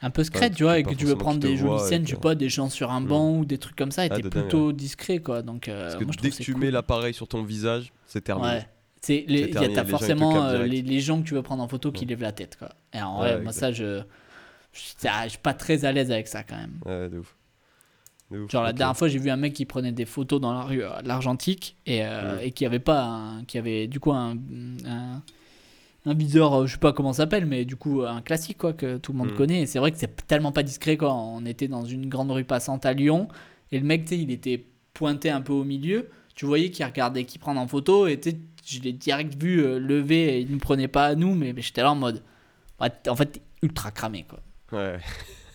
Un 0.03 0.11
peu 0.11 0.24
scred, 0.24 0.55
tu 0.55 0.64
vois, 0.64 0.78
et 0.78 0.82
que 0.82 0.93
tu 0.93 1.07
veux 1.07 1.16
prendre 1.16 1.41
des 1.41 1.57
jolies 1.57 1.82
scènes, 1.82 2.07
sais 2.07 2.16
pas, 2.16 2.34
des 2.34 2.51
gens 2.51 2.68
sur 2.68 2.91
un 2.91 3.01
banc 3.01 3.39
ou 3.39 3.47
des 3.47 3.57
trucs 3.57 3.76
comme 3.76 3.93
ça, 3.93 4.05
et 4.05 4.11
ah, 4.11 4.16
t'es 4.16 4.28
plutôt 4.28 4.72
discret, 4.72 5.20
quoi. 5.20 5.41
Donc, 5.41 5.68
euh, 5.68 5.84
Parce 5.84 5.97
que 5.97 6.20
dès 6.20 6.30
que 6.30 6.43
tu 6.43 6.55
mets 6.55 6.70
l'appareil 6.70 7.14
sur 7.14 7.26
ton 7.26 7.43
visage, 7.43 7.95
c'est 8.05 8.20
terminé. 8.20 8.49
Ouais. 8.49 8.68
Il 9.09 9.41
y 9.41 9.78
a 9.78 9.84
forcément 9.87 10.53
les, 10.53 10.82
les, 10.82 11.01
gens 11.01 11.22
que 11.22 11.26
tu 11.26 11.32
veux 11.32 11.41
prendre 11.41 11.62
en 11.62 11.68
photo 11.68 11.93
qui 11.93 12.05
lèvent 12.05 12.20
la 12.20 12.32
tête, 12.32 12.57
quoi. 12.59 12.74
Et 12.93 13.01
en 13.01 13.16
vrai, 13.16 13.41
moi, 13.41 13.53
ça, 13.53 13.72
je 13.72 14.03
je 14.77 15.29
suis 15.29 15.39
pas 15.39 15.55
très 15.55 15.85
à 15.85 15.93
l'aise 15.93 16.11
avec 16.11 16.29
ça 16.29 16.43
quand 16.43 16.57
même. 16.57 16.79
Ouais, 16.85 17.09
de 17.09 17.18
ouf. 17.18 17.37
Genre 18.49 18.64
la 18.64 18.72
dernière 18.72 18.97
fois 18.97 19.07
j'ai 19.07 19.20
vu 19.20 19.31
un 19.31 19.37
mec 19.37 19.53
qui 19.53 19.66
prenait 19.66 19.93
des 19.93 20.05
photos 20.05 20.41
dans 20.41 20.53
la 20.53 20.62
rue 20.62 20.83
à 20.83 21.01
l'Argentique 21.03 21.77
et, 21.87 22.05
euh, 22.05 22.41
et 22.41 22.51
qui 22.51 22.66
avait 22.66 22.81
pas 22.81 23.05
un, 23.05 23.45
qui 23.45 23.57
avait 23.57 23.87
du 23.87 24.01
coup 24.01 24.12
un, 24.12 24.37
un, 24.85 25.22
un 26.07 26.14
viseur 26.14 26.55
euh, 26.55 26.66
je 26.66 26.72
sais 26.72 26.79
pas 26.79 26.93
comment 26.93 27.12
ça 27.12 27.22
s'appelle 27.22 27.47
mais 27.47 27.64
du 27.64 27.77
coup 27.77 28.03
un 28.03 28.22
classique 28.22 28.59
quoi 28.59 28.72
que 28.72 28.97
tout 28.97 29.12
le 29.12 29.18
monde 29.18 29.31
mm. 29.31 29.37
connaît 29.37 29.62
et 29.62 29.66
c'est 29.66 29.79
vrai 29.79 29.93
que 29.93 29.99
c'est 29.99 30.27
tellement 30.27 30.51
pas 30.51 30.64
discret 30.64 30.97
quoi 30.97 31.14
on 31.14 31.47
était 31.47 31.68
dans 31.68 31.85
une 31.85 32.09
grande 32.09 32.33
rue 32.33 32.43
passante 32.43 32.85
à 32.85 32.95
Lyon 32.95 33.29
et 33.70 33.79
le 33.79 33.87
mec 33.87 34.11
il 34.11 34.33
était 34.33 34.66
pointé 34.93 35.31
un 35.31 35.41
peu 35.41 35.53
au 35.53 35.62
milieu 35.62 36.09
tu 36.35 36.47
voyais 36.47 36.70
qu'il 36.70 36.85
regardait 36.85 37.24
qui 37.24 37.39
prendre 37.39 37.61
en 37.61 37.68
photo 37.68 38.09
et 38.09 38.20
je 38.64 38.81
l'ai 38.81 38.93
direct 38.93 39.41
vu 39.41 39.61
euh, 39.64 39.79
lever 39.79 40.37
et 40.37 40.41
il 40.41 40.53
ne 40.53 40.59
prenait 40.59 40.89
pas 40.89 41.07
à 41.07 41.14
nous 41.14 41.37
mais, 41.37 41.53
mais 41.53 41.62
j'étais 41.62 41.83
là 41.83 41.93
en 41.93 41.97
mode 41.97 42.24
en 42.81 43.14
fait 43.14 43.41
ultra 43.62 43.93
cramé 43.93 44.24
quoi 44.29 44.41
Ouais, 44.73 44.99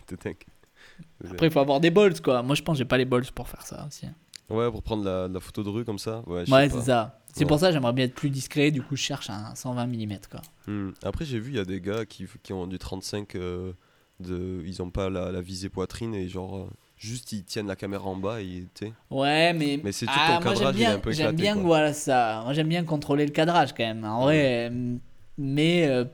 Après, 1.29 1.47
il 1.47 1.51
faut 1.51 1.59
avoir 1.59 1.79
des 1.79 1.91
balls, 1.91 2.19
quoi. 2.21 2.41
Moi, 2.43 2.55
je 2.55 2.61
pense 2.61 2.75
que 2.75 2.79
j'ai 2.79 2.85
pas 2.85 2.97
les 2.97 3.05
balls 3.05 3.25
pour 3.33 3.47
faire 3.47 3.65
ça 3.65 3.85
aussi. 3.87 4.07
Ouais, 4.49 4.69
pour 4.69 4.83
prendre 4.83 5.03
la, 5.03 5.27
la 5.27 5.39
photo 5.39 5.63
de 5.63 5.69
rue 5.69 5.85
comme 5.85 5.99
ça. 5.99 6.23
Ouais, 6.27 6.49
ouais 6.49 6.69
c'est 6.69 6.81
ça. 6.81 7.19
C'est 7.33 7.45
pour 7.45 7.59
ça 7.59 7.67
que 7.67 7.73
j'aimerais 7.73 7.93
bien 7.93 8.05
être 8.05 8.15
plus 8.15 8.29
discret. 8.29 8.71
Du 8.71 8.81
coup, 8.81 8.95
je 8.95 9.01
cherche 9.01 9.29
un 9.29 9.55
120 9.55 9.87
mm. 9.87 10.19
Quoi. 10.29 10.41
Hmm. 10.67 10.91
Après, 11.03 11.25
j'ai 11.25 11.39
vu, 11.39 11.51
il 11.51 11.55
y 11.55 11.59
a 11.59 11.65
des 11.65 11.79
gars 11.79 12.05
qui, 12.05 12.25
qui 12.43 12.53
ont 12.53 12.67
du 12.67 12.77
35. 12.77 13.35
Euh, 13.35 13.73
de, 14.19 14.61
ils 14.65 14.81
ont 14.81 14.89
pas 14.89 15.09
la, 15.09 15.31
la 15.31 15.41
visée 15.41 15.69
poitrine 15.69 16.13
et 16.13 16.27
genre. 16.27 16.57
Euh, 16.57 16.69
juste 16.97 17.31
ils 17.31 17.43
tiennent 17.43 17.65
la 17.65 17.75
caméra 17.75 18.05
en 18.05 18.15
bas 18.15 18.41
et 18.41 18.67
tu 18.75 18.91
Ouais, 19.09 19.53
mais. 19.53 19.79
Mais 19.83 19.91
c'est 19.91 20.05
tout 20.05 20.11
ah, 20.15 20.37
ton 20.37 20.49
cadrage, 20.49 20.75
bien, 20.75 20.89
il 20.89 20.91
est 20.91 20.95
un 20.95 20.99
peu 20.99 21.11
J'aime 21.11 21.35
bien, 21.35 21.55
voilà 21.55 21.93
ça. 21.93 22.41
Moi, 22.43 22.53
j'aime 22.53 22.67
bien 22.67 22.83
contrôler 22.83 23.25
le 23.25 23.31
cadrage 23.31 23.73
quand 23.73 23.83
même. 23.83 24.03
En 24.05 24.21
vrai, 24.23 24.71
mais. 25.37 25.87
Euh, 25.87 26.05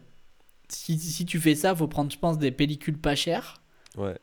si, 0.70 0.98
si, 0.98 1.26
tu 1.26 1.40
fais 1.40 1.56
ça, 1.56 1.76
faut 1.76 1.88
prendre, 1.88 2.12
je 2.12 2.20
pense, 2.20 2.38
des 2.38 2.52
pellicules 2.52 2.98
pas 2.98 3.16
chères. 3.16 3.62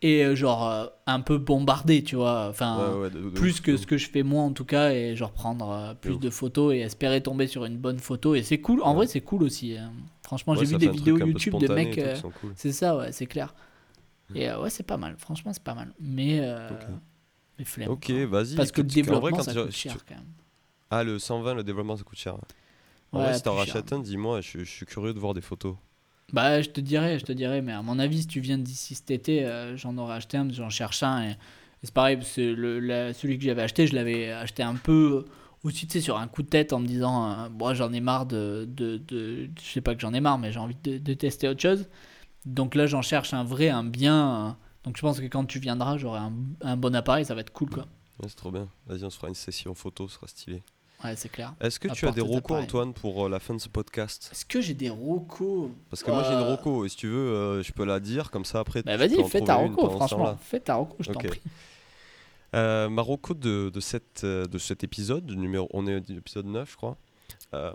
Et 0.03 0.25
euh, 0.25 0.37
genre 0.37 0.69
euh, 0.69 0.87
un 1.07 1.21
peu 1.21 1.39
bombardé, 1.39 2.05
tu 2.05 2.15
vois. 2.15 2.49
Enfin, 2.49 3.11
plus 3.35 3.61
que 3.61 3.77
ce 3.77 3.87
que 3.87 3.97
je 3.97 4.09
fais 4.09 4.23
moi 4.23 4.43
en 4.43 4.53
tout 4.53 4.65
cas. 4.65 4.93
Et 4.93 5.17
genre 5.17 5.33
prendre 5.33 5.71
euh, 5.71 5.95
plus 5.95 6.19
de 6.19 6.31
photos 6.31 6.75
et 6.75 6.79
espérer 6.79 7.21
tomber 7.21 7.49
sur 7.49 7.65
une 7.65 7.77
bonne 7.77 7.99
photo. 7.99 8.37
Et 8.37 8.43
c'est 8.43 8.61
cool. 8.61 8.83
En 8.83 8.95
vrai, 8.95 9.09
c'est 9.09 9.21
cool 9.21 9.43
aussi. 9.43 9.77
Hein. 9.77 9.93
Franchement, 10.23 10.55
j'ai 10.55 10.67
vu 10.67 10.77
des 10.77 10.89
vidéos 10.89 11.19
YouTube 11.19 11.59
de 11.59 11.73
mecs. 11.73 12.01
C'est 12.55 12.73
ça, 12.73 12.97
ouais, 12.97 13.13
c'est 13.13 13.27
clair. 13.27 13.55
Et 14.35 14.51
ouais, 14.51 14.71
c'est 14.71 14.85
pas 14.85 14.97
mal. 14.97 15.17
Franchement, 15.19 15.53
c'est 15.53 15.65
pas 15.65 15.75
mal. 15.75 15.93
Mais. 15.99 16.41
Mais 17.59 17.65
flemme. 17.65 17.91
Ok, 17.91 18.11
vas-y. 18.11 18.57
Parce 18.57 18.73
que 18.73 18.81
le 18.81 18.89
développement, 18.89 19.43
ça 19.43 19.55
coûte 19.55 19.71
cher 19.71 19.97
quand 20.09 20.15
même. 20.15 20.25
Ah, 20.91 21.03
le 21.03 21.19
120, 21.19 21.55
le 21.55 21.65
développement, 21.65 21.97
ça 21.97 22.05
coûte 22.05 22.19
cher. 22.19 22.37
En 23.11 23.21
vrai, 23.21 23.35
si 23.35 23.43
t'en 23.43 23.55
rachètes 23.55 23.93
un, 23.93 23.99
dis-moi, 23.99 24.41
je, 24.41 24.61
je 24.61 24.71
suis 24.71 24.87
curieux 24.87 25.15
de 25.15 25.19
voir 25.19 25.35
des 25.35 25.41
photos. 25.41 25.77
Bah, 26.33 26.63
je 26.63 26.71
te 26.71 26.81
dirais, 26.81 27.19
je 27.19 27.25
te 27.25 27.33
dirais, 27.33 27.63
mais 27.63 27.73
à 27.73 27.83
mon 27.83 27.99
avis, 27.99 28.23
si 28.23 28.27
tu 28.27 28.41
viens 28.41 28.59
d'ici 28.59 28.95
cet 28.95 29.11
été, 29.11 29.45
euh, 29.45 29.77
j'en 29.77 29.97
aurais 29.99 30.17
acheté 30.17 30.37
un, 30.37 30.51
j'en 30.51 30.71
cherche 30.71 31.03
un. 31.03 31.31
Et, 31.31 31.37
c'est 31.83 31.93
pareil, 31.93 32.19
le, 32.39 33.13
celui 33.13 33.39
que 33.39 33.45
j'avais 33.45 33.63
acheté, 33.63 33.87
je 33.87 33.95
l'avais 33.95 34.33
acheté 34.33 34.63
un 34.63 34.75
peu 34.75 35.27
aussi, 35.65 35.87
tu 35.87 35.93
sais, 35.93 36.01
sur 36.01 36.19
un 36.19 36.27
coup 36.27 36.43
de 36.43 36.49
tête 36.49 36.73
en 36.73 36.81
me 36.81 36.87
disant, 36.87 37.31
euh, 37.31 37.75
j'en 37.75 37.93
ai 37.93 38.01
marre 38.01 38.27
de, 38.27 38.67
de, 38.69 38.97
de, 38.97 39.51
Je 39.63 39.71
sais 39.71 39.81
pas 39.83 39.95
que 39.95 40.01
j'en 40.01 40.15
ai 40.15 40.21
marre, 40.21 40.39
mais 40.39 40.51
j'ai 40.51 40.61
envie 40.61 40.77
de, 40.83 41.15
tester 41.15 41.47
autre 41.47 41.61
chose. 41.61 41.87
Donc 42.47 42.75
là, 42.75 42.87
j'en 42.87 43.03
cherche 43.03 43.35
un 43.35 43.45
vrai, 43.45 43.69
un 43.69 43.85
bien. 43.85 44.57
donc 44.85 44.97
je 44.97 45.03
pense 45.03 45.21
que 45.21 45.27
quand 45.27 45.45
tu 45.45 45.59
viendras, 45.59 45.99
j'aurai 45.99 46.21
un, 46.21 46.33
un, 46.63 46.77
bon 46.77 46.95
appareil, 46.95 47.27
ça 47.27 47.35
va 47.35 47.43
être 47.43 47.53
cool, 47.53 47.71
quoi. 47.71 47.87
c'est 48.27 48.35
trop 48.35 48.51
bien. 48.51 48.69
Vas-y, 48.87 49.05
on 49.05 49.11
se 49.11 49.17
fera 49.17 49.29
une 49.29 49.35
session 49.35 49.75
photo, 49.75 50.09
ce 50.09 50.15
sera 50.15 50.27
stylé. 50.27 50.63
Ouais, 51.03 51.17
c'est 51.17 51.29
clair. 51.29 51.55
Est-ce 51.61 51.79
que 51.79 51.89
tu 51.89 52.07
as 52.07 52.13
des 52.13 52.21
rocos, 52.21 52.55
Antoine, 52.55 52.95
pour 52.95 53.27
euh, 53.27 53.29
la 53.29 53.41
fin 53.41 53.55
de 53.55 53.61
ce 53.61 53.69
podcast? 53.69 54.29
Est-ce 54.33 54.45
que 54.45 54.61
j'ai 54.61 54.75
des 54.75 54.91
rocos 54.91 55.71
Parce 55.91 56.03
que 56.03 56.11
moi, 56.11 56.23
j'ai 56.23 56.33
une 56.33 56.41
euh, 56.41 56.55
roco, 56.55 56.85
et 56.85 56.89
si 56.89 56.97
tu 56.97 57.09
veux, 57.09 57.29
euh, 57.29 57.63
je 57.63 57.73
peux 57.73 57.85
la 57.85 58.01
dire, 58.01 58.31
comme 58.31 58.45
ça 58.45 58.61
après. 58.61 58.83
Bah, 58.83 58.97
vas-y, 58.97 59.23
fais 59.29 59.41
ta 59.41 59.57
roco, 59.57 59.91
franchement. 59.91 60.37
Fais 60.41 60.61
ta 60.61 60.77
roco, 60.77 60.97
je 61.01 61.13
t'en 61.13 61.21
prie. 61.21 61.41
ma 62.53 63.03
roco 63.03 63.35
de, 63.35 63.71
de, 63.71 63.81
cette, 63.81 64.25
de 64.25 64.59
cet 64.59 64.85
épisode, 64.85 65.31
numéro, 65.31 65.69
on 65.73 65.87
est 65.87 65.95
à 65.95 66.01
l'épisode 66.09 66.47
9, 66.47 66.71
je 66.71 66.77
crois. 66.77 66.97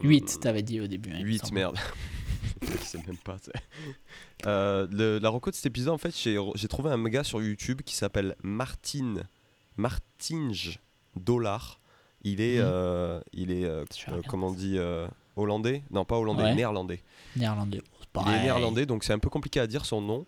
8, 0.02 0.40
t'avais 0.42 0.64
dit 0.64 0.82
au 0.82 0.88
début. 0.88 1.12
8, 1.12 1.44
hein, 1.44 1.50
merde. 1.54 1.78
je 2.62 2.78
sais 2.78 3.00
même 3.06 3.18
pas. 3.18 3.38
le, 4.46 5.20
la 5.20 5.30
roco 5.30 5.52
de 5.52 5.56
cet 5.56 5.68
épisode, 5.68 5.94
en 5.94 5.98
fait, 5.98 6.16
j'ai 6.18 6.68
trouvé 6.68 6.92
un 6.92 7.04
gars 7.04 7.24
sur 7.24 7.42
YouTube 7.42 7.82
qui 7.84 7.96
s'appelle 7.96 8.36
Martin. 8.44 9.24
Martinge 9.78 10.80
Dollar. 11.16 11.79
Il 12.24 12.42
est, 12.42 12.58
mhm. 12.58 12.66
euh, 12.66 13.22
il 13.34 13.52
est 13.52 13.66
euh, 13.66 13.86
euh, 14.10 14.22
comment 14.28 14.48
on 14.48 14.54
dit, 14.54 14.78
hollandais? 15.36 15.84
Non, 15.92 16.06
pas 16.06 16.18
hollandais, 16.18 16.54
néerlandais. 16.54 17.02
Néerlandais. 17.36 17.82
Il 18.16 18.34
est 18.34 18.44
néerlandais, 18.44 18.86
donc 18.86 19.04
c'est 19.04 19.14
un 19.14 19.20
peu 19.20 19.30
compliqué 19.30 19.60
à 19.60 19.68
dire 19.68 19.86
son 19.86 20.02
nom. 20.02 20.26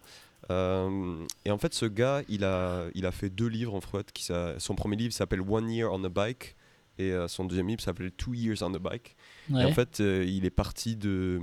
et 0.50 1.52
en 1.52 1.58
fait, 1.58 1.74
ce 1.74 1.86
gars, 1.86 2.22
il 2.30 2.44
a, 2.44 2.86
il 2.96 3.06
a 3.06 3.12
fait 3.12 3.30
deux 3.30 3.48
livres 3.48 3.76
en 3.76 3.82
fait. 3.82 4.12
Qui, 4.12 4.28
son 4.58 4.76
premier 4.76 4.96
livre 4.96 5.14
s'appelle 5.14 5.42
One 5.42 5.70
Year 5.70 5.92
on 5.92 6.04
a 6.04 6.10
Bike 6.10 6.56
et 6.98 7.14
son 7.28 7.46
deuxième 7.46 7.68
livre 7.68 7.82
s'appelle 7.82 8.12
Two 8.12 8.34
Years 8.34 8.62
on 8.62 8.74
a 8.74 8.80
Bike. 8.80 9.16
Et 9.50 9.64
en 9.66 9.74
fait, 9.74 10.00
il 10.00 10.46
est 10.46 10.52
parti 10.52 10.96
de, 10.96 11.42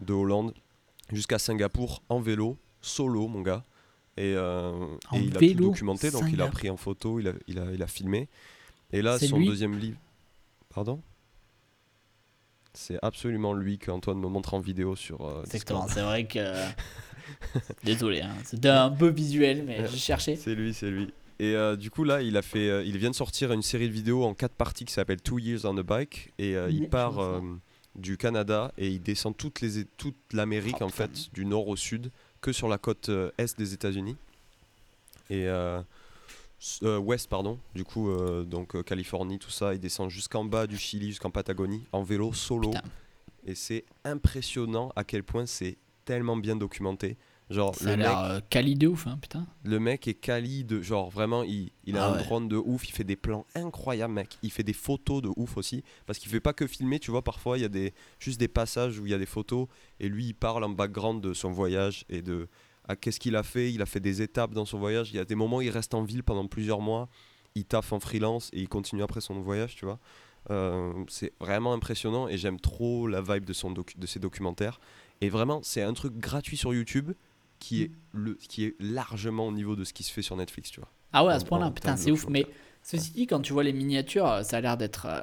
de 0.00 0.12
Hollande 0.12 0.52
jusqu'à 1.12 1.38
Singapour 1.38 2.02
en 2.08 2.20
vélo, 2.20 2.58
solo, 2.80 3.28
mon 3.28 3.42
gars. 3.42 3.64
Et, 4.16 4.30
et 4.32 5.18
il 5.20 5.36
a 5.36 5.40
tout 5.40 5.54
documenté, 5.54 6.10
donc 6.10 6.24
il 6.32 6.40
a 6.42 6.48
pris 6.48 6.70
en 6.70 6.76
photo, 6.76 7.20
il 7.20 7.28
a, 7.28 7.32
il 7.46 7.60
a, 7.60 7.72
il 7.72 7.82
a 7.82 7.86
filmé. 7.86 8.28
Et 8.92 9.02
là, 9.02 9.18
son 9.18 9.40
deuxième 9.40 9.78
livre. 9.78 9.98
Pardon? 10.68 11.00
C'est 12.74 12.98
absolument 13.02 13.54
lui 13.54 13.78
qu'Antoine 13.78 14.18
me 14.18 14.28
montre 14.28 14.54
en 14.54 14.60
vidéo 14.60 14.96
sur. 14.96 15.22
Euh, 15.22 15.42
Exactement, 15.44 15.88
c'est 15.88 16.02
vrai 16.02 16.26
que. 16.26 16.54
Désolé, 17.84 18.20
hein. 18.20 18.34
c'était 18.44 18.68
un 18.68 18.90
peu 18.90 19.08
visuel, 19.08 19.64
mais 19.64 19.86
j'ai 19.88 19.96
cherché. 19.96 20.36
C'est 20.36 20.54
lui, 20.54 20.74
c'est 20.74 20.90
lui. 20.90 21.12
Et 21.38 21.54
euh, 21.54 21.76
du 21.76 21.90
coup, 21.90 22.04
là, 22.04 22.22
il, 22.22 22.36
a 22.36 22.42
fait, 22.42 22.68
euh, 22.68 22.84
il 22.84 22.96
vient 22.98 23.10
de 23.10 23.14
sortir 23.14 23.52
une 23.52 23.62
série 23.62 23.88
de 23.88 23.92
vidéos 23.92 24.24
en 24.24 24.34
quatre 24.34 24.54
parties 24.54 24.84
qui 24.84 24.92
s'appelle 24.92 25.20
Two 25.20 25.38
Years 25.38 25.64
on 25.64 25.76
a 25.76 25.82
Bike. 25.82 26.32
Et 26.38 26.54
il, 26.70 26.88
part, 26.88 27.18
du 27.96 28.16
Canada 28.16 28.72
et 28.78 28.88
il 28.88 29.02
descend 29.02 29.36
toute 29.36 29.60
les 29.60 29.84
toute 29.84 30.16
l'Amérique 30.32 30.76
Oh, 30.80 30.84
en 30.84 30.90
putain. 30.90 31.08
fait 31.08 31.32
du 31.32 31.46
nord 31.46 31.68
au 31.68 31.76
sud 31.76 32.10
que 32.40 32.52
sur 32.52 32.68
la 32.68 32.78
côte 32.78 33.08
euh, 33.08 33.30
est 33.38 33.58
des 33.58 33.72
États-Unis 33.72 34.16
et 35.30 35.48
euh, 36.82 36.98
ouest 36.98 37.28
pardon 37.28 37.58
du 37.74 37.84
coup 37.84 38.10
euh, 38.10 38.44
donc 38.44 38.74
euh, 38.76 38.82
Californie 38.82 39.38
tout 39.38 39.50
ça 39.50 39.74
il 39.74 39.80
descend 39.80 40.10
jusqu'en 40.10 40.44
bas 40.44 40.66
du 40.66 40.78
Chili 40.78 41.08
jusqu'en 41.08 41.30
Patagonie 41.30 41.84
en 41.92 42.02
vélo 42.02 42.32
solo 42.32 42.70
Putain. 42.70 42.82
et 43.44 43.54
c'est 43.54 43.84
impressionnant 44.04 44.90
à 44.96 45.04
quel 45.04 45.22
point 45.22 45.46
c'est 45.46 45.76
tellement 46.04 46.36
bien 46.36 46.56
documenté 46.56 47.16
genre 47.50 47.74
Ça 47.76 47.90
a 47.90 47.90
le 47.92 47.96
mec 47.98 48.06
l'air 48.06 48.18
euh, 48.18 48.40
quali 48.50 48.74
de 48.74 48.88
ouf, 48.88 49.06
hein, 49.06 49.18
putain. 49.22 49.46
le 49.62 49.78
mec 49.78 50.08
est 50.08 50.14
quali 50.14 50.64
de 50.64 50.82
genre 50.82 51.10
vraiment 51.10 51.42
il, 51.44 51.70
il 51.84 51.96
a 51.96 52.06
Ah 52.06 52.08
un 52.08 52.16
ouais. 52.16 52.24
drone 52.24 52.48
de 52.48 52.56
ouf, 52.56 52.88
il 52.88 52.92
fait 52.92 53.04
des 53.04 53.14
plans 53.14 53.46
incroyables 53.54 54.14
mec, 54.14 54.36
il 54.42 54.50
fait 54.50 54.64
des 54.64 54.72
photos 54.72 55.22
de 55.22 55.30
ouf 55.36 55.56
aussi 55.56 55.84
parce 56.06 56.18
qu'il 56.18 56.28
fait 56.30 56.40
pas 56.40 56.52
que 56.52 56.66
filmer, 56.66 56.98
tu 56.98 57.10
vois 57.12 57.22
parfois 57.22 57.56
il 57.58 57.60
y 57.60 57.64
a 57.64 57.68
des 57.68 57.92
juste 58.18 58.40
des 58.40 58.48
passages 58.48 58.98
où 58.98 59.06
il 59.06 59.10
y 59.10 59.14
a 59.14 59.18
des 59.18 59.26
photos 59.26 59.68
et 60.00 60.08
lui 60.08 60.26
il 60.26 60.34
parle 60.34 60.64
en 60.64 60.70
background 60.70 61.22
de 61.22 61.34
son 61.34 61.50
voyage 61.52 62.04
et 62.08 62.20
de 62.22 62.48
à 62.88 62.96
qu'est-ce 62.96 63.18
qu'il 63.20 63.36
a 63.36 63.42
fait, 63.42 63.72
il 63.72 63.82
a 63.82 63.86
fait 63.86 64.00
des 64.00 64.22
étapes 64.22 64.52
dans 64.52 64.64
son 64.64 64.78
voyage, 64.78 65.10
il 65.10 65.16
y 65.16 65.18
a 65.18 65.24
des 65.24 65.34
moments 65.34 65.58
où 65.58 65.62
il 65.62 65.70
reste 65.70 65.94
en 65.94 66.02
ville 66.02 66.22
pendant 66.22 66.46
plusieurs 66.46 66.80
mois, 66.80 67.08
il 67.54 67.64
taffe 67.64 67.92
en 67.92 68.00
freelance 68.00 68.50
et 68.52 68.60
il 68.60 68.68
continue 68.68 69.02
après 69.02 69.20
son 69.20 69.34
voyage, 69.40 69.74
tu 69.76 69.84
vois. 69.84 69.98
Euh, 70.50 70.92
c'est 71.08 71.32
vraiment 71.40 71.72
impressionnant 71.72 72.28
et 72.28 72.38
j'aime 72.38 72.60
trop 72.60 73.08
la 73.08 73.20
vibe 73.20 73.44
de, 73.44 73.52
son 73.52 73.72
docu- 73.72 73.98
de 73.98 74.06
ses 74.06 74.20
documentaires. 74.20 74.80
Et 75.20 75.28
vraiment, 75.28 75.60
c'est 75.62 75.82
un 75.82 75.92
truc 75.92 76.16
gratuit 76.18 76.56
sur 76.56 76.72
YouTube 76.72 77.12
qui 77.58 77.82
est, 77.82 77.90
le, 78.12 78.34
qui 78.34 78.64
est 78.64 78.76
largement 78.78 79.48
au 79.48 79.52
niveau 79.52 79.74
de 79.74 79.82
ce 79.84 79.92
qui 79.92 80.02
se 80.02 80.12
fait 80.12 80.22
sur 80.22 80.36
Netflix, 80.36 80.70
tu 80.70 80.78
vois. 80.80 80.90
Ah 81.12 81.24
ouais, 81.24 81.32
à 81.32 81.40
ce 81.40 81.44
point-là, 81.46 81.70
putain, 81.70 81.96
c'est 81.96 82.10
ouf. 82.10 82.28
Mais. 82.28 82.46
Ceci 82.86 83.10
dit, 83.12 83.26
quand 83.26 83.40
tu 83.40 83.52
vois 83.52 83.64
les 83.64 83.72
miniatures, 83.72 84.26
euh, 84.26 84.42
ça 84.42 84.58
a 84.58 84.60
l'air 84.60 84.76
d'être 84.76 85.06
euh, 85.10 85.20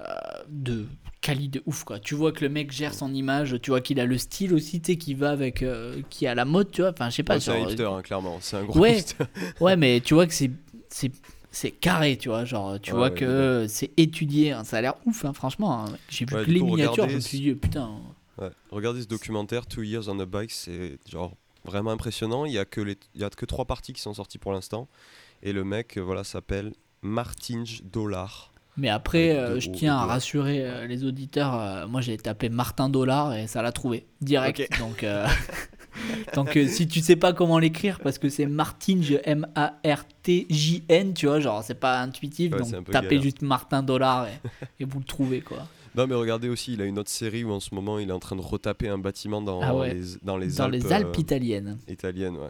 de 0.49 0.85
quali 1.21 1.47
de 1.47 1.63
ouf, 1.65 1.83
quoi. 1.85 1.99
Tu 1.99 2.15
vois 2.15 2.31
que 2.33 2.43
le 2.43 2.49
mec 2.49 2.71
gère 2.71 2.93
son 2.93 3.13
image, 3.13 3.59
tu 3.61 3.71
vois 3.71 3.79
qu'il 3.81 3.99
a 3.99 4.05
le 4.05 4.17
style 4.17 4.53
aussi, 4.53 4.81
tu 4.81 4.91
sais, 4.93 4.97
qui 4.97 5.13
va 5.13 5.31
avec. 5.31 5.63
euh, 5.63 6.01
qui 6.09 6.27
à 6.27 6.35
la 6.35 6.45
mode, 6.45 6.71
tu 6.71 6.81
vois. 6.81 6.91
Enfin, 6.91 7.09
je 7.09 7.15
sais 7.15 7.23
pas. 7.23 7.35
Ouais, 7.35 7.39
c'est 7.39 7.51
un 7.51 7.59
hipster, 7.59 7.85
hein, 7.85 8.01
clairement. 8.01 8.39
C'est 8.41 8.57
un 8.57 8.65
gros 8.65 8.79
Ouais. 8.79 8.97
hipster. 8.99 9.23
Ouais, 9.61 9.77
mais 9.77 10.01
tu 10.01 10.13
vois 10.13 10.27
que 10.27 10.33
c'est 10.33 10.51
c'est 10.89 11.11
c'est 11.51 11.71
carré, 11.71 12.17
tu 12.17 12.29
vois, 12.29 12.45
genre 12.45 12.79
tu 12.81 12.91
Ouais, 12.91 12.97
vois 12.97 13.09
que 13.11 13.65
c'est 13.69 13.91
étudié, 13.97 14.51
hein, 14.51 14.63
ça 14.63 14.77
a 14.77 14.81
l'air 14.81 14.95
ouf, 15.05 15.23
hein, 15.23 15.33
franchement. 15.33 15.85
J'ai 16.09 16.25
vu 16.25 16.35
que 16.35 16.51
les 16.51 16.59
coup, 16.59 16.65
miniatures, 16.65 17.07
je 17.07 17.15
me 17.15 17.19
suis 17.21 17.39
dit 17.39 17.53
putain. 17.53 17.91
Regardez 18.71 19.03
ce 19.03 19.07
documentaire, 19.07 19.67
Two 19.67 19.83
Years 19.83 20.09
on 20.09 20.19
a 20.19 20.25
Bike, 20.25 20.51
c'est 20.51 20.97
genre 21.09 21.37
vraiment 21.63 21.91
impressionnant. 21.91 22.45
Il 22.45 22.51
y 22.51 22.57
a 22.57 22.65
que 22.65 22.81
les, 22.81 22.97
il 23.13 23.21
y 23.21 23.23
a 23.23 23.29
que 23.29 23.45
trois 23.45 23.65
parties 23.65 23.93
qui 23.93 24.01
sont 24.01 24.13
sorties 24.13 24.39
pour 24.39 24.51
l'instant, 24.51 24.89
et 25.43 25.53
le 25.53 25.63
mec, 25.63 25.97
voilà, 25.97 26.23
s'appelle 26.23 26.73
Martinge 27.03 27.83
Dollar. 27.83 28.51
Mais 28.75 28.89
après, 28.89 29.37
euh, 29.37 29.59
je 29.59 29.69
tiens 29.69 29.95
à 29.97 30.05
rassurer 30.05 30.65
euh, 30.65 30.87
les 30.87 31.03
auditeurs. 31.05 31.53
euh, 31.59 31.87
moi, 31.87 32.01
j'ai 32.01 32.17
tapé 32.17 32.49
Martin 32.49 32.89
Dollar 32.89 33.35
et 33.35 33.45
ça 33.45 33.61
l'a 33.61 33.71
trouvé 33.71 34.07
direct. 34.21 34.67
Donc, 34.79 35.03
euh, 35.03 35.27
donc 36.33 36.57
euh, 36.57 36.65
si 36.67 36.87
tu 36.87 37.01
sais 37.01 37.15
pas 37.15 37.33
comment 37.33 37.59
l'écrire, 37.59 37.99
parce 37.99 38.17
que 38.17 38.29
c'est 38.29 38.47
Martin, 38.47 38.99
M-A-R-T-J-N, 39.93 41.13
tu 41.13 41.27
vois, 41.27 41.39
genre 41.39 41.63
c'est 41.63 41.79
pas 41.79 41.99
intuitif. 42.01 42.53
Ouais, 42.53 42.59
donc 42.59 42.89
tapez 42.91 43.07
galère. 43.09 43.21
juste 43.21 43.41
Martin 43.41 43.83
Dollar 43.83 44.27
et, 44.27 44.39
et 44.79 44.85
vous 44.85 44.99
le 44.99 45.05
trouvez 45.05 45.41
quoi. 45.41 45.67
Non, 45.95 46.07
mais 46.07 46.15
regardez 46.15 46.49
aussi, 46.49 46.73
il 46.73 46.81
a 46.81 46.85
une 46.85 46.97
autre 46.97 47.11
série 47.11 47.43
où 47.43 47.51
en 47.51 47.59
ce 47.59 47.75
moment 47.75 47.99
il 47.99 48.09
est 48.09 48.13
en 48.13 48.19
train 48.19 48.35
de 48.35 48.41
retaper 48.41 48.89
un 48.89 48.97
bâtiment 48.97 49.41
dans, 49.41 49.61
Ah 49.61 49.75
ouais. 49.75 49.93
les, 49.93 50.01
dans 50.23 50.37
les 50.37 50.47
Dans 50.53 50.63
Alpes, 50.63 50.73
les 50.73 50.91
Alpes 50.91 51.15
euh, 51.15 51.21
italiennes. 51.21 51.77
italiennes. 51.87 52.37
Ouais. 52.37 52.49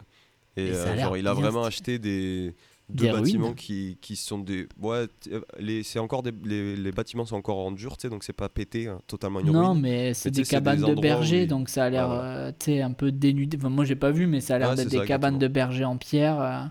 Et, 0.56 0.68
Et 0.68 0.70
euh, 0.72 0.98
genre, 0.98 1.16
il 1.18 1.26
a 1.26 1.34
vraiment 1.34 1.64
acheté 1.64 1.98
des, 1.98 2.54
deux 2.90 3.06
Des 3.06 3.12
bâtiments 3.12 3.46
ruines. 3.46 3.54
qui, 3.56 3.98
qui 4.00 4.14
sont 4.16 4.38
des. 4.38 4.68
Ouais, 4.78 5.06
euh, 5.32 5.40
les, 5.58 5.82
c'est 5.82 5.98
encore 5.98 6.22
des, 6.22 6.32
les, 6.44 6.76
les 6.76 6.92
bâtiments 6.92 7.24
sont 7.24 7.36
encore 7.36 7.58
en 7.58 7.72
dur, 7.72 7.96
tu 7.96 8.02
sais, 8.02 8.10
donc 8.10 8.24
c'est 8.24 8.32
pas 8.34 8.48
pété, 8.50 8.88
hein, 8.88 9.00
totalement 9.06 9.40
une 9.40 9.50
Non, 9.50 9.70
ruine. 9.70 9.80
mais 9.80 10.12
c'est 10.14 10.30
des 10.30 10.42
cabanes 10.44 10.80
des 10.82 10.92
de 10.94 10.98
où 10.98 11.00
bergers, 11.00 11.46
donc 11.46 11.68
ça 11.70 11.84
a 11.84 11.90
l'air, 11.90 12.10
euh, 12.10 12.50
tu 12.58 12.66
sais, 12.66 12.82
un 12.82 12.92
peu 12.92 13.10
dénudé. 13.10 13.56
Enfin, 13.56 13.70
moi, 13.70 13.84
j'ai 13.86 13.96
pas 13.96 14.10
vu, 14.10 14.26
mais 14.26 14.40
ça 14.40 14.56
a 14.56 14.58
l'air 14.58 14.68
Ouais, 14.70 14.76
d'être 14.76 14.88
des 14.90 14.98
ça, 14.98 15.06
cabanes 15.06 15.38
de 15.38 15.48
bergers 15.48 15.84
en 15.86 15.96
pierre. 15.96 16.40
euh. 16.40 16.64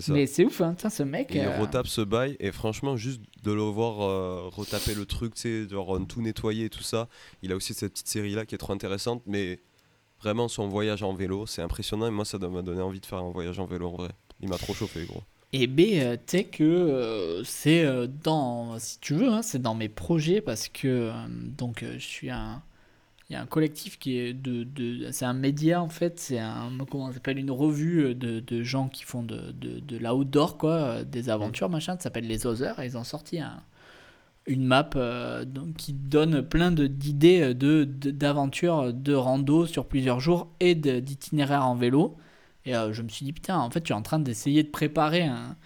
Ça. 0.00 0.12
Mais 0.12 0.26
c'est 0.26 0.44
ouf, 0.44 0.60
hein, 0.60 0.74
tiens, 0.76 0.90
ce 0.90 1.04
mec. 1.04 1.32
Et 1.36 1.38
il 1.38 1.44
euh, 1.44 1.60
retape 1.60 1.86
ce 1.86 2.00
bail 2.00 2.36
et 2.40 2.50
franchement 2.50 2.96
juste 2.96 3.20
de 3.44 3.52
le 3.52 3.62
voir 3.62 4.50
retaper 4.50 4.92
le 4.92 5.06
truc, 5.06 5.34
tu 5.36 5.42
sais, 5.42 5.68
genre 5.68 6.00
tout 6.08 6.20
nettoyer 6.20 6.64
et 6.64 6.68
tout 6.70 6.82
ça. 6.82 7.08
Il 7.42 7.52
a 7.52 7.56
aussi 7.56 7.74
cette 7.74 7.92
petite 7.92 8.08
série 8.08 8.34
là 8.34 8.44
qui 8.44 8.56
est 8.56 8.58
trop 8.58 8.72
intéressante, 8.72 9.22
mais 9.26 9.60
vraiment 10.20 10.48
son 10.48 10.66
voyage 10.66 11.04
en 11.04 11.14
vélo, 11.14 11.46
c'est 11.46 11.62
impressionnant 11.62 12.08
et 12.08 12.10
moi 12.10 12.24
ça 12.24 12.38
m'a 12.38 12.62
donné 12.62 12.82
envie 12.82 12.98
de 12.98 13.06
faire 13.06 13.18
un 13.18 13.30
voyage 13.30 13.60
en 13.60 13.66
vélo 13.66 13.86
en 13.88 13.92
vrai. 13.92 14.08
Il 14.40 14.48
m'a 14.48 14.58
trop 14.58 14.74
chauffé 14.74 15.04
gros. 15.06 15.22
Et 15.56 15.68
B, 15.68 15.80
euh, 15.94 16.16
tu 16.16 16.38
sais 16.38 16.44
que 16.44 16.64
euh, 16.64 17.44
c'est 17.44 17.84
euh, 17.84 18.08
dans, 18.24 18.76
si 18.80 18.98
tu 18.98 19.14
veux, 19.14 19.28
hein, 19.28 19.40
c'est 19.42 19.62
dans 19.62 19.74
mes 19.76 19.88
projets 19.88 20.40
parce 20.40 20.68
que 20.68 20.88
euh, 20.88 21.12
donc 21.56 21.84
je 21.84 22.04
suis 22.04 22.28
un, 22.28 22.60
il 23.30 23.34
y 23.34 23.36
a 23.36 23.40
un 23.42 23.46
collectif 23.46 23.98
qui 24.00 24.18
est 24.18 24.34
de, 24.34 24.64
de 24.64 25.12
c'est 25.12 25.24
un 25.26 25.32
média 25.32 25.80
en 25.80 25.88
fait, 25.88 26.18
c'est 26.18 26.40
un, 26.40 26.72
comment 26.90 27.12
s'appelle, 27.12 27.38
une 27.38 27.52
revue 27.52 28.16
de, 28.16 28.40
de 28.40 28.62
gens 28.64 28.88
qui 28.88 29.04
font 29.04 29.22
de, 29.22 29.52
de, 29.52 29.78
de 29.78 29.96
l'outdoor 29.98 30.58
quoi, 30.58 31.04
des 31.04 31.30
aventures 31.30 31.70
machin, 31.70 31.94
ça 31.94 32.04
s'appelle 32.04 32.26
les 32.26 32.46
Others 32.46 32.80
et 32.80 32.86
ils 32.86 32.98
ont 32.98 33.04
sorti 33.04 33.38
un, 33.38 33.62
une 34.46 34.64
map 34.64 34.90
euh, 34.96 35.44
donc, 35.44 35.74
qui 35.76 35.92
donne 35.92 36.42
plein 36.42 36.72
de- 36.72 36.88
d'idées 36.88 37.54
de, 37.54 37.84
d'aventures, 37.84 38.92
de 38.92 39.14
rando 39.14 39.66
sur 39.66 39.86
plusieurs 39.86 40.20
jours 40.20 40.48
et 40.60 40.74
d'itinéraires 40.74 41.66
en 41.66 41.76
vélo. 41.76 42.16
Et 42.66 42.74
euh, 42.76 42.92
je 42.92 43.02
me 43.02 43.08
suis 43.08 43.24
dit, 43.26 43.32
putain, 43.32 43.58
en 43.58 43.70
fait, 43.70 43.82
tu 43.82 43.92
es 43.92 43.94
en 43.96 44.02
train 44.02 44.18
d'essayer 44.18 44.62
de 44.62 44.68
préparer 44.70 45.22
un, 45.24 45.56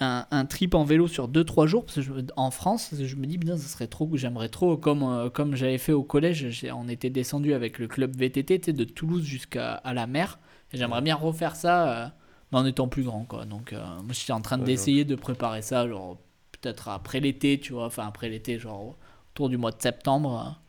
un, 0.00 0.26
un 0.30 0.46
trip 0.46 0.74
en 0.74 0.84
vélo 0.84 1.08
sur 1.08 1.28
2-3 1.28 1.66
jours. 1.66 1.84
Parce 1.84 1.96
que 1.96 2.02
je- 2.02 2.12
en 2.36 2.50
France, 2.50 2.94
je 3.00 3.16
me 3.16 3.26
dis, 3.26 3.38
putain, 3.38 3.56
ça 3.56 3.68
serait 3.68 3.88
trop, 3.88 4.08
j'aimerais 4.14 4.48
trop, 4.48 4.76
comme, 4.76 5.02
euh, 5.04 5.30
comme 5.30 5.56
j'avais 5.56 5.78
fait 5.78 5.92
au 5.92 6.02
collège, 6.04 6.46
on 6.74 6.88
était 6.88 7.10
descendu 7.10 7.54
avec 7.54 7.78
le 7.78 7.88
club 7.88 8.16
VTT 8.16 8.60
tu 8.60 8.66
sais, 8.66 8.72
de 8.72 8.84
Toulouse 8.84 9.24
jusqu'à 9.24 9.74
à 9.74 9.94
la 9.94 10.06
mer. 10.06 10.38
Et 10.72 10.78
j'aimerais 10.78 11.02
bien 11.02 11.16
refaire 11.16 11.56
ça, 11.56 12.06
euh, 12.06 12.08
mais 12.52 12.58
en 12.58 12.66
étant 12.66 12.88
plus 12.88 13.04
grand, 13.04 13.24
quoi. 13.24 13.44
Donc, 13.46 13.72
moi, 13.72 14.12
j'étais 14.12 14.32
en 14.32 14.40
train 14.42 14.58
Ouais, 14.58 14.64
d'essayer 14.64 15.04
de 15.04 15.14
préparer 15.16 15.62
ça, 15.62 15.88
genre, 15.88 16.18
peut-être 16.52 16.88
après 16.88 17.20
l'été, 17.20 17.60
tu 17.60 17.72
vois, 17.72 17.86
enfin, 17.86 18.06
après 18.06 18.28
l'été, 18.28 18.58
genre, 18.58 18.96
autour 19.32 19.48
du 19.48 19.56
mois 19.58 19.72
de 19.72 19.80
septembre. 19.82 20.60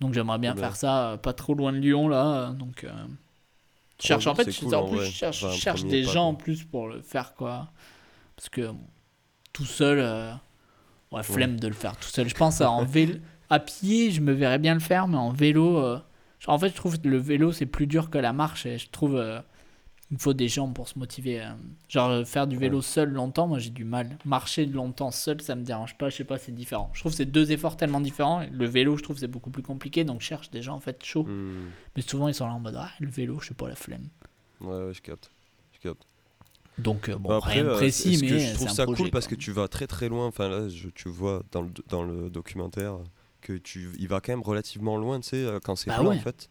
Donc, 0.00 0.14
j'aimerais 0.14 0.38
bien 0.38 0.54
faire 0.56 0.76
ça, 0.76 1.12
euh, 1.12 1.16
pas 1.16 1.32
trop 1.32 1.54
loin 1.54 1.72
de 1.72 1.78
Lyon, 1.78 2.08
là. 2.08 2.52
Donc, 2.52 2.84
euh, 3.98 4.02
je 4.02 4.06
cherche, 4.06 4.26
en 4.26 4.34
fait, 4.34 4.58
cool, 4.58 4.74
en 4.74 4.88
plus, 4.88 5.04
cherche, 5.10 5.44
Enfin, 5.44 5.74
des 5.88 6.04
pas, 6.04 6.12
gens 6.12 6.28
en 6.28 6.34
plus 6.34 6.64
pour 6.64 6.88
le 6.88 7.02
faire, 7.02 7.34
quoi. 7.34 7.68
Parce 8.36 8.48
que 8.48 8.68
bon, 8.68 8.86
tout 9.52 9.64
seul, 9.64 9.98
euh, 9.98 10.32
ouais, 11.10 11.22
flemme 11.22 11.58
de 11.58 11.66
le 11.68 11.74
faire 11.74 11.96
tout 11.96 12.08
seul. 12.08 12.28
Je 12.28 12.34
pense 12.34 12.60
à, 12.60 12.70
en 12.70 12.84
vélo, 12.86 13.14
à 13.50 13.58
pied, 13.58 14.10
je 14.10 14.20
me 14.20 14.32
verrais 14.32 14.58
bien 14.58 14.74
le 14.74 14.80
faire, 14.80 15.08
mais 15.08 15.16
en 15.16 15.32
vélo, 15.32 15.78
euh, 15.78 15.98
en 16.46 16.58
fait, 16.58 16.68
je 16.68 16.74
trouve 16.74 17.00
que 17.00 17.08
le 17.08 17.18
vélo 17.18 17.52
c'est 17.52 17.66
plus 17.66 17.86
dur 17.86 18.10
que 18.10 18.18
la 18.18 18.32
marche 18.32 18.66
et 18.66 18.78
je 18.78 18.88
trouve 18.90 19.16
euh, 19.16 19.40
il 20.10 20.18
faut 20.18 20.32
des 20.32 20.48
jambes 20.48 20.72
pour 20.74 20.88
se 20.88 20.98
motiver. 20.98 21.40
euh. 21.42 21.50
Genre 21.88 22.08
euh, 22.10 22.24
faire 22.24 22.46
du 22.46 22.56
vélo 22.56 22.80
seul 22.82 23.10
longtemps, 23.10 23.46
moi 23.46 23.58
j'ai 23.58 23.70
du 23.70 23.84
mal. 23.84 24.16
Marcher 24.24 24.64
longtemps 24.66 25.10
seul, 25.10 25.40
ça 25.42 25.54
me 25.54 25.62
dérange 25.64 25.96
pas. 25.98 26.08
Je 26.08 26.16
sais 26.16 26.24
pas, 26.24 26.38
c'est 26.38 26.52
différent. 26.54 26.90
Je 26.94 27.00
trouve 27.00 27.12
c'est 27.12 27.26
deux 27.26 27.52
efforts 27.52 27.76
tellement 27.76 28.00
différents. 28.00 28.44
Le 28.50 28.66
vélo, 28.66 28.96
je 28.96 29.02
trouve 29.02 29.18
c'est 29.18 29.26
beaucoup 29.28 29.50
plus 29.50 29.62
compliqué, 29.62 30.04
donc 30.04 30.20
je 30.22 30.26
cherche 30.26 30.50
des 30.50 30.62
gens 30.62 30.74
en 30.76 30.80
fait 30.80 31.04
chauds. 31.04 31.24
Hmm. 31.24 31.68
Mais 31.96 32.02
souvent 32.02 32.28
ils 32.28 32.34
sont 32.34 32.46
là 32.46 32.52
en 32.54 32.60
mode 32.60 32.76
ah 32.78 32.90
le 33.00 33.08
vélo, 33.10 33.38
je 33.40 33.48
sais 33.48 33.54
pas 33.54 33.68
la 33.68 33.74
flemme. 33.76 34.08
Ouais, 34.60 34.84
ouais, 34.86 34.94
je 34.94 35.02
capte. 35.02 35.30
Je 35.74 35.80
capte. 35.88 36.02
Donc 36.78 37.08
euh, 37.08 37.16
bon, 37.16 37.30
après, 37.36 37.54
rien 37.54 37.64
de 37.64 37.68
euh, 37.70 37.74
précis, 37.76 38.18
mais 38.22 38.28
que 38.28 38.38
je 38.38 38.54
trouve 38.54 38.68
ça 38.70 38.84
projet, 38.84 39.02
cool 39.02 39.10
parce 39.10 39.26
quoi. 39.26 39.36
que 39.36 39.40
tu 39.42 39.50
vas 39.52 39.66
très 39.68 39.86
très 39.86 40.08
loin. 40.08 40.26
Enfin 40.26 40.48
là, 40.48 40.68
je- 40.68 40.88
tu 40.88 41.08
vois 41.08 41.42
dans 41.52 41.62
le, 41.62 41.70
dans 41.88 42.04
le 42.04 42.30
documentaire 42.30 42.98
que 43.40 43.52
tu, 43.54 43.90
il 43.98 44.08
va 44.08 44.20
quand 44.20 44.32
même 44.32 44.42
relativement 44.42 44.96
loin, 44.96 45.20
tu 45.20 45.28
sais, 45.30 45.36
euh, 45.44 45.58
quand 45.62 45.76
c'est 45.76 45.90
Bah 45.90 46.02
ouais. 46.02 46.16
en 46.16 46.20
fait. 46.20 46.48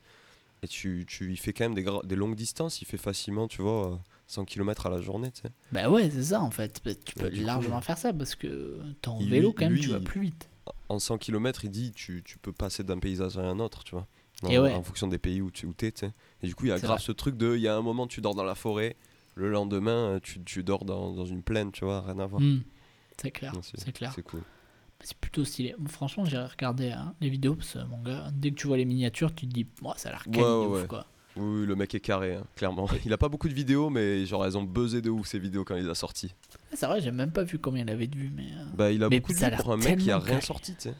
Et 0.63 0.67
tu, 0.67 1.05
tu, 1.07 1.31
il 1.31 1.37
fait 1.37 1.53
quand 1.53 1.65
même 1.65 1.75
des, 1.75 1.85
des 2.05 2.15
longues 2.15 2.35
distances. 2.35 2.81
Il 2.81 2.85
fait 2.85 2.97
facilement, 2.97 3.47
tu 3.47 3.61
vois, 3.61 3.91
euh, 3.93 3.95
100 4.27 4.45
km 4.45 4.87
à 4.87 4.89
la 4.89 5.01
journée, 5.01 5.31
tu 5.31 5.41
sais. 5.43 5.49
Bah 5.71 5.89
ouais, 5.89 6.09
c'est 6.09 6.23
ça 6.23 6.41
en 6.41 6.49
fait. 6.51 6.81
Bah, 6.83 6.91
Tu 7.05 7.13
peux 7.15 7.25
Ouais, 7.25 7.29
du 7.31 7.39
coup, 7.41 7.45
largement 7.45 7.81
faire 7.81 7.97
ça 7.97 8.11
parce 8.13 8.35
que 8.35 8.79
t'es 9.01 9.09
en 9.09 9.19
il- 9.19 9.29
vélo 9.29 9.53
quand 9.53 9.65
même, 9.65 9.73
lui, 9.73 9.81
tu 9.81 9.89
vas 9.89 9.99
plus 9.99 10.21
vite. 10.21 10.49
En 10.89 10.99
100 10.99 11.17
km, 11.17 11.63
il 11.65 11.69
dit 11.71 11.91
tu, 11.91 12.23
tu 12.23 12.37
peux 12.39 12.51
passer 12.51 12.83
d'un 12.83 12.97
paysage 12.99 13.37
à 13.37 13.41
un 13.41 13.59
autre, 13.59 13.83
tu 13.83 13.91
vois. 13.91 14.07
Et 14.49 14.57
En- 14.57 14.63
ouais. 14.63 14.73
En 14.73 14.83
fonction 14.83 15.07
des 15.07 15.17
pays 15.19 15.41
où 15.41 15.51
tu 15.51 15.65
où 15.65 15.73
es, 15.81 15.91
tu 15.91 15.99
sais. 16.07 16.11
Et 16.41 16.47
du 16.47 16.55
coup, 16.55 16.65
il 16.65 16.69
y 16.69 16.71
a 16.71 16.79
grave 16.79 16.97
vrai. 16.97 17.05
ce 17.05 17.11
truc 17.11 17.37
de 17.37 17.55
il 17.55 17.61
y 17.61 17.67
a 17.67 17.75
un 17.75 17.81
moment, 17.81 18.07
tu 18.07 18.21
dors 18.21 18.35
dans 18.35 18.43
la 18.43 18.55
forêt. 18.55 18.95
Le 19.35 19.49
lendemain, 19.51 20.15
euh, 20.15 20.19
tu, 20.19 20.43
tu 20.43 20.63
dors 20.63 20.83
dans, 20.85 21.11
dans 21.13 21.25
une 21.25 21.43
plaine, 21.43 21.71
tu 21.71 21.85
vois, 21.85 22.01
rien 22.01 22.17
à 22.17 22.25
voir. 22.25 22.41
Hmm, 22.41 22.61
C'est 23.21 23.29
clair, 23.31 23.53
c'est 23.61 23.91
clair. 23.91 24.11
C'est 24.15 24.23
cool. 24.23 24.41
C'est 25.03 25.17
plutôt 25.17 25.45
stylé. 25.45 25.75
Franchement, 25.87 26.25
j'ai 26.25 26.37
regardé 26.39 26.89
hein, 26.91 27.13
les 27.21 27.29
vidéos 27.29 27.55
parce 27.55 27.73
que 27.73 27.79
mon 27.85 28.01
gars, 28.01 28.29
dès 28.33 28.51
que 28.51 28.55
tu 28.55 28.67
vois 28.67 28.77
les 28.77 28.85
miniatures, 28.85 29.33
tu 29.33 29.47
te 29.47 29.53
dis, 29.53 29.65
ça 29.95 30.09
a 30.09 30.11
l'air 30.13 30.23
Ouais, 30.27 30.37
ouais, 30.41 30.65
ouf 30.81 30.87
quoi. 30.87 31.05
Oui, 31.35 31.59
oui, 31.61 31.65
le 31.67 31.75
mec 31.75 31.93
est 31.93 31.99
carré, 31.99 32.33
hein, 32.35 32.43
clairement. 32.55 32.87
Il 33.05 33.13
a 33.13 33.17
pas 33.17 33.29
beaucoup 33.29 33.47
de 33.47 33.53
vidéos, 33.53 33.89
mais 33.91 34.25
genre 34.25 34.43
elles 34.45 34.57
ont 34.57 34.63
buzzé 34.63 35.01
de 35.03 35.11
ouf 35.11 35.27
ces 35.27 35.37
vidéos 35.37 35.63
quand 35.63 35.75
il 35.75 35.83
les 35.83 35.89
a 35.89 35.93
sorties. 35.95 36.33
Ah, 36.51 36.75
C'est 36.75 36.85
vrai, 36.87 36.99
j'ai 36.99 37.11
même 37.11 37.31
pas 37.31 37.43
vu 37.43 37.59
combien 37.59 37.83
il 37.83 37.89
avait 37.91 38.07
de 38.07 38.17
vues, 38.17 38.31
mais. 38.35 38.47
euh, 38.53 38.65
Bah, 38.75 38.91
il 38.91 39.03
a 39.03 39.09
Mais 39.09 39.19
beaucoup 39.19 39.33
de 39.33 39.37
vues 39.37 39.51
pour 39.57 39.71
un 39.71 39.77
mec 39.77 39.99
qui 39.99 40.09
a 40.11 40.17
rien 40.17 40.29
carré. 40.31 40.41
sorti, 40.41 40.73
tu 40.75 40.81
sais. 40.81 40.95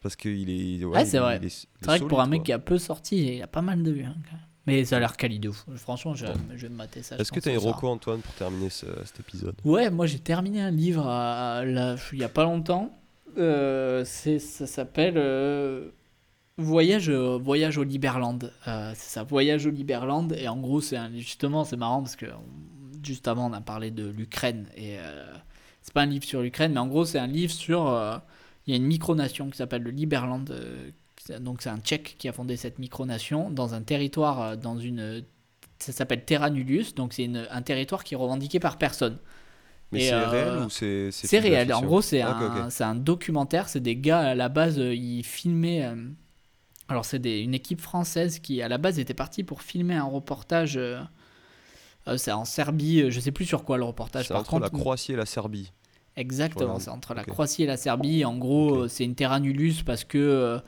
Parce 0.00 0.16
qu'il 0.16 0.48
est. 0.48 0.84
Ouais, 0.84 1.04
c'est 1.04 1.18
vrai. 1.18 1.40
C'est 1.48 1.66
vrai 1.84 2.00
que 2.00 2.04
pour 2.06 2.20
un 2.22 2.26
mec 2.26 2.40
quoi. 2.40 2.44
qui 2.46 2.52
a 2.52 2.58
peu 2.58 2.78
sorti, 2.78 3.36
il 3.36 3.42
a 3.42 3.46
pas 3.46 3.62
mal 3.62 3.82
de 3.82 3.90
vues. 3.90 4.04
hein, 4.04 4.16
quand 4.24 4.36
même. 4.36 4.45
Mais 4.66 4.84
ça 4.84 4.96
a 4.96 5.00
l'air 5.00 5.16
quali 5.16 5.38
de 5.38 5.48
ouf. 5.50 5.64
Franchement, 5.76 6.14
je, 6.14 6.26
je 6.56 6.62
vais 6.62 6.68
me 6.68 6.76
mater 6.76 7.02
ça. 7.02 7.16
Est-ce 7.16 7.30
que 7.30 7.36
pense, 7.36 7.44
t'as 7.44 7.52
une 7.52 7.58
reco, 7.58 7.88
Antoine, 7.88 8.20
pour 8.20 8.34
terminer 8.34 8.68
ce- 8.70 8.86
cet 9.04 9.20
épisode? 9.20 9.54
Ouais, 9.64 9.90
moi 9.90 10.06
j'ai 10.06 10.18
terminé 10.18 10.60
un 10.60 10.70
livre 10.72 11.06
à- 11.06 11.58
à 11.58 11.64
la- 11.64 11.96
il 12.12 12.18
y 12.18 12.24
a 12.24 12.28
pas 12.28 12.42
longtemps. 12.44 12.98
Euh, 13.38 14.04
ça 14.04 14.66
s'appelle 14.66 15.14
euh, 15.18 15.90
Voyage, 16.58 17.10
voyage 17.10 17.76
au 17.78 17.84
Liberland. 17.84 18.50
c'est 18.64 18.94
ça, 19.10 19.22
Voyage 19.24 19.66
au 19.66 19.70
Liberland. 19.70 20.32
Et 20.32 20.48
en 20.48 20.56
gros, 20.56 20.80
c'est 20.80 20.98
justement, 21.16 21.64
c'est 21.64 21.76
marrant 21.76 22.00
parce 22.02 22.16
que 22.16 22.26
juste 23.04 23.28
avant, 23.28 23.50
on 23.50 23.52
a 23.52 23.60
parlé 23.60 23.90
de 23.90 24.06
l'Ukraine. 24.08 24.66
Et 24.76 24.96
c'est 25.82 25.92
pas 25.92 26.02
un 26.02 26.06
livre 26.06 26.24
sur 26.24 26.40
l'Ukraine, 26.40 26.72
mais 26.72 26.80
en 26.80 26.86
gros, 26.88 27.04
c'est 27.04 27.18
un 27.18 27.26
livre 27.26 27.52
sur. 27.52 27.80
Il 28.66 28.70
y 28.70 28.74
a 28.74 28.76
une 28.78 28.86
micronation 28.86 29.48
qui 29.50 29.58
s'appelle 29.58 29.82
le 29.82 29.90
Liberland. 29.90 30.50
Donc, 31.40 31.62
c'est 31.62 31.70
un 31.70 31.78
Tchèque 31.78 32.16
qui 32.18 32.28
a 32.28 32.32
fondé 32.32 32.56
cette 32.56 32.78
micronation 32.78 33.50
dans 33.50 33.74
un 33.74 33.82
territoire, 33.82 34.56
dans 34.56 34.78
une 34.78 35.24
ça 35.78 35.92
s'appelle 35.92 36.24
Terra 36.24 36.50
Nullius, 36.50 36.94
donc 36.94 37.12
c'est 37.12 37.30
un 37.50 37.62
territoire 37.62 38.04
qui 38.04 38.14
est 38.14 38.16
revendiqué 38.16 38.60
par 38.60 38.78
personne. 38.78 39.18
Mais 39.92 40.00
c'est 40.00 40.12
euh, 40.12 40.28
réel 40.28 40.58
ou 40.64 40.70
c'est 40.70 41.10
C'est 41.12 41.38
réel. 41.38 41.72
En 41.72 41.82
gros, 41.82 42.02
c'est 42.02 42.20
un, 42.20 42.68
un, 42.80 42.94
documentaire. 42.94 43.68
C'est 43.68 43.80
des 43.80 43.96
gars 43.96 44.20
à 44.20 44.34
la 44.34 44.48
base, 44.48 44.78
euh, 44.78 44.94
ils 44.94 45.22
filmaient. 45.22 45.84
Euh, 45.84 46.08
alors, 46.88 47.04
c'est 47.04 47.18
une 47.18 47.54
équipe 47.54 47.80
française 47.80 48.38
qui, 48.40 48.62
à 48.62 48.68
la 48.68 48.78
base, 48.78 48.98
était 48.98 49.14
partie 49.14 49.44
pour 49.44 49.62
filmer 49.62 49.94
un 49.94 50.04
reportage. 50.04 50.78
c'est 52.16 52.32
en 52.32 52.44
Serbie. 52.44 53.10
Je 53.10 53.20
sais 53.20 53.32
plus 53.32 53.44
sur 53.44 53.64
quoi 53.64 53.76
le 53.76 53.84
reportage. 53.84 54.28
C'est 54.28 54.34
entre 54.34 54.58
la 54.58 54.70
Croatie 54.70 55.12
et 55.12 55.16
la 55.16 55.26
Serbie. 55.26 55.72
Exactement. 56.16 56.78
C'est 56.80 56.90
entre 56.90 57.14
la 57.14 57.24
Croatie 57.24 57.64
et 57.64 57.66
la 57.66 57.76
Serbie. 57.76 58.24
En 58.24 58.36
gros, 58.36 58.88
c'est 58.88 59.04
une 59.04 59.14
terra 59.14 59.40
nullius 59.40 59.82
parce 59.82 60.04
que 60.04 60.60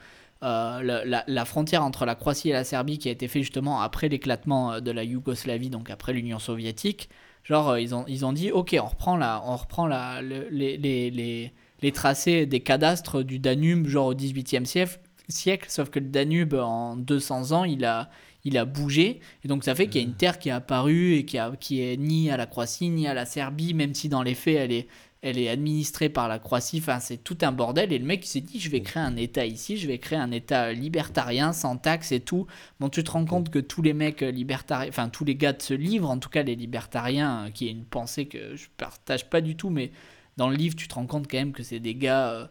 euh, 0.44 1.22
la, 1.26 1.44
frontière 1.44 1.82
entre 1.82 2.06
la 2.06 2.14
Croatie 2.14 2.50
et 2.50 2.52
la 2.52 2.62
Serbie 2.62 2.98
qui 2.98 3.08
a 3.08 3.12
été 3.12 3.26
faite 3.26 3.42
justement 3.42 3.80
après 3.80 4.08
l'éclatement 4.08 4.74
euh, 4.74 4.80
de 4.80 4.92
la 4.92 5.02
Yougoslavie, 5.02 5.68
donc 5.68 5.90
après 5.90 6.12
l'Union 6.12 6.38
soviétique. 6.38 7.08
Genre, 7.42 7.70
euh, 7.70 7.80
ils, 7.80 7.92
ont, 7.92 8.04
ils 8.06 8.24
ont 8.24 8.32
dit, 8.32 8.52
ok, 8.52 8.76
on 8.80 8.86
reprend, 8.86 9.16
la, 9.16 9.42
on 9.44 9.56
reprend 9.56 9.88
la, 9.88 10.22
les, 10.22 10.76
les, 10.76 11.52
les, 11.82 11.92
tracés 11.92 12.46
des 12.46 12.60
cadastres 12.60 13.24
du 13.24 13.40
Danube, 13.40 13.88
genre 13.88 14.06
au 14.08 14.14
XVIIIe 14.14 14.64
siècle, 14.64 15.00
siècle, 15.28 15.66
sauf 15.68 15.90
que 15.90 15.98
le 15.98 16.06
Danube, 16.06 16.54
en 16.54 16.94
200 16.94 17.50
ans, 17.52 17.64
il 17.64 17.84
a, 17.84 18.08
il 18.44 18.56
a 18.58 18.64
bougé. 18.64 19.18
Et 19.44 19.48
donc, 19.48 19.64
ça 19.64 19.74
fait 19.74 19.88
qu'il 19.88 20.00
y 20.00 20.04
a 20.04 20.06
une 20.06 20.14
terre 20.14 20.38
qui 20.38 20.50
est 20.50 20.52
apparue 20.52 21.14
et 21.14 21.24
qui, 21.24 21.38
a, 21.38 21.50
qui 21.58 21.82
est 21.82 21.96
ni 21.96 22.30
à 22.30 22.36
la 22.36 22.46
Croatie, 22.46 22.90
ni 22.90 23.08
à 23.08 23.14
la 23.14 23.26
Serbie, 23.26 23.74
même 23.74 23.94
si 23.94 24.08
dans 24.08 24.22
les 24.22 24.34
faits, 24.34 24.56
elle 24.56 24.72
est 24.72 24.88
elle 25.22 25.38
est 25.38 25.48
administrée 25.48 26.08
par 26.08 26.28
la 26.28 26.38
Croatie, 26.38 26.78
enfin 26.78 27.00
c'est 27.00 27.18
tout 27.18 27.38
un 27.42 27.52
bordel. 27.52 27.92
Et 27.92 27.98
le 27.98 28.04
mec 28.04 28.24
il 28.24 28.28
s'est 28.28 28.40
dit 28.40 28.60
je 28.60 28.70
vais 28.70 28.82
créer 28.82 29.02
un 29.02 29.16
État 29.16 29.46
ici, 29.46 29.76
je 29.76 29.86
vais 29.88 29.98
créer 29.98 30.18
un 30.18 30.30
État 30.30 30.72
libertarien 30.72 31.52
sans 31.52 31.76
taxes 31.76 32.12
et 32.12 32.20
tout. 32.20 32.46
Bon 32.80 32.88
tu 32.88 33.02
te 33.02 33.10
rends 33.10 33.24
compte 33.24 33.50
que 33.50 33.58
tous 33.58 33.82
les 33.82 33.94
mecs 33.94 34.20
libertariens, 34.20 34.88
enfin 34.88 35.08
tous 35.08 35.24
les 35.24 35.34
gars 35.34 35.52
de 35.52 35.62
ce 35.62 35.74
livre, 35.74 36.08
en 36.08 36.18
tout 36.18 36.30
cas 36.30 36.42
les 36.42 36.56
libertariens, 36.56 37.46
euh, 37.46 37.50
qui 37.50 37.68
est 37.68 37.72
une 37.72 37.84
pensée 37.84 38.26
que 38.26 38.56
je 38.56 38.68
partage 38.76 39.28
pas 39.28 39.40
du 39.40 39.56
tout, 39.56 39.70
mais 39.70 39.90
dans 40.36 40.48
le 40.48 40.56
livre 40.56 40.76
tu 40.76 40.88
te 40.88 40.94
rends 40.94 41.06
compte 41.06 41.28
quand 41.30 41.38
même 41.38 41.52
que 41.52 41.62
c'est 41.62 41.80
des 41.80 41.94
gars... 41.94 42.30
Euh, 42.30 42.46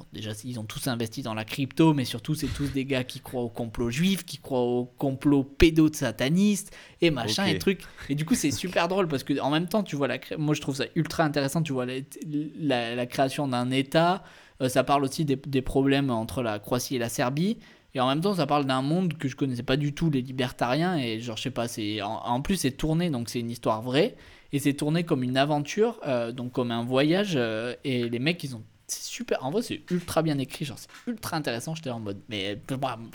Bon, 0.00 0.06
déjà, 0.14 0.30
ils 0.44 0.58
ont 0.58 0.64
tous 0.64 0.86
investi 0.86 1.20
dans 1.20 1.34
la 1.34 1.44
crypto, 1.44 1.92
mais 1.92 2.06
surtout, 2.06 2.34
c'est 2.34 2.46
tous 2.46 2.72
des 2.72 2.86
gars 2.86 3.04
qui 3.04 3.20
croient 3.20 3.42
au 3.42 3.50
complot 3.50 3.90
juif, 3.90 4.24
qui 4.24 4.38
croient 4.38 4.62
au 4.62 4.86
complot 4.86 5.44
pédo-sataniste, 5.44 6.74
et 7.02 7.10
machin, 7.10 7.44
et 7.44 7.58
trucs. 7.58 7.82
Et 8.08 8.14
du 8.14 8.24
coup, 8.24 8.34
c'est 8.34 8.50
super 8.50 8.88
drôle 8.88 9.08
parce 9.08 9.24
que 9.24 9.38
en 9.40 9.50
même 9.50 9.68
temps, 9.68 9.82
tu 9.82 9.96
vois, 9.96 10.08
la 10.08 10.18
moi 10.38 10.54
je 10.54 10.62
trouve 10.62 10.76
ça 10.76 10.84
ultra 10.94 11.24
intéressant, 11.24 11.62
tu 11.62 11.74
vois, 11.74 11.84
la, 11.84 12.94
la, 12.94 13.06
création 13.06 13.46
d'un 13.46 13.70
État. 13.70 14.24
Euh, 14.62 14.70
ça 14.70 14.84
parle 14.84 15.04
aussi 15.04 15.26
des, 15.26 15.36
des, 15.36 15.62
problèmes 15.62 16.10
entre 16.10 16.42
la 16.42 16.58
Croatie 16.58 16.96
et 16.96 16.98
la 16.98 17.10
Serbie. 17.10 17.58
Et 17.94 18.00
en 18.00 18.08
même 18.08 18.20
temps, 18.20 18.34
ça 18.34 18.46
parle 18.46 18.66
d'un 18.66 18.82
monde 18.82 19.14
que 19.18 19.28
je 19.28 19.36
connaissais 19.36 19.62
pas 19.62 19.76
du 19.76 19.92
tout, 19.92 20.10
les 20.10 20.22
libertariens. 20.22 20.96
Et 20.96 21.20
genre, 21.20 21.36
je 21.36 21.42
sais 21.42 21.50
pas, 21.50 21.68
c'est 21.68 22.00
en, 22.02 22.40
plus, 22.40 22.56
c'est 22.56 22.70
tourné, 22.70 23.10
donc 23.10 23.28
c'est 23.28 23.40
une 23.40 23.50
histoire 23.50 23.82
vraie. 23.82 24.16
Et 24.52 24.58
c'est 24.58 24.74
tourné 24.74 25.04
comme 25.04 25.22
une 25.22 25.36
aventure, 25.36 26.00
euh, 26.06 26.32
donc 26.32 26.52
comme 26.52 26.70
un 26.70 26.84
voyage. 26.84 27.32
Euh, 27.34 27.74
et 27.84 28.08
les 28.08 28.18
mecs, 28.18 28.42
ils 28.44 28.54
ont 28.54 28.62
c'est 28.90 29.02
super. 29.02 29.44
En 29.44 29.50
vrai, 29.50 29.62
c'est 29.62 29.82
ultra 29.90 30.22
bien 30.22 30.38
écrit. 30.38 30.64
Genre, 30.64 30.78
c'est 30.78 30.88
ultra 31.06 31.36
intéressant. 31.36 31.74
J'étais 31.74 31.90
en 31.90 32.00
mode. 32.00 32.20
Mais 32.28 32.60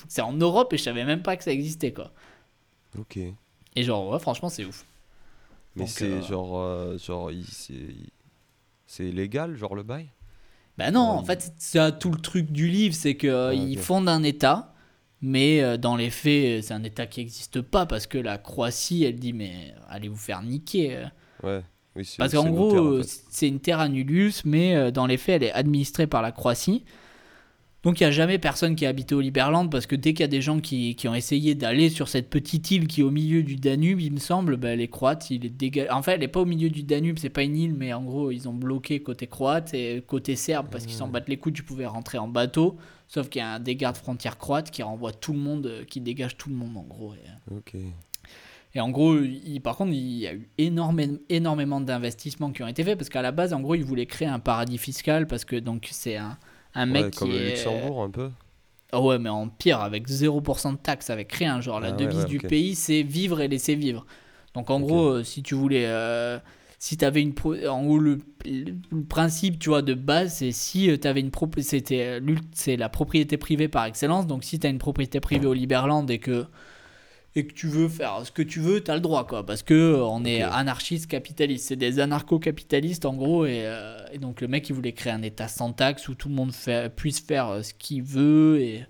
c'est 0.08 0.22
en 0.22 0.34
Europe 0.34 0.74
et 0.74 0.78
je 0.78 0.84
savais 0.84 1.06
même 1.06 1.22
pas 1.22 1.36
que 1.38 1.44
ça 1.44 1.52
existait, 1.52 1.92
quoi. 1.92 2.12
Ok. 2.98 3.18
Et 3.18 3.84
genre, 3.84 4.10
ouais, 4.10 4.20
franchement, 4.20 4.50
c'est 4.50 4.66
ouf. 4.66 4.86
Mais 5.76 5.88
c'est 5.88 6.06
euh, 6.06 6.22
genre. 6.22 6.60
Euh, 6.60 6.98
genre, 6.98 7.32
c'est 8.88 9.12
légal, 9.12 9.56
genre 9.56 9.76
le 9.76 9.84
bail? 9.84 10.08
Ben 10.78 10.92
non, 10.92 11.02
en 11.02 11.24
fait, 11.24 11.54
c'est 11.58 12.00
tout 12.00 12.12
le 12.12 12.20
truc 12.20 12.52
du 12.52 12.68
livre. 12.68 12.96
C'est 12.96 13.18
qu'ils 13.18 13.30
ah, 13.30 13.54
ils 13.54 13.78
fondent 13.78 14.10
un 14.10 14.24
État. 14.24 14.72
Mais 15.22 15.62
euh, 15.62 15.78
dans 15.78 15.96
les 15.96 16.10
faits, 16.10 16.64
c'est 16.66 16.74
un 16.74 16.84
État 16.84 17.08
qui 17.08 17.22
n'existe 17.22 17.62
pas 17.62 17.86
parce 17.86 18.06
que 18.06 18.18
la 18.18 18.38
Croatie, 18.38 19.04
elle 19.04 19.18
dit 19.18 19.34
Mais 19.34 19.74
allez 19.90 20.08
vous 20.08 20.18
faire 20.18 20.44
niquer. 20.44 21.08
Ouais. 21.44 21.64
Parce 22.18 22.34
qu'en 22.34 22.50
gros, 22.50 23.02
c'est 23.04 23.48
une 23.48 23.60
terre 23.60 23.80
annulus, 23.80 24.44
mais 24.46 24.76
euh, 24.76 24.92
dans 24.92 25.06
les 25.06 25.18
faits, 25.18 25.42
elle 25.42 25.50
est 25.50 25.54
administrée 25.54 26.08
par 26.08 26.22
la 26.22 26.32
Croatie. 26.32 26.84
Donc 27.84 28.00
il 28.00 28.04
n'y 28.04 28.08
a 28.08 28.12
jamais 28.12 28.40
personne 28.40 28.76
qui 28.76 28.88
a 28.88 28.90
habité 28.90 29.14
au 29.14 29.22
Liberland, 29.22 29.70
parce 29.70 29.86
que 29.86 29.96
dès 29.96 30.14
qu'il 30.14 30.22
y 30.22 30.24
a 30.24 30.28
des 30.28 30.42
gens 30.42 30.60
qui, 30.60 30.96
qui 30.96 31.08
ont 31.08 31.14
essayé 31.14 31.54
d'aller 31.54 31.90
sur 31.90 32.08
cette 32.08 32.32
petite 32.32 32.72
île 32.72 32.88
qui 32.88 33.02
est 33.02 33.04
au 33.04 33.12
milieu 33.12 33.44
du 33.44 33.58
Danube, 33.58 34.02
il 34.02 34.12
me 34.12 34.18
semble, 34.18 34.58
ben, 34.58 34.76
les 34.76 34.88
Croates, 34.88 35.30
il 35.30 35.46
est 35.46 35.50
dégagé. 35.50 35.92
En 35.92 36.02
fait, 36.02 36.14
elle 36.14 36.22
n'est 36.22 36.28
pas 36.28 36.42
au 36.42 36.46
milieu 36.46 36.70
du 36.70 36.82
Danube, 36.82 37.20
c'est 37.20 37.30
pas 37.30 37.44
une 37.44 37.56
île, 37.56 37.76
mais 37.76 37.94
en 37.94 38.04
gros, 38.04 38.32
ils 38.32 38.50
ont 38.50 38.54
bloqué 38.54 39.04
côté 39.04 39.28
croate 39.28 39.76
et 39.76 40.04
côté 40.08 40.36
serbe, 40.36 40.68
parce 40.72 40.88
qu'ils 40.88 40.96
s'en 40.96 41.08
battent 41.08 41.30
les 41.30 41.38
coups, 41.38 41.58
tu 41.58 41.64
pouvais 41.64 41.86
rentrer 41.86 42.18
en 42.18 42.28
bateau. 42.28 42.76
Sauf 43.08 43.30
qu'il 43.30 43.40
y 43.40 43.46
a 43.46 43.60
des 43.60 43.76
gardes 43.76 43.98
frontières 43.98 44.40
croates 44.40 44.72
qui 44.72 44.82
renvoient 44.82 45.14
tout 45.14 45.34
le 45.34 45.40
monde, 45.40 45.68
euh, 45.68 45.84
qui 45.86 46.02
dégagent 46.02 46.38
tout 46.38 46.50
le 46.50 46.56
monde 46.56 46.76
en 46.76 46.84
gros. 46.84 47.14
Ok. 47.52 47.76
Et 48.76 48.82
en 48.82 48.90
gros, 48.90 49.18
il, 49.18 49.62
par 49.62 49.78
contre, 49.78 49.94
il 49.94 50.18
y 50.18 50.28
a 50.28 50.34
eu 50.34 50.50
énormément, 50.58 51.18
énormément 51.30 51.80
d'investissements 51.80 52.52
qui 52.52 52.62
ont 52.62 52.68
été 52.68 52.84
faits 52.84 52.98
parce 52.98 53.10
qu'à 53.10 53.22
la 53.22 53.32
base, 53.32 53.54
en 53.54 53.62
gros, 53.62 53.76
il 53.76 53.86
voulait 53.86 54.06
créer 54.06 54.28
un 54.28 54.40
paradis 54.40 54.78
fiscal 54.78 55.28
parce 55.28 55.46
que 55.46 55.56
donc 55.56 55.88
c'est 55.92 56.18
un, 56.18 56.38
un 56.74 56.86
mec 56.86 57.16
comme 57.16 57.30
qui 57.30 57.38
le 57.38 57.46
Luxembourg 57.52 58.04
un 58.04 58.10
peu. 58.10 58.30
Oh 58.94 59.10
ouais, 59.10 59.20
mais 59.20 59.30
en 59.30 59.48
pire, 59.48 59.80
avec 59.80 60.08
0% 60.08 60.74
de 60.74 60.78
taxes, 60.78 61.10
avec 61.10 61.32
rien. 61.34 61.60
Genre, 61.62 61.80
la 61.80 61.90
ah 61.90 61.92
devise 61.92 62.26
du 62.26 62.40
pays, 62.40 62.76
c'est 62.76 63.02
vivre 63.02 63.42
et 63.42 63.48
laisser 63.48 63.76
vivre. 63.76 64.06
Donc, 64.54 64.70
en 64.70 64.80
gros, 64.80 65.08
euh, 65.08 65.24
si 65.24 65.42
tu 65.42 65.56
voulais. 65.56 65.86
Euh, 65.88 66.38
si 66.78 66.98
tu 66.98 67.04
avais 67.04 67.22
une. 67.22 67.34
En 67.68 67.84
gros, 67.84 67.98
le, 67.98 68.20
principe, 69.10 69.58
tu 69.60 69.70
vois, 69.70 69.82
de 69.82 69.94
base, 69.94 70.36
c'est 70.36 70.52
si 70.52 70.90
euh, 70.90 70.98
tu 70.98 71.08
avais 71.08 71.22
une. 71.22 71.32
C'était. 71.60 72.22
C'est 72.54 72.78
la 72.78 72.90
propriété 72.90 73.38
privée 73.38 73.68
par 73.68 73.86
excellence. 73.86 74.28
Donc, 74.28 74.44
si 74.44 74.60
tu 74.60 74.68
as 74.68 74.70
une 74.70 74.78
propriété 74.78 75.20
privée 75.20 75.48
au 75.48 75.54
Liberland 75.54 76.10
et 76.10 76.20
que 76.20 76.46
et 77.38 77.46
que 77.46 77.54
tu 77.54 77.68
veux 77.68 77.90
faire 77.90 78.26
ce 78.26 78.32
que 78.32 78.42
tu 78.42 78.62
veux, 78.62 78.82
tu 78.82 78.90
as 78.90 78.96
le 78.96 79.02
droit, 79.02 79.28
quoi. 79.28 79.46
Parce 79.46 79.62
que 79.62 79.74
euh, 79.74 80.06
on 80.06 80.24
est 80.24 80.42
anarchiste 80.42 81.08
capitaliste. 81.08 81.68
C'est 81.68 81.76
des 81.76 82.00
anarcho-capitalistes, 82.00 83.06
en 83.06 83.14
gros. 83.14 83.44
Euh, 83.44 84.00
et, 84.14 84.20
donc, 84.20 84.40
le 84.40 84.48
mec, 84.48 84.70
il 84.70 84.74
voulait 84.74 84.94
créer 84.94 85.12
un 85.12 85.22
État 85.22 85.50
sans 85.50 85.74
taxe 85.74 86.08
où 86.08 86.16
tout 86.16 86.30
le 86.30 86.36
monde 86.36 86.54
puisse 86.96 87.20
faire 87.20 87.50
euh, 87.50 87.62
ce 87.62 87.74
qu'il 87.74 88.04
veut. 88.04 88.62
Et, 88.62 88.86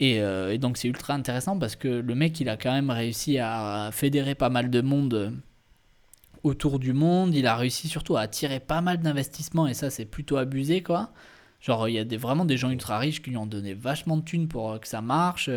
et, 0.00 0.58
donc, 0.58 0.78
c'est 0.78 0.88
ultra 0.88 1.14
intéressant 1.14 1.58
parce 1.58 1.76
que 1.76 1.88
le 1.88 2.14
mec, 2.14 2.40
il 2.40 2.48
a 2.48 2.56
quand 2.56 2.72
même 2.72 2.90
réussi 2.90 3.38
à 3.38 3.90
fédérer 3.92 4.34
pas 4.34 4.48
mal 4.48 4.70
de 4.70 4.80
monde 4.80 5.34
autour 6.42 6.78
du 6.78 6.94
monde. 6.94 7.34
Il 7.34 7.46
a 7.46 7.56
réussi 7.56 7.88
surtout 7.88 8.16
à 8.16 8.22
attirer 8.22 8.58
pas 8.58 8.80
mal 8.80 8.98
d'investissements. 8.98 9.66
Et 9.66 9.74
ça, 9.74 9.90
c'est 9.90 10.06
plutôt 10.06 10.38
abusé, 10.38 10.82
quoi. 10.82 11.10
Genre, 11.60 11.88
il 11.88 11.94
y 11.94 11.98
a 11.98 12.04
des, 12.04 12.18
vraiment 12.18 12.44
des 12.44 12.58
gens 12.58 12.70
ultra 12.70 12.98
riches 12.98 13.22
qui 13.22 13.30
lui 13.30 13.38
ont 13.38 13.46
donné 13.46 13.72
vachement 13.72 14.18
de 14.18 14.22
thunes 14.22 14.48
pour 14.48 14.78
que 14.80 14.88
ça 14.88 15.00
marche 15.00 15.48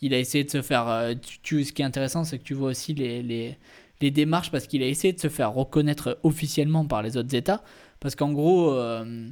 il 0.00 0.14
a 0.14 0.18
essayé 0.18 0.44
de 0.44 0.50
se 0.50 0.62
faire. 0.62 0.88
Euh, 0.88 1.14
tu, 1.42 1.64
ce 1.64 1.72
qui 1.72 1.82
est 1.82 1.84
intéressant, 1.84 2.24
c'est 2.24 2.38
que 2.38 2.44
tu 2.44 2.54
vois 2.54 2.70
aussi 2.70 2.94
les, 2.94 3.22
les, 3.22 3.58
les 4.00 4.10
démarches 4.10 4.50
parce 4.50 4.66
qu'il 4.66 4.82
a 4.82 4.86
essayé 4.86 5.12
de 5.12 5.20
se 5.20 5.28
faire 5.28 5.52
reconnaître 5.52 6.18
officiellement 6.22 6.86
par 6.86 7.02
les 7.02 7.16
autres 7.16 7.34
États. 7.34 7.62
Parce 8.00 8.14
qu'en 8.14 8.32
gros, 8.32 8.72
euh, 8.72 9.28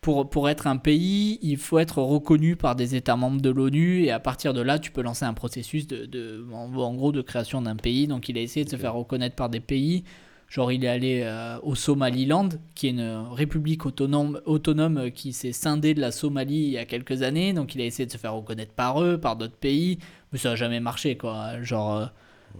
pour, 0.00 0.30
pour 0.30 0.48
être 0.48 0.66
un 0.66 0.76
pays, 0.76 1.38
il 1.42 1.56
faut 1.56 1.78
être 1.78 2.00
reconnu 2.00 2.56
par 2.56 2.76
des 2.76 2.94
États 2.94 3.16
membres 3.16 3.40
de 3.40 3.50
l'ONU 3.50 4.04
et 4.04 4.10
à 4.10 4.20
partir 4.20 4.54
de 4.54 4.60
là, 4.60 4.78
tu 4.78 4.90
peux 4.90 5.02
lancer 5.02 5.24
un 5.24 5.34
processus 5.34 5.86
de, 5.86 6.06
de 6.06 6.46
en, 6.52 6.94
gros 6.94 7.12
de 7.12 7.22
création 7.22 7.60
d'un 7.60 7.76
pays. 7.76 8.06
Donc 8.06 8.28
il 8.28 8.38
a 8.38 8.40
essayé 8.40 8.64
de 8.64 8.70
se 8.70 8.76
faire 8.76 8.94
reconnaître 8.94 9.36
par 9.36 9.50
des 9.50 9.60
pays. 9.60 10.04
Genre, 10.48 10.70
il 10.70 10.84
est 10.84 10.88
allé 10.88 11.22
euh, 11.24 11.58
au 11.62 11.74
Somaliland, 11.74 12.48
qui 12.74 12.86
est 12.86 12.90
une 12.90 13.26
république 13.32 13.84
autonome, 13.84 14.40
autonome 14.44 15.10
qui 15.10 15.32
s'est 15.32 15.52
scindée 15.52 15.92
de 15.92 16.00
la 16.00 16.12
Somalie 16.12 16.54
il 16.54 16.70
y 16.70 16.78
a 16.78 16.84
quelques 16.84 17.22
années. 17.22 17.52
Donc, 17.52 17.74
il 17.74 17.80
a 17.80 17.84
essayé 17.84 18.06
de 18.06 18.12
se 18.12 18.16
faire 18.16 18.34
reconnaître 18.34 18.72
par 18.72 19.02
eux, 19.02 19.18
par 19.18 19.36
d'autres 19.36 19.56
pays. 19.56 19.98
Mais 20.32 20.38
ça 20.38 20.50
n'a 20.50 20.56
jamais 20.56 20.78
marché, 20.78 21.16
quoi. 21.16 21.60
Genre, 21.62 21.96
euh, 21.96 22.06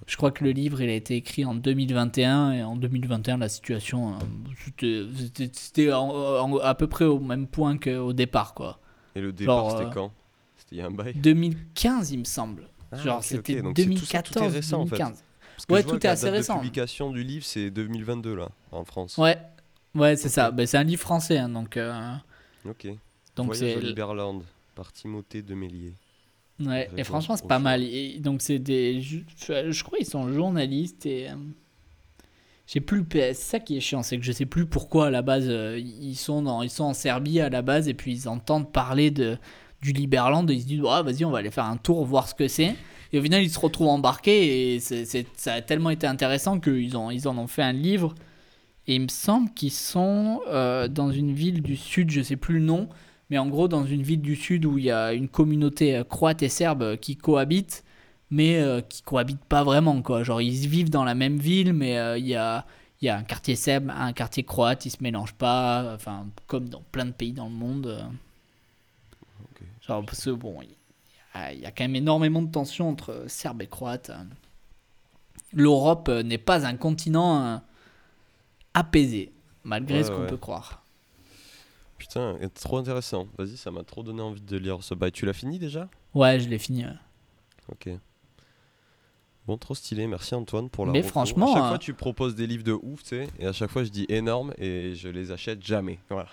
je 0.07 0.16
crois 0.16 0.32
que 0.32 0.43
le 0.43 0.51
livre, 0.51 0.80
il 0.82 0.91
a 0.91 0.95
été 0.95 1.14
écrit 1.14 1.45
en 1.45 1.55
2021. 1.55 2.53
Et 2.53 2.62
en 2.64 2.74
2021, 2.74 3.39
la 3.39 3.49
situation, 3.49 4.14
euh, 4.82 5.07
c'était 5.53 5.91
à 5.91 6.74
peu 6.74 6.89
près 6.89 7.05
au 7.05 7.20
même 7.20 7.47
point 7.47 7.78
qu'au 7.78 8.12
départ, 8.12 8.55
quoi. 8.55 8.80
Et 9.14 9.20
le 9.20 9.32
départ, 9.32 9.70
c'était 9.78 9.95
quand? 9.95 10.12
C'était 10.57 10.74
il 10.74 10.78
y 10.78 10.82
a 10.82 10.87
un 10.87 10.91
bail? 10.91 11.14
2015, 11.14 12.11
il 12.11 12.18
me 12.18 12.24
semble. 12.24 12.68
Ah, 12.91 12.97
Genre, 12.97 13.22
c'était 13.22 13.62
2014, 13.62 14.68
2015 14.70 15.26
ouais, 15.68 15.82
tout 15.82 15.96
est 15.96 16.07
assez 16.07 16.30
récent. 16.30 16.54
La 16.54 16.61
publication 16.61 17.11
du 17.11 17.22
livre, 17.22 17.44
c'est 17.44 17.70
2022 17.70 18.34
là, 18.34 18.48
en 18.72 18.84
France. 18.84 19.18
Ouais, 19.18 19.38
ouais, 19.94 20.16
c'est 20.16 20.28
ça. 20.28 20.50
Ben, 20.50 20.66
c'est 20.66 20.78
un 20.78 20.84
livre 20.84 21.00
français, 21.00 21.38
hein, 21.38 21.48
donc. 21.48 21.76
Euh, 21.76 22.12
ok. 22.68 22.88
Donc 23.36 23.54
c'est. 23.54 23.76
Liberland 23.76 24.42
par 24.74 24.92
Timothée 24.92 25.42
de 25.42 25.54
Mélier. 25.54 25.94
Ouais, 26.61 26.88
et 26.96 27.04
franchement, 27.04 27.36
c'est 27.36 27.46
pas 27.46 27.59
mal. 27.59 27.82
Et 27.82 28.18
donc, 28.20 28.40
c'est 28.40 28.59
des. 28.59 29.00
Je, 29.00 29.82
crois 29.82 29.98
qu'ils 29.98 30.07
sont 30.07 30.32
journalistes 30.32 31.07
et. 31.07 31.30
Euh, 31.30 31.34
j'ai 32.66 32.80
plus. 32.80 33.07
C'est 33.11 33.34
ça 33.34 33.61
qui 33.61 33.76
est 33.76 33.80
chiant, 33.80 34.02
c'est 34.02 34.18
que 34.18 34.24
je 34.24 34.32
sais 34.32 34.46
plus 34.46 34.66
pourquoi 34.66 35.07
à 35.07 35.11
la 35.11 35.22
base 35.22 35.46
euh, 35.48 35.78
ils, 35.78 36.16
sont 36.16 36.42
dans... 36.42 36.62
ils 36.62 36.70
sont 36.70 36.84
en 36.84 36.94
Serbie 36.94 37.40
à 37.40 37.48
la 37.48 37.62
base 37.62 37.88
et 37.88 37.94
puis 37.94 38.12
ils 38.12 38.28
entendent 38.28 38.72
parler 38.72 39.11
de 39.11 39.38
du 39.82 39.92
Liberland. 39.92 40.46
ils 40.48 40.62
se 40.62 40.66
disent, 40.66 40.82
oh, 40.82 41.02
vas-y, 41.04 41.24
on 41.24 41.30
va 41.30 41.38
aller 41.38 41.50
faire 41.50 41.66
un 41.66 41.76
tour, 41.76 42.04
voir 42.04 42.28
ce 42.28 42.34
que 42.34 42.48
c'est. 42.48 42.74
Et 43.12 43.18
au 43.18 43.22
final, 43.22 43.42
ils 43.42 43.50
se 43.50 43.59
retrouvent 43.59 43.88
embarqués 43.88 44.74
et 44.74 44.80
c'est, 44.80 45.26
ça 45.36 45.54
a 45.54 45.62
tellement 45.62 45.90
été 45.90 46.07
intéressant 46.07 46.61
qu'ils 46.61 46.96
ont, 46.96 47.11
ils 47.11 47.28
en 47.28 47.38
ont 47.38 47.46
fait 47.46 47.62
un 47.62 47.72
livre. 47.72 48.14
Et 48.86 48.96
il 48.96 49.02
me 49.02 49.09
semble 49.09 49.52
qu'ils 49.52 49.72
sont 49.72 50.40
euh, 50.48 50.88
dans 50.88 51.11
une 51.11 51.32
ville 51.32 51.62
du 51.62 51.76
sud, 51.76 52.11
je 52.11 52.22
sais 52.22 52.36
plus 52.36 52.54
le 52.54 52.64
nom, 52.64 52.88
mais 53.30 53.38
en 53.38 53.48
gros 53.48 53.68
dans 53.68 53.84
une 53.84 54.02
ville 54.02 54.20
du 54.20 54.36
sud 54.36 54.64
où 54.64 54.78
il 54.78 54.84
y 54.84 54.90
a 54.90 55.12
une 55.12 55.28
communauté 55.28 55.96
euh, 55.96 56.04
croate 56.04 56.42
et 56.42 56.48
serbe 56.48 56.96
qui 56.96 57.16
cohabitent, 57.16 57.84
mais 58.30 58.59
euh, 58.59 58.80
qui 58.80 59.02
cohabitent 59.02 59.44
pas 59.44 59.64
vraiment 59.64 60.02
quoi. 60.02 60.22
Genre 60.22 60.40
ils 60.40 60.68
vivent 60.68 60.90
dans 60.90 61.04
la 61.04 61.14
même 61.14 61.38
ville, 61.38 61.72
mais 61.72 62.18
il 62.18 62.26
y 62.26 62.36
a 62.36 62.64
il 63.02 63.07
y 63.07 63.09
a 63.11 63.16
un 63.16 63.24
quartier 63.24 63.57
serbe, 63.57 63.92
un 63.94 64.12
quartier 64.12 64.42
croate, 64.42 64.86
ils 64.86 64.90
se 64.90 65.02
mélangent 65.02 65.34
pas, 65.34 65.92
enfin 65.94 66.26
comme 66.46 66.68
dans 66.68 66.82
plein 66.92 67.07
de 67.07 67.11
pays 67.11 67.32
dans 67.32 67.46
le 67.46 67.54
monde. 67.54 67.98
Genre 69.86 70.04
parce 70.04 70.24
que 70.24 70.30
bon, 70.30 70.61
il 71.53 71.61
y, 71.61 71.66
a 71.66 71.70
quand 71.70 71.84
même 71.84 71.97
énormément 71.97 72.43
de 72.43 72.51
tensions 72.51 72.89
entre 72.89 73.24
serbes 73.28 73.62
et 73.62 73.66
croates. 73.66 74.11
L'Europe 75.53 76.09
n'est 76.09 76.39
pas 76.39 76.66
un 76.66 76.76
continent 76.76 77.62
apaisé, 78.74 79.32
malgré 79.64 80.05
ce 80.05 80.11
qu'on 80.11 80.26
peut 80.26 80.37
croire. 80.37 80.82
Putain, 81.99 82.39
trop 82.55 82.78
intéressant. 82.78 83.26
Vas-y, 83.39 83.57
ça 83.57 83.70
m'a 83.70 83.82
trop 83.82 84.03
donné 84.03 84.20
envie 84.20 84.43
de 84.43 84.57
lire 84.57 84.82
ce 84.82 84.95
bail. 84.95 85.12
Tu 85.12 85.24
l'as 85.24 85.32
fini 85.32 85.59
déjà? 85.59 85.89
Ouais, 86.14 86.39
je 86.39 86.49
l'ai 86.49 86.59
fini. 86.59 86.84
Ok. 87.70 87.89
Bon, 89.47 89.57
trop 89.57 89.74
stylé. 89.74 90.07
Merci 90.07 90.34
Antoine 90.34 90.68
pour 90.68 90.87
la. 90.87 90.93
Mais 90.93 91.03
franchement. 91.03 91.53
À 91.53 91.59
chaque 91.59 91.68
fois, 91.68 91.78
tu 91.78 91.95
proposes 91.95 92.34
des 92.34 92.47
livres 92.47 92.64
de 92.64 92.72
ouf, 92.72 93.03
tu 93.03 93.11
sais. 93.11 93.28
Et 93.39 93.47
à 93.47 93.53
chaque 93.53 93.70
fois, 93.70 93.84
je 93.84 93.91
dis 93.91 94.05
énorme 94.09 94.53
et 94.59 94.95
je 94.95 95.09
les 95.09 95.30
achète 95.30 95.64
jamais. 95.64 95.99
Voilà. 96.11 96.28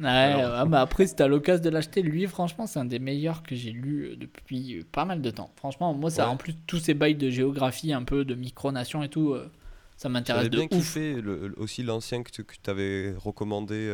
Ouais, 0.00 0.42
bah 0.66 0.80
après, 0.80 1.06
si 1.06 1.14
t'as 1.14 1.26
l'occasion 1.26 1.62
de 1.64 1.70
l'acheter, 1.70 2.02
lui, 2.02 2.26
franchement, 2.26 2.66
c'est 2.66 2.78
un 2.78 2.84
des 2.84 2.98
meilleurs 2.98 3.42
que 3.42 3.54
j'ai 3.54 3.70
lu 3.70 4.04
euh, 4.04 4.16
depuis 4.16 4.78
euh, 4.78 4.82
pas 4.90 5.04
mal 5.04 5.20
de 5.20 5.30
temps. 5.30 5.50
Franchement, 5.56 5.94
moi, 5.94 6.10
ça, 6.10 6.28
en 6.28 6.36
plus, 6.36 6.54
tous 6.66 6.78
ces 6.78 6.94
bails 6.94 7.14
de 7.14 7.30
géographie, 7.30 7.92
un 7.92 8.04
peu 8.04 8.24
de 8.24 8.34
micronation 8.34 9.02
et 9.02 9.08
tout, 9.08 9.32
euh, 9.32 9.50
ça 9.96 10.08
m'intéresse 10.08 10.50
de 10.50 10.56
bien 10.56 10.64
ouf. 10.64 10.70
kiffé 10.70 11.20
le, 11.20 11.54
aussi 11.56 11.82
l'ancien 11.82 12.22
que 12.22 12.30
tu 12.30 12.44
avais 12.70 13.14
recommandé. 13.18 13.90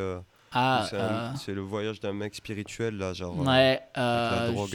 Ah, 0.52 0.88
euh, 0.94 1.30
c'est 1.36 1.52
le 1.52 1.60
voyage 1.60 2.00
d'un 2.00 2.14
mec 2.14 2.34
spirituel, 2.34 2.96
là, 2.96 3.12
genre. 3.12 3.36
Euh, 3.38 3.44
ouais, 3.44 3.82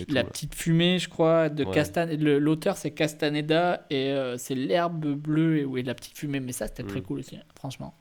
la, 0.09 0.23
petite 0.23 0.53
fumée, 0.53 0.99
je 0.99 1.09
crois, 1.09 1.49
de 1.49 1.63
ouais. 1.63 2.39
L'auteur, 2.39 2.77
c'est 2.77 2.91
Castaneda 2.91 3.85
et 3.89 4.15
c'est 4.37 4.55
l'herbe 4.55 5.13
bleue 5.13 5.59
et 5.59 5.65
oui, 5.65 5.83
la 5.83 5.95
petite 5.95 6.17
fumée. 6.17 6.39
Mais 6.39 6.51
ça, 6.51 6.67
c'était 6.67 6.83
très 6.83 6.99
mm. 6.99 7.03
cool 7.03 7.19
aussi, 7.19 7.37
franchement. 7.55 7.95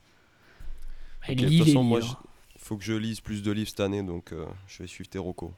de 1.29 1.35
toute 1.35 1.67
façon, 1.67 1.83
moi, 1.83 2.01
il 2.03 2.07
faut 2.63 2.77
que 2.77 2.85
je 2.85 2.93
lise 2.93 3.21
plus 3.21 3.43
de 3.43 3.51
livres 3.51 3.69
cette 3.69 3.81
année, 3.81 4.03
donc 4.03 4.33
je 4.67 4.83
vais 4.83 4.87
suivre 4.87 5.11
tes 5.11 5.19
recos. 5.19 5.51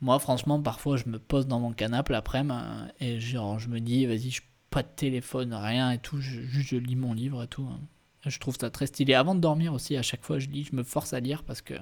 Moi, 0.00 0.18
franchement, 0.18 0.60
parfois, 0.60 0.96
je 0.96 1.08
me 1.08 1.18
pose 1.18 1.46
dans 1.46 1.60
mon 1.60 1.72
canapé 1.72 2.12
l'après-midi 2.12 2.58
et 3.00 3.20
genre, 3.20 3.58
je 3.58 3.68
me 3.68 3.80
dis, 3.80 4.06
vas-y, 4.06 4.30
je 4.30 4.40
pas 4.70 4.82
de 4.82 4.88
téléphone, 4.94 5.52
rien 5.52 5.90
et 5.90 5.98
tout, 5.98 6.20
je, 6.20 6.40
juste 6.42 6.70
je 6.70 6.76
lis 6.76 6.96
mon 6.96 7.12
livre 7.12 7.42
et 7.42 7.48
tout. 7.48 7.66
Hein. 7.70 7.80
Je 8.24 8.38
trouve 8.38 8.56
ça 8.58 8.70
très 8.70 8.86
stylé. 8.86 9.14
Avant 9.14 9.34
de 9.34 9.40
dormir 9.40 9.74
aussi, 9.74 9.96
à 9.96 10.02
chaque 10.02 10.24
fois, 10.24 10.38
je 10.38 10.48
lis, 10.48 10.64
je 10.64 10.76
me 10.76 10.84
force 10.84 11.12
à 11.12 11.20
lire 11.20 11.42
parce 11.42 11.60
que 11.60 11.74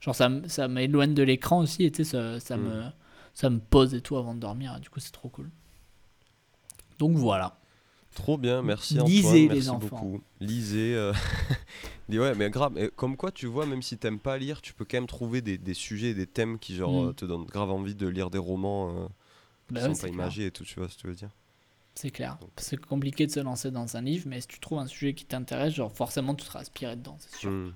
genre 0.00 0.14
ça, 0.14 0.30
ça 0.46 0.68
m'éloigne 0.68 1.14
de 1.14 1.22
l'écran 1.22 1.58
aussi 1.58 1.84
et 1.84 2.04
ça, 2.04 2.38
ça, 2.38 2.56
me, 2.56 2.80
mm. 2.80 2.92
ça 3.34 3.50
me 3.50 3.58
pose 3.58 3.94
et 3.94 4.00
tout 4.00 4.16
avant 4.16 4.34
de 4.34 4.40
dormir. 4.40 4.78
Du 4.80 4.88
coup, 4.88 5.00
c'est 5.00 5.12
trop 5.12 5.28
cool. 5.28 5.50
Donc 6.98 7.16
voilà. 7.16 7.58
Trop 8.14 8.36
bien, 8.36 8.62
merci 8.62 8.94
Antoine. 9.00 9.10
Lisez 9.10 9.46
merci 9.46 9.48
les 9.48 9.70
enfants. 9.70 9.88
Beaucoup. 9.88 10.22
Lisez. 10.40 10.94
Euh... 10.94 11.12
ouais, 12.18 12.34
mais 12.34 12.50
grave. 12.50 12.72
Mais 12.74 12.90
comme 12.94 13.16
quoi, 13.16 13.30
tu 13.30 13.46
vois, 13.46 13.66
même 13.66 13.82
si 13.82 13.98
t'aimes 13.98 14.18
pas 14.18 14.38
lire, 14.38 14.60
tu 14.60 14.74
peux 14.74 14.84
quand 14.84 14.96
même 14.96 15.06
trouver 15.06 15.40
des, 15.40 15.58
des 15.58 15.74
sujets, 15.74 16.14
des 16.14 16.26
thèmes 16.26 16.58
qui 16.58 16.76
genre 16.76 17.06
mm. 17.06 17.14
te 17.14 17.24
donnent 17.24 17.44
grave 17.44 17.70
envie 17.70 17.94
de 17.94 18.06
lire 18.06 18.30
des 18.30 18.38
romans 18.38 18.90
euh, 18.90 19.06
qui 19.68 19.74
bah 19.74 19.94
sont 19.94 20.00
pas 20.00 20.08
imagés 20.08 20.46
et 20.46 20.50
tout. 20.50 20.64
Tu 20.64 20.78
vois 20.78 20.88
ce 20.88 20.96
que 20.96 21.00
tu 21.02 21.06
veux 21.06 21.14
dire 21.14 21.30
c'est 21.94 22.10
clair. 22.10 22.38
C'est 22.56 22.82
compliqué 22.82 23.26
de 23.26 23.32
se 23.32 23.40
lancer 23.40 23.70
dans 23.70 23.96
un 23.96 24.00
livre, 24.00 24.24
mais 24.26 24.40
si 24.40 24.48
tu 24.48 24.60
trouves 24.60 24.78
un 24.78 24.86
sujet 24.86 25.14
qui 25.14 25.24
t'intéresse, 25.24 25.74
genre 25.74 25.92
forcément 25.92 26.34
tu 26.34 26.44
seras 26.44 26.60
aspiré 26.60 26.96
dedans, 26.96 27.16
c'est 27.20 27.36
sûr. 27.36 27.50
Hmm. 27.50 27.72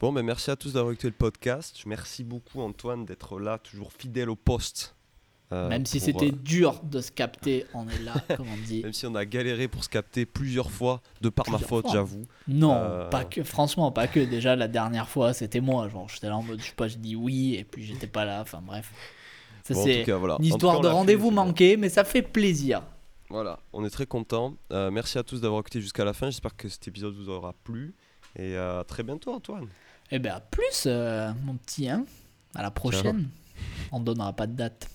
Bon, 0.00 0.12
ben 0.12 0.22
merci 0.22 0.50
à 0.50 0.56
tous 0.56 0.74
d'avoir 0.74 0.92
écouté 0.92 1.08
le 1.08 1.14
podcast. 1.14 1.82
Merci 1.86 2.24
beaucoup 2.24 2.60
Antoine 2.60 3.04
d'être 3.04 3.38
là, 3.38 3.58
toujours 3.58 3.92
fidèle 3.92 4.30
au 4.30 4.36
poste. 4.36 4.94
Euh, 5.54 5.68
Même 5.68 5.86
si 5.86 6.00
c'était 6.00 6.28
euh, 6.28 6.42
dur 6.42 6.80
de 6.82 7.00
se 7.00 7.10
capter, 7.10 7.66
on 7.74 7.88
est 7.88 8.00
là, 8.00 8.14
comme 8.36 8.46
on 8.48 8.66
dit. 8.66 8.82
Même 8.82 8.92
si 8.92 9.06
on 9.06 9.14
a 9.14 9.24
galéré 9.24 9.68
pour 9.68 9.84
se 9.84 9.88
capter 9.88 10.26
plusieurs 10.26 10.70
fois, 10.70 11.00
de 11.20 11.28
par 11.28 11.48
ma 11.50 11.58
faute, 11.58 11.86
j'avoue. 11.92 12.24
Non, 12.48 12.74
euh, 12.74 13.08
pas 13.08 13.24
que, 13.24 13.42
franchement, 13.42 13.92
pas 13.92 14.06
que. 14.06 14.20
Déjà, 14.20 14.56
la 14.56 14.68
dernière 14.68 15.08
fois, 15.08 15.32
c'était 15.32 15.60
moi. 15.60 15.88
Genre, 15.88 16.08
j'étais 16.08 16.28
là 16.28 16.36
en 16.36 16.42
mode, 16.42 16.60
je 16.60 16.66
sais 16.66 16.74
pas, 16.74 16.88
je 16.88 16.96
dis 16.96 17.16
oui, 17.16 17.54
et 17.54 17.64
puis 17.64 17.84
j'étais 17.84 18.06
pas 18.06 18.24
là. 18.24 18.40
Enfin, 18.40 18.60
bref 18.64 18.90
c'est 19.66 20.04
une 20.06 20.44
histoire 20.44 20.80
de 20.82 20.88
rendez-vous 20.88 21.30
manqué, 21.30 21.78
mais 21.78 21.88
ça 21.88 22.04
fait 22.04 22.20
plaisir. 22.20 22.82
Voilà, 23.30 23.60
on 23.72 23.82
est 23.82 23.90
très 23.90 24.04
content. 24.04 24.54
Euh, 24.70 24.90
merci 24.90 25.16
à 25.16 25.22
tous 25.22 25.40
d'avoir 25.40 25.60
écouté 25.60 25.80
jusqu'à 25.80 26.04
la 26.04 26.12
fin. 26.12 26.26
J'espère 26.26 26.54
que 26.54 26.68
cet 26.68 26.86
épisode 26.86 27.14
vous 27.14 27.30
aura 27.30 27.54
plu. 27.64 27.94
Et 28.36 28.58
à 28.58 28.84
très 28.86 29.02
bientôt, 29.02 29.32
Antoine. 29.32 29.64
Et 30.10 30.16
eh 30.16 30.18
bien, 30.18 30.34
à 30.34 30.40
plus, 30.40 30.86
mon 30.86 31.54
petit. 31.54 31.88
Hein 31.88 32.04
à 32.54 32.62
la 32.62 32.70
prochaine. 32.70 33.28
On 33.92 34.00
ne 34.00 34.04
donnera 34.04 34.32
pas 34.32 34.46
de 34.46 34.52
date. 34.52 34.88